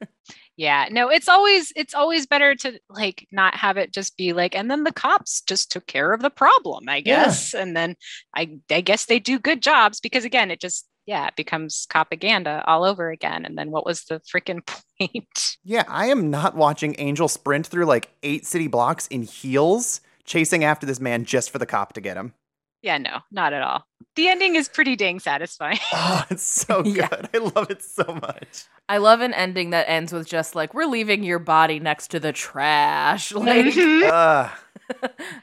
Yeah, 0.55 0.87
no, 0.91 1.09
it's 1.09 1.29
always 1.29 1.71
it's 1.75 1.93
always 1.93 2.25
better 2.25 2.55
to 2.55 2.79
like 2.89 3.27
not 3.31 3.55
have 3.55 3.77
it 3.77 3.93
just 3.93 4.17
be 4.17 4.33
like, 4.33 4.55
and 4.55 4.71
then 4.71 4.83
the 4.83 4.91
cops 4.91 5.41
just 5.41 5.71
took 5.71 5.85
care 5.85 6.13
of 6.13 6.21
the 6.21 6.31
problem, 6.31 6.89
I 6.89 6.97
Yeah. 7.03 7.03
guess. 7.25 7.53
And 7.53 7.75
then 7.77 7.95
I 8.35 8.57
I 8.71 8.81
guess 8.81 9.05
they 9.05 9.19
do 9.19 9.37
good 9.39 9.61
jobs 9.61 9.99
because 9.99 10.25
again, 10.25 10.49
it 10.51 10.59
just 10.59 10.87
yeah, 11.05 11.27
it 11.27 11.35
becomes 11.35 11.85
propaganda 11.89 12.63
all 12.65 12.83
over 12.83 13.11
again. 13.11 13.45
And 13.45 13.57
then 13.57 13.69
what 13.71 13.85
was 13.85 14.03
the 14.05 14.19
freaking 14.21 14.65
point? 14.99 15.57
Yeah, 15.63 15.83
I 15.87 16.07
am 16.07 16.29
not 16.29 16.55
watching 16.55 16.95
Angel 16.97 17.27
sprint 17.27 17.67
through 17.67 17.85
like 17.85 18.09
eight 18.23 18.45
city 18.45 18.67
blocks 18.67 19.07
in 19.07 19.23
heels, 19.23 20.01
chasing 20.25 20.63
after 20.63 20.85
this 20.85 20.99
man 20.99 21.23
just 21.25 21.51
for 21.51 21.59
the 21.59 21.65
cop 21.65 21.93
to 21.93 22.01
get 22.01 22.17
him. 22.17 22.33
Yeah, 22.81 22.97
no, 22.99 23.19
not 23.31 23.53
at 23.53 23.61
all. 23.61 23.85
The 24.15 24.27
ending 24.27 24.55
is 24.55 24.69
pretty 24.69 24.95
dang 24.95 25.19
satisfying. 25.19 25.79
Oh, 25.93 26.25
it's 26.29 26.43
so 26.43 26.81
good. 26.83 26.95
Yeah. 26.95 27.17
I 27.33 27.37
love 27.37 27.69
it 27.69 27.81
so 27.83 28.03
much. 28.21 28.65
I 28.89 28.97
love 28.97 29.21
an 29.21 29.33
ending 29.33 29.71
that 29.71 29.89
ends 29.89 30.13
with 30.13 30.27
just 30.27 30.55
like 30.55 30.73
we're 30.73 30.85
leaving 30.85 31.23
your 31.23 31.39
body 31.39 31.79
next 31.79 32.09
to 32.11 32.19
the 32.19 32.31
trash. 32.31 33.31
Like 33.33 33.65
Mhm. 33.65 34.09
Uh, 34.09 34.49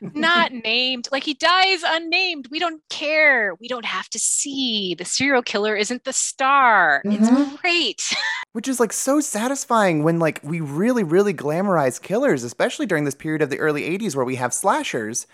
not 0.01 0.53
named. 0.53 1.09
Like 1.13 1.25
he 1.25 1.35
dies 1.35 1.83
unnamed. 1.85 2.49
We 2.51 2.59
don't 2.59 2.81
care. 2.89 3.55
We 3.61 3.69
don't 3.69 3.85
have 3.85 4.09
to 4.11 4.19
see. 4.19 4.95
The 4.95 5.05
serial 5.05 5.43
killer 5.43 5.77
isn't 5.77 6.05
the 6.05 6.13
star. 6.15 7.03
Mhm. 7.05 7.19
It's 7.53 7.61
great. 7.61 8.15
which 8.53 8.69
is 8.69 8.81
like 8.81 8.93
so 8.93 9.21
satisfying 9.21 10.03
when 10.05 10.19
like 10.19 10.41
we 10.43 10.61
really 10.61 11.03
really 11.05 11.35
glamorize 11.35 12.01
killers 12.01 12.45
especially 12.45 12.87
during 12.87 13.05
this 13.05 13.15
period 13.17 13.43
of 13.43 13.51
the 13.51 13.59
early 13.59 13.83
80s 13.83 14.15
where 14.17 14.25
we 14.25 14.37
have 14.37 14.55
slashers 14.55 15.27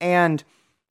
and 0.00 0.44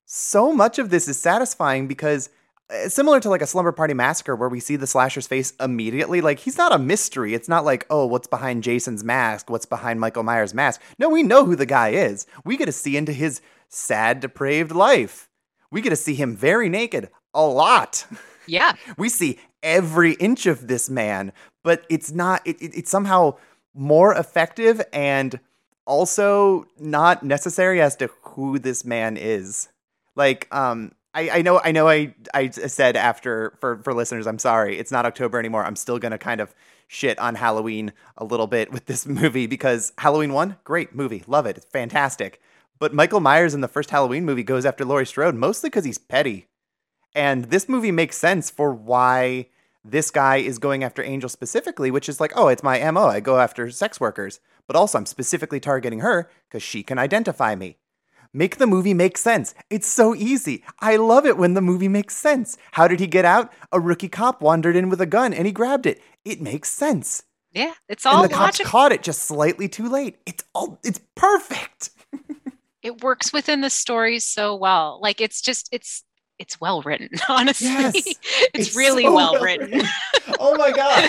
so 0.06 0.52
much 0.52 0.78
of 0.78 0.90
this 0.90 1.08
is 1.08 1.18
satisfying 1.20 1.86
because 1.88 2.30
uh, 2.70 2.88
similar 2.88 3.20
to 3.20 3.28
like 3.28 3.42
a 3.42 3.46
slumber 3.46 3.72
party 3.72 3.92
massacre 3.94 4.34
where 4.34 4.48
we 4.48 4.60
see 4.60 4.76
the 4.76 4.86
slasher's 4.86 5.26
face 5.26 5.52
immediately 5.60 6.20
like 6.20 6.38
he's 6.40 6.56
not 6.58 6.72
a 6.74 6.78
mystery. 6.78 7.34
It's 7.34 7.48
not 7.48 7.64
like 7.64 7.86
oh 7.90 8.06
what's 8.06 8.26
behind 8.26 8.62
jason's 8.62 9.04
mask? 9.04 9.50
What's 9.50 9.66
behind 9.66 10.00
michael 10.00 10.22
myers 10.22 10.54
mask? 10.54 10.80
No 10.98 11.08
we 11.08 11.22
know 11.22 11.44
who 11.44 11.54
the 11.56 11.66
guy 11.66 11.90
is. 11.90 12.26
We 12.44 12.56
get 12.56 12.66
to 12.66 12.72
see 12.72 12.96
into 12.96 13.12
his 13.12 13.40
sad 13.68 14.20
depraved 14.20 14.72
life. 14.72 15.28
We 15.70 15.80
get 15.80 15.90
to 15.90 15.96
see 15.96 16.14
him 16.14 16.36
very 16.36 16.68
naked 16.68 17.10
a 17.34 17.44
lot. 17.46 18.06
Yeah. 18.46 18.72
we 18.96 19.08
see 19.08 19.38
every 19.62 20.12
inch 20.14 20.46
of 20.46 20.68
this 20.68 20.88
man, 20.88 21.32
but 21.64 21.84
it's 21.90 22.12
not, 22.12 22.40
it, 22.46 22.60
it- 22.62 22.76
it's 22.78 22.90
somehow 22.90 23.36
more 23.74 24.14
effective 24.14 24.80
and 24.92 25.38
also 25.86 26.66
not 26.78 27.22
necessary 27.24 27.80
as 27.80 27.96
to 27.96 28.08
who 28.22 28.58
this 28.58 28.84
man 28.84 29.16
is. 29.16 29.68
Like, 30.16 30.52
um, 30.54 30.92
I, 31.14 31.30
I 31.30 31.42
know, 31.42 31.60
I 31.62 31.72
know, 31.72 31.88
I, 31.88 32.14
I 32.34 32.50
said 32.50 32.96
after 32.96 33.56
for 33.60 33.78
for 33.82 33.94
listeners, 33.94 34.26
I'm 34.26 34.38
sorry, 34.38 34.78
it's 34.78 34.90
not 34.90 35.06
October 35.06 35.38
anymore. 35.38 35.64
I'm 35.64 35.76
still 35.76 35.98
gonna 35.98 36.18
kind 36.18 36.40
of 36.40 36.54
shit 36.88 37.18
on 37.18 37.36
Halloween 37.36 37.92
a 38.16 38.24
little 38.24 38.46
bit 38.46 38.72
with 38.72 38.86
this 38.86 39.06
movie 39.06 39.46
because 39.46 39.92
Halloween 39.98 40.32
one, 40.32 40.56
great 40.64 40.94
movie, 40.94 41.22
love 41.26 41.46
it, 41.46 41.56
it's 41.56 41.66
fantastic. 41.66 42.40
But 42.78 42.92
Michael 42.92 43.20
Myers 43.20 43.54
in 43.54 43.62
the 43.62 43.68
first 43.68 43.90
Halloween 43.90 44.24
movie 44.24 44.42
goes 44.42 44.66
after 44.66 44.84
Laurie 44.84 45.06
Strode 45.06 45.34
mostly 45.34 45.70
because 45.70 45.84
he's 45.84 45.98
petty. 45.98 46.46
And 47.14 47.46
this 47.46 47.68
movie 47.68 47.92
makes 47.92 48.18
sense 48.18 48.50
for 48.50 48.74
why 48.74 49.46
this 49.82 50.10
guy 50.10 50.36
is 50.36 50.58
going 50.58 50.84
after 50.84 51.02
Angel 51.02 51.30
specifically, 51.30 51.90
which 51.90 52.08
is 52.08 52.20
like, 52.20 52.32
oh, 52.36 52.48
it's 52.48 52.62
my 52.62 52.90
MO. 52.90 53.06
I 53.06 53.20
go 53.20 53.38
after 53.38 53.70
sex 53.70 53.98
workers. 53.98 54.40
But 54.66 54.76
also, 54.76 54.98
I'm 54.98 55.06
specifically 55.06 55.60
targeting 55.60 56.00
her 56.00 56.28
because 56.48 56.62
she 56.62 56.82
can 56.82 56.98
identify 56.98 57.54
me. 57.54 57.78
Make 58.36 58.58
the 58.58 58.66
movie 58.66 58.92
make 58.92 59.16
sense. 59.16 59.54
It's 59.70 59.86
so 59.86 60.14
easy. 60.14 60.62
I 60.80 60.96
love 60.96 61.24
it 61.24 61.38
when 61.38 61.54
the 61.54 61.62
movie 61.62 61.88
makes 61.88 62.14
sense. 62.14 62.58
How 62.72 62.86
did 62.86 63.00
he 63.00 63.06
get 63.06 63.24
out? 63.24 63.50
A 63.72 63.80
rookie 63.80 64.10
cop 64.10 64.42
wandered 64.42 64.76
in 64.76 64.90
with 64.90 65.00
a 65.00 65.06
gun 65.06 65.32
and 65.32 65.46
he 65.46 65.52
grabbed 65.52 65.86
it. 65.86 66.02
It 66.22 66.42
makes 66.42 66.70
sense. 66.70 67.22
Yeah. 67.52 67.72
It's 67.88 68.04
all 68.04 68.22
and 68.22 68.30
the 68.30 68.34
cops 68.34 68.60
caught 68.60 68.92
it 68.92 69.02
just 69.02 69.22
slightly 69.22 69.70
too 69.70 69.88
late. 69.88 70.18
It's 70.26 70.44
all 70.54 70.78
it's 70.84 71.00
perfect. 71.14 71.88
it 72.82 73.02
works 73.02 73.32
within 73.32 73.62
the 73.62 73.70
story 73.70 74.18
so 74.18 74.54
well. 74.54 74.98
Like 75.00 75.22
it's 75.22 75.40
just 75.40 75.70
it's 75.72 76.04
it's 76.38 76.60
well 76.60 76.82
written, 76.82 77.08
honestly. 77.30 77.68
Yes. 77.68 77.94
it's, 78.04 78.18
It's 78.52 78.76
really 78.76 79.04
so 79.04 79.14
well, 79.14 79.32
well 79.32 79.42
written. 79.42 79.80
Oh 80.38 80.58
my 80.58 80.72
god. 80.72 81.08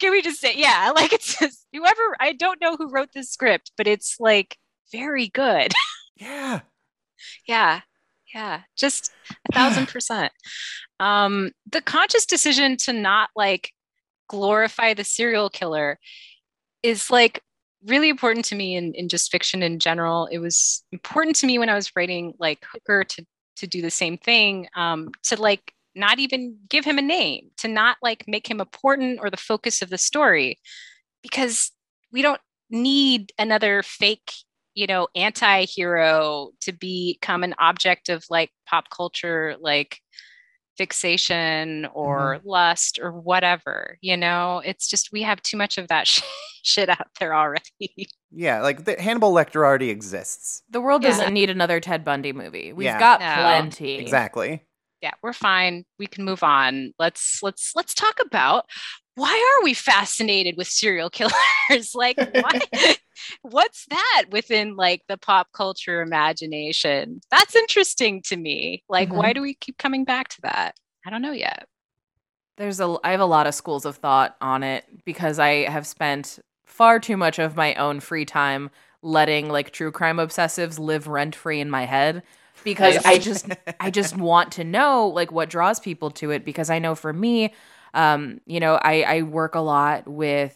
Can 0.00 0.10
we 0.10 0.22
just 0.22 0.40
say, 0.40 0.54
yeah, 0.56 0.90
like 0.96 1.12
it's 1.12 1.38
just 1.38 1.66
whoever 1.74 2.16
I 2.18 2.32
don't 2.32 2.62
know 2.62 2.76
who 2.76 2.88
wrote 2.88 3.10
this 3.12 3.28
script, 3.28 3.72
but 3.76 3.86
it's 3.86 4.16
like 4.18 4.56
very 4.90 5.28
good. 5.28 5.74
Yeah. 6.18 6.60
yeah. 7.46 7.80
Yeah. 8.34 8.60
Just 8.76 9.10
a 9.48 9.52
thousand 9.52 9.88
percent. 9.88 10.32
Um, 11.00 11.52
the 11.70 11.80
conscious 11.80 12.26
decision 12.26 12.76
to 12.78 12.92
not 12.92 13.30
like 13.34 13.72
glorify 14.28 14.92
the 14.92 15.04
serial 15.04 15.48
killer 15.48 15.98
is 16.82 17.10
like 17.10 17.42
really 17.86 18.08
important 18.08 18.44
to 18.46 18.54
me 18.54 18.76
in, 18.76 18.92
in 18.94 19.08
just 19.08 19.30
fiction 19.30 19.62
in 19.62 19.78
general. 19.78 20.26
It 20.26 20.38
was 20.38 20.84
important 20.92 21.36
to 21.36 21.46
me 21.46 21.58
when 21.58 21.68
I 21.68 21.74
was 21.74 21.92
writing 21.96 22.34
like 22.38 22.64
Hooker 22.70 23.04
to 23.04 23.24
to 23.56 23.66
do 23.66 23.82
the 23.82 23.90
same 23.90 24.16
thing, 24.16 24.68
um, 24.76 25.10
to 25.24 25.40
like 25.40 25.72
not 25.94 26.20
even 26.20 26.56
give 26.68 26.84
him 26.84 26.98
a 26.98 27.02
name, 27.02 27.50
to 27.56 27.66
not 27.66 27.96
like 28.02 28.24
make 28.28 28.48
him 28.48 28.60
important 28.60 29.18
or 29.20 29.30
the 29.30 29.36
focus 29.36 29.82
of 29.82 29.90
the 29.90 29.98
story, 29.98 30.58
because 31.22 31.72
we 32.12 32.22
don't 32.22 32.40
need 32.70 33.32
another 33.38 33.82
fake, 33.82 34.32
you 34.78 34.86
know, 34.86 35.08
anti-hero 35.16 36.50
to 36.60 36.72
become 36.72 37.42
an 37.42 37.54
object 37.58 38.08
of 38.08 38.24
like 38.30 38.50
pop 38.66 38.84
culture, 38.90 39.56
like 39.60 39.98
fixation 40.76 41.86
or 41.92 42.36
mm-hmm. 42.36 42.48
lust 42.48 43.00
or 43.02 43.10
whatever 43.10 43.98
you 44.00 44.16
know 44.16 44.62
it's 44.64 44.86
just 44.88 45.10
we 45.10 45.22
have 45.22 45.42
too 45.42 45.56
much 45.56 45.76
of 45.76 45.88
that 45.88 46.06
sh- 46.12 46.22
shit 46.62 46.88
out 46.88 47.08
there 47.18 47.34
already 47.34 48.08
Yeah, 48.30 48.62
like 48.62 48.84
the 48.84 48.94
Hannibal 48.94 49.32
Lecter 49.32 49.56
already 49.56 49.90
exists. 49.90 50.62
the 50.70 50.80
world 50.80 51.02
Yeah. 51.02 51.08
doesn't 51.10 51.34
need 51.34 51.50
another 51.50 51.80
Ted 51.80 52.04
Bundy 52.04 52.32
movie. 52.32 52.72
We've 52.72 52.84
Yeah. 52.84 52.98
got 53.00 53.18
No. 53.20 53.34
plenty. 53.34 53.98
Exactly. 53.98 54.62
yeah 55.02 55.14
we're 55.22 55.32
fine 55.32 55.84
we 55.98 56.06
can 56.06 56.24
move 56.24 56.44
on 56.44 56.92
let's 57.00 57.40
let's 57.42 57.72
let's 57.74 57.94
talk 57.94 58.18
about 58.24 58.64
why 59.18 59.56
are 59.58 59.64
we 59.64 59.74
fascinated 59.74 60.56
with 60.56 60.68
serial 60.68 61.10
killers? 61.10 61.34
Like 61.94 62.16
why 62.16 62.60
what's 63.42 63.84
that 63.90 64.24
within 64.30 64.76
like 64.76 65.02
the 65.08 65.18
pop 65.18 65.48
culture 65.52 66.00
imagination? 66.00 67.20
That's 67.30 67.54
interesting 67.54 68.22
to 68.22 68.36
me. 68.36 68.84
Like 68.88 69.12
why 69.12 69.26
mm-hmm. 69.26 69.34
do 69.34 69.42
we 69.42 69.54
keep 69.54 69.76
coming 69.76 70.04
back 70.04 70.28
to 70.28 70.40
that? 70.42 70.76
I 71.06 71.10
don't 71.10 71.20
know 71.20 71.32
yet. 71.32 71.66
There's 72.56 72.80
a 72.80 72.96
I 73.04 73.10
have 73.10 73.20
a 73.20 73.26
lot 73.26 73.46
of 73.46 73.54
schools 73.54 73.84
of 73.84 73.96
thought 73.96 74.36
on 74.40 74.62
it 74.62 74.84
because 75.04 75.38
I 75.38 75.68
have 75.68 75.86
spent 75.86 76.38
far 76.64 77.00
too 77.00 77.16
much 77.16 77.38
of 77.38 77.56
my 77.56 77.74
own 77.74 78.00
free 78.00 78.24
time 78.24 78.70
letting 79.02 79.50
like 79.50 79.72
true 79.72 79.92
crime 79.92 80.16
obsessives 80.16 80.78
live 80.78 81.06
rent 81.06 81.34
free 81.34 81.60
in 81.60 81.68
my 81.68 81.84
head 81.84 82.22
because 82.64 82.96
I 83.04 83.18
just 83.18 83.48
I 83.80 83.90
just 84.00 84.16
want 84.16 84.52
to 84.52 84.64
know 84.64 85.08
like 85.08 85.32
what 85.32 85.50
draws 85.50 85.80
people 85.80 86.10
to 86.12 86.30
it 86.30 86.44
because 86.44 86.70
I 86.70 86.78
know 86.78 86.94
for 86.94 87.12
me 87.12 87.52
um 87.94 88.40
you 88.46 88.60
know 88.60 88.74
I 88.76 89.02
I 89.02 89.22
work 89.22 89.54
a 89.54 89.60
lot 89.60 90.06
with 90.08 90.54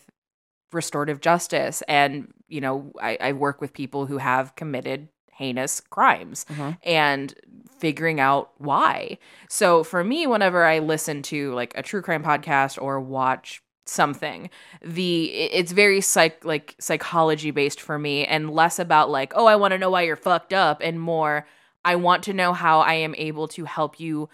restorative 0.72 1.20
justice 1.20 1.82
and 1.88 2.32
you 2.48 2.60
know 2.60 2.92
I, 3.00 3.18
I 3.20 3.32
work 3.32 3.60
with 3.60 3.72
people 3.72 4.06
who 4.06 4.18
have 4.18 4.56
committed 4.56 5.08
heinous 5.32 5.80
crimes 5.80 6.44
and 6.82 7.34
figuring 7.78 8.20
out 8.20 8.52
why. 8.58 9.18
So 9.48 9.82
for 9.82 10.04
me 10.04 10.26
whenever 10.26 10.64
i 10.64 10.78
listen 10.78 11.22
to 11.22 11.52
like 11.54 11.72
a 11.76 11.82
true 11.82 12.02
crime 12.02 12.22
podcast 12.22 12.80
or 12.80 13.00
watch 13.00 13.62
something 13.84 14.48
the 14.84 15.24
it's 15.24 15.72
very 15.72 16.00
psych 16.00 16.44
like 16.44 16.76
psychology 16.78 17.50
based 17.50 17.80
for 17.80 17.98
me 17.98 18.24
and 18.24 18.48
less 18.50 18.78
about 18.78 19.10
like 19.10 19.32
oh 19.34 19.46
i 19.46 19.56
want 19.56 19.72
to 19.72 19.78
know 19.78 19.90
why 19.90 20.02
you're 20.02 20.14
fucked 20.14 20.52
up 20.52 20.80
and 20.84 21.00
more 21.00 21.44
i 21.84 21.96
want 21.96 22.22
to 22.22 22.32
know 22.32 22.52
how 22.52 22.78
i 22.78 22.94
am 22.94 23.12
able 23.16 23.48
to 23.48 23.64
help 23.64 23.98
you 23.98 24.28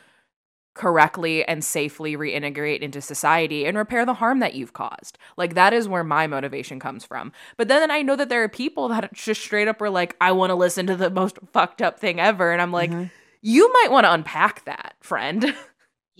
correctly 0.79 1.45
and 1.45 1.63
safely 1.63 2.17
reintegrate 2.17 2.81
into 2.81 3.03
society 3.03 3.67
and 3.67 3.77
repair 3.77 4.07
the 4.07 4.15
harm 4.15 4.39
that 4.39 4.55
you've 4.55 4.73
caused. 4.73 5.19
Like 5.37 5.55
that 5.55 5.75
is 5.75 5.89
where 5.89 6.05
my 6.05 6.27
motivation 6.27 6.81
comes 6.81 7.05
from. 7.05 7.33
But 7.59 7.69
then 7.69 7.91
I 7.91 8.01
know 8.01 8.17
that 8.17 8.31
there 8.31 8.43
are 8.43 8.49
people 8.49 8.89
that 8.89 9.13
just 9.13 9.43
straight 9.43 9.69
up 9.69 9.83
are 9.83 9.91
like, 9.91 10.17
I 10.21 10.33
want 10.33 10.51
to 10.51 10.55
listen 10.55 10.87
to 10.87 10.97
the 10.97 11.11
most 11.11 11.39
fucked 11.53 11.83
up 11.83 11.99
thing 11.99 12.21
ever. 12.21 12.53
And 12.53 12.63
I'm 12.63 12.73
like, 12.73 12.91
mm-hmm. 12.91 13.05
you 13.43 13.71
might 13.75 13.91
want 13.91 14.05
to 14.05 14.13
unpack 14.13 14.65
that, 14.65 14.95
friend. 15.01 15.55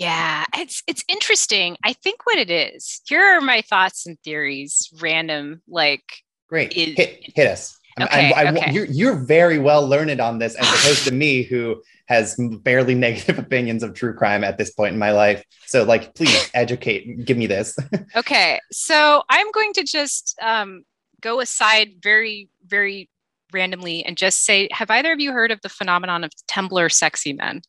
Yeah, 0.01 0.45
it's 0.57 0.85
it's 0.87 1.03
interesting. 1.09 1.77
I 1.83 1.93
think 1.93 2.25
what 2.25 2.39
it 2.39 2.53
is. 2.53 3.01
Here 3.09 3.21
are 3.21 3.41
my 3.41 3.63
thoughts 3.63 4.07
and 4.07 4.17
theories. 4.23 4.89
Random, 5.03 5.61
like 5.67 6.05
Great. 6.49 6.73
Is- 6.75 6.97
hit, 6.97 7.33
hit 7.35 7.49
us. 7.49 7.78
Okay, 8.03 8.33
I'm- 8.33 8.57
I- 8.57 8.61
okay. 8.61 8.73
You're, 8.73 8.85
you're 8.87 9.17
very 9.17 9.59
well 9.59 9.87
learned 9.87 10.21
on 10.21 10.39
this 10.39 10.55
as 10.55 10.67
opposed 10.69 11.05
to 11.05 11.13
me, 11.13 11.43
who 11.43 11.83
has 12.07 12.37
barely 12.63 12.95
negative 13.07 13.39
opinions 13.39 13.83
of 13.83 13.95
true 13.95 14.15
crime 14.15 14.45
at 14.45 14.59
this 14.59 14.71
point 14.71 14.93
in 14.95 14.99
my 14.99 15.13
life. 15.13 15.45
So, 15.67 15.85
like, 15.85 16.15
please 16.15 16.51
educate. 16.55 17.25
Give 17.25 17.37
me 17.37 17.47
this. 17.47 17.77
okay. 18.17 18.61
So 18.73 19.23
I'm 19.29 19.51
going 19.53 19.73
to 19.75 19.85
just 19.85 20.39
um, 20.43 20.85
go 21.21 21.41
aside 21.41 21.95
very 22.03 22.49
very 22.67 23.09
randomly 23.53 24.05
and 24.05 24.17
just 24.17 24.45
say, 24.45 24.69
have 24.73 24.91
either 24.91 25.13
of 25.13 25.21
you 25.21 25.33
heard 25.33 25.51
of 25.51 25.61
the 25.63 25.69
phenomenon 25.69 26.25
of 26.25 26.31
Tumblr 26.49 26.93
sexy 26.93 27.33
men? 27.33 27.63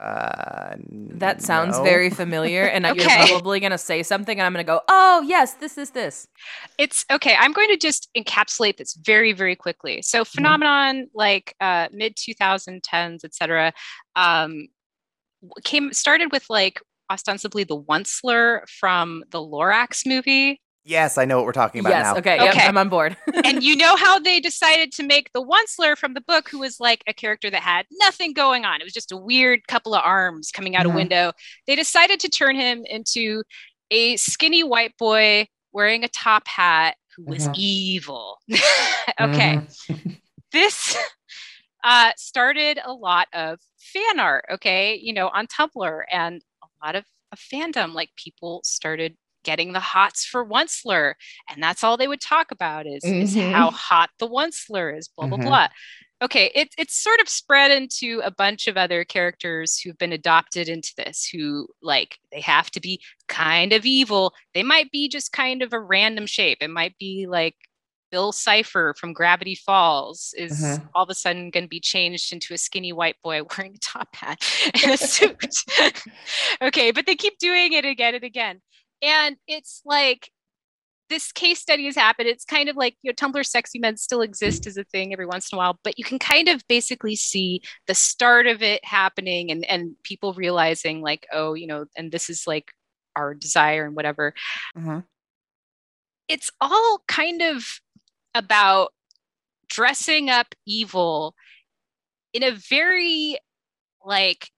Uh, 0.00 0.76
That 0.88 1.42
sounds 1.42 1.76
no. 1.76 1.84
very 1.84 2.08
familiar. 2.08 2.64
And 2.64 2.86
Okay. 2.90 3.02
you're 3.02 3.26
probably 3.28 3.60
going 3.60 3.72
to 3.72 3.78
say 3.78 4.02
something 4.02 4.38
and 4.38 4.46
I'm 4.46 4.52
going 4.52 4.64
to 4.64 4.70
go, 4.72 4.80
oh, 4.88 5.22
yes, 5.26 5.54
this 5.54 5.76
is 5.76 5.90
this. 5.90 6.26
It's 6.78 7.04
okay. 7.10 7.36
I'm 7.38 7.52
going 7.52 7.68
to 7.68 7.76
just 7.76 8.08
encapsulate 8.16 8.78
this 8.78 8.94
very, 8.94 9.32
very 9.32 9.54
quickly. 9.56 10.00
So 10.02 10.24
phenomenon 10.24 11.08
like 11.14 11.54
uh, 11.60 11.88
mid 11.92 12.16
2010s, 12.16 13.24
et 13.24 13.34
cetera, 13.34 13.72
um, 14.16 14.68
came 15.64 15.92
started 15.92 16.32
with 16.32 16.46
like 16.48 16.80
ostensibly 17.10 17.64
the 17.64 17.76
Onceler 17.78 18.60
from 18.68 19.24
the 19.30 19.38
Lorax 19.38 20.06
movie. 20.06 20.60
Yes, 20.84 21.18
I 21.18 21.24
know 21.26 21.36
what 21.36 21.44
we're 21.46 21.52
talking 21.52 21.80
about 21.80 21.90
yes. 21.90 22.04
now. 22.04 22.16
Okay. 22.16 22.36
Yep, 22.36 22.54
Okay. 22.54 22.66
I'm 22.66 22.78
on 22.78 22.88
board. 22.88 23.16
and 23.44 23.62
you 23.62 23.76
know 23.76 23.96
how 23.96 24.18
they 24.18 24.40
decided 24.40 24.92
to 24.92 25.02
make 25.02 25.30
the 25.34 25.42
Onceler 25.42 25.96
from 25.96 26.14
the 26.14 26.22
book, 26.22 26.48
who 26.48 26.58
was 26.58 26.80
like 26.80 27.02
a 27.06 27.12
character 27.12 27.50
that 27.50 27.62
had 27.62 27.86
nothing 28.00 28.32
going 28.32 28.64
on. 28.64 28.80
It 28.80 28.84
was 28.84 28.92
just 28.94 29.12
a 29.12 29.16
weird 29.16 29.66
couple 29.68 29.94
of 29.94 30.02
arms 30.04 30.50
coming 30.50 30.76
out 30.76 30.86
a 30.86 30.88
Mhm. 30.88 30.94
window. 30.94 31.32
They 31.66 31.76
decided 31.76 32.18
to 32.20 32.28
turn 32.30 32.56
him 32.56 32.84
into 32.86 33.42
a 33.90 34.16
skinny 34.16 34.64
white 34.64 34.96
boy 34.98 35.48
wearing 35.72 36.02
a 36.02 36.08
top 36.08 36.48
hat 36.48 36.96
who 37.16 37.24
was 37.24 37.46
Mhm. 37.48 37.54
evil. 37.56 38.38
okay. 39.20 39.60
This 40.52 40.96
uh, 41.84 42.10
started 42.16 42.80
a 42.84 42.92
lot 42.92 43.28
of 43.32 43.60
fan 43.78 44.18
art, 44.18 44.46
okay, 44.50 44.96
you 44.96 45.12
know, 45.12 45.28
on 45.28 45.46
Tumblr 45.46 46.02
and 46.10 46.42
a 46.62 46.66
lot 46.84 46.96
of, 46.96 47.04
of 47.30 47.38
fandom. 47.38 47.94
Like 47.94 48.10
people 48.16 48.60
started 48.64 49.16
getting 49.44 49.72
the 49.72 49.80
hots 49.80 50.24
for 50.24 50.44
Onceler, 50.46 51.14
and 51.48 51.62
that's 51.62 51.82
all 51.82 51.96
they 51.96 52.08
would 52.08 52.20
talk 52.20 52.50
about 52.50 52.86
is, 52.86 53.04
is 53.04 53.34
Mhm. 53.36 53.52
how 53.52 53.70
hot 53.70 54.10
the 54.18 54.28
Onceler 54.28 54.96
is, 54.96 55.08
blah, 55.08 55.26
blah, 55.26 55.38
Mhm. 55.38 55.44
blah. 55.44 55.68
Okay, 56.22 56.50
it, 56.54 56.68
it's 56.76 57.02
sort 57.02 57.18
of 57.20 57.28
spread 57.30 57.70
into 57.70 58.20
a 58.22 58.30
bunch 58.30 58.66
of 58.66 58.76
other 58.76 59.04
characters 59.04 59.78
who've 59.78 59.96
been 59.96 60.12
adopted 60.12 60.68
into 60.68 60.92
this, 60.98 61.26
who 61.26 61.66
like 61.80 62.18
they 62.30 62.42
have 62.42 62.70
to 62.72 62.80
be 62.80 63.00
kind 63.26 63.72
of 63.72 63.86
evil. 63.86 64.34
They 64.52 64.62
might 64.62 64.90
be 64.90 65.08
just 65.08 65.32
kind 65.32 65.62
of 65.62 65.72
a 65.72 65.80
random 65.80 66.26
shape. 66.26 66.58
It 66.60 66.68
might 66.68 66.98
be 66.98 67.26
like 67.26 67.56
Bill 68.10 68.32
Cipher 68.32 68.92
from 68.98 69.12
Gravity 69.14 69.54
Falls 69.54 70.34
is 70.36 70.60
Mhm. 70.60 70.90
all 70.94 71.04
of 71.04 71.10
a 71.10 71.14
sudden 71.14 71.48
going 71.48 71.64
to 71.64 71.68
be 71.68 71.80
changed 71.80 72.32
into 72.34 72.52
a 72.52 72.58
skinny 72.58 72.92
white 72.92 73.16
boy 73.22 73.40
wearing 73.66 73.76
a 73.76 73.78
top 73.78 74.14
hat 74.14 74.44
and 74.82 74.92
a 74.92 74.96
suit. 74.98 75.54
okay, 76.60 76.90
but 76.90 77.06
they 77.06 77.14
keep 77.14 77.38
doing 77.38 77.72
it 77.72 77.84
again 77.84 78.14
and 78.14 78.24
again. 78.24 78.60
And 79.02 79.36
it's 79.46 79.82
like 79.84 80.30
this 81.08 81.32
case 81.32 81.58
study 81.58 81.86
has 81.86 81.96
happened. 81.96 82.28
It's 82.28 82.44
kind 82.44 82.68
of 82.68 82.76
like, 82.76 82.96
you 83.02 83.10
know, 83.10 83.14
Tumblr 83.14 83.44
sexy 83.44 83.78
men 83.80 83.96
still 83.96 84.20
exist 84.22 84.66
as 84.66 84.76
a 84.76 84.84
thing 84.84 85.12
every 85.12 85.26
once 85.26 85.50
in 85.50 85.56
a 85.56 85.58
while, 85.58 85.78
but 85.82 85.98
you 85.98 86.04
can 86.04 86.18
kind 86.20 86.48
of 86.48 86.62
basically 86.68 87.16
see 87.16 87.62
the 87.88 87.94
start 87.94 88.46
of 88.46 88.62
it 88.62 88.84
happening 88.84 89.50
and, 89.50 89.64
and 89.64 89.96
people 90.04 90.34
realizing, 90.34 91.00
like, 91.00 91.26
oh, 91.32 91.54
you 91.54 91.66
know, 91.66 91.86
and 91.96 92.12
this 92.12 92.30
is 92.30 92.46
like 92.46 92.72
our 93.16 93.34
desire 93.34 93.84
and 93.86 93.96
whatever 93.96 94.32
Mhm. 94.78 95.04
it's 96.28 96.48
all 96.60 97.02
kind 97.08 97.42
of 97.42 97.80
about 98.36 98.92
dressing 99.68 100.30
up 100.30 100.54
evil 100.64 101.34
in 102.32 102.44
a 102.44 102.52
very 102.52 103.36
like 104.04 104.50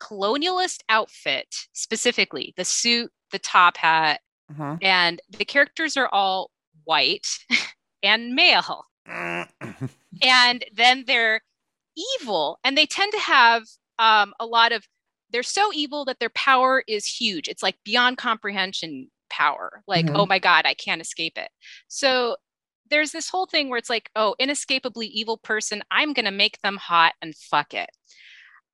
colonialist 0.00 0.80
outfit 0.90 1.46
specifically 1.72 2.52
the 2.58 2.64
suit 2.64 3.10
the 3.30 3.38
top 3.38 3.76
hat 3.76 4.20
Mhm. 4.52 4.78
and 4.82 5.20
the 5.30 5.44
characters 5.44 5.96
are 5.96 6.08
all 6.08 6.50
white 6.84 7.26
and 8.02 8.34
male. 8.34 8.86
And 10.22 10.64
then 10.74 11.04
they're 11.06 11.40
evil 12.20 12.58
and 12.64 12.76
they 12.76 12.86
tend 12.86 13.12
to 13.12 13.18
have 13.20 13.62
um, 13.98 14.34
a 14.40 14.46
lot 14.46 14.72
of 14.72 14.86
they're 15.30 15.42
so 15.44 15.70
evil 15.72 16.04
that 16.06 16.18
their 16.18 16.30
power 16.30 16.82
is 16.88 17.06
huge. 17.06 17.46
It's 17.48 17.62
like 17.62 17.76
beyond 17.84 18.18
comprehension 18.18 19.10
power 19.28 19.84
like 19.86 20.06
Mhm. 20.06 20.16
oh 20.16 20.26
my 20.26 20.40
god 20.40 20.66
i 20.66 20.74
can't 20.74 21.00
escape 21.00 21.38
it. 21.38 21.50
So 21.86 22.36
there's 22.90 23.12
this 23.12 23.28
whole 23.28 23.46
thing 23.46 23.68
where 23.68 23.78
it's 23.78 23.88
like 23.90 24.10
oh 24.16 24.34
inescapably 24.40 25.06
evil 25.06 25.38
person 25.38 25.82
i'm 25.92 26.12
going 26.12 26.24
to 26.24 26.32
make 26.32 26.60
them 26.62 26.76
hot 26.76 27.12
and 27.22 27.36
fuck 27.36 27.72
it. 27.72 27.90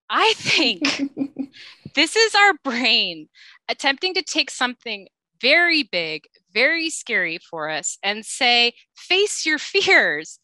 I 0.09 0.33
think 0.37 0.81
this 1.95 2.17
is 2.17 2.35
our 2.35 2.55
brain 2.65 3.29
attempting 3.69 4.15
to 4.15 4.23
take 4.23 4.51
something 4.51 5.09
very 5.41 5.83
big, 5.83 6.25
very 6.53 6.91
scary 6.91 7.39
for 7.39 7.69
us 7.69 7.99
and 8.03 8.25
say, 8.25 8.73
face 8.97 9.45
your 9.45 9.59
fears. 9.59 10.39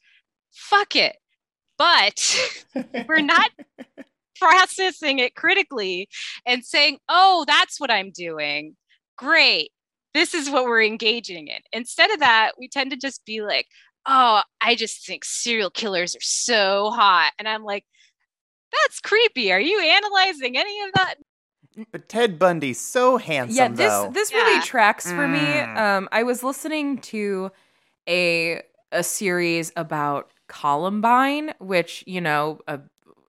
Fuck 0.53 0.97
it. 0.97 1.17
But 1.79 2.37
we're 3.09 3.21
not 3.21 3.51
processing 4.39 5.19
it 5.19 5.35
critically 5.35 6.09
and 6.47 6.65
saying, 6.65 6.99
oh, 7.09 7.45
that's 7.47 7.81
what 7.81 7.91
I'm 7.91 8.11
doing. 8.11 8.77
Great. 9.17 9.71
This 10.15 10.35
is 10.35 10.51
what 10.51 10.65
we're 10.65 10.83
engaging 10.83 11.49
in. 11.49 11.61
Instead 11.73 12.11
of 12.11 12.21
that, 12.21 12.53
we 12.59 12.69
tend 12.69 12.91
to 12.91 12.97
just 12.97 13.25
be 13.25 13.41
like, 13.41 13.67
oh, 14.07 14.43
I 14.61 14.75
just 14.75 15.07
think 15.07 15.25
serial 15.25 15.71
killers 15.71 16.15
are 16.15 16.21
so 16.21 16.91
hot. 16.91 17.33
And 17.39 17.49
I'm 17.49 17.65
like, 17.65 17.85
that's 18.73 19.01
creepy. 19.01 19.53
Are 19.53 19.61
you 19.61 19.81
analyzing 19.81 20.57
any 20.57 20.83
of 20.83 20.93
that? 20.95 21.15
But 21.91 22.09
Ted 22.09 22.39
Bundy's 22.39 22.81
so 22.81 23.17
handsome, 23.17 23.57
yeah, 23.57 23.69
this 23.69 23.91
though. 23.93 24.11
this 24.13 24.33
really 24.33 24.57
Yeah. 24.57 24.63
tracks 24.63 25.11
for 25.11 25.27
me. 25.27 25.39
Mm. 25.39 25.77
Um, 25.77 26.09
I 26.13 26.23
was 26.23 26.43
listening 26.43 26.99
to 26.99 27.51
a 28.09 28.63
a 28.91 29.03
series 29.03 29.73
about 29.77 30.31
Columbine, 30.49 31.55
which 31.59 32.05
you 32.07 32.21
know, 32.21 32.61
a 32.69 32.81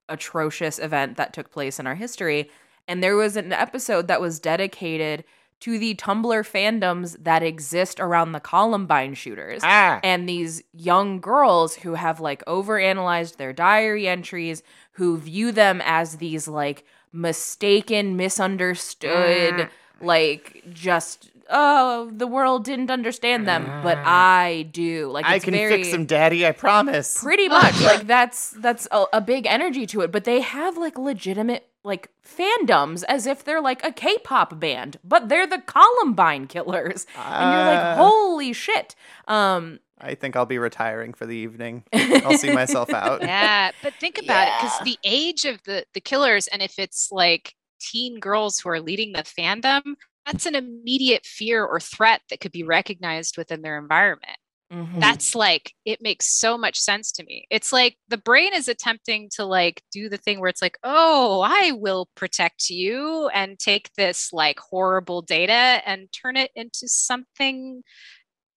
atrocious 0.08 0.78
event 0.78 1.16
that 1.16 1.32
took 1.32 1.50
place 1.50 1.78
in 1.80 1.86
our 1.86 1.94
history, 1.94 2.50
and 2.86 3.02
there 3.02 3.16
was 3.16 3.36
an 3.36 3.52
episode 3.52 4.08
that 4.08 4.20
was 4.20 4.38
dedicated 4.38 5.24
to 5.60 5.78
the 5.78 5.94
Tumblr 5.94 6.42
fandoms 6.50 7.16
that 7.24 7.42
exist 7.42 7.98
around 7.98 8.32
the 8.32 8.40
Columbine 8.40 9.14
shooters 9.14 9.62
ah, 9.64 10.00
and 10.04 10.28
these 10.28 10.62
young 10.74 11.20
girls 11.20 11.76
who 11.76 11.94
have 11.94 12.20
like 12.20 12.44
overanalyzed 12.44 13.36
their 13.36 13.54
diary 13.54 14.06
entries 14.06 14.62
who 14.92 15.16
view 15.16 15.52
them 15.52 15.80
as 15.84 16.16
these 16.16 16.46
like 16.46 16.84
mistaken 17.14 18.16
misunderstood 18.16 19.68
like 20.00 20.62
just 20.72 21.30
oh 21.50 22.10
the 22.12 22.26
world 22.26 22.64
didn't 22.64 22.90
understand 22.90 23.46
them 23.46 23.64
but 23.82 23.98
i 24.04 24.66
do 24.72 25.08
like 25.10 25.24
I 25.24 25.38
can 25.38 25.54
very 25.54 25.76
fix 25.76 25.90
them, 25.92 26.06
Daddy. 26.06 26.44
I 26.46 26.52
promise. 26.52 27.22
pretty 27.22 27.48
much 27.60 27.80
like 27.82 28.06
that's 28.06 28.50
that's 28.50 28.88
a, 28.90 29.04
a 29.14 29.20
big 29.20 29.46
energy 29.46 29.86
to 29.86 30.00
it 30.00 30.10
but 30.10 30.24
they 30.24 30.40
have 30.40 30.76
like 30.76 30.98
legitimate 30.98 31.68
like 31.84 32.08
fandoms 32.26 33.04
as 33.08 33.26
if 33.26 33.44
they're 33.44 33.60
like 33.60 33.84
a 33.84 33.92
k-pop 33.92 34.58
band 34.58 34.96
but 35.04 35.28
they're 35.28 35.46
the 35.46 35.58
columbine 35.66 36.46
killers 36.46 37.06
and 37.16 37.52
you're 37.52 37.64
like 37.66 37.78
Ah. 37.84 37.94
holy 37.96 38.52
shit 38.54 38.94
um 39.28 39.78
I 40.04 40.14
think 40.14 40.36
I'll 40.36 40.46
be 40.46 40.58
retiring 40.58 41.14
for 41.14 41.26
the 41.26 41.36
evening. 41.36 41.84
I'll 41.92 42.38
see 42.38 42.52
myself 42.52 42.92
out. 42.92 43.22
Yeah, 43.22 43.70
but 43.82 43.94
think 43.98 44.18
about 44.22 44.48
it 44.48 44.54
because 44.58 44.78
the 44.84 44.98
age 45.04 45.44
of 45.44 45.62
the 45.64 45.84
the 45.94 46.00
killers, 46.00 46.46
and 46.48 46.62
if 46.62 46.78
it's 46.78 47.08
like 47.10 47.54
teen 47.80 48.20
girls 48.20 48.58
who 48.58 48.68
are 48.68 48.80
leading 48.80 49.12
the 49.12 49.22
fandom, 49.22 49.94
that's 50.26 50.46
an 50.46 50.54
immediate 50.54 51.24
fear 51.24 51.64
or 51.64 51.80
threat 51.80 52.20
that 52.30 52.40
could 52.40 52.52
be 52.52 52.62
recognized 52.62 53.36
within 53.36 53.62
their 53.62 53.78
environment. 53.78 54.36
Mhm. 54.72 55.00
That's 55.00 55.34
like 55.34 55.72
it 55.84 56.00
makes 56.02 56.38
so 56.38 56.56
much 56.58 56.78
sense 56.78 57.12
to 57.12 57.24
me. 57.24 57.46
It's 57.50 57.72
like 57.72 57.96
the 58.08 58.18
brain 58.18 58.52
is 58.54 58.68
attempting 58.68 59.28
to 59.36 59.44
like 59.44 59.82
do 59.92 60.08
the 60.08 60.16
thing 60.16 60.40
where 60.40 60.48
it's 60.48 60.62
like, 60.62 60.78
"Oh, 60.82 61.40
I 61.42 61.72
will 61.72 62.08
protect 62.14 62.70
you 62.70 63.28
and 63.28 63.58
take 63.58 63.90
this 63.96 64.32
like 64.32 64.58
horrible 64.58 65.22
data 65.22 65.82
and 65.86 66.08
turn 66.12 66.36
it 66.36 66.50
into 66.54 66.88
something 66.88 67.82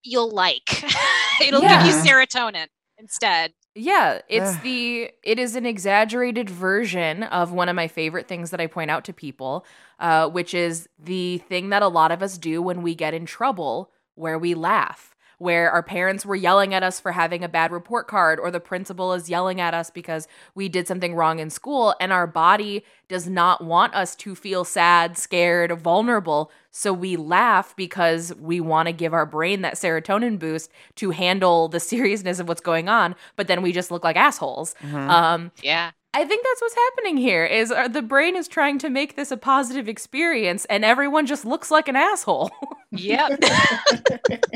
you'll 0.08 0.32
like." 0.32 0.84
It'll 1.42 1.62
give 1.62 1.86
you 1.86 1.94
serotonin 1.94 2.68
instead. 2.98 3.54
Yeah, 3.76 4.22
it's 4.28 4.56
Ugh. 4.56 4.64
the 4.64 5.12
it 5.22 5.38
is 5.38 5.56
an 5.56 5.68
exaggerated 5.68 6.50
version 6.50 7.22
of 7.24 7.52
one 7.52 7.70
of 7.70 7.76
my 7.76 7.88
favorite 7.88 8.28
things 8.28 8.50
that 8.50 8.60
I 8.60 8.66
point 8.66 8.90
out 8.90 9.06
to 9.06 9.14
people, 9.14 9.66
uh, 10.00 10.28
which 10.30 10.56
is 10.56 10.90
the 10.98 11.38
thing 11.48 11.70
that 11.70 11.84
a 11.84 11.88
lot 11.88 12.12
of 12.12 12.24
us 12.24 12.40
do 12.40 12.60
when 12.60 12.82
we 12.82 12.96
get 12.96 13.14
in 13.14 13.28
trouble, 13.28 13.92
where 14.16 14.40
we 14.40 14.56
laugh, 14.56 15.16
where 15.38 15.72
our 15.72 15.84
parents 15.84 16.26
were 16.26 16.36
yelling 16.36 16.74
at 16.74 16.84
us 16.84 17.00
for 17.00 17.12
having 17.12 17.44
a 17.44 17.50
bad 17.50 17.72
report 17.72 18.08
card, 18.08 18.40
or 18.40 18.50
the 18.50 18.60
principal 18.60 19.14
is 19.14 19.30
yelling 19.30 19.62
at 19.62 19.74
us 19.74 19.90
because 19.90 20.28
we 20.56 20.68
did 20.68 20.88
something 20.88 21.14
wrong 21.14 21.40
in 21.40 21.50
school, 21.50 21.96
and 22.00 22.12
our 22.12 22.28
body 22.28 22.84
does 23.08 23.28
not 23.28 23.64
want 23.64 23.94
us 23.94 24.16
to 24.16 24.36
feel 24.36 24.66
sad, 24.66 25.18
scared, 25.18 25.72
vulnerable. 25.80 26.52
So 26.72 26.92
we 26.92 27.16
laugh 27.18 27.76
because 27.76 28.34
we 28.36 28.60
want 28.60 28.88
to 28.88 28.94
give 28.94 29.14
our 29.14 29.26
brain 29.26 29.62
that 29.62 29.76
serotonin 29.76 30.40
boost 30.40 30.72
to 30.96 31.12
handle 31.12 31.68
the 31.68 31.80
seriousness 31.80 32.40
of 32.40 32.48
what's 32.48 32.62
going 32.62 32.90
on, 32.90 33.16
but 33.36 33.48
then 33.48 33.62
we 33.62 33.72
just 33.72 33.92
look 33.92 34.04
like 34.04 34.16
assholes. 34.16 34.76
Um, 34.84 35.52
Yeah. 35.62 35.92
I 36.18 36.26
think 36.26 36.44
that's 36.44 36.62
what's 36.62 36.74
happening 36.76 37.18
here 37.18 37.46
is 37.46 37.72
uh, 37.72 37.88
the 37.88 38.02
brain 38.02 38.36
is 38.36 38.48
trying 38.48 38.80
to 38.80 38.90
make 38.90 39.16
this 39.16 39.32
a 39.32 39.38
positive 39.38 39.88
experience 39.88 40.66
and 40.66 40.84
everyone 40.84 41.28
just 41.28 41.46
looks 41.46 41.70
like 41.70 41.88
an 41.88 41.96
asshole. 41.96 42.50
Yep. 42.92 43.44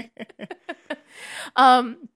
um 1.55 2.09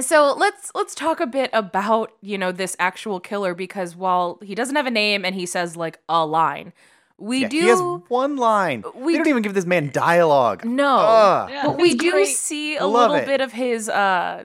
so 0.00 0.34
let's 0.36 0.72
let's 0.74 0.94
talk 0.94 1.20
a 1.20 1.26
bit 1.26 1.50
about, 1.52 2.12
you 2.20 2.36
know, 2.36 2.50
this 2.52 2.74
actual 2.80 3.20
killer 3.20 3.54
because 3.54 3.94
while 3.94 4.38
he 4.42 4.54
doesn't 4.56 4.74
have 4.76 4.86
a 4.86 4.90
name 4.90 5.24
and 5.24 5.34
he 5.34 5.46
says 5.46 5.76
like 5.76 6.00
a 6.08 6.26
line, 6.26 6.72
we 7.16 7.42
Yeah, 7.42 7.48
do 7.48 7.60
He 7.60 7.66
has 7.68 7.80
one 8.08 8.36
line. 8.36 8.82
we 8.94 9.04
We 9.06 9.14
don't 9.14 9.24
d- 9.24 9.30
even 9.30 9.42
give 9.42 9.54
this 9.54 9.66
man 9.66 9.90
dialogue. 9.92 10.64
No. 10.64 11.46
Yeah, 11.48 11.62
but 11.64 11.78
we 11.78 11.94
do 11.94 12.10
great. 12.10 12.36
see 12.36 12.76
a 12.76 12.84
love 12.84 13.10
little 13.12 13.22
it. 13.22 13.26
bit 13.26 13.40
of 13.40 13.52
his 13.52 13.88
uh 13.88 14.44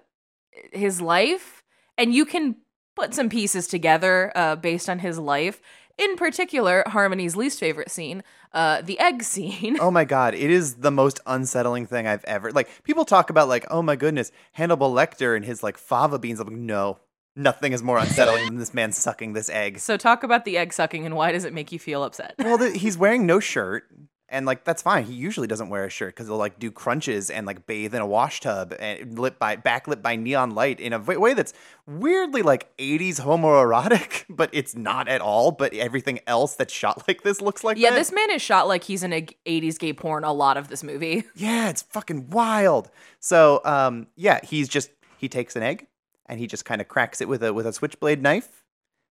his 0.71 1.01
life 1.01 1.63
and 1.97 2.13
you 2.13 2.25
can 2.25 2.55
put 2.99 3.13
some 3.13 3.29
pieces 3.29 3.67
together 3.67 4.31
uh 4.35 4.55
based 4.55 4.89
on 4.89 4.99
his 4.99 5.17
life. 5.17 5.61
In 5.97 6.15
particular, 6.15 6.83
Harmony's 6.87 7.35
least 7.35 7.59
favorite 7.59 7.91
scene, 7.91 8.23
uh 8.53 8.81
the 8.81 8.99
egg 8.99 9.23
scene. 9.31 9.77
Oh 9.79 9.91
my 9.91 10.05
god, 10.05 10.33
it 10.33 10.49
is 10.49 10.75
the 10.75 10.91
most 10.91 11.19
unsettling 11.25 11.85
thing 11.85 12.07
I've 12.07 12.25
ever 12.25 12.51
like 12.51 12.69
people 12.83 13.05
talk 13.05 13.29
about 13.29 13.47
like, 13.47 13.65
oh 13.71 13.81
my 13.81 13.95
goodness, 13.95 14.31
Hannibal 14.53 14.93
Lecter 14.93 15.35
and 15.35 15.45
his 15.45 15.63
like 15.63 15.77
fava 15.77 16.19
beans. 16.19 16.39
I'm 16.39 16.47
like, 16.47 16.57
no. 16.57 16.99
Nothing 17.35 17.71
is 17.71 17.81
more 17.81 17.97
unsettling 17.97 18.47
than 18.47 18.57
this 18.57 18.73
man 18.73 18.91
sucking 18.91 19.31
this 19.31 19.49
egg. 19.49 19.79
So 19.79 19.95
talk 19.95 20.23
about 20.23 20.43
the 20.43 20.57
egg 20.57 20.73
sucking 20.73 21.05
and 21.05 21.15
why 21.15 21.31
does 21.31 21.45
it 21.45 21.53
make 21.53 21.71
you 21.71 21.79
feel 21.79 22.03
upset? 22.03 22.35
Well, 22.37 22.57
th- 22.57 22.81
he's 22.81 22.97
wearing 22.97 23.25
no 23.25 23.39
shirt, 23.39 23.83
and 24.31 24.45
like 24.45 24.63
that's 24.63 24.81
fine. 24.81 25.05
He 25.05 25.13
usually 25.13 25.47
doesn't 25.47 25.69
wear 25.69 25.85
a 25.85 25.89
shirt 25.89 26.15
because 26.15 26.27
he'll 26.27 26.37
like 26.37 26.59
do 26.59 26.71
crunches 26.71 27.29
and 27.29 27.45
like 27.45 27.65
bathe 27.65 27.93
in 27.93 28.01
a 28.01 28.05
wash 28.05 28.41
tub 28.41 28.73
and 28.79 29.17
lit 29.17 29.39
by 29.39 29.55
backlit 29.55 30.01
by 30.01 30.15
neon 30.15 30.51
light 30.51 30.79
in 30.79 30.93
a 30.93 30.99
way 30.99 31.33
that's 31.33 31.53
weirdly 31.85 32.41
like 32.41 32.75
80s 32.77 33.21
homoerotic, 33.21 34.25
but 34.29 34.49
it's 34.53 34.75
not 34.75 35.07
at 35.07 35.21
all. 35.21 35.51
But 35.51 35.73
everything 35.73 36.19
else 36.27 36.55
that's 36.55 36.73
shot 36.73 37.03
like 37.07 37.23
this 37.23 37.41
looks 37.41 37.63
like 37.63 37.77
yeah, 37.77 37.89
that. 37.89 37.95
this 37.95 38.11
man 38.11 38.31
is 38.31 38.41
shot 38.41 38.67
like 38.67 38.83
he's 38.83 39.03
in 39.03 39.13
a 39.13 39.21
80s 39.45 39.79
gay 39.79 39.93
porn 39.93 40.23
a 40.23 40.33
lot 40.33 40.57
of 40.57 40.67
this 40.67 40.83
movie. 40.83 41.23
Yeah, 41.35 41.69
it's 41.69 41.83
fucking 41.83 42.31
wild. 42.31 42.89
So, 43.19 43.61
um, 43.63 44.07
yeah, 44.15 44.39
he's 44.43 44.67
just 44.67 44.89
he 45.17 45.29
takes 45.29 45.55
an 45.55 45.63
egg 45.63 45.87
and 46.25 46.39
he 46.39 46.47
just 46.47 46.65
kind 46.65 46.81
of 46.81 46.87
cracks 46.87 47.21
it 47.21 47.29
with 47.29 47.43
a 47.43 47.53
with 47.53 47.65
a 47.65 47.71
switchblade 47.71 48.21
knife 48.21 48.65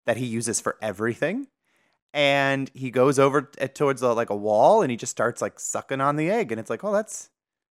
that 0.05 0.17
he 0.17 0.27
uses 0.27 0.61
for 0.61 0.77
everything. 0.83 1.49
And 2.15 2.71
he 2.75 2.91
goes 2.91 3.19
over 3.19 3.43
t- 3.43 3.69
towards 3.69 4.03
a, 4.03 4.13
like 4.13 4.31
a 4.31 4.37
wall 4.37 4.83
and 4.83 4.91
he 4.91 4.97
just 4.97 5.11
starts 5.13 5.43
like 5.43 5.61
sucking 5.61 6.01
on 6.01 6.17
the 6.17 6.31
egg 6.31 6.51
and 6.51 6.59
it's 6.61 6.71
like, 6.71 6.83
"Oh, 6.83 6.93
that's 6.93 7.29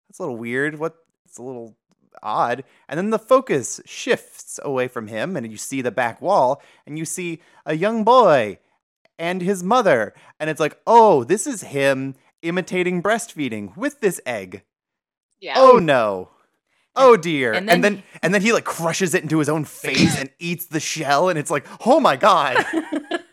that's 0.08 0.18
a 0.18 0.22
little 0.22 0.36
weird. 0.36 0.78
What 0.78 0.96
it's 1.24 1.38
a 1.38 1.42
little 1.42 1.76
odd." 2.22 2.64
And 2.88 2.98
then 2.98 3.10
the 3.10 3.18
focus 3.18 3.80
shifts 3.86 4.58
away 4.62 4.88
from 4.88 5.06
him 5.06 5.36
and 5.36 5.50
you 5.50 5.56
see 5.56 5.82
the 5.82 5.92
back 5.92 6.20
wall 6.20 6.60
and 6.86 6.98
you 6.98 7.04
see 7.04 7.40
a 7.64 7.76
young 7.76 8.02
boy 8.04 8.58
and 9.18 9.40
his 9.40 9.62
mother 9.62 10.12
and 10.40 10.50
it's 10.50 10.60
like, 10.60 10.78
"Oh, 10.86 11.22
this 11.24 11.46
is 11.46 11.62
him 11.62 12.16
imitating 12.42 13.02
breastfeeding 13.02 13.76
with 13.76 14.00
this 14.00 14.20
egg." 14.26 14.62
Yeah. 15.40 15.54
Oh 15.56 15.78
no. 15.78 16.30
Oh 16.96 17.16
dear. 17.16 17.52
and 17.52 17.70
And 17.70 17.82
then 17.84 17.94
then 17.94 18.02
and 18.22 18.34
then, 18.34 18.42
he 18.42 18.52
like 18.52 18.64
crushes 18.64 19.14
it 19.14 19.22
into 19.22 19.38
his 19.38 19.48
own 19.48 19.64
face 19.64 20.18
and 20.18 20.30
eats 20.38 20.66
the 20.66 20.80
shell 20.80 21.28
and 21.28 21.38
it's 21.38 21.50
like, 21.50 21.66
"Oh 21.86 22.00
my 22.00 22.16
god." 22.16 22.64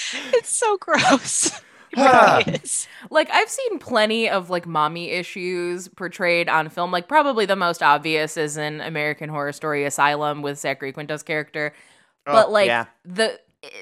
It's 0.34 0.54
so 0.56 0.76
gross. 0.78 1.60
It 1.94 1.98
really. 1.98 2.60
Like 3.10 3.28
I've 3.30 3.50
seen 3.50 3.78
plenty 3.78 4.26
of 4.26 4.48
like 4.48 4.66
mommy 4.66 5.10
issues 5.10 5.88
portrayed 5.88 6.48
on 6.48 6.70
film. 6.70 6.90
Like 6.90 7.06
probably 7.06 7.44
the 7.44 7.54
most 7.54 7.82
obvious 7.82 8.38
is 8.38 8.56
in 8.56 8.80
American 8.80 9.28
Horror 9.28 9.52
Story 9.52 9.84
Asylum 9.84 10.40
with 10.40 10.58
Zachary 10.58 10.94
Quinto's 10.94 11.22
character. 11.22 11.74
but 12.24 12.46
Oh, 12.48 12.50
like 12.50 12.68
yeah. 12.68 12.86
the 13.04 13.38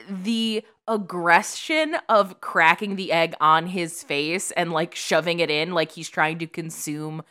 the 0.08 0.64
aggression 0.88 1.96
of 2.08 2.40
cracking 2.40 2.96
the 2.96 3.12
egg 3.12 3.34
on 3.40 3.66
his 3.68 4.02
face 4.02 4.50
and 4.52 4.72
like 4.72 4.96
shoving 4.96 5.38
it 5.38 5.48
in 5.50 5.72
like 5.72 5.92
he's 5.92 6.08
trying 6.08 6.38
to 6.40 6.48
consume 6.48 7.22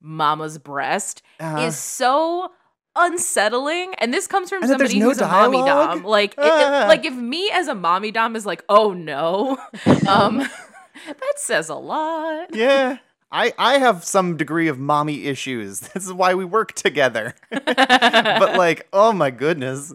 mama's 0.00 0.58
breast 0.58 1.22
Uh-huh. 1.40 1.58
is 1.62 1.76
so 1.76 2.52
unsettling 2.96 3.94
and 3.98 4.12
this 4.12 4.26
comes 4.26 4.48
from 4.50 4.62
And 4.62 4.68
somebody 4.70 4.98
no 4.98 5.06
who's 5.06 5.18
a 5.20 5.26
mommy 5.26 5.58
dom 5.58 6.02
like 6.04 6.32
it- 6.38 6.40
it- 6.40 6.46
Ah. 6.46 6.86
like 6.88 7.04
if 7.04 7.14
me 7.14 7.50
as 7.52 7.68
a 7.68 7.74
mommy 7.74 8.10
dom 8.10 8.34
is 8.36 8.44
like 8.46 8.64
oh 8.68 8.92
no 8.92 9.58
um 10.08 10.38
that 10.38 11.34
says 11.36 11.68
a 11.68 11.74
lot 11.76 12.54
yeah. 12.54 12.98
I 13.32 13.52
I 13.58 13.78
have 13.78 14.04
some 14.04 14.36
degree 14.36 14.66
of 14.66 14.80
mommy 14.80 15.26
issues. 15.26 15.78
This 15.80 16.04
is 16.04 16.12
why 16.12 16.34
we 16.34 16.44
work 16.44 16.72
together. 16.72 17.36
but 17.48 18.56
like, 18.56 18.88
oh 18.92 19.12
my 19.12 19.30
goodness. 19.30 19.94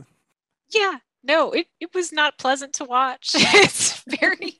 Yeah. 0.74 1.00
No, 1.22 1.52
it, 1.52 1.68
it 1.82 1.94
was 1.94 2.14
not 2.14 2.38
pleasant 2.38 2.72
to 2.76 2.86
watch. 2.86 3.32
it's 3.36 4.02
very 4.08 4.58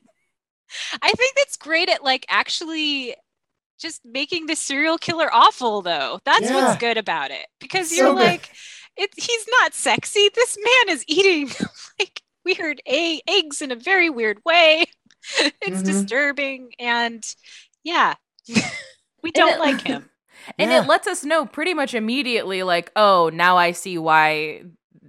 I 1.02 1.12
think 1.14 1.36
that's 1.38 1.56
great 1.56 1.88
at 1.90 2.04
like 2.04 2.26
actually 2.28 3.16
just 3.80 4.02
making 4.06 4.46
the 4.48 4.56
serial 4.56 4.98
killer 4.98 5.30
awful 5.34 5.82
though. 5.82 6.20
That's 6.26 6.50
Yeah. 6.50 6.56
what's 6.68 6.80
good 6.80 6.98
about 6.98 7.32
it. 7.32 7.48
Because 7.60 7.96
you're 7.96 8.08
so 8.08 8.14
like 8.14 8.50
it 8.98 9.10
he's 9.18 9.46
not 9.60 9.74
sexy. 9.74 10.30
This 10.34 10.58
man 10.58 10.96
is 10.96 11.04
eating 11.08 11.50
like 12.00 12.22
weird 12.46 12.82
a- 12.88 13.22
eggs 13.28 13.62
in 13.62 13.72
a 13.72 13.76
very 13.76 14.10
weird 14.10 14.40
way. 14.46 14.86
it's 15.40 15.82
Mhm. 15.82 15.86
disturbing 15.86 16.70
and 16.80 17.24
yeah. 17.84 18.14
we 19.24 19.32
don't 19.32 19.54
it- 19.56 19.60
like 19.60 19.82
him. 19.82 20.10
and 20.60 20.70
Yeah. 20.72 20.84
it 20.84 20.88
lets 20.88 21.08
us 21.08 21.24
know 21.24 21.46
pretty 21.46 21.74
much 21.74 21.94
immediately 21.96 22.62
like 22.64 22.92
oh 22.96 23.30
now 23.34 23.58
i 23.58 23.72
see 23.72 23.98
why 23.98 24.62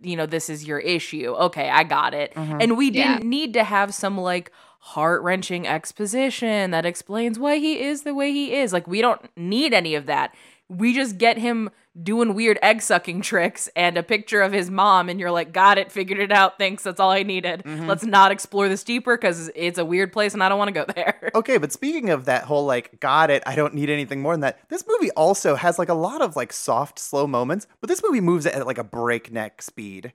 you 0.03 0.17
know 0.17 0.25
this 0.25 0.49
is 0.49 0.65
your 0.65 0.79
issue 0.79 1.35
okay 1.37 1.69
i 1.69 1.83
got 1.83 2.15
it 2.15 2.33
Mhm. 2.35 2.63
and 2.63 2.77
we 2.79 2.91
Yeah. 2.91 3.19
didn't 3.19 3.29
need 3.29 3.53
to 3.55 3.65
have 3.65 3.93
some 3.95 4.17
like 4.17 4.51
heart-wrenching 4.87 5.67
exposition 5.67 6.71
that 6.71 6.87
explains 6.87 7.39
why 7.39 7.57
he 7.59 7.83
is 7.83 8.03
the 8.03 8.15
way 8.15 8.31
he 8.33 8.55
is 8.55 8.73
like 8.73 8.87
we 8.87 9.01
don't 9.01 9.21
need 9.37 9.75
any 9.75 9.95
of 9.95 10.07
that 10.07 10.33
we 10.69 10.93
just 10.95 11.19
get 11.19 11.39
him 11.39 11.71
doing 12.03 12.35
weird 12.35 12.59
egg 12.63 12.81
sucking 12.83 13.21
tricks 13.21 13.69
and 13.75 13.97
a 13.97 14.03
picture 14.03 14.43
of 14.43 14.53
his 14.53 14.71
mom 14.71 15.09
and 15.09 15.19
you're 15.19 15.31
like 15.31 15.53
got 15.53 15.77
it 15.77 15.91
figured 15.91 16.21
it 16.21 16.31
out 16.31 16.57
thanks 16.59 16.83
that's 16.85 17.01
all 17.01 17.11
i 17.11 17.23
needed 17.25 17.63
Mhm. 17.65 17.87
let's 17.89 18.05
not 18.05 18.31
explore 18.31 18.69
this 18.69 18.85
deeper 18.85 19.17
because 19.17 19.51
it's 19.57 19.79
a 19.79 19.85
weird 19.85 20.13
place 20.13 20.35
and 20.35 20.43
i 20.43 20.49
don't 20.49 20.59
want 20.59 20.69
to 20.69 20.73
go 20.73 20.85
there 20.95 21.31
Okay, 21.35 21.59
but 21.59 21.73
speaking 21.73 22.11
of 22.11 22.25
that 22.27 22.45
whole 22.45 22.65
like, 22.65 22.99
got 23.01 23.29
it, 23.31 23.43
I 23.47 23.57
don't 23.57 23.75
need 23.75 23.91
anything 23.91 24.23
more 24.23 24.33
than 24.33 24.41
that. 24.41 24.59
This 24.71 24.85
movie 24.89 25.11
also 25.11 25.55
has 25.55 25.79
like 25.79 25.91
a 25.91 25.95
lot 25.95 26.23
of 26.23 26.35
like 26.37 26.51
soft, 26.53 26.99
slow 26.99 27.27
moments, 27.27 27.67
but 27.81 27.89
this 27.89 28.03
movie 28.03 28.23
moves 28.23 28.47
at 28.47 28.67
like 28.67 28.79
a 28.79 28.85
breakneck 28.85 29.61
speed. 29.61 30.13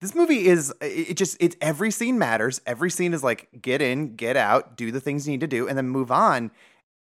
This 0.00 0.14
movie 0.14 0.46
is 0.46 0.72
it 0.80 1.16
just 1.16 1.36
it's 1.40 1.56
every 1.60 1.90
scene 1.90 2.18
matters. 2.18 2.60
Every 2.66 2.90
scene 2.90 3.14
is 3.14 3.24
like 3.24 3.48
get 3.60 3.80
in, 3.80 4.16
get 4.16 4.36
out, 4.36 4.76
do 4.76 4.90
the 4.90 5.00
things 5.00 5.26
you 5.26 5.32
need 5.32 5.40
to 5.40 5.46
do, 5.46 5.66
and 5.68 5.78
then 5.78 5.88
move 5.88 6.10
on. 6.10 6.50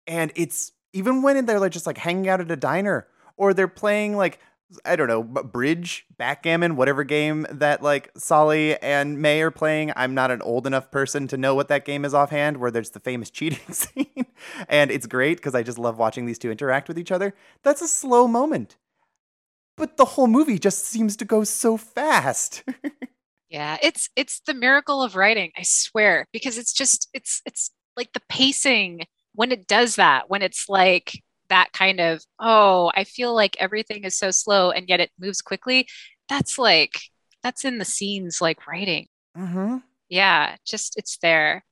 And 0.07 0.31
it's 0.35 0.71
even 0.93 1.21
when 1.21 1.45
they're 1.45 1.59
like 1.59 1.71
just 1.71 1.87
like 1.87 1.97
hanging 1.97 2.29
out 2.29 2.41
at 2.41 2.51
a 2.51 2.55
diner 2.55 3.07
or 3.37 3.53
they're 3.53 3.67
playing 3.67 4.15
like 4.15 4.39
I 4.85 4.95
don't 4.95 5.07
know, 5.07 5.23
bridge, 5.23 6.05
backgammon, 6.17 6.75
whatever 6.75 7.03
game 7.03 7.45
that 7.49 7.83
like 7.83 8.09
Solly 8.17 8.77
and 8.81 9.21
Mae 9.21 9.41
are 9.41 9.51
playing. 9.51 9.91
I'm 9.95 10.13
not 10.13 10.31
an 10.31 10.41
old 10.41 10.65
enough 10.65 10.91
person 10.91 11.27
to 11.27 11.37
know 11.37 11.55
what 11.55 11.67
that 11.67 11.83
game 11.85 12.05
is 12.05 12.13
offhand, 12.13 12.57
where 12.57 12.71
there's 12.71 12.91
the 12.91 12.99
famous 12.99 13.29
cheating 13.31 13.73
scene. 13.73 14.25
and 14.69 14.91
it's 14.91 15.07
great 15.07 15.37
because 15.37 15.55
I 15.55 15.63
just 15.63 15.77
love 15.77 15.97
watching 15.97 16.25
these 16.25 16.39
two 16.39 16.51
interact 16.51 16.87
with 16.87 16.97
each 16.97 17.11
other. 17.11 17.33
That's 17.63 17.81
a 17.81 17.87
slow 17.87 18.27
moment. 18.27 18.77
But 19.81 19.97
the 19.97 20.05
whole 20.05 20.27
movie 20.27 20.59
just 20.59 20.85
seems 20.85 21.17
to 21.17 21.25
go 21.25 21.43
so 21.43 21.75
fast. 21.75 22.63
Yeah, 23.49 23.77
it's 23.83 24.07
it's 24.15 24.39
the 24.47 24.53
miracle 24.53 25.03
of 25.03 25.17
writing, 25.17 25.51
I 25.57 25.63
swear, 25.63 26.25
because 26.31 26.57
it's 26.57 26.71
just 26.71 27.09
it's 27.13 27.41
it's 27.45 27.69
like 27.97 28.13
the 28.13 28.21
pacing 28.29 29.01
when 29.35 29.51
it 29.51 29.67
does 29.67 29.97
that, 29.97 30.29
when 30.29 30.41
it's 30.41 30.69
like 30.69 31.21
that 31.49 31.73
kind 31.73 31.99
of, 31.99 32.23
oh, 32.39 32.93
I 32.95 33.03
feel 33.03 33.35
like 33.35 33.57
everything 33.59 34.05
is 34.05 34.17
so 34.17 34.31
slow 34.31 34.71
and 34.71 34.87
yet 34.87 35.01
it 35.01 35.11
moves 35.19 35.41
quickly, 35.41 35.85
that's 36.29 36.57
like, 36.57 36.97
that's 37.43 37.65
in 37.65 37.77
the 37.77 37.83
scenes 37.83 38.39
like 38.39 38.67
writing. 38.67 39.07
Mm-hmm. 39.37 39.79
Yeah, 40.07 40.55
just 40.65 40.97
it's 40.97 41.17
there. 41.17 41.65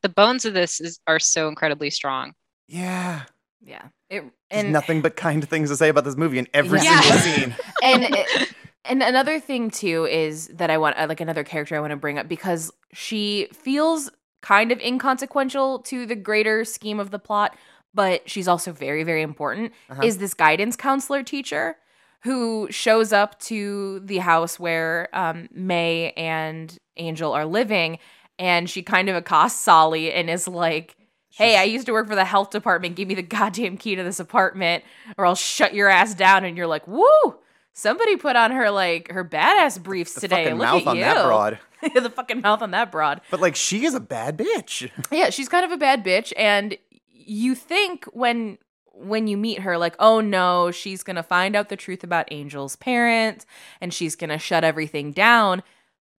The 0.00 0.08
bones 0.08 0.46
of 0.46 0.54
this 0.54 0.80
is 0.80 1.00
are 1.06 1.18
so 1.18 1.48
incredibly 1.48 1.90
strong. 1.90 2.32
Yeah. 2.66 3.24
Yeah. 3.62 3.82
It, 4.10 4.20
There's 4.20 4.32
and 4.64 4.72
nothing 4.72 5.02
but 5.02 5.16
kind 5.16 5.46
things 5.48 5.70
to 5.70 5.76
say 5.76 5.88
about 5.88 6.04
this 6.04 6.16
movie 6.16 6.38
in 6.38 6.46
every 6.54 6.80
Yeah. 6.80 7.00
single 7.00 7.18
scene. 7.20 7.56
and 7.82 8.04
it- 8.04 8.52
and 8.88 9.02
another 9.02 9.40
thing 9.40 9.70
too 9.70 10.06
is 10.06 10.46
that 10.54 10.70
I 10.70 10.78
want 10.78 10.96
uh, 10.96 11.06
like 11.08 11.20
another 11.20 11.42
character 11.42 11.74
I 11.74 11.80
want 11.80 11.90
to 11.90 11.96
bring 11.96 12.18
up 12.18 12.28
because 12.28 12.70
she 12.92 13.48
feels 13.52 14.08
kind 14.42 14.70
of 14.70 14.78
inconsequential 14.80 15.80
to 15.80 16.06
the 16.06 16.14
greater 16.14 16.64
scheme 16.64 17.00
of 17.00 17.10
the 17.10 17.18
plot, 17.18 17.56
but 17.94 18.30
she's 18.30 18.46
also 18.46 18.70
very 18.70 19.02
very 19.02 19.22
important. 19.22 19.72
Uh-huh. 19.90 20.02
Is 20.04 20.18
this 20.18 20.34
guidance 20.34 20.76
counselor 20.76 21.24
teacher 21.24 21.76
who 22.22 22.68
shows 22.70 23.12
up 23.12 23.38
to 23.40 23.98
the 24.04 24.18
house 24.18 24.56
where 24.60 25.08
um, 25.12 25.48
Mae 25.52 26.12
and 26.16 26.76
Angel 26.96 27.32
are 27.32 27.44
living, 27.44 27.98
and 28.38 28.70
she 28.70 28.82
kind 28.84 29.08
of 29.08 29.16
accosts 29.16 29.60
Solly 29.60 30.12
and 30.12 30.30
is 30.30 30.46
like. 30.46 30.94
Hey, 31.36 31.56
I 31.58 31.64
used 31.64 31.86
to 31.86 31.92
work 31.92 32.08
for 32.08 32.14
the 32.14 32.24
health 32.24 32.50
department. 32.50 32.96
Give 32.96 33.06
me 33.06 33.14
the 33.14 33.22
goddamn 33.22 33.76
key 33.76 33.94
to 33.94 34.02
this 34.02 34.18
apartment, 34.20 34.84
or 35.18 35.26
I'll 35.26 35.34
shut 35.34 35.74
your 35.74 35.88
ass 35.88 36.14
down. 36.14 36.44
And 36.44 36.56
you're 36.56 36.66
like, 36.66 36.86
"Woo! 36.88 37.36
Somebody 37.74 38.16
put 38.16 38.36
on 38.36 38.52
her 38.52 38.70
like 38.70 39.10
her 39.10 39.22
badass 39.22 39.82
briefs 39.82 40.14
The 40.14 40.22
today. 40.22 40.44
fucking 40.44 40.58
Look 40.58 40.66
mouth 40.66 40.80
at 40.82 40.88
on 40.88 40.96
you. 40.96 41.02
that 41.04 41.24
broad. 41.26 41.58
the 42.02 42.08
fucking 42.10 42.40
mouth 42.40 42.62
on 42.62 42.70
that 42.70 42.90
broad. 42.90 43.20
But 43.30 43.40
like 43.40 43.54
she 43.54 43.84
is 43.84 43.92
a 43.94 44.00
bad 44.00 44.38
bitch. 44.38 44.90
Yeah, 45.12 45.28
she's 45.28 45.48
kind 45.50 45.64
of 45.64 45.72
a 45.72 45.76
bad 45.76 46.02
bitch, 46.02 46.32
and 46.38 46.78
you 47.10 47.54
think 47.54 48.06
when 48.14 48.56
when 48.94 49.26
you 49.26 49.36
meet 49.36 49.58
her, 49.60 49.76
like, 49.76 49.94
oh 49.98 50.20
no, 50.22 50.70
she's 50.70 51.02
gonna 51.02 51.22
find 51.22 51.54
out 51.54 51.68
the 51.68 51.76
truth 51.76 52.02
about 52.02 52.32
Angel's 52.32 52.76
parents, 52.76 53.44
and 53.78 53.92
she's 53.92 54.16
gonna 54.16 54.38
shut 54.38 54.64
everything 54.64 55.12
down. 55.12 55.62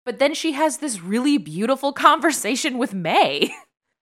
But 0.05 0.19
then 0.19 0.35
she 0.35 0.53
has 0.53 0.77
this 0.77 1.01
really 1.01 1.39
beautiful 1.39 1.93
conversation 1.95 2.77
with 2.77 2.93
Mae. 2.93 3.51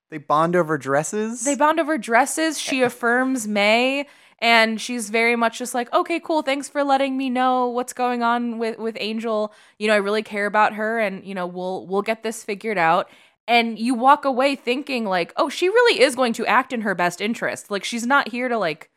They 0.09 0.17
bond 0.17 0.55
over 0.55 0.77
dresses. 0.77 1.43
They 1.43 1.55
bond 1.55 1.79
over 1.79 1.97
dresses. 1.97 2.59
She 2.59 2.81
affirms 2.83 3.47
Mae, 3.47 4.07
and 4.39 4.79
she's 4.79 5.09
very 5.09 5.35
much 5.35 5.57
just 5.57 5.73
like, 5.73 5.91
okay, 5.93 6.19
cool. 6.19 6.41
Thanks 6.41 6.69
for 6.69 6.83
letting 6.83 7.17
me 7.17 7.29
know 7.29 7.67
what's 7.67 7.93
going 7.93 8.23
on 8.23 8.57
with 8.57 8.77
with 8.77 8.97
Angel. 8.99 9.53
You 9.79 9.87
know, 9.87 9.93
I 9.93 9.97
really 9.97 10.23
care 10.23 10.45
about 10.45 10.73
her, 10.73 10.99
and 10.99 11.25
you 11.25 11.33
know, 11.33 11.47
we'll 11.47 11.87
we'll 11.87 12.01
get 12.01 12.23
this 12.23 12.43
figured 12.43 12.77
out. 12.77 13.09
And 13.47 13.77
you 13.77 13.93
walk 13.93 14.25
away 14.25 14.55
thinking 14.55 15.05
like, 15.05 15.31
oh, 15.37 15.49
she 15.49 15.69
really 15.69 16.01
is 16.01 16.15
going 16.15 16.33
to 16.33 16.47
act 16.47 16.73
in 16.73 16.81
her 16.81 16.95
best 16.95 17.21
interest. 17.21 17.69
Like 17.69 17.83
she's 17.83 18.05
not 18.05 18.29
here 18.29 18.49
to 18.49 18.57
like 18.57 18.89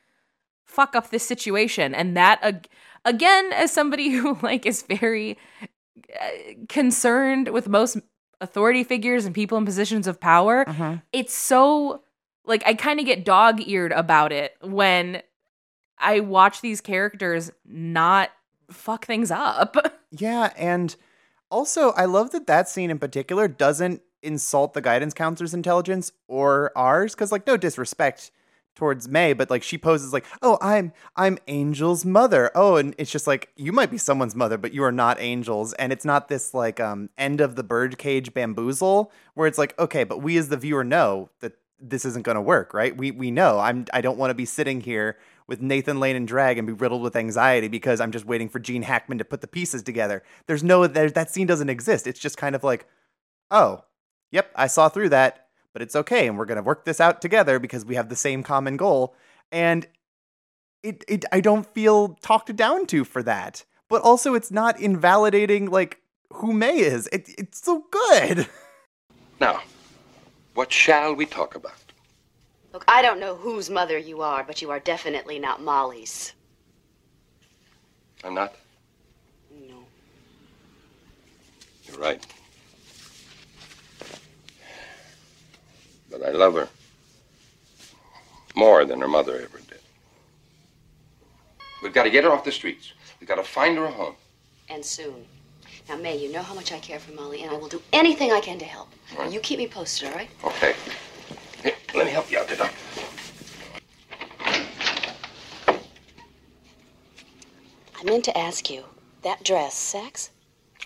fuck 0.65 0.95
up 0.95 1.11
this 1.11 1.27
situation. 1.27 1.95
And 1.95 2.17
that 2.17 2.39
ag- 2.43 2.69
again, 3.05 3.53
as 3.53 3.73
somebody 3.73 4.11
who 4.13 4.39
like 4.43 4.67
is 4.67 4.83
very 4.83 5.37
uh, 6.21 6.29
concerned 6.69 7.49
with 7.49 7.69
most 7.69 7.99
authority 8.41 8.85
figures 8.85 9.25
and 9.25 9.35
people 9.35 9.59
in 9.59 9.65
positions 9.65 10.07
of 10.07 10.21
power, 10.21 10.65
Mhm. 10.67 11.03
it's 11.13 11.35
so 11.35 12.03
like 12.45 12.63
I 12.67 12.75
kind 12.75 12.99
of 13.01 13.07
get 13.07 13.25
dog 13.25 13.61
eared 13.67 13.93
about 13.93 14.33
it 14.33 14.57
when 14.63 15.23
I 15.99 16.21
watch 16.21 16.61
these 16.61 16.81
characters 16.81 17.51
not 17.67 18.31
fuck 18.71 19.05
things 19.07 19.31
up. 19.31 19.77
Yeah, 20.11 20.55
and 20.57 20.97
also 21.51 21.91
I 21.93 22.07
love 22.07 22.31
that 22.31 22.47
that 22.47 22.67
scene 22.67 22.91
in 22.91 22.99
particular 22.99 23.47
doesn't 23.47 24.01
insult 24.23 24.73
the 24.73 24.81
guidance 24.81 25.13
counselor's 25.13 25.53
intelligence 25.53 26.13
or 26.29 26.73
ours 26.75 27.15
cuz 27.15 27.31
like 27.31 27.47
no 27.47 27.59
disrespect 27.59 28.31
towards 28.79 29.09
Mae, 29.09 29.33
but 29.33 29.51
like 29.51 29.63
she 29.63 29.77
poses 29.77 30.13
like, 30.13 30.25
"Oh, 30.41 30.57
I'm 30.63 30.93
I'm 31.17 31.39
Angel's 31.47 32.05
mother." 32.05 32.51
Oh, 32.55 32.77
and 32.77 32.95
it's 32.97 33.11
just 33.11 33.27
like 33.27 33.51
you 33.57 33.73
might 33.73 33.91
be 33.91 33.99
someone's 33.99 34.37
mother, 34.37 34.57
but 34.57 34.73
you 34.73 34.85
are 34.85 34.93
not 34.93 35.19
Angel's, 35.19 35.75
and 35.75 35.93
it's 35.93 36.05
not 36.05 36.29
this 36.29 36.55
like 36.55 36.81
um 36.81 37.11
end 37.19 37.41
of 37.41 37.57
the 37.57 37.65
birdcage 37.65 38.33
bamboozle 38.33 39.13
where 39.35 39.49
it's 39.49 39.59
like, 39.59 39.79
"Okay, 39.79 40.05
but 40.05 40.23
we 40.23 40.39
as 40.39 40.49
the 40.49 40.57
viewer 40.57 40.85
know 40.85 41.29
that 41.41 41.55
this 41.81 42.05
isn't 42.05 42.25
going 42.25 42.37
to 42.37 42.41
work, 42.41 42.73
right? 42.73 42.97
We 42.97 43.11
we 43.11 43.31
know. 43.31 43.59
I'm 43.59 43.85
I 43.93 44.01
don't 44.01 44.19
want 44.19 44.31
to 44.31 44.35
be 44.35 44.45
sitting 44.45 44.81
here 44.81 45.19
with 45.49 45.61
Nathan 45.61 45.99
Lane 45.99 46.17
and 46.17 46.29
Drag 46.29 46.57
and 46.57 46.67
be 46.67 46.73
riddled 46.73 47.03
with 47.03 47.17
anxiety 47.17 47.69
because 47.69 48.01
I'm 48.01 48.13
just 48.13 48.27
waiting 48.27 48.49
for 48.49 48.61
Gene 48.61 48.83
Hackman 48.83 49.19
to 49.19 49.25
put 49.25 49.41
the 49.41 49.49
pieces 49.49 49.83
together. 49.83 50.23
There's 50.47 50.63
no 50.63 50.87
there, 50.87 51.11
that 51.11 51.31
scene 51.31 51.47
doesn't 51.47 51.71
exist. 51.71 52.07
It's 52.07 52.21
just 52.21 52.37
kind 52.37 52.55
of 52.55 52.63
like, 52.63 52.87
oh, 53.51 53.85
yep, 54.31 54.53
I 54.55 54.69
saw 54.69 54.89
through 54.89 55.09
that, 55.11 55.48
but 55.73 55.83
it's 55.83 55.97
okay, 55.97 56.27
and 56.27 56.39
we're 56.39 56.45
gonna 56.45 56.63
work 56.63 56.85
this 56.85 57.01
out 57.01 57.21
together 57.21 57.59
because 57.59 57.85
we 57.85 57.95
have 57.95 58.09
the 58.09 58.17
same 58.17 58.43
common 58.43 58.77
goal. 58.77 59.15
And 59.51 59.87
it 60.83 61.05
it 61.09 61.25
I 61.33 61.41
don't 61.41 61.67
feel 61.75 62.19
talked 62.21 62.55
down 62.57 62.87
to 62.87 63.05
for 63.05 63.23
that, 63.23 63.65
but 63.89 64.03
also 64.03 64.35
it's 64.35 64.51
not 64.51 64.81
invalidating 64.81 65.71
like 65.71 66.01
who 66.35 66.53
Mae 66.53 66.79
is. 66.79 67.09
It, 67.13 67.31
it's 67.39 67.63
so 67.65 67.85
good. 67.91 68.47
Now, 69.41 69.63
what 70.55 70.73
shall 70.73 71.15
we 71.15 71.27
talk 71.27 71.55
about? 71.55 71.73
Look, 72.73 72.85
I 72.89 73.03
don't 73.03 73.21
know 73.21 73.35
whose 73.35 73.71
mother 73.71 73.97
you 73.97 74.21
are, 74.21 74.45
but 74.45 74.61
you 74.61 74.71
are 74.71 74.81
definitely 74.81 75.39
not 75.39 75.63
Molly's. 75.63 76.33
I'm 78.25 78.35
not. 78.35 78.55
No. 79.51 79.77
You're 81.85 81.99
right. 81.99 82.27
But 86.11 86.23
I 86.23 86.31
love 86.31 86.55
her 86.55 86.69
more 88.55 88.85
than 88.85 89.01
her 89.01 89.09
mother 89.09 89.37
ever 89.37 89.59
did. 89.59 89.79
We've 91.83 91.93
got 91.93 92.05
to 92.05 92.11
get 92.11 92.25
her 92.25 92.31
off 92.31 92.45
the 92.45 92.53
streets. 92.53 92.93
We've 93.21 93.29
got 93.29 93.37
to 93.37 93.45
find 93.45 93.77
her 93.79 93.85
a 93.85 93.91
home. 93.91 94.15
And 94.69 94.85
soon. 94.85 95.25
Now, 95.89 95.97
Mae, 95.97 96.19
you 96.19 96.31
know 96.33 96.43
how 96.43 96.55
much 96.55 96.73
I 96.73 96.79
care 96.81 96.99
for 96.99 97.13
Molly, 97.13 97.43
and 97.43 97.51
I 97.51 97.57
will 97.57 97.69
do 97.69 97.81
anything 97.93 98.33
I 98.33 98.41
can 98.41 98.59
to 98.59 98.65
help. 98.65 98.89
Right. 99.17 99.33
You 99.33 99.41
keep 99.41 99.59
me 99.59 99.69
posted, 99.69 100.09
all 100.09 100.15
right? 100.15 100.29
Okay. 100.45 100.75
Here, 101.63 101.73
let 101.95 102.05
me 102.05 102.13
help 102.13 102.31
you 102.31 102.39
out 102.39 102.49
there, 102.49 102.57
Doc. 102.57 102.73
I 108.01 108.05
meant 108.05 108.25
to 108.25 108.37
ask 108.37 108.69
you 108.71 108.85
that 109.23 109.45
dress, 109.45 109.75
sex? 109.75 110.31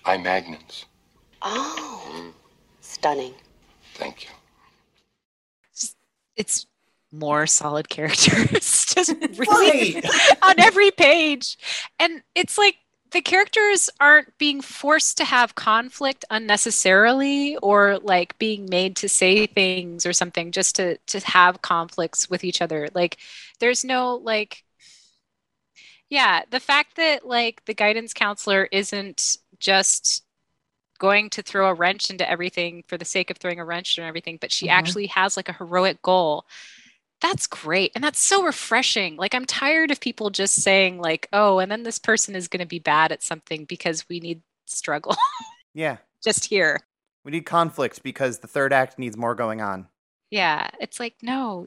I. 0.04 0.16
Magnin's. 0.18 0.84
Oh, 1.42 2.04
mm-hmm. 2.06 2.30
stunning. 2.80 3.34
Thank 3.94 4.24
you. 4.24 4.30
It's 6.36 6.66
more 7.10 7.46
solid 7.46 7.88
characters, 7.90 8.86
just 8.94 9.14
really 9.36 10.02
on 10.42 10.58
every 10.58 10.90
page. 10.90 11.56
And 11.98 12.22
it's 12.34 12.58
like 12.58 12.76
the 13.10 13.20
characters 13.20 13.90
aren't 14.00 14.36
being 14.38 14.60
forced 14.62 15.18
to 15.18 15.24
have 15.24 15.54
conflict 15.54 16.24
unnecessarily 16.30 17.56
or 17.58 17.98
like 17.98 18.38
being 18.38 18.66
made 18.70 18.96
to 18.96 19.08
say 19.08 19.46
things 19.46 20.06
or 20.06 20.12
something 20.14 20.50
just 20.50 20.76
to 20.76 20.96
to 21.08 21.20
have 21.20 21.62
conflicts 21.62 22.30
with 22.30 22.44
each 22.44 22.62
other. 22.62 22.88
Like 22.94 23.18
there's 23.60 23.84
no 23.84 24.16
like 24.16 24.64
yeah, 26.08 26.42
the 26.50 26.60
fact 26.60 26.96
that 26.96 27.26
like 27.26 27.64
the 27.64 27.74
guidance 27.74 28.12
counselor 28.12 28.68
isn't 28.70 29.38
just 29.58 30.24
going 30.98 31.30
to 31.30 31.42
throw 31.42 31.68
a 31.68 31.74
wrench 31.74 32.10
into 32.10 32.28
everything 32.28 32.84
for 32.88 32.96
the 32.98 33.04
sake 33.04 33.30
of 33.30 33.38
throwing 33.38 33.60
a 33.60 33.64
wrench 33.64 33.98
into 33.98 34.06
everything, 34.06 34.38
but 34.40 34.52
she 34.52 34.68
Mhm. 34.68 34.72
actually 34.72 35.06
has 35.08 35.36
like 35.36 35.48
a 35.48 35.52
heroic 35.54 36.00
goal. 36.02 36.46
That's 37.20 37.46
great. 37.46 37.92
And 37.94 38.02
that's 38.02 38.20
so 38.20 38.42
refreshing. 38.42 39.16
Like 39.16 39.34
I'm 39.34 39.44
tired 39.46 39.90
of 39.92 40.00
people 40.00 40.30
just 40.30 40.56
saying 40.62 40.98
like, 40.98 41.28
"Oh, 41.32 41.58
and 41.60 41.70
then 41.70 41.84
this 41.84 41.98
person 41.98 42.34
is 42.36 42.48
going 42.48 42.60
to 42.60 42.66
be 42.66 42.80
bad 42.80 43.12
at 43.12 43.22
something 43.22 43.64
because 43.64 44.08
we 44.08 44.20
need 44.20 44.42
struggle." 44.66 45.16
Yeah, 45.74 45.98
just 46.22 46.44
here. 46.46 46.80
we 47.24 47.32
need 47.32 47.46
conflict 47.46 48.02
because 48.02 48.40
the 48.40 48.46
third 48.48 48.72
act 48.74 48.98
needs 48.98 49.16
more 49.16 49.34
going 49.34 49.62
on. 49.62 49.88
Yeah, 50.30 50.68
it's 50.80 51.00
like 51.00 51.14
no, 51.22 51.66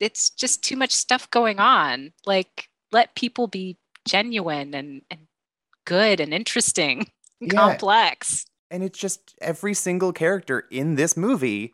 it's 0.00 0.30
just 0.30 0.62
too 0.64 0.76
much 0.76 0.92
stuff 0.92 1.30
going 1.30 1.58
on. 1.60 2.12
Like 2.26 2.68
let 2.92 3.14
people 3.14 3.46
be 3.46 3.78
genuine 4.06 4.74
and 4.74 5.02
and 5.10 5.26
good 5.86 6.20
and 6.20 6.34
interesting, 6.34 6.98
and 7.00 7.08
Yeah. 7.40 7.52
complex. 7.54 8.46
and 8.70 8.82
it's 8.82 8.98
just 8.98 9.34
every 9.40 9.74
single 9.74 10.12
character 10.12 10.64
in 10.70 10.94
this 10.94 11.16
movie 11.16 11.72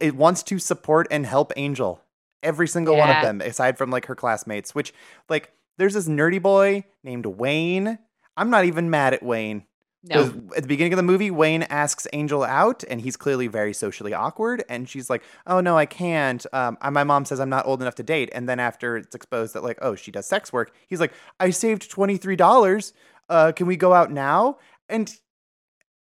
it 0.00 0.14
wants 0.16 0.42
to 0.44 0.58
support 0.58 1.06
and 1.10 1.24
help 1.26 1.52
angel 1.56 2.02
every 2.42 2.66
single 2.68 2.96
one 2.96 3.08
of 3.10 3.22
them 3.22 3.40
aside 3.40 3.76
from 3.78 3.90
like 3.90 4.06
her 4.06 4.14
classmates 4.14 4.74
which 4.74 4.92
like 5.28 5.52
there's 5.78 5.94
this 5.94 6.08
nerdy 6.08 6.40
boy 6.42 6.84
named 7.04 7.26
wayne 7.26 7.98
i'm 8.36 8.50
not 8.50 8.64
even 8.64 8.90
mad 8.90 9.14
at 9.14 9.22
Wayne. 9.22 9.64
No. 10.02 10.32
at 10.56 10.62
the 10.62 10.68
beginning 10.68 10.94
of 10.94 10.96
the 10.96 11.02
movie 11.02 11.30
wayne 11.30 11.62
asks 11.64 12.08
angel 12.14 12.42
out 12.42 12.82
and 12.88 13.02
he's 13.02 13.16
clearly 13.18 13.48
very 13.48 13.74
socially 13.74 14.14
awkward 14.14 14.64
and 14.68 14.88
she's 14.88 15.10
like 15.10 15.22
oh 15.46 15.60
no 15.60 15.76
i 15.76 15.84
can't 15.84 16.46
um, 16.54 16.78
I- 16.80 16.88
my 16.90 17.04
mom 17.04 17.24
says 17.26 17.38
i'm 17.38 17.50
not 17.50 17.66
old 17.66 17.82
enough 17.82 17.96
to 17.96 18.02
date 18.02 18.30
and 18.32 18.48
then 18.48 18.58
after 18.58 18.96
it's 18.96 19.14
exposed 19.14 19.52
that 19.54 19.62
like 19.62 19.78
oh 19.82 19.94
she 19.94 20.10
does 20.10 20.24
sex 20.26 20.52
work 20.54 20.72
he's 20.88 21.00
like 21.00 21.12
i 21.38 21.50
saved 21.50 21.92
$23 21.94 22.92
uh, 23.30 23.52
can 23.52 23.66
we 23.66 23.76
go 23.76 23.94
out 23.94 24.10
now 24.12 24.58
and 24.90 25.10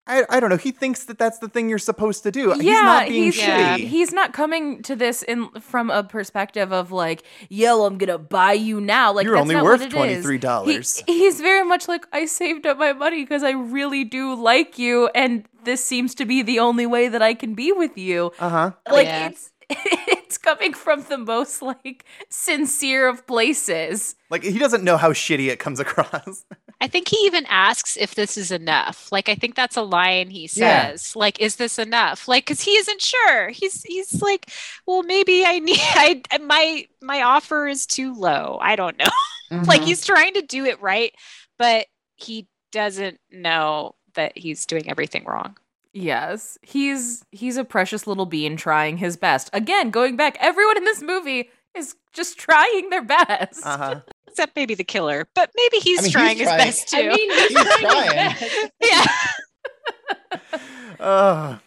I, 0.07 0.25
I 0.29 0.39
don't 0.39 0.51
know. 0.51 0.59
He 0.59 0.70
thinks 0.70 1.05
that 1.05 1.16
that's 1.16 1.39
the 1.39 1.49
thing 1.49 1.70
you're 1.70 1.79
supposed 1.79 2.25
to 2.25 2.31
do. 2.31 2.53
he's 2.53 2.62
yeah, 2.64 2.83
not 2.83 3.09
being 3.09 3.22
he's, 3.25 3.41
shitty. 3.41 3.77
he's 3.79 4.12
not 4.12 4.35
coming 4.35 4.83
to 4.83 4.95
this 4.95 5.22
in 5.22 5.49
from 5.61 5.89
a 5.89 6.05
perspective 6.05 6.75
of 6.75 6.93
like, 6.93 7.22
yo, 7.49 7.87
I'm 7.87 7.97
gonna 7.97 8.18
buy 8.18 8.53
you 8.53 8.83
now. 8.83 9.14
Like 9.14 9.25
You're 9.25 9.35
that's 9.37 9.43
only 9.45 9.55
not 9.55 9.64
worth 9.64 9.81
what 9.95 10.11
it 10.11 10.18
is. 10.18 10.27
$23. 10.27 11.05
He- 11.07 11.18
he's 11.20 11.41
very 11.41 11.64
much 11.64 11.89
like, 11.89 12.05
I 12.12 12.27
saved 12.27 12.66
up 12.66 12.77
my 12.77 12.93
money 12.93 13.22
because 13.22 13.43
I 13.43 13.53
really 13.53 14.05
do 14.05 14.35
like 14.35 14.79
you, 14.79 15.09
and 15.14 15.47
this 15.64 15.83
seems 15.83 16.14
to 16.16 16.27
be 16.27 16.43
the 16.43 16.59
only 16.59 16.85
way 16.85 17.09
that 17.09 17.22
I 17.22 17.33
can 17.33 17.55
be 17.55 17.72
with 17.72 17.97
you. 17.97 18.31
Uh 18.39 18.49
huh. 18.51 18.70
Like 18.91 19.07
Yeah. 19.07 19.29
it's 19.29 19.53
it's 19.70 20.37
coming 20.37 20.75
from 20.75 21.05
the 21.09 21.16
most 21.16 21.62
like 21.62 22.05
sincere 22.29 23.09
of 23.09 23.27
places. 23.27 24.16
Like 24.29 24.43
he 24.43 24.59
doesn't 24.59 24.85
know 24.85 24.99
how 24.99 25.12
shitty 25.14 25.49
it 25.49 25.59
comes 25.59 25.81
across. 25.81 26.45
I 26.85 26.87
think 26.87 27.09
he 27.09 27.16
even 27.24 27.47
asks 27.47 27.97
if 27.97 28.14
this 28.14 28.37
is 28.37 28.51
enough. 28.51 29.11
Like 29.11 29.30
I 29.30 29.35
think 29.35 29.55
that's 29.55 29.76
a 29.78 29.82
line 29.82 30.28
he 30.28 30.43
Yeah. 30.53 30.91
says. 30.91 31.16
Like, 31.16 31.41
is 31.41 31.57
this 31.57 31.78
enough? 31.78 32.28
Like, 32.28 32.45
because 32.45 32.61
he 32.61 32.72
isn't 32.72 33.01
sure. 33.01 33.49
He's 33.49 33.82
he's 33.85 34.20
like, 34.20 34.51
well, 34.87 35.03
maybe 35.03 35.45
I 35.47 35.59
need. 35.70 35.78
I 35.80 36.20
my 36.43 36.87
my 37.01 37.22
offer 37.22 37.66
is 37.66 37.87
too 37.87 38.12
low. 38.14 38.59
I 38.61 38.76
don't 38.76 38.99
know. 38.99 39.09
like 39.66 39.80
Mhm. 39.80 39.85
he's 39.87 40.05
trying 40.05 40.35
to 40.35 40.43
do 40.43 40.66
it 40.66 40.78
right, 40.82 41.14
but 41.59 41.87
he 42.16 42.49
doesn't 42.70 43.18
know 43.30 43.95
that 44.14 44.37
he's 44.37 44.66
doing 44.66 44.91
everything 44.91 45.24
wrong. 45.24 45.57
Yes, 45.95 46.59
he's 46.61 47.24
he's 47.30 47.57
a 47.57 47.64
precious 47.64 48.07
little 48.07 48.26
bean 48.26 48.57
trying 48.57 48.99
his 48.99 49.16
best. 49.16 49.49
Again, 49.55 49.91
going 49.91 50.16
back, 50.16 50.37
everyone 50.41 50.76
in 50.76 50.85
this 50.85 51.01
movie 51.01 51.49
is 51.74 51.95
just 52.12 52.37
trying 52.39 52.91
their 52.91 53.03
best. 53.05 53.64
Uh 53.64 53.78
huh. 53.78 54.01
Except 54.35 54.57
maybe 54.57 54.74
the 54.74 54.82
killer, 54.85 55.28
but 55.35 55.51
maybe 55.57 55.78
he's 55.78 56.01
I 56.01 56.03
mean, 56.03 56.12
he's 56.12 56.12
trying 56.12 56.37
his 56.39 56.47
trying. 56.49 56.59
best 56.59 56.89
too. 56.89 56.97
I 56.97 57.09
mean, 57.14 57.30
he's, 57.30 57.49
He's 57.49 57.76
trying, 57.78 58.35
trying. 58.37 58.70
yeah. 58.82 59.07
Uh, 61.01 61.59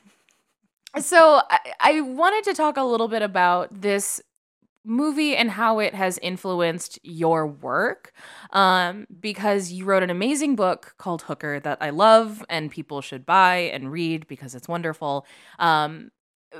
So 0.97 1.41
I, 1.49 1.59
I 1.79 2.01
wanted 2.01 2.43
to 2.45 2.53
talk 2.53 2.77
a 2.77 2.83
little 2.83 3.07
bit 3.07 3.21
about 3.21 3.81
this 3.81 4.21
movie 4.83 5.35
and 5.35 5.51
how 5.51 5.79
it 5.79 5.93
has 5.93 6.17
influenced 6.19 6.97
your 7.03 7.45
work 7.45 8.13
um, 8.51 9.05
because 9.19 9.71
you 9.71 9.83
wrote 9.85 10.01
an 10.01 10.09
amazing 10.09 10.55
book 10.55 10.95
called 10.97 11.23
hooker 11.23 11.59
that 11.59 11.77
i 11.81 11.89
love 11.89 12.43
and 12.49 12.71
people 12.71 13.01
should 13.01 13.25
buy 13.25 13.55
and 13.73 13.91
read 13.91 14.25
because 14.27 14.55
it's 14.55 14.67
wonderful 14.67 15.25
um, 15.59 16.09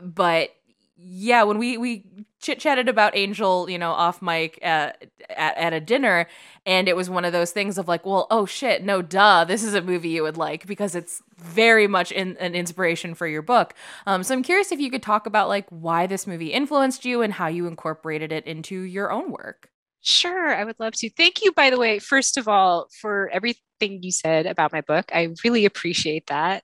but 0.02 0.50
yeah 0.98 1.44
when 1.44 1.58
we 1.58 1.78
we 1.78 2.04
chit 2.40 2.60
chatted 2.60 2.88
about 2.88 3.16
angel 3.16 3.70
you 3.70 3.78
know 3.78 3.92
off 3.92 4.22
mic 4.22 4.60
at, 4.62 5.06
at 5.30 5.58
at 5.58 5.74
a 5.74 5.80
dinner 5.80 6.28
and 6.66 6.88
it 6.88 6.96
was 6.96 7.10
one 7.10 7.26
of 7.26 7.34
those 7.34 7.52
things 7.52 7.78
of 7.78 7.88
like 7.88 8.06
well 8.06 8.28
oh 8.30 8.46
shit 8.46 8.84
no 8.84 9.02
duh 9.02 9.44
this 9.46 9.64
is 9.64 9.74
a 9.74 9.82
movie 9.82 10.10
you 10.10 10.24
would 10.24 10.38
like 10.38 10.66
because 10.68 10.96
it's 10.96 11.22
very 11.38 11.88
much 11.88 12.12
in, 12.12 12.38
an 12.38 12.56
inspiration 12.56 13.14
for 13.14 13.28
your 13.28 13.42
book 13.42 13.74
um, 14.06 14.24
so 14.24 14.34
i'm 14.34 14.44
curious 14.44 14.72
if 14.72 14.80
you 14.80 14.92
could 14.92 15.04
talk 15.04 15.26
about 15.26 15.48
like 15.48 15.68
why 15.70 16.08
this 16.08 16.28
movie 16.28 16.54
influenced 16.54 17.06
you 17.06 17.22
and 17.22 17.34
how 17.34 17.48
you 17.48 17.68
incorporated 17.68 18.32
it 18.32 18.46
into 18.46 18.82
your 18.82 19.12
own 19.12 19.32
work 19.32 19.70
Sure, 20.02 20.56
I 20.56 20.64
would 20.64 20.80
love 20.80 20.94
to. 20.96 21.10
Thank 21.10 21.44
you, 21.44 21.52
by 21.52 21.70
the 21.70 21.78
way, 21.78 22.00
first 22.00 22.38
of 22.38 22.48
all, 22.48 22.88
for 23.02 23.30
everything 23.34 24.02
you 24.04 24.12
said 24.12 24.46
about 24.46 24.72
my 24.72 24.82
book. 24.82 25.06
I 25.14 25.30
really 25.44 25.66
appreciate 25.66 26.28
that. 26.28 26.64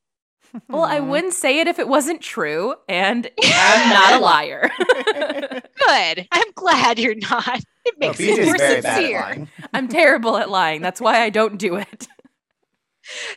Well 0.69 0.83
i 0.83 0.99
wouldn't 0.99 1.33
say 1.33 1.59
it 1.59 1.67
if 1.67 1.79
it 1.79 1.87
wasn't 1.87 2.21
true 2.21 2.75
and 2.87 3.29
i'm 3.43 3.89
not 3.89 4.13
a 4.13 4.19
liar 4.23 4.69
Good. 5.85 6.27
I'm 6.31 6.51
glad 6.55 6.99
you're 6.99 7.15
not. 7.15 7.59
It 7.85 7.99
makes 7.99 8.17
BJ's 8.19 8.37
it 8.39 8.45
more 8.45 8.57
very 8.57 8.81
bad 8.81 8.89
at 8.89 8.95
sincere. 8.97 9.19
lying. 9.21 9.47
i'm 9.73 9.87
terrible 9.87 10.37
at 10.37 10.49
lying 10.49 10.81
that's 10.81 11.01
why 11.01 11.21
i 11.21 11.29
don't 11.29 11.57
do 11.57 11.75
it 11.75 12.07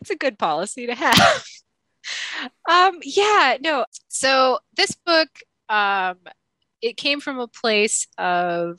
It's 0.01 0.11
a 0.11 0.17
good 0.17 0.39
policy 0.39 0.87
to 0.87 0.95
have. 0.95 1.45
um, 2.71 2.99
yeah, 3.03 3.57
no. 3.61 3.85
So 4.07 4.61
this 4.77 4.93
book, 5.05 5.29
um, 5.69 6.19
it 6.81 6.97
came 6.97 7.19
from 7.21 7.41
a 7.41 7.49
place 7.49 8.07
of 8.17 8.79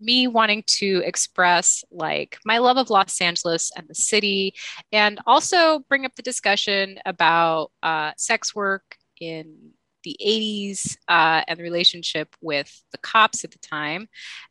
me 0.00 0.26
wanting 0.26 0.62
to 0.66 1.02
express 1.04 1.84
like 1.90 2.38
my 2.44 2.58
love 2.58 2.76
of 2.76 2.90
Los 2.90 3.20
Angeles 3.20 3.70
and 3.76 3.86
the 3.88 3.94
city, 3.94 4.54
and 4.92 5.20
also 5.26 5.80
bring 5.88 6.04
up 6.04 6.14
the 6.16 6.22
discussion 6.22 6.98
about 7.06 7.70
uh, 7.82 8.12
sex 8.16 8.54
work 8.54 8.96
in 9.20 9.72
the 10.04 10.16
80s 10.24 10.96
uh, 11.08 11.42
and 11.48 11.58
the 11.58 11.64
relationship 11.64 12.34
with 12.40 12.82
the 12.92 12.98
cops 12.98 13.44
at 13.44 13.50
the 13.50 13.58
time, 13.58 14.08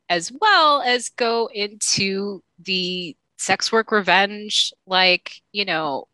as 0.10 0.32
well 0.42 0.82
as 0.82 1.10
go 1.10 1.50
into 1.54 2.44
the 2.60 3.16
sex 3.38 3.72
work 3.72 3.92
revenge, 3.92 4.74
like, 4.86 5.32
you 5.52 5.66
know, 5.66 6.08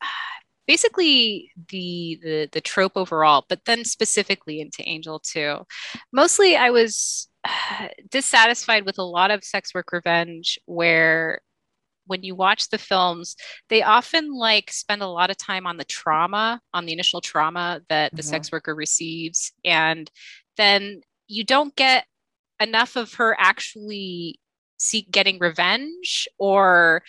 basically 0.66 1.50
the 1.70 2.20
the 2.22 2.48
the 2.52 2.60
trope 2.60 2.92
overall 2.94 3.44
but 3.48 3.60
then 3.66 3.84
specifically 3.84 4.60
into 4.60 4.88
angel 4.88 5.18
too. 5.18 5.58
Mostly 6.12 6.56
i 6.56 6.70
was 6.70 7.28
uh, 7.44 7.88
dissatisfied 8.10 8.84
with 8.86 8.98
a 8.98 9.02
lot 9.02 9.30
of 9.30 9.44
sex 9.44 9.74
work 9.74 9.92
revenge 9.92 10.58
where 10.66 11.40
when 12.06 12.22
you 12.24 12.34
watch 12.34 12.68
the 12.70 12.78
films 12.78 13.36
they 13.68 13.82
often 13.82 14.34
like 14.34 14.70
spend 14.72 15.02
a 15.02 15.06
lot 15.06 15.30
of 15.30 15.36
time 15.38 15.66
on 15.66 15.76
the 15.76 15.84
trauma 15.84 16.60
on 16.74 16.84
the 16.84 16.92
initial 16.92 17.20
trauma 17.20 17.80
that 17.88 18.14
the 18.16 18.22
Mhm. 18.22 18.26
sex 18.26 18.50
worker 18.52 18.74
receives 18.74 19.52
and 19.64 20.10
then 20.56 21.00
you 21.28 21.44
don't 21.44 21.74
get 21.76 22.06
enough 22.60 22.96
of 22.96 23.14
her 23.14 23.36
actually 23.38 24.40
seek 24.78 25.10
getting 25.10 25.38
revenge 25.38 26.28
or 26.38 27.02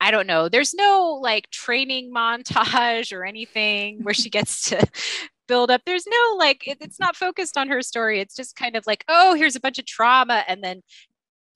I 0.00 0.10
don't 0.10 0.26
know. 0.26 0.48
There's 0.48 0.72
no 0.72 1.18
like 1.22 1.50
training 1.50 2.10
montage 2.14 3.12
or 3.14 3.24
anything 3.24 4.02
where 4.02 4.14
she 4.14 4.30
gets 4.30 4.70
to 4.70 4.78
build 5.50 5.70
up. 5.70 5.82
There's 5.84 6.06
no 6.06 6.36
like, 6.38 6.66
it- 6.66 6.78
it's 6.80 7.00
not 7.00 7.16
focused 7.16 7.58
on 7.58 7.68
her 7.68 7.82
story. 7.82 8.20
It's 8.20 8.36
just 8.36 8.54
kind 8.56 8.76
of 8.76 8.84
like, 8.86 9.04
oh, 9.08 9.34
here's 9.34 9.56
a 9.56 9.60
bunch 9.60 9.78
of 9.78 9.86
trauma. 9.86 10.44
And 10.48 10.62
then 10.62 10.82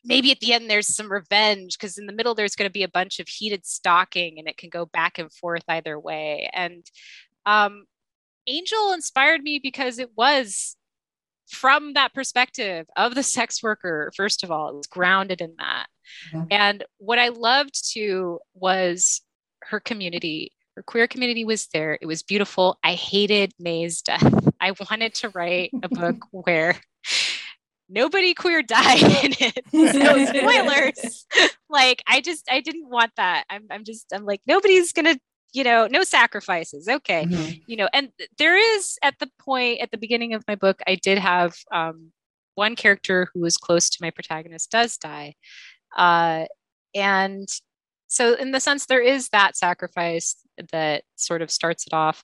maybe 0.05 0.31
at 0.33 0.41
the 0.41 0.53
end 0.53 0.69
there's 0.69 0.95
some 0.95 1.11
revenge 1.11 1.79
because 1.79 1.97
in 1.97 2.07
the 2.07 2.13
middle 2.13 2.35
there's 2.35 2.57
going 2.57 2.69
to 2.69 2.73
be 2.73 2.83
a 2.83 2.89
bunch 2.89 3.21
of 3.21 3.29
heated 3.29 3.65
stalking 3.65 4.39
and 4.39 4.47
it 4.49 4.57
can 4.59 4.69
go 4.69 4.85
back 4.85 5.19
and 5.19 5.33
forth 5.33 5.63
either 5.69 5.99
way. 5.99 6.51
And 6.53 6.85
um, 7.47 7.85
Angel 8.47 8.93
inspired 8.93 9.43
me 9.43 9.59
because 9.63 9.99
it 9.99 10.11
was 10.17 10.77
from 11.51 11.93
that 11.95 12.13
perspective 12.15 12.87
of 12.97 13.15
the 13.15 13.23
sex 13.23 13.63
worker, 13.63 14.13
first 14.17 14.45
of 14.45 14.51
all, 14.51 14.69
it 14.71 14.75
was 14.77 14.87
grounded 14.87 15.41
in 15.41 15.55
that. 15.59 15.87
Mhm. 16.33 16.49
And 16.51 16.85
what 16.99 17.19
I 17.19 17.29
loved 17.29 17.75
too 17.93 18.41
was 18.55 19.23
her 19.71 19.81
community. 19.81 20.53
Her 20.77 20.83
queer 20.83 21.07
community 21.07 21.45
was 21.45 21.67
there. 21.69 21.97
It 22.01 22.07
was 22.07 22.23
beautiful. 22.23 22.79
I 22.83 22.95
hated 22.95 23.53
Mae's 23.59 24.03
death. 24.03 24.23
I 24.61 24.73
wanted 24.91 25.15
to 25.17 25.29
write 25.31 25.71
a 25.83 25.89
book 25.89 26.17
where 26.33 26.77
nobody 27.89 28.35
queer 28.35 28.63
died 28.67 29.03
in 29.03 29.35
it. 29.39 29.65
So 29.71 30.27
spoilers. 30.27 31.27
like 31.69 32.03
I 32.07 32.21
just 32.21 32.49
I 32.51 32.61
didn't 32.61 32.89
want 32.89 33.13
that. 33.17 33.45
I'm 33.51 33.67
I'm 33.71 33.85
just 33.85 34.07
I'm 34.13 34.25
like 34.25 34.41
nobody's 34.47 34.93
gonna 34.93 35.17
you 35.53 35.63
know 35.65 35.87
no 35.89 36.03
sacrifices. 36.03 36.89
Okay 36.89 37.27
Mhm. 37.27 37.63
you 37.67 37.77
know 37.77 37.89
and 37.93 38.09
there 38.39 38.57
is 38.57 38.99
at 39.03 39.15
the 39.21 39.31
point 39.39 39.81
at 39.81 39.91
the 39.93 39.99
beginning 39.99 40.35
of 40.35 40.43
my 40.49 40.57
book 40.57 40.81
i 40.89 40.97
did 40.97 41.19
have 41.19 41.55
um, 41.73 42.11
one 42.57 42.75
character 42.75 43.29
who 43.33 43.41
was 43.41 43.57
close 43.57 43.89
to 43.91 43.99
my 44.01 44.11
protagonist 44.11 44.71
does 44.73 44.97
die 44.99 45.35
uh, 45.97 46.47
and 46.95 47.49
so 48.15 48.35
in 48.35 48.51
the 48.53 48.61
sense 48.61 48.87
there 48.87 49.03
is 49.03 49.29
that 49.31 49.57
sacrifice 49.57 50.37
that 50.73 51.03
sort 51.17 51.43
of 51.43 51.51
starts 51.51 51.87
it 51.87 51.93
off 51.93 52.23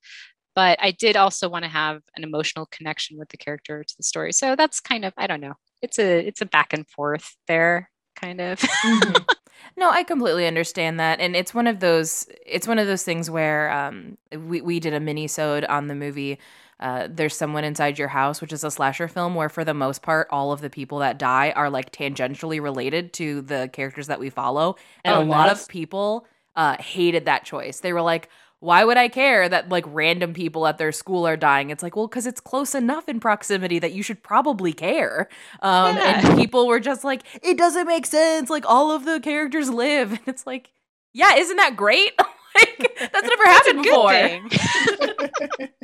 but 0.54 0.78
i 0.80 0.90
did 0.90 1.16
also 1.16 1.48
want 1.48 1.64
to 1.64 1.70
have 1.70 2.00
an 2.16 2.24
emotional 2.24 2.66
connection 2.66 3.18
with 3.18 3.28
the 3.28 3.36
character 3.36 3.82
to 3.82 3.96
the 3.96 4.02
story 4.02 4.32
so 4.32 4.56
that's 4.56 4.80
kind 4.80 5.04
of 5.04 5.12
i 5.16 5.26
don't 5.26 5.40
know 5.40 5.54
it's 5.82 5.98
a 5.98 6.26
it's 6.26 6.40
a 6.40 6.46
back 6.46 6.72
and 6.72 6.88
forth 6.88 7.36
there 7.46 7.90
kind 8.16 8.40
of 8.40 8.62
No, 9.76 9.90
I 9.90 10.02
completely 10.02 10.46
understand 10.46 11.00
that, 11.00 11.20
and 11.20 11.36
it's 11.36 11.54
one 11.54 11.66
of 11.66 11.80
those. 11.80 12.26
It's 12.46 12.66
one 12.66 12.78
of 12.78 12.86
those 12.86 13.02
things 13.02 13.30
where 13.30 13.70
um, 13.70 14.18
we 14.36 14.60
we 14.60 14.80
did 14.80 14.94
a 14.94 15.00
mini 15.00 15.26
sode 15.26 15.64
on 15.64 15.86
the 15.86 15.94
movie. 15.94 16.38
Uh, 16.80 17.06
There's 17.10 17.36
someone 17.36 17.62
inside 17.62 17.98
your 17.98 18.08
house, 18.08 18.40
which 18.40 18.52
is 18.52 18.64
a 18.64 18.70
slasher 18.70 19.06
film 19.06 19.34
where, 19.34 19.48
for 19.50 19.64
the 19.64 19.74
most 19.74 20.02
part, 20.02 20.26
all 20.30 20.50
of 20.50 20.60
the 20.62 20.70
people 20.70 20.98
that 21.00 21.18
die 21.18 21.52
are 21.54 21.68
like 21.70 21.92
tangentially 21.92 22.60
related 22.60 23.12
to 23.14 23.42
the 23.42 23.68
characters 23.72 24.06
that 24.06 24.18
we 24.18 24.30
follow, 24.30 24.76
and 25.04 25.14
Oh, 25.14 25.22
a 25.22 25.24
lot 25.24 25.50
of 25.50 25.68
people 25.68 26.26
uh, 26.56 26.76
hated 26.80 27.26
that 27.26 27.44
choice. 27.44 27.80
They 27.80 27.92
were 27.92 28.00
like, 28.02 28.28
"Why 28.60 28.84
would 28.84 28.96
I 28.96 29.08
care 29.08 29.48
that 29.48 29.68
like 29.68 29.84
random 29.86 30.32
people 30.32 30.66
at 30.66 30.78
their 30.78 30.90
school 30.90 31.26
are 31.26 31.36
dying?" 31.36 31.70
It's 31.70 31.82
like, 31.82 31.96
well, 31.96 32.08
because 32.08 32.26
it's 32.26 32.40
close 32.40 32.74
enough 32.74 33.08
in 33.08 33.20
proximity 33.20 33.78
that 33.78 33.92
you 33.92 34.02
should 34.02 34.22
probably 34.22 34.72
care. 34.72 35.28
Um, 35.60 35.96
Yeah. 35.96 36.26
And 36.28 36.38
people 36.38 36.66
were 36.66 36.80
just 36.80 37.04
like, 37.04 37.22
"It 37.42 37.58
doesn't 37.58 37.86
make 37.86 38.06
sense. 38.06 38.48
Like 38.50 38.64
all 38.66 38.90
of 38.90 39.04
the 39.04 39.20
characters 39.20 39.68
live," 39.70 40.10
and 40.18 40.20
it's 40.26 40.46
like, 40.46 40.70
yeah, 41.12 41.36
isn't 41.36 41.56
that 41.58 41.76
great? 41.76 42.12
like 42.56 43.10
that's 43.12 43.28
never 43.28 43.44
happened 43.44 43.82
before. 43.82 45.68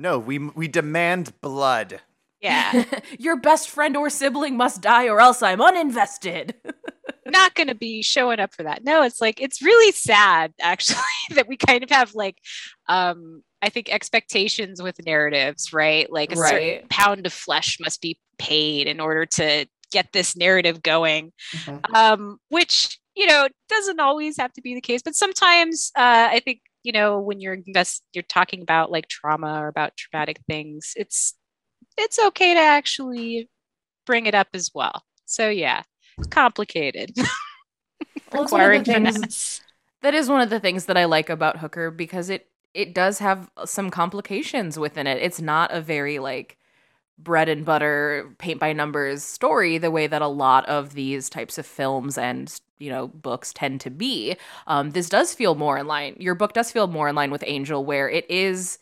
thing. 0.00 0.10
No, 0.10 0.18
we 0.18 0.38
we 0.38 0.68
demand 0.68 1.32
blood. 1.40 2.00
yeah 2.40 2.84
Your 3.18 3.36
best 3.36 3.68
friend 3.70 3.96
or 3.96 4.10
sibling 4.10 4.56
must 4.56 4.80
die, 4.80 5.08
or 5.08 5.20
else 5.20 5.42
I'm 5.42 5.60
uninvested. 5.60 6.54
not 7.26 7.54
going 7.54 7.68
to 7.68 7.74
be 7.74 8.02
showing 8.02 8.40
up 8.40 8.52
for 8.54 8.62
that. 8.64 8.82
No, 8.84 9.02
it's 9.02 9.20
like 9.20 9.40
it's 9.40 9.62
really 9.62 9.92
sad 9.92 10.52
actually 10.60 10.96
that 11.34 11.48
we 11.48 11.56
kind 11.56 11.82
of 11.84 11.90
have 11.90 12.14
like 12.14 12.38
um 12.88 13.42
I 13.62 13.68
think 13.68 13.92
expectations 13.92 14.82
with 14.82 15.04
narratives, 15.04 15.72
right? 15.72 16.10
Like 16.10 16.32
a 16.32 16.36
certain 16.36 16.86
pound 16.88 17.26
of 17.26 17.32
flesh 17.32 17.76
must 17.78 18.00
be 18.00 18.18
paid 18.38 18.86
in 18.86 19.00
order 19.00 19.26
to 19.26 19.66
get 19.92 20.12
this 20.12 20.34
narrative 20.36 20.82
going. 20.82 21.32
Mhm. 21.54 21.94
Um 21.94 22.38
which, 22.48 22.98
you 23.14 23.26
know, 23.26 23.48
doesn't 23.68 24.00
always 24.00 24.38
have 24.38 24.52
to 24.54 24.62
be 24.62 24.74
the 24.74 24.80
case, 24.80 25.02
but 25.02 25.14
sometimes 25.14 25.92
uh 25.96 26.28
I 26.32 26.40
think, 26.40 26.60
you 26.82 26.92
know, 26.92 27.20
when 27.20 27.40
you're 27.40 27.54
invest 27.54 28.02
you're 28.12 28.22
talking 28.22 28.62
about 28.62 28.90
like 28.90 29.08
trauma 29.08 29.60
or 29.60 29.68
about 29.68 29.96
traumatic 29.96 30.40
things, 30.48 30.92
it's 30.96 31.34
it's 31.98 32.18
okay 32.18 32.54
to 32.54 32.60
actually 32.60 33.48
bring 34.06 34.26
it 34.26 34.34
up 34.34 34.48
as 34.54 34.70
well. 34.74 35.02
So 35.26 35.48
yeah, 35.48 35.82
it's 36.18 36.28
complicated. 36.28 37.16
Well, 38.32 38.44
Requiring 38.44 38.84
things- 38.84 39.16
finesse. 39.16 39.60
That 40.02 40.14
is 40.14 40.28
one 40.28 40.40
of 40.40 40.50
the 40.50 40.60
things 40.60 40.86
that 40.86 40.96
I 40.96 41.04
like 41.04 41.28
about 41.28 41.58
Hooker 41.58 41.90
because 41.90 42.30
it 42.30 42.48
it 42.72 42.94
does 42.94 43.18
have 43.18 43.50
some 43.64 43.90
complications 43.90 44.78
within 44.78 45.06
it. 45.08 45.20
It's 45.20 45.40
not 45.40 45.72
a 45.72 45.80
very 45.80 46.18
like 46.20 46.56
bread 47.18 47.48
and 47.48 47.64
butter 47.64 48.32
paint 48.38 48.60
by 48.60 48.72
numbers 48.72 49.22
story 49.24 49.76
the 49.78 49.90
way 49.90 50.06
that 50.06 50.22
a 50.22 50.28
lot 50.28 50.64
of 50.66 50.94
these 50.94 51.28
types 51.28 51.58
of 51.58 51.66
films 51.66 52.16
and 52.16 52.60
you 52.80 52.90
know 52.90 53.08
books 53.08 53.52
tend 53.52 53.80
to 53.82 53.90
be. 53.90 54.36
Um, 54.66 54.90
this 54.90 55.08
does 55.08 55.34
feel 55.34 55.54
more 55.54 55.78
in 55.78 55.86
line. 55.86 56.16
Your 56.18 56.34
book 56.34 56.52
does 56.52 56.72
feel 56.72 56.86
more 56.86 57.08
in 57.08 57.14
line 57.14 57.30
with 57.30 57.44
Angel, 57.46 57.84
where 57.84 58.08
it 58.08 58.28
is 58.28 58.78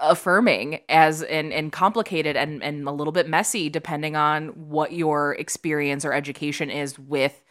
affirming 0.00 0.80
as 0.88 1.22
and 1.22 1.52
and 1.52 1.72
complicated 1.72 2.36
and 2.36 2.62
and 2.62 2.88
a 2.88 2.92
little 2.92 3.12
bit 3.12 3.28
messy 3.28 3.68
depending 3.68 4.16
on 4.16 4.48
what 4.48 4.92
your 4.92 5.34
experience 5.34 6.04
or 6.04 6.12
education 6.12 6.70
is 6.70 6.98
with 6.98 7.42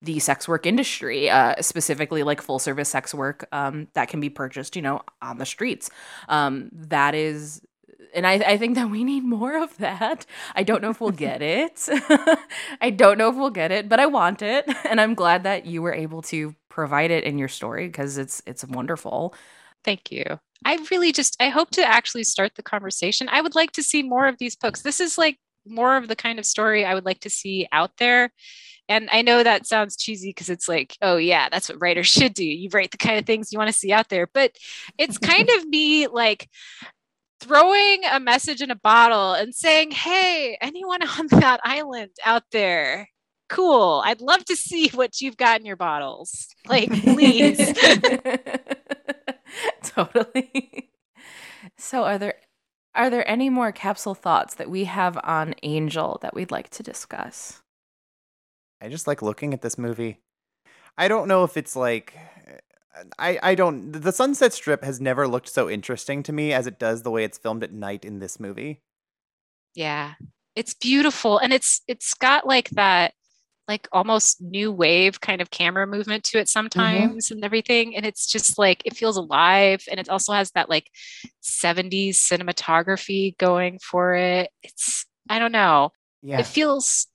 the 0.00 0.18
sex 0.20 0.46
work 0.46 0.64
industry, 0.64 1.28
uh, 1.28 1.60
specifically 1.60 2.22
like 2.22 2.40
full 2.40 2.58
service 2.58 2.88
sex 2.88 3.12
work 3.12 3.48
um, 3.52 3.88
that 3.94 4.08
can 4.08 4.20
be 4.20 4.30
purchased, 4.30 4.76
you 4.76 4.82
know, 4.82 5.02
on 5.20 5.38
the 5.38 5.46
streets. 5.46 5.90
Um, 6.28 6.70
that 6.72 7.14
is, 7.14 7.60
and 8.14 8.26
I, 8.26 8.34
I 8.34 8.56
think 8.58 8.74
that 8.76 8.90
we 8.90 9.04
need 9.04 9.24
more 9.24 9.62
of 9.62 9.76
that. 9.78 10.26
I 10.54 10.62
don't 10.62 10.82
know 10.82 10.90
if 10.90 11.00
we'll 11.00 11.10
get 11.10 11.42
it. 11.42 11.88
I 12.80 12.90
don't 12.90 13.18
know 13.18 13.28
if 13.28 13.36
we'll 13.36 13.50
get 13.50 13.72
it, 13.72 13.88
but 13.88 14.00
I 14.00 14.06
want 14.06 14.42
it, 14.42 14.66
and 14.84 15.00
I'm 15.00 15.14
glad 15.14 15.44
that 15.44 15.66
you 15.66 15.82
were 15.82 15.94
able 15.94 16.22
to 16.22 16.54
provide 16.68 17.10
it 17.10 17.24
in 17.24 17.38
your 17.38 17.48
story 17.48 17.86
because 17.86 18.18
it's 18.18 18.42
it's 18.46 18.64
wonderful. 18.64 19.34
Thank 19.84 20.12
you. 20.12 20.24
I 20.64 20.78
really 20.90 21.12
just 21.12 21.36
I 21.40 21.48
hope 21.48 21.70
to 21.70 21.84
actually 21.84 22.24
start 22.24 22.54
the 22.54 22.62
conversation. 22.62 23.28
I 23.30 23.40
would 23.40 23.54
like 23.54 23.72
to 23.72 23.82
see 23.82 24.02
more 24.02 24.26
of 24.26 24.38
these 24.38 24.56
books. 24.56 24.82
This 24.82 25.00
is 25.00 25.18
like 25.18 25.38
more 25.66 25.96
of 25.96 26.08
the 26.08 26.16
kind 26.16 26.38
of 26.38 26.46
story 26.46 26.84
I 26.84 26.94
would 26.94 27.04
like 27.04 27.20
to 27.20 27.30
see 27.30 27.68
out 27.72 27.92
there. 27.98 28.32
And 28.88 29.08
I 29.12 29.20
know 29.22 29.42
that 29.42 29.66
sounds 29.66 29.96
cheesy 29.96 30.30
because 30.30 30.48
it's 30.48 30.66
like, 30.66 30.96
oh 31.02 31.18
yeah, 31.18 31.48
that's 31.50 31.68
what 31.68 31.80
writers 31.80 32.06
should 32.08 32.34
do. 32.34 32.44
You 32.44 32.70
write 32.72 32.90
the 32.90 32.96
kind 32.96 33.18
of 33.18 33.26
things 33.26 33.52
you 33.52 33.58
want 33.58 33.68
to 33.68 33.78
see 33.78 33.92
out 33.92 34.08
there. 34.08 34.26
But 34.26 34.56
it's 34.96 35.18
kind 35.18 35.48
of 35.56 35.66
me 35.66 36.06
like 36.06 36.48
throwing 37.40 38.04
a 38.04 38.20
message 38.20 38.60
in 38.60 38.70
a 38.70 38.76
bottle 38.76 39.32
and 39.32 39.54
saying, 39.54 39.92
hey, 39.92 40.58
anyone 40.60 41.02
on 41.02 41.26
that 41.40 41.60
island 41.64 42.10
out 42.24 42.44
there, 42.52 43.08
cool. 43.48 44.02
I'd 44.04 44.20
love 44.20 44.44
to 44.46 44.56
see 44.56 44.88
what 44.90 45.20
you've 45.20 45.36
got 45.36 45.60
in 45.60 45.66
your 45.66 45.76
bottles. 45.76 46.48
Like, 46.66 46.90
please. 46.90 47.58
totally. 49.82 50.90
So 51.76 52.04
are 52.04 52.18
there 52.18 52.34
are 52.94 53.10
there 53.10 53.28
any 53.30 53.48
more 53.48 53.70
capsule 53.70 54.14
thoughts 54.14 54.54
that 54.56 54.68
we 54.68 54.84
have 54.84 55.18
on 55.22 55.54
Angel 55.62 56.18
that 56.22 56.34
we'd 56.34 56.50
like 56.50 56.68
to 56.70 56.82
discuss? 56.82 57.62
I 58.80 58.88
just 58.88 59.06
like 59.06 59.22
looking 59.22 59.54
at 59.54 59.62
this 59.62 59.78
movie. 59.78 60.18
I 60.96 61.06
don't 61.06 61.28
know 61.28 61.44
if 61.44 61.56
it's 61.56 61.76
like 61.76 62.16
I 63.18 63.38
I 63.42 63.54
don't 63.54 63.92
the 63.92 64.12
Sunset 64.12 64.52
Strip 64.52 64.84
has 64.84 65.00
never 65.00 65.28
looked 65.28 65.48
so 65.48 65.68
interesting 65.68 66.22
to 66.24 66.32
me 66.32 66.52
as 66.52 66.66
it 66.66 66.78
does 66.78 67.02
the 67.02 67.10
way 67.10 67.24
it's 67.24 67.38
filmed 67.38 67.62
at 67.62 67.72
night 67.72 68.04
in 68.04 68.18
this 68.18 68.40
movie. 68.40 68.82
Yeah. 69.74 70.14
It's 70.56 70.74
beautiful 70.74 71.38
and 71.38 71.52
it's 71.52 71.82
it's 71.86 72.14
got 72.14 72.46
like 72.46 72.70
that 72.70 73.14
like 73.68 73.86
almost 73.92 74.40
new 74.40 74.72
wave 74.72 75.20
kind 75.20 75.42
of 75.42 75.50
camera 75.50 75.86
movement 75.86 76.24
to 76.24 76.38
it 76.38 76.42
mm-hmm. 76.42 76.46
sometimes 76.46 77.30
and 77.30 77.44
everything 77.44 77.94
and 77.94 78.06
it's 78.06 78.26
just 78.26 78.58
like 78.58 78.82
it 78.84 78.96
feels 78.96 79.16
alive 79.16 79.84
and 79.90 80.00
it 80.00 80.08
also 80.08 80.32
has 80.32 80.50
that 80.52 80.70
like 80.70 80.90
70s 81.42 82.14
cinematography 82.14 83.36
going 83.38 83.78
for 83.78 84.14
it. 84.14 84.50
It's 84.62 85.06
I 85.28 85.38
don't 85.38 85.52
know. 85.52 85.92
Yeah. 86.22 86.40
It 86.40 86.46
feels 86.46 87.06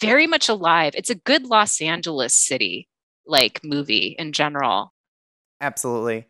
very 0.00 0.26
much 0.26 0.48
alive. 0.48 0.94
It's 0.96 1.10
a 1.10 1.14
good 1.14 1.44
Los 1.44 1.80
Angeles 1.80 2.34
city 2.34 2.87
like 3.28 3.60
movie 3.62 4.16
in 4.18 4.32
general. 4.32 4.92
Absolutely. 5.60 6.26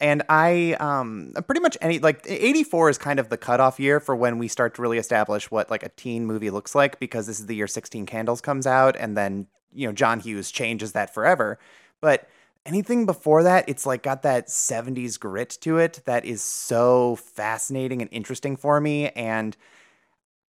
And 0.00 0.22
I 0.28 0.72
um 0.80 1.32
pretty 1.46 1.60
much 1.60 1.78
any 1.80 2.00
like 2.00 2.24
84 2.26 2.90
is 2.90 2.98
kind 2.98 3.20
of 3.20 3.28
the 3.28 3.36
cutoff 3.36 3.78
year 3.78 4.00
for 4.00 4.16
when 4.16 4.38
we 4.38 4.48
start 4.48 4.74
to 4.74 4.82
really 4.82 4.98
establish 4.98 5.50
what 5.50 5.70
like 5.70 5.84
a 5.84 5.90
teen 5.90 6.26
movie 6.26 6.50
looks 6.50 6.74
like 6.74 6.98
because 6.98 7.26
this 7.26 7.38
is 7.38 7.46
the 7.46 7.54
year 7.54 7.68
16 7.68 8.04
Candles 8.06 8.40
comes 8.40 8.66
out 8.66 8.96
and 8.98 9.16
then 9.16 9.46
you 9.72 9.86
know 9.86 9.92
John 9.92 10.20
Hughes 10.20 10.50
changes 10.50 10.92
that 10.92 11.14
forever. 11.14 11.58
But 12.00 12.28
anything 12.66 13.06
before 13.06 13.44
that 13.44 13.68
it's 13.68 13.86
like 13.86 14.02
got 14.02 14.22
that 14.22 14.48
70s 14.48 15.18
grit 15.18 15.56
to 15.60 15.78
it 15.78 16.00
that 16.04 16.24
is 16.24 16.42
so 16.42 17.16
fascinating 17.16 18.02
and 18.02 18.10
interesting 18.12 18.56
for 18.56 18.80
me 18.80 19.10
and 19.10 19.56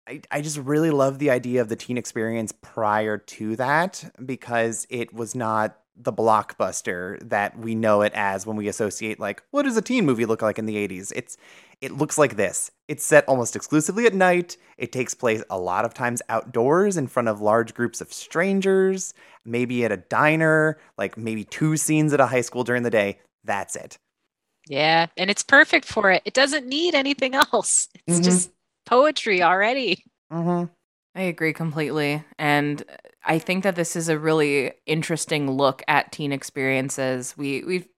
I, 0.06 0.20
I 0.30 0.40
just 0.40 0.58
really 0.58 0.90
love 0.90 1.18
the 1.18 1.30
idea 1.30 1.60
of 1.60 1.68
the 1.68 1.76
teen 1.76 1.98
experience 1.98 2.52
prior 2.52 3.18
to 3.18 3.56
that 3.56 4.12
because 4.24 4.86
it 4.90 5.12
was 5.12 5.34
not 5.34 5.78
the 5.98 6.12
blockbuster 6.12 7.18
that 7.28 7.58
we 7.58 7.74
know 7.74 8.02
it 8.02 8.12
as 8.14 8.46
when 8.46 8.56
we 8.56 8.68
associate 8.68 9.18
like 9.18 9.42
what 9.50 9.62
does 9.62 9.78
a 9.78 9.82
teen 9.82 10.04
movie 10.04 10.26
look 10.26 10.42
like 10.42 10.58
in 10.58 10.66
the 10.66 10.76
80s 10.76 11.10
it's 11.16 11.38
it 11.80 11.90
looks 11.90 12.18
like 12.18 12.36
this 12.36 12.70
it's 12.86 13.02
set 13.02 13.24
almost 13.26 13.56
exclusively 13.56 14.04
at 14.04 14.12
night 14.12 14.58
it 14.76 14.92
takes 14.92 15.14
place 15.14 15.42
a 15.48 15.58
lot 15.58 15.86
of 15.86 15.94
times 15.94 16.20
outdoors 16.28 16.98
in 16.98 17.06
front 17.06 17.28
of 17.28 17.40
large 17.40 17.72
groups 17.72 18.02
of 18.02 18.12
strangers 18.12 19.14
maybe 19.46 19.86
at 19.86 19.92
a 19.92 19.96
diner 19.96 20.78
like 20.98 21.16
maybe 21.16 21.44
two 21.44 21.78
scenes 21.78 22.12
at 22.12 22.20
a 22.20 22.26
high 22.26 22.42
school 22.42 22.62
during 22.62 22.82
the 22.82 22.90
day 22.90 23.18
that's 23.44 23.74
it 23.74 23.96
Yeah, 24.68 25.06
and 25.16 25.30
it's 25.30 25.42
perfect 25.42 25.86
for 25.86 26.10
it. 26.10 26.22
It 26.24 26.34
doesn't 26.34 26.66
need 26.66 26.94
anything 26.94 27.34
else. 27.52 27.88
It's 28.06 28.18
Mhm. 28.18 28.20
just 28.20 28.50
poetry 28.86 29.42
already. 29.42 30.02
mm-hmm. 30.32 30.72
I 31.14 31.22
agree 31.22 31.54
completely. 31.54 32.24
And 32.38 32.82
I 33.24 33.38
think 33.38 33.64
that 33.64 33.74
this 33.74 33.96
is 33.96 34.08
a 34.08 34.18
really 34.18 34.72
interesting 34.84 35.50
look 35.50 35.82
at 35.88 36.12
teen 36.12 36.30
experiences. 36.30 37.34
We 37.36 37.64
we've 37.64 37.88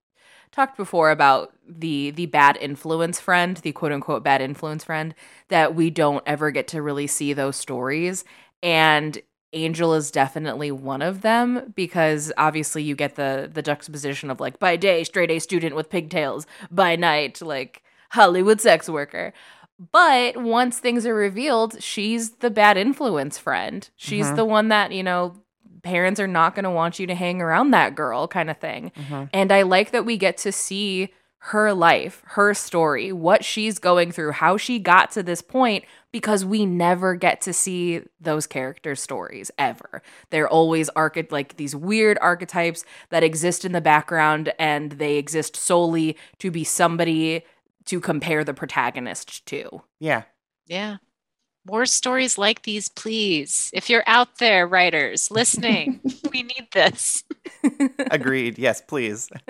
talked 0.53 0.77
before 0.77 1.11
about 1.11 1.53
the 1.69 2.13
the 2.13 2.27
bad 2.27 2.57
influence 2.61 3.21
friend, 3.21 3.57
the 3.59 3.73
quote 3.73 3.93
unquote 3.93 4.23
bad 4.23 4.41
influence 4.41 4.85
friend, 4.85 5.15
that 5.49 5.75
we 5.75 5.91
don't 5.91 6.23
ever 6.27 6.51
get 6.51 6.69
to 6.69 6.83
really 6.83 7.07
see 7.07 7.33
those 7.33 7.57
stories. 7.57 8.25
And 8.63 9.21
Angel 9.53 9.95
is 9.95 10.11
definitely 10.11 10.71
one 10.71 11.03
of 11.03 11.23
them 11.23 11.73
because 11.75 12.33
obviously 12.37 12.83
you 12.83 12.95
get 12.95 13.17
the 13.17 13.51
the 13.53 13.63
juxtaposition 13.63 14.31
of 14.31 14.41
like 14.41 14.59
by 14.59 14.77
day 14.77 15.05
straight 15.05 15.31
A 15.31 15.39
student 15.39 15.75
with 15.75 15.91
pigtails, 15.91 16.47
by 16.71 16.97
night 16.97 17.43
like 17.43 17.83
Hollywood 18.11 18.61
sex 18.61 18.89
worker. 18.89 19.33
But 19.93 20.37
once 20.37 20.79
things 20.79 21.07
are 21.07 21.15
revealed, 21.15 21.83
she's 21.83 22.31
the 22.37 22.51
bad 22.51 22.77
influence 22.77 23.39
friend. 23.39 23.89
She's 23.97 24.27
Mhm. 24.27 24.37
the 24.37 24.45
one 24.45 24.69
that, 24.69 24.93
you 24.93 25.03
know, 25.03 25.35
parents 25.85 26.19
are 26.19 26.27
not 26.27 26.55
going 26.55 26.65
to 26.65 26.71
want 26.71 26.99
you 26.99 27.07
to 27.07 27.15
hang 27.15 27.41
around 27.41 27.71
that 27.71 27.95
girl 27.95 28.27
kind 28.27 28.51
of 28.51 28.59
thing. 28.59 28.91
Mhm. 28.97 29.29
And 29.33 29.53
I 29.53 29.63
like 29.63 29.93
that 29.93 30.05
we 30.05 30.17
get 30.17 30.37
to 30.39 30.51
see 30.53 31.13
her 31.43 31.73
life, 31.73 32.21
her 32.31 32.53
story, 32.53 33.13
what 33.13 33.45
she's 33.45 33.79
going 33.79 34.11
through, 34.11 34.33
how 34.33 34.57
she 34.57 34.81
got 34.81 35.13
to 35.13 35.23
this 35.23 35.41
point 35.41 35.85
because 36.11 36.45
we 36.45 36.67
never 36.67 37.15
get 37.15 37.41
to 37.43 37.53
see 37.53 38.03
those 38.21 38.45
characters' 38.49 39.01
stories 39.01 39.49
ever. 39.57 40.03
They're 40.31 40.49
always 40.49 40.89
archi- 40.91 41.29
like 41.31 41.57
these 41.57 41.77
weird 41.77 42.19
archetypes 42.21 42.85
that 43.11 43.23
exist 43.23 43.65
in 43.65 43.71
the 43.71 43.81
background 43.81 44.53
and 44.59 44.93
they 44.93 45.15
exist 45.15 45.55
solely 45.55 46.17
to 46.41 46.51
be 46.51 46.65
somebody 46.65 47.45
to 47.89 48.01
compare 48.01 48.45
the 48.45 48.55
protagonist 48.55 49.45
to. 49.47 49.83
yeah 50.01 50.23
Yeah. 50.67 50.97
More 51.67 51.85
stories 51.85 52.39
like 52.39 52.63
these, 52.63 52.89
please. 52.89 53.69
If 53.75 53.91
you're 53.91 54.05
out 54.07 54.39
there, 54.39 54.67
writers 54.67 55.31
listening, 55.31 56.01
we 56.33 56.43
need 56.43 56.69
this. 56.73 57.25
Agreed. 58.11 58.59
Yes, 58.59 58.81
please. 58.81 59.29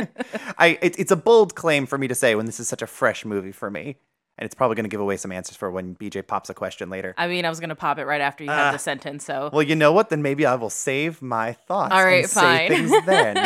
I 0.58 0.78
it, 0.82 0.98
it's 0.98 1.12
a 1.12 1.16
bold 1.16 1.54
claim 1.54 1.86
for 1.86 1.96
me 1.96 2.08
to 2.08 2.14
say 2.16 2.34
when 2.34 2.46
this 2.46 2.58
is 2.58 2.66
such 2.66 2.82
a 2.82 2.88
fresh 2.88 3.24
movie 3.24 3.52
for 3.52 3.70
me, 3.70 3.96
and 4.36 4.44
it's 4.46 4.54
probably 4.54 4.74
going 4.74 4.84
to 4.84 4.88
give 4.90 5.00
away 5.00 5.16
some 5.16 5.30
answers 5.30 5.56
for 5.56 5.70
when 5.70 5.94
BJ 5.94 6.26
pops 6.26 6.50
a 6.50 6.54
question 6.54 6.90
later. 6.90 7.14
I 7.16 7.28
mean, 7.28 7.44
I 7.44 7.50
was 7.50 7.60
going 7.60 7.68
to 7.68 7.76
pop 7.76 7.98
it 7.98 8.04
right 8.06 8.20
after 8.20 8.42
you 8.42 8.50
Ah. 8.50 8.54
had 8.66 8.74
the 8.74 8.78
sentence, 8.78 9.24
so 9.24 9.50
Well, 9.52 9.62
you 9.62 9.76
know 9.76 9.92
what? 9.92 10.08
Then 10.10 10.22
maybe 10.22 10.44
I 10.44 10.56
will 10.56 10.70
save 10.70 11.22
my 11.22 11.52
thoughts. 11.52 11.94
All 11.94 12.04
right, 12.04 12.24
and 12.24 12.30
say 12.30 12.40
fine. 12.40 12.68
things 12.68 13.06
then. 13.06 13.36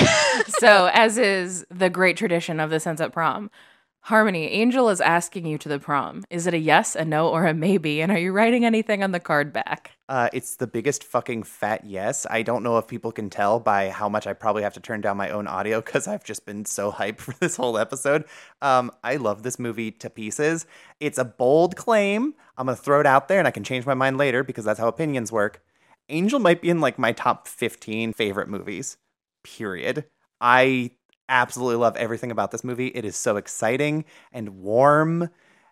so, 0.61 0.89
as 0.95 1.19
is 1.19 1.67
the 1.71 1.91
great 1.91 2.17
tradition 2.17 2.59
of 2.59 2.71
the 2.71 2.81
Sunset 2.81 3.13
Prom, 3.13 3.51
Harmony, 4.07 4.49
Angel 4.49 4.89
is 4.89 5.01
asking 5.01 5.47
you 5.47 5.57
to 5.59 5.69
the 5.69 5.79
prom. 5.79 6.25
Is 6.29 6.49
it 6.49 6.55
a 6.55 6.59
yes, 6.59 6.97
a 6.97 7.05
no, 7.05 7.29
or 7.29 7.47
a 7.47 7.55
maybe? 7.55 8.03
And 8.03 8.11
are 8.11 8.19
you 8.19 8.33
writing 8.33 8.65
anything 8.65 9.01
on 9.05 9.13
the 9.13 9.21
card 9.21 9.53
back? 9.53 9.93
Uh, 10.09 10.29
it's 10.33 10.57
the 10.57 10.67
biggest 10.67 11.05
fucking 11.05 11.45
fat 11.45 11.85
yes. 11.85 12.27
I 12.29 12.43
don't 12.43 12.65
know 12.65 12.79
if 12.79 12.89
people 12.89 13.13
can 13.13 13.31
tell 13.31 13.61
by 13.61 13.91
how 13.91 14.09
much 14.09 14.27
I 14.27 14.33
probably 14.33 14.65
have 14.65 14.75
to 14.75 14.81
turn 14.81 15.03
down 15.03 15.17
my 15.17 15.31
own 15.31 15.47
audio 15.47 15.81
because 15.81 16.09
I've 16.09 16.25
just 16.25 16.45
been 16.45 16.65
so 16.65 16.91
hyped 16.91 17.19
for 17.21 17.33
this 17.39 17.55
whole 17.55 17.79
episode. 17.79 18.25
Um, 18.61 18.91
I 19.05 19.17
love 19.17 19.45
this 19.45 19.61
movie 19.61 19.93
to 19.93 20.11
pieces. 20.11 20.67
It's 20.99 21.19
a 21.19 21.25
bold 21.25 21.77
claim. 21.77 22.35
I'm 22.59 22.67
going 22.67 22.77
to 22.77 22.83
throw 22.83 22.99
it 22.99 23.07
out 23.07 23.29
there 23.29 23.39
and 23.39 23.47
I 23.47 23.53
can 23.53 23.63
change 23.63 23.87
my 23.87 23.95
mind 23.95 24.19
later 24.19 24.43
because 24.43 24.65
that's 24.65 24.81
how 24.81 24.89
opinions 24.89 25.31
work. 25.31 25.63
Angel 26.09 26.41
might 26.41 26.61
be 26.61 26.71
in 26.71 26.81
like 26.81 26.99
my 26.99 27.13
top 27.13 27.47
15 27.47 28.15
favorite 28.15 28.49
movies, 28.49 28.97
period. 29.45 30.07
I 30.41 30.91
absolutely 31.29 31.77
love 31.77 31.97
everything 31.97 32.31
about 32.31 32.51
this 32.51 32.65
movie. 32.65 32.89
It 32.89 33.05
is 33.05 33.17
so 33.17 33.37
exciting 33.37 34.05
and 34.33 34.61
warm 34.61 35.31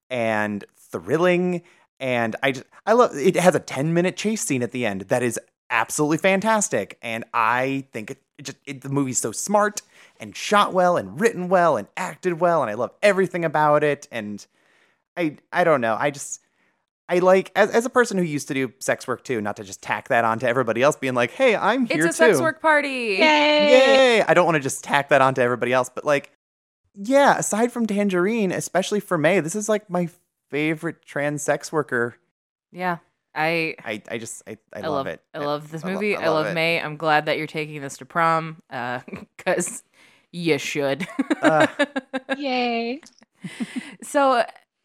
and 0.08 0.64
thrilling 0.76 1.62
and 2.00 2.34
I 2.42 2.52
just 2.52 2.66
I 2.86 2.94
love 2.94 3.14
it 3.14 3.36
has 3.36 3.54
a 3.54 3.60
10 3.60 3.92
minute 3.94 4.16
chase 4.16 4.42
scene 4.42 4.62
at 4.62 4.72
the 4.72 4.86
end 4.86 5.02
that 5.02 5.22
is 5.22 5.38
absolutely 5.68 6.18
fantastic 6.18 6.98
and 7.02 7.24
I 7.32 7.86
think 7.92 8.10
it, 8.10 8.22
it 8.38 8.42
just 8.42 8.58
it, 8.66 8.80
the 8.80 8.88
movie's 8.88 9.18
so 9.18 9.30
smart 9.30 9.82
and 10.18 10.34
shot 10.34 10.72
well 10.72 10.96
and 10.96 11.20
written 11.20 11.48
well 11.48 11.76
and 11.76 11.86
acted 11.96 12.40
well 12.40 12.62
and 12.62 12.70
I 12.70 12.74
love 12.74 12.92
everything 13.02 13.44
about 13.44 13.84
it 13.84 14.08
and 14.10 14.44
I 15.16 15.36
I 15.52 15.62
don't 15.64 15.80
know. 15.80 15.96
I 15.98 16.10
just 16.10 16.40
I 17.10 17.18
like 17.18 17.50
as, 17.56 17.70
as 17.72 17.84
a 17.84 17.90
person 17.90 18.16
who 18.16 18.22
used 18.24 18.46
to 18.48 18.54
do 18.54 18.72
sex 18.78 19.08
work 19.08 19.24
too, 19.24 19.40
not 19.40 19.56
to 19.56 19.64
just 19.64 19.82
tack 19.82 20.08
that 20.08 20.24
on 20.24 20.38
to 20.38 20.48
everybody 20.48 20.80
else, 20.80 20.94
being 20.96 21.14
like, 21.14 21.32
"Hey, 21.32 21.56
I'm 21.56 21.86
here 21.86 22.06
It's 22.06 22.20
a 22.20 22.26
too." 22.26 22.30
sex 22.32 22.40
work 22.40 22.62
party. 22.62 23.16
Yay! 23.18 23.18
Yay! 23.18 24.22
I 24.22 24.32
don't 24.32 24.44
want 24.44 24.54
to 24.54 24.60
just 24.60 24.84
tack 24.84 25.08
that 25.08 25.20
on 25.20 25.34
to 25.34 25.42
everybody 25.42 25.72
else, 25.72 25.90
but 25.92 26.04
like, 26.04 26.30
yeah, 26.94 27.36
aside 27.36 27.72
from 27.72 27.86
Tangerine, 27.86 28.52
especially 28.52 29.00
for 29.00 29.18
Mae, 29.18 29.40
this 29.40 29.56
is 29.56 29.68
like 29.68 29.90
my 29.90 30.08
favorite 30.50 31.04
trans 31.04 31.42
sex 31.42 31.72
worker. 31.72 32.16
Yeah. 32.72 32.98
I 33.34 33.74
I, 33.84 34.02
I 34.10 34.18
just 34.18 34.42
I, 34.46 34.58
I, 34.72 34.78
I 34.78 34.80
love, 34.82 34.90
love 34.92 35.06
it. 35.08 35.20
I 35.34 35.38
love 35.38 35.70
this 35.70 35.84
I 35.84 35.88
lo- 35.88 35.94
movie. 35.94 36.16
I 36.16 36.22
I 36.22 36.28
love, 36.28 36.34
love 36.34 36.46
it. 36.48 36.54
May. 36.54 36.80
I'm 36.80 36.96
glad 36.96 37.26
that 37.26 37.38
you're 37.38 37.46
taking 37.46 37.80
this 37.80 37.96
to 37.98 38.04
prom 38.04 38.62
uh 38.70 39.00
because 39.36 39.82
you 40.32 40.58
should. 40.58 41.06
Uh, 41.42 41.66
Yay. 42.38 43.00
so, 44.02 44.44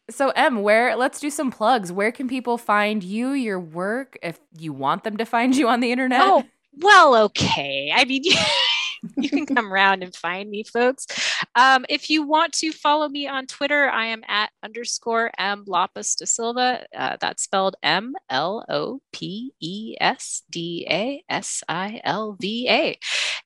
so 0.09 0.29
M, 0.31 0.61
where? 0.61 0.95
Let's 0.95 1.19
do 1.19 1.29
some 1.29 1.51
plugs. 1.51 1.91
Where 1.91 2.11
can 2.11 2.27
people 2.27 2.57
find 2.57 3.03
you, 3.03 3.31
your 3.31 3.59
work, 3.59 4.17
if 4.21 4.39
you 4.57 4.73
want 4.73 5.03
them 5.03 5.17
to 5.17 5.25
find 5.25 5.55
you 5.55 5.67
on 5.67 5.79
the 5.79 5.91
internet? 5.91 6.21
Oh, 6.21 6.43
well, 6.77 7.15
okay. 7.15 7.91
I 7.93 8.05
mean, 8.05 8.23
you 9.17 9.29
can 9.29 9.45
come 9.45 9.71
around 9.71 10.03
and 10.03 10.15
find 10.15 10.49
me, 10.49 10.63
folks. 10.63 11.07
Um, 11.55 11.85
if 11.89 12.09
you 12.09 12.23
want 12.23 12.53
to 12.53 12.71
follow 12.71 13.07
me 13.07 13.27
on 13.27 13.47
Twitter, 13.47 13.89
I 13.89 14.07
am 14.07 14.23
at 14.27 14.51
underscore 14.63 15.31
M 15.37 15.63
Lopes 15.67 16.15
da 16.15 16.25
Silva. 16.25 16.85
Uh, 16.95 17.17
that's 17.19 17.43
spelled 17.43 17.75
M 17.81 18.13
L 18.29 18.65
O 18.69 19.01
P 19.11 19.53
E 19.59 19.95
S 19.99 20.43
D 20.49 20.85
A 20.89 21.23
S 21.29 21.63
I 21.67 22.01
L 22.03 22.37
V 22.39 22.67
A. 22.69 22.99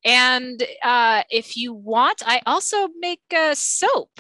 And 0.06 0.64
uh, 0.84 1.24
if 1.30 1.58
you 1.58 1.74
want, 1.74 2.22
I 2.26 2.42
also 2.46 2.90
make 3.00 3.22
uh, 3.36 3.54
soap. 3.56 4.12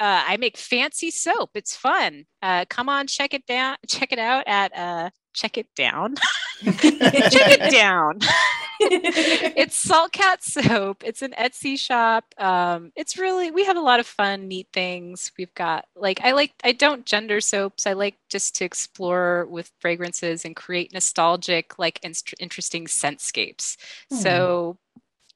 Uh, 0.00 0.24
I 0.26 0.36
make 0.38 0.56
fancy 0.56 1.10
soap. 1.10 1.50
It's 1.54 1.76
fun. 1.76 2.24
Uh, 2.42 2.64
come 2.68 2.88
on, 2.88 3.06
check 3.06 3.32
it 3.32 3.46
down. 3.46 3.76
Check 3.88 4.12
it 4.12 4.18
out 4.18 4.44
at 4.46 4.76
uh, 4.76 5.10
check 5.34 5.58
it 5.58 5.66
down. 5.76 6.14
check 6.64 6.82
it 6.82 7.70
down. 7.70 8.18
it's 8.80 9.76
Salt 9.76 10.12
Cat 10.12 10.42
Soap. 10.42 11.04
It's 11.04 11.22
an 11.22 11.32
Etsy 11.38 11.78
shop. 11.78 12.24
Um, 12.38 12.92
it's 12.96 13.18
really 13.18 13.50
we 13.50 13.64
have 13.64 13.76
a 13.76 13.80
lot 13.80 14.00
of 14.00 14.06
fun, 14.06 14.48
neat 14.48 14.68
things. 14.72 15.30
We've 15.38 15.54
got 15.54 15.86
like 15.94 16.20
I 16.22 16.32
like 16.32 16.52
I 16.64 16.72
don't 16.72 17.06
gender 17.06 17.40
soaps. 17.40 17.86
I 17.86 17.92
like 17.92 18.16
just 18.28 18.56
to 18.56 18.64
explore 18.64 19.46
with 19.46 19.70
fragrances 19.80 20.44
and 20.44 20.56
create 20.56 20.92
nostalgic, 20.92 21.78
like 21.78 22.00
interesting 22.02 22.86
scentscapes. 22.86 23.76
So 24.10 24.78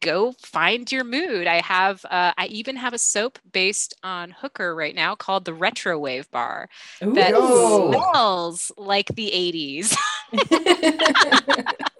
go 0.00 0.32
find 0.40 0.90
your 0.90 1.04
mood. 1.04 1.46
I 1.46 1.60
have 1.60 2.04
uh, 2.04 2.32
I 2.36 2.46
even 2.46 2.76
have 2.76 2.94
a 2.94 2.98
soap 2.98 3.38
based 3.52 3.94
on 4.02 4.30
Hooker 4.30 4.74
right 4.74 4.94
now 4.94 5.14
called 5.14 5.44
the 5.44 5.54
Retro 5.54 5.98
Wave 5.98 6.30
Bar 6.30 6.68
that 7.00 7.34
Ooh. 7.34 7.92
smells 7.92 8.72
like 8.76 9.08
the 9.14 9.30
80s. 9.30 9.96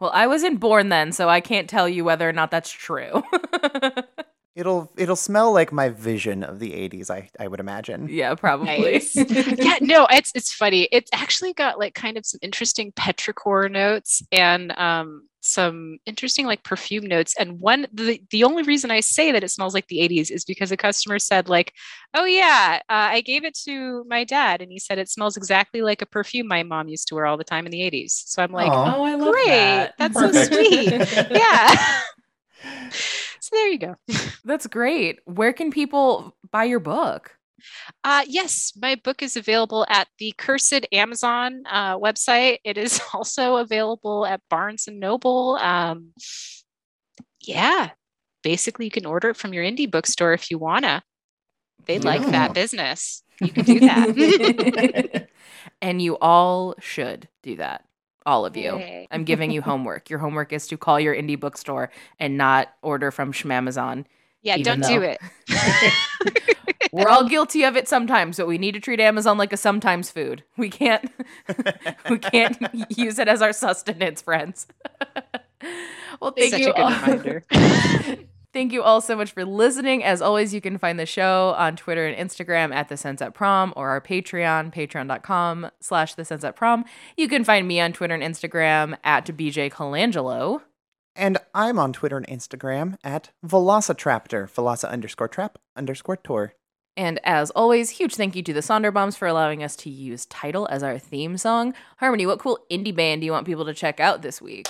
Well, 0.00 0.10
I 0.12 0.26
wasn't 0.26 0.60
born 0.60 0.88
then, 0.88 1.12
so 1.12 1.28
I 1.28 1.40
can't 1.40 1.68
tell 1.68 1.88
you 1.88 2.04
whether 2.04 2.28
or 2.28 2.32
not 2.32 2.50
that's 2.50 2.70
true. 2.70 3.22
it'll 4.56 4.90
it'll 4.96 5.16
smell 5.16 5.52
like 5.52 5.72
my 5.72 5.88
vision 5.88 6.42
of 6.42 6.58
the 6.58 6.72
'80s. 6.72 7.10
I 7.10 7.28
I 7.38 7.48
would 7.48 7.60
imagine. 7.60 8.08
yeah, 8.10 8.34
probably. 8.34 8.66
Nice. 8.66 9.16
yeah, 9.16 9.78
no, 9.80 10.06
it's 10.10 10.32
it's 10.34 10.52
funny. 10.52 10.88
It's 10.90 11.10
actually 11.12 11.52
got 11.52 11.78
like 11.78 11.94
kind 11.94 12.16
of 12.16 12.26
some 12.26 12.40
interesting 12.42 12.92
petrichor 12.92 13.70
notes 13.70 14.22
and 14.32 14.72
um 14.78 15.28
some 15.44 15.98
interesting 16.06 16.46
like 16.46 16.64
perfume 16.64 17.04
notes. 17.04 17.34
And 17.38 17.60
one 17.60 17.86
the 17.92 18.20
the 18.30 18.44
only 18.44 18.62
reason 18.62 18.90
I 18.90 19.00
say 19.00 19.30
that 19.30 19.44
it 19.44 19.50
smells 19.50 19.74
like 19.74 19.88
the 19.88 20.00
80s 20.00 20.30
is 20.30 20.44
because 20.44 20.72
a 20.72 20.76
customer 20.76 21.18
said 21.18 21.48
like, 21.48 21.74
"Oh 22.14 22.24
yeah, 22.24 22.80
uh, 22.88 23.12
I 23.12 23.20
gave 23.20 23.44
it 23.44 23.54
to 23.64 24.04
my 24.08 24.24
dad 24.24 24.62
and 24.62 24.72
he 24.72 24.78
said 24.78 24.98
it 24.98 25.10
smells 25.10 25.36
exactly 25.36 25.82
like 25.82 26.00
a 26.00 26.06
perfume 26.06 26.48
my 26.48 26.62
mom 26.62 26.88
used 26.88 27.08
to 27.08 27.14
wear 27.14 27.26
all 27.26 27.36
the 27.36 27.44
time 27.44 27.66
in 27.66 27.72
the 27.72 27.82
80s." 27.82 28.24
So 28.26 28.42
I'm 28.42 28.52
like, 28.52 28.72
Aw. 28.72 28.94
Oh, 28.96 29.02
I 29.04 29.14
love 29.14 29.32
"Great. 29.32 29.46
that. 29.46 29.94
That's 29.98 30.14
Perfect. 30.14 30.46
so 30.46 30.56
sweet." 30.56 30.90
yeah. 31.30 32.00
so 33.40 33.50
there 33.52 33.68
you 33.68 33.78
go. 33.78 33.96
That's 34.44 34.66
great. 34.66 35.20
Where 35.26 35.52
can 35.52 35.70
people 35.70 36.34
buy 36.50 36.64
your 36.64 36.80
book? 36.80 37.36
Uh, 38.02 38.24
yes, 38.26 38.72
my 38.80 38.94
book 38.96 39.22
is 39.22 39.36
available 39.36 39.86
at 39.88 40.08
the 40.18 40.32
Cursed 40.38 40.86
Amazon 40.92 41.62
uh, 41.70 41.98
website. 41.98 42.58
It 42.64 42.78
is 42.78 43.00
also 43.14 43.56
available 43.56 44.26
at 44.26 44.40
Barnes 44.50 44.86
and 44.88 45.00
Noble. 45.00 45.56
Um, 45.56 46.12
yeah, 47.40 47.90
basically, 48.42 48.86
you 48.86 48.90
can 48.90 49.06
order 49.06 49.30
it 49.30 49.36
from 49.36 49.52
your 49.52 49.64
indie 49.64 49.90
bookstore 49.90 50.32
if 50.32 50.50
you 50.50 50.58
wanna. 50.58 51.02
They 51.86 51.98
like 51.98 52.22
Yeah. 52.22 52.30
that 52.30 52.54
business. 52.54 53.22
You 53.40 53.48
can 53.48 53.64
do 53.64 53.80
that. 53.80 55.28
and 55.82 56.00
you 56.00 56.16
all 56.18 56.74
should 56.80 57.28
do 57.42 57.56
that. 57.56 57.84
All 58.24 58.46
of 58.46 58.56
you. 58.56 58.78
Yay. 58.78 59.06
I'm 59.10 59.24
giving 59.24 59.50
you 59.50 59.60
homework. 59.60 60.08
Your 60.08 60.18
homework 60.18 60.52
is 60.54 60.66
to 60.68 60.78
call 60.78 60.98
your 60.98 61.14
indie 61.14 61.38
bookstore 61.38 61.90
and 62.18 62.38
not 62.38 62.72
order 62.80 63.10
from 63.10 63.32
Schmamazon. 63.34 64.06
yeah, 64.40 64.56
don't 64.58 64.82
do 64.82 65.02
it. 65.02 65.18
We're 66.94 67.08
all 67.08 67.28
guilty 67.28 67.64
of 67.64 67.76
it 67.76 67.88
sometimes, 67.88 68.36
but 68.36 68.46
we 68.46 68.56
need 68.56 68.72
to 68.72 68.80
treat 68.80 69.00
Amazon 69.00 69.36
like 69.36 69.52
a 69.52 69.56
sometimes 69.56 70.12
food. 70.12 70.44
We 70.56 70.70
can't 70.70 71.10
we 72.08 72.18
can't 72.18 72.56
use 72.88 73.18
it 73.18 73.26
as 73.26 73.42
our 73.42 73.52
sustenance, 73.52 74.22
friends. 74.22 74.68
well, 76.20 76.30
thank 76.30 76.52
Such 76.52 76.60
you 76.60 76.72
a 76.72 77.42
good 77.42 77.44
all. 77.50 78.16
Thank 78.52 78.72
you 78.72 78.84
all 78.84 79.00
so 79.00 79.16
much 79.16 79.32
for 79.32 79.44
listening. 79.44 80.04
As 80.04 80.22
always, 80.22 80.54
you 80.54 80.60
can 80.60 80.78
find 80.78 80.96
the 80.96 81.06
show 81.06 81.56
on 81.58 81.74
Twitter 81.74 82.06
and 82.06 82.16
Instagram 82.16 82.72
at 82.72 82.88
The 82.88 82.96
Sense 82.96 83.18
Sunset 83.18 83.34
Prom 83.34 83.72
or 83.74 83.88
our 83.88 84.00
Patreon, 84.00 84.72
patreon.com 84.72 85.70
slash 85.80 86.14
The 86.14 86.24
Sense 86.24 86.42
Sunset 86.42 86.54
Prom. 86.54 86.84
You 87.16 87.26
can 87.26 87.42
find 87.42 87.66
me 87.66 87.80
on 87.80 87.92
Twitter 87.92 88.14
and 88.14 88.22
Instagram 88.22 88.96
at 89.02 89.26
BJ 89.26 89.72
Colangelo. 89.72 90.60
And 91.16 91.38
I'm 91.52 91.80
on 91.80 91.92
Twitter 91.92 92.16
and 92.16 92.26
Instagram 92.28 92.96
at 93.02 93.32
Velocitraptor, 93.44 94.48
Veloci 94.48 94.88
underscore 94.88 95.28
trap 95.28 95.58
underscore 95.76 96.16
tour. 96.16 96.54
And 96.96 97.18
as 97.24 97.50
always, 97.50 97.90
huge 97.90 98.14
thank 98.14 98.36
you 98.36 98.42
to 98.44 98.52
the 98.52 98.60
Sonderbombs 98.60 99.16
for 99.16 99.26
allowing 99.26 99.62
us 99.62 99.74
to 99.76 99.90
use 99.90 100.26
Title 100.26 100.68
as 100.70 100.82
our 100.82 100.98
theme 100.98 101.36
song. 101.36 101.74
Harmony, 101.98 102.24
what 102.26 102.38
cool 102.38 102.58
indie 102.70 102.94
band 102.94 103.20
do 103.20 103.26
you 103.26 103.32
want 103.32 103.46
people 103.46 103.64
to 103.64 103.74
check 103.74 103.98
out 103.98 104.22
this 104.22 104.40
week? 104.40 104.68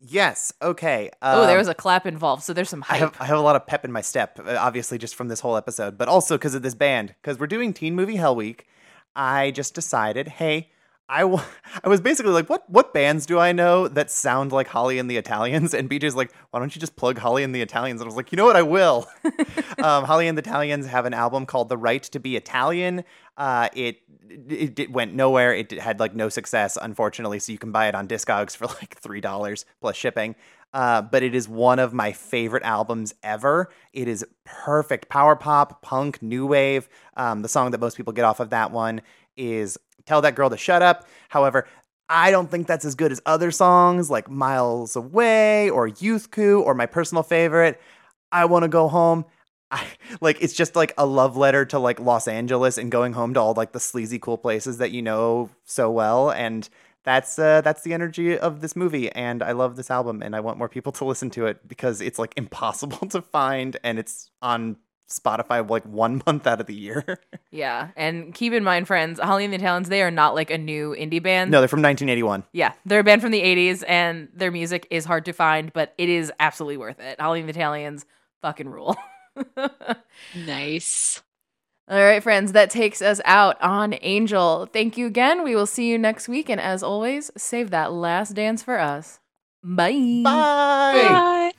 Yes. 0.00 0.52
Okay. 0.60 1.10
oh, 1.22 1.46
there 1.46 1.56
um, 1.56 1.58
was 1.58 1.68
a 1.68 1.74
clap 1.74 2.06
involved, 2.06 2.42
so 2.42 2.52
there's 2.52 2.68
some 2.68 2.82
I 2.84 2.98
hype. 2.98 3.00
have, 3.00 3.16
I 3.20 3.24
have 3.26 3.38
a 3.38 3.42
lot 3.42 3.56
of 3.56 3.66
pep 3.66 3.84
in 3.84 3.92
my 3.92 4.02
step, 4.02 4.38
uh, 4.38 4.56
obviously, 4.58 4.98
just 4.98 5.14
from 5.14 5.28
this 5.28 5.40
whole 5.40 5.56
episode, 5.56 5.98
but 5.98 6.08
also 6.08 6.36
because 6.36 6.54
of 6.54 6.62
this 6.62 6.74
band. 6.74 7.14
Because 7.20 7.38
we're 7.38 7.46
doing 7.46 7.72
Teen 7.72 7.94
Movie 7.94 8.16
Hell 8.16 8.36
Week, 8.36 8.66
I 9.14 9.50
just 9.50 9.74
decided, 9.74 10.28
hey, 10.28 10.70
I, 11.08 11.20
w- 11.20 11.42
I 11.84 11.88
was 11.88 12.00
basically 12.00 12.32
like, 12.32 12.48
what 12.48 12.68
what 12.68 12.92
bands 12.92 13.26
do 13.26 13.38
I 13.38 13.52
know 13.52 13.88
that 13.88 14.10
sound 14.10 14.52
like 14.52 14.68
Holly 14.68 14.98
and 14.98 15.10
the 15.10 15.16
Italians? 15.16 15.74
And 15.74 15.88
BJ's 15.88 16.16
like, 16.16 16.32
why 16.50 16.58
don't 16.60 16.74
you 16.74 16.80
just 16.80 16.96
plug 16.96 17.18
Holly 17.18 17.42
and 17.42 17.54
the 17.54 17.62
Italians? 17.62 18.00
And 18.00 18.06
I 18.06 18.08
was 18.08 18.16
like, 18.16 18.32
you 18.32 18.36
know 18.36 18.44
what, 18.44 18.56
I 18.56 18.62
will. 18.62 19.08
um, 19.82 20.04
Holly 20.04 20.28
and 20.28 20.36
the 20.36 20.42
Italians 20.42 20.86
have 20.86 21.06
an 21.06 21.14
album 21.14 21.46
called 21.46 21.68
The 21.68 21.76
Right 21.76 22.02
to 22.02 22.18
Be 22.18 22.36
Italian. 22.36 23.04
Uh, 23.36 23.68
it, 23.74 23.98
it 24.48 24.78
it 24.78 24.92
went 24.92 25.14
nowhere. 25.14 25.54
It 25.54 25.70
had 25.72 26.00
like 26.00 26.14
no 26.14 26.28
success, 26.28 26.76
unfortunately. 26.80 27.38
So 27.38 27.52
you 27.52 27.58
can 27.58 27.72
buy 27.72 27.88
it 27.88 27.94
on 27.94 28.08
Discogs 28.08 28.56
for 28.56 28.66
like 28.80 28.96
three 28.98 29.20
dollars 29.20 29.64
plus 29.80 29.96
shipping. 29.96 30.34
Uh, 30.72 31.00
but 31.00 31.22
it 31.22 31.34
is 31.34 31.48
one 31.48 31.78
of 31.78 31.94
my 31.94 32.12
favorite 32.12 32.62
albums 32.64 33.14
ever. 33.22 33.70
It 33.92 34.08
is 34.08 34.26
perfect 34.44 35.08
power 35.08 35.36
pop, 35.36 35.80
punk, 35.80 36.20
new 36.20 36.46
wave. 36.46 36.88
Um, 37.16 37.42
the 37.42 37.48
song 37.48 37.70
that 37.70 37.80
most 37.80 37.96
people 37.96 38.12
get 38.12 38.24
off 38.24 38.40
of 38.40 38.50
that 38.50 38.72
one 38.72 39.00
is 39.36 39.78
"Tell 40.06 40.22
That 40.22 40.34
Girl 40.34 40.50
to 40.50 40.56
Shut 40.56 40.82
Up." 40.82 41.06
However, 41.28 41.66
I 42.08 42.30
don't 42.30 42.50
think 42.50 42.66
that's 42.66 42.84
as 42.84 42.94
good 42.94 43.12
as 43.12 43.20
other 43.26 43.50
songs 43.50 44.10
like 44.10 44.30
"Miles 44.30 44.96
Away" 44.96 45.70
or 45.70 45.88
"Youth 45.88 46.30
Coup" 46.30 46.62
or 46.62 46.74
my 46.74 46.86
personal 46.86 47.22
favorite, 47.22 47.80
"I 48.32 48.44
Want 48.46 48.62
to 48.62 48.68
Go 48.68 48.88
Home." 48.88 49.24
I, 49.70 49.86
like 50.20 50.38
it's 50.40 50.54
just 50.54 50.76
like 50.76 50.94
a 50.98 51.06
love 51.06 51.36
letter 51.36 51.64
to 51.66 51.78
like 51.78 52.00
Los 52.00 52.28
Angeles 52.28 52.78
and 52.78 52.90
going 52.90 53.12
home 53.12 53.34
to 53.34 53.40
all 53.40 53.54
like 53.54 53.72
the 53.72 53.80
sleazy 53.80 54.18
cool 54.18 54.38
places 54.38 54.78
that 54.78 54.90
you 54.92 55.02
know 55.02 55.50
so 55.64 55.90
well 55.90 56.30
and 56.30 56.68
that's 57.04 57.38
uh, 57.38 57.60
that's 57.60 57.82
the 57.82 57.94
energy 57.94 58.36
of 58.36 58.60
this 58.60 58.74
movie 58.74 59.10
and 59.12 59.42
I 59.42 59.52
love 59.52 59.76
this 59.76 59.90
album 59.90 60.22
and 60.22 60.34
I 60.34 60.40
want 60.40 60.58
more 60.58 60.68
people 60.68 60.92
to 60.92 61.04
listen 61.12 61.30
to 61.30 61.46
it 61.46 61.66
because 61.66 62.00
it's 62.00 62.18
like 62.18 62.34
impossible 62.36 63.08
to 63.10 63.22
find 63.22 63.76
and 63.82 63.98
it's 63.98 64.30
on 64.42 64.76
Spotify 65.08 65.68
like 65.68 65.84
one 65.84 66.22
month 66.26 66.46
out 66.46 66.60
of 66.60 66.66
the 66.66 66.74
year. 66.74 67.18
Yeah, 67.50 67.88
and 67.96 68.34
keep 68.34 68.52
in 68.52 68.64
mind, 68.64 68.86
friends, 68.86 69.18
Holly 69.20 69.44
and 69.44 69.52
the 69.52 69.58
Italians, 69.58 69.88
they 69.88 70.02
are 70.02 70.10
not 70.10 70.34
like 70.34 70.50
a 70.50 70.58
new 70.58 70.94
indie 70.98 71.22
band. 71.22 71.50
no, 71.50 71.60
they're 71.60 71.68
from 71.68 71.82
1981. 71.82 72.44
Yeah, 72.52 72.72
they're 72.84 73.00
a 73.00 73.04
band 73.04 73.22
from 73.22 73.30
the 73.30 73.40
80s, 73.42 73.84
and 73.86 74.28
their 74.34 74.50
music 74.50 74.86
is 74.90 75.04
hard 75.04 75.24
to 75.26 75.32
find, 75.32 75.72
but 75.72 75.94
it 75.96 76.08
is 76.08 76.32
absolutely 76.40 76.76
worth 76.76 76.98
it. 77.00 77.20
Holly 77.20 77.40
and 77.40 77.48
the 77.48 77.52
Italians 77.52 78.04
fucking 78.42 78.68
rule. 78.68 78.96
Nice. 80.34 81.22
All 81.88 81.98
right, 82.02 82.22
friends, 82.22 82.52
that 82.52 82.70
takes 82.70 83.00
us 83.00 83.20
out 83.24 83.60
on 83.62 83.94
Angel. 84.00 84.66
Thank 84.72 84.96
you 84.96 85.06
again. 85.06 85.44
We 85.44 85.54
will 85.54 85.66
see 85.66 85.88
you 85.88 85.98
next 85.98 86.26
week. 86.28 86.48
And 86.48 86.60
as 86.60 86.82
always, 86.82 87.30
save 87.36 87.70
that 87.70 87.92
last 87.92 88.34
dance 88.34 88.62
for 88.62 88.78
us. 88.80 89.20
Bye. 89.62 90.22
Bye. 90.24 90.92
Bye. 90.92 91.52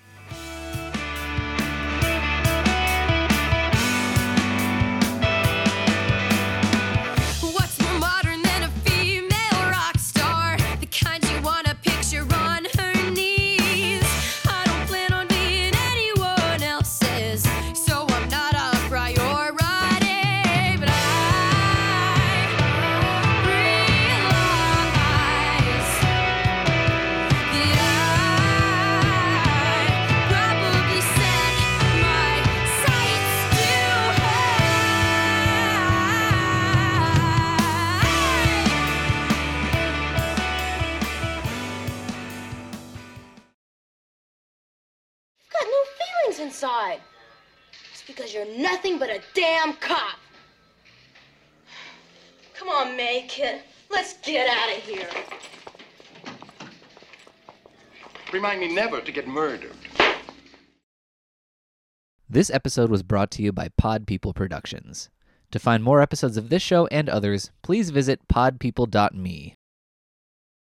Inside. 46.58 47.00
It's 47.92 48.02
because 48.08 48.34
you're 48.34 48.58
nothing 48.58 48.98
but 48.98 49.10
a 49.10 49.22
damn 49.36 49.74
cop. 49.74 50.18
Come 52.56 52.70
on, 52.70 52.98
May, 52.98 53.26
kid. 53.28 53.62
Let's 53.92 54.18
get 54.24 54.50
out 54.50 54.76
of 54.76 54.84
here. 54.84 55.08
Remind 58.34 58.60
me 58.60 58.74
never 58.74 59.02
to 59.02 59.12
get 59.12 59.28
murdered. 59.28 59.76
This 62.28 62.50
episode 62.50 62.90
was 62.90 63.04
brought 63.04 63.30
to 63.32 63.44
you 63.44 63.52
by 63.52 63.70
Pod 63.78 64.08
People 64.08 64.34
Productions. 64.34 65.10
To 65.52 65.60
find 65.60 65.84
more 65.84 66.02
episodes 66.02 66.38
of 66.38 66.50
this 66.50 66.64
show 66.64 66.88
and 66.88 67.08
others, 67.08 67.52
please 67.62 67.92
visit 67.92 68.28
podpeople.me. 68.28 69.57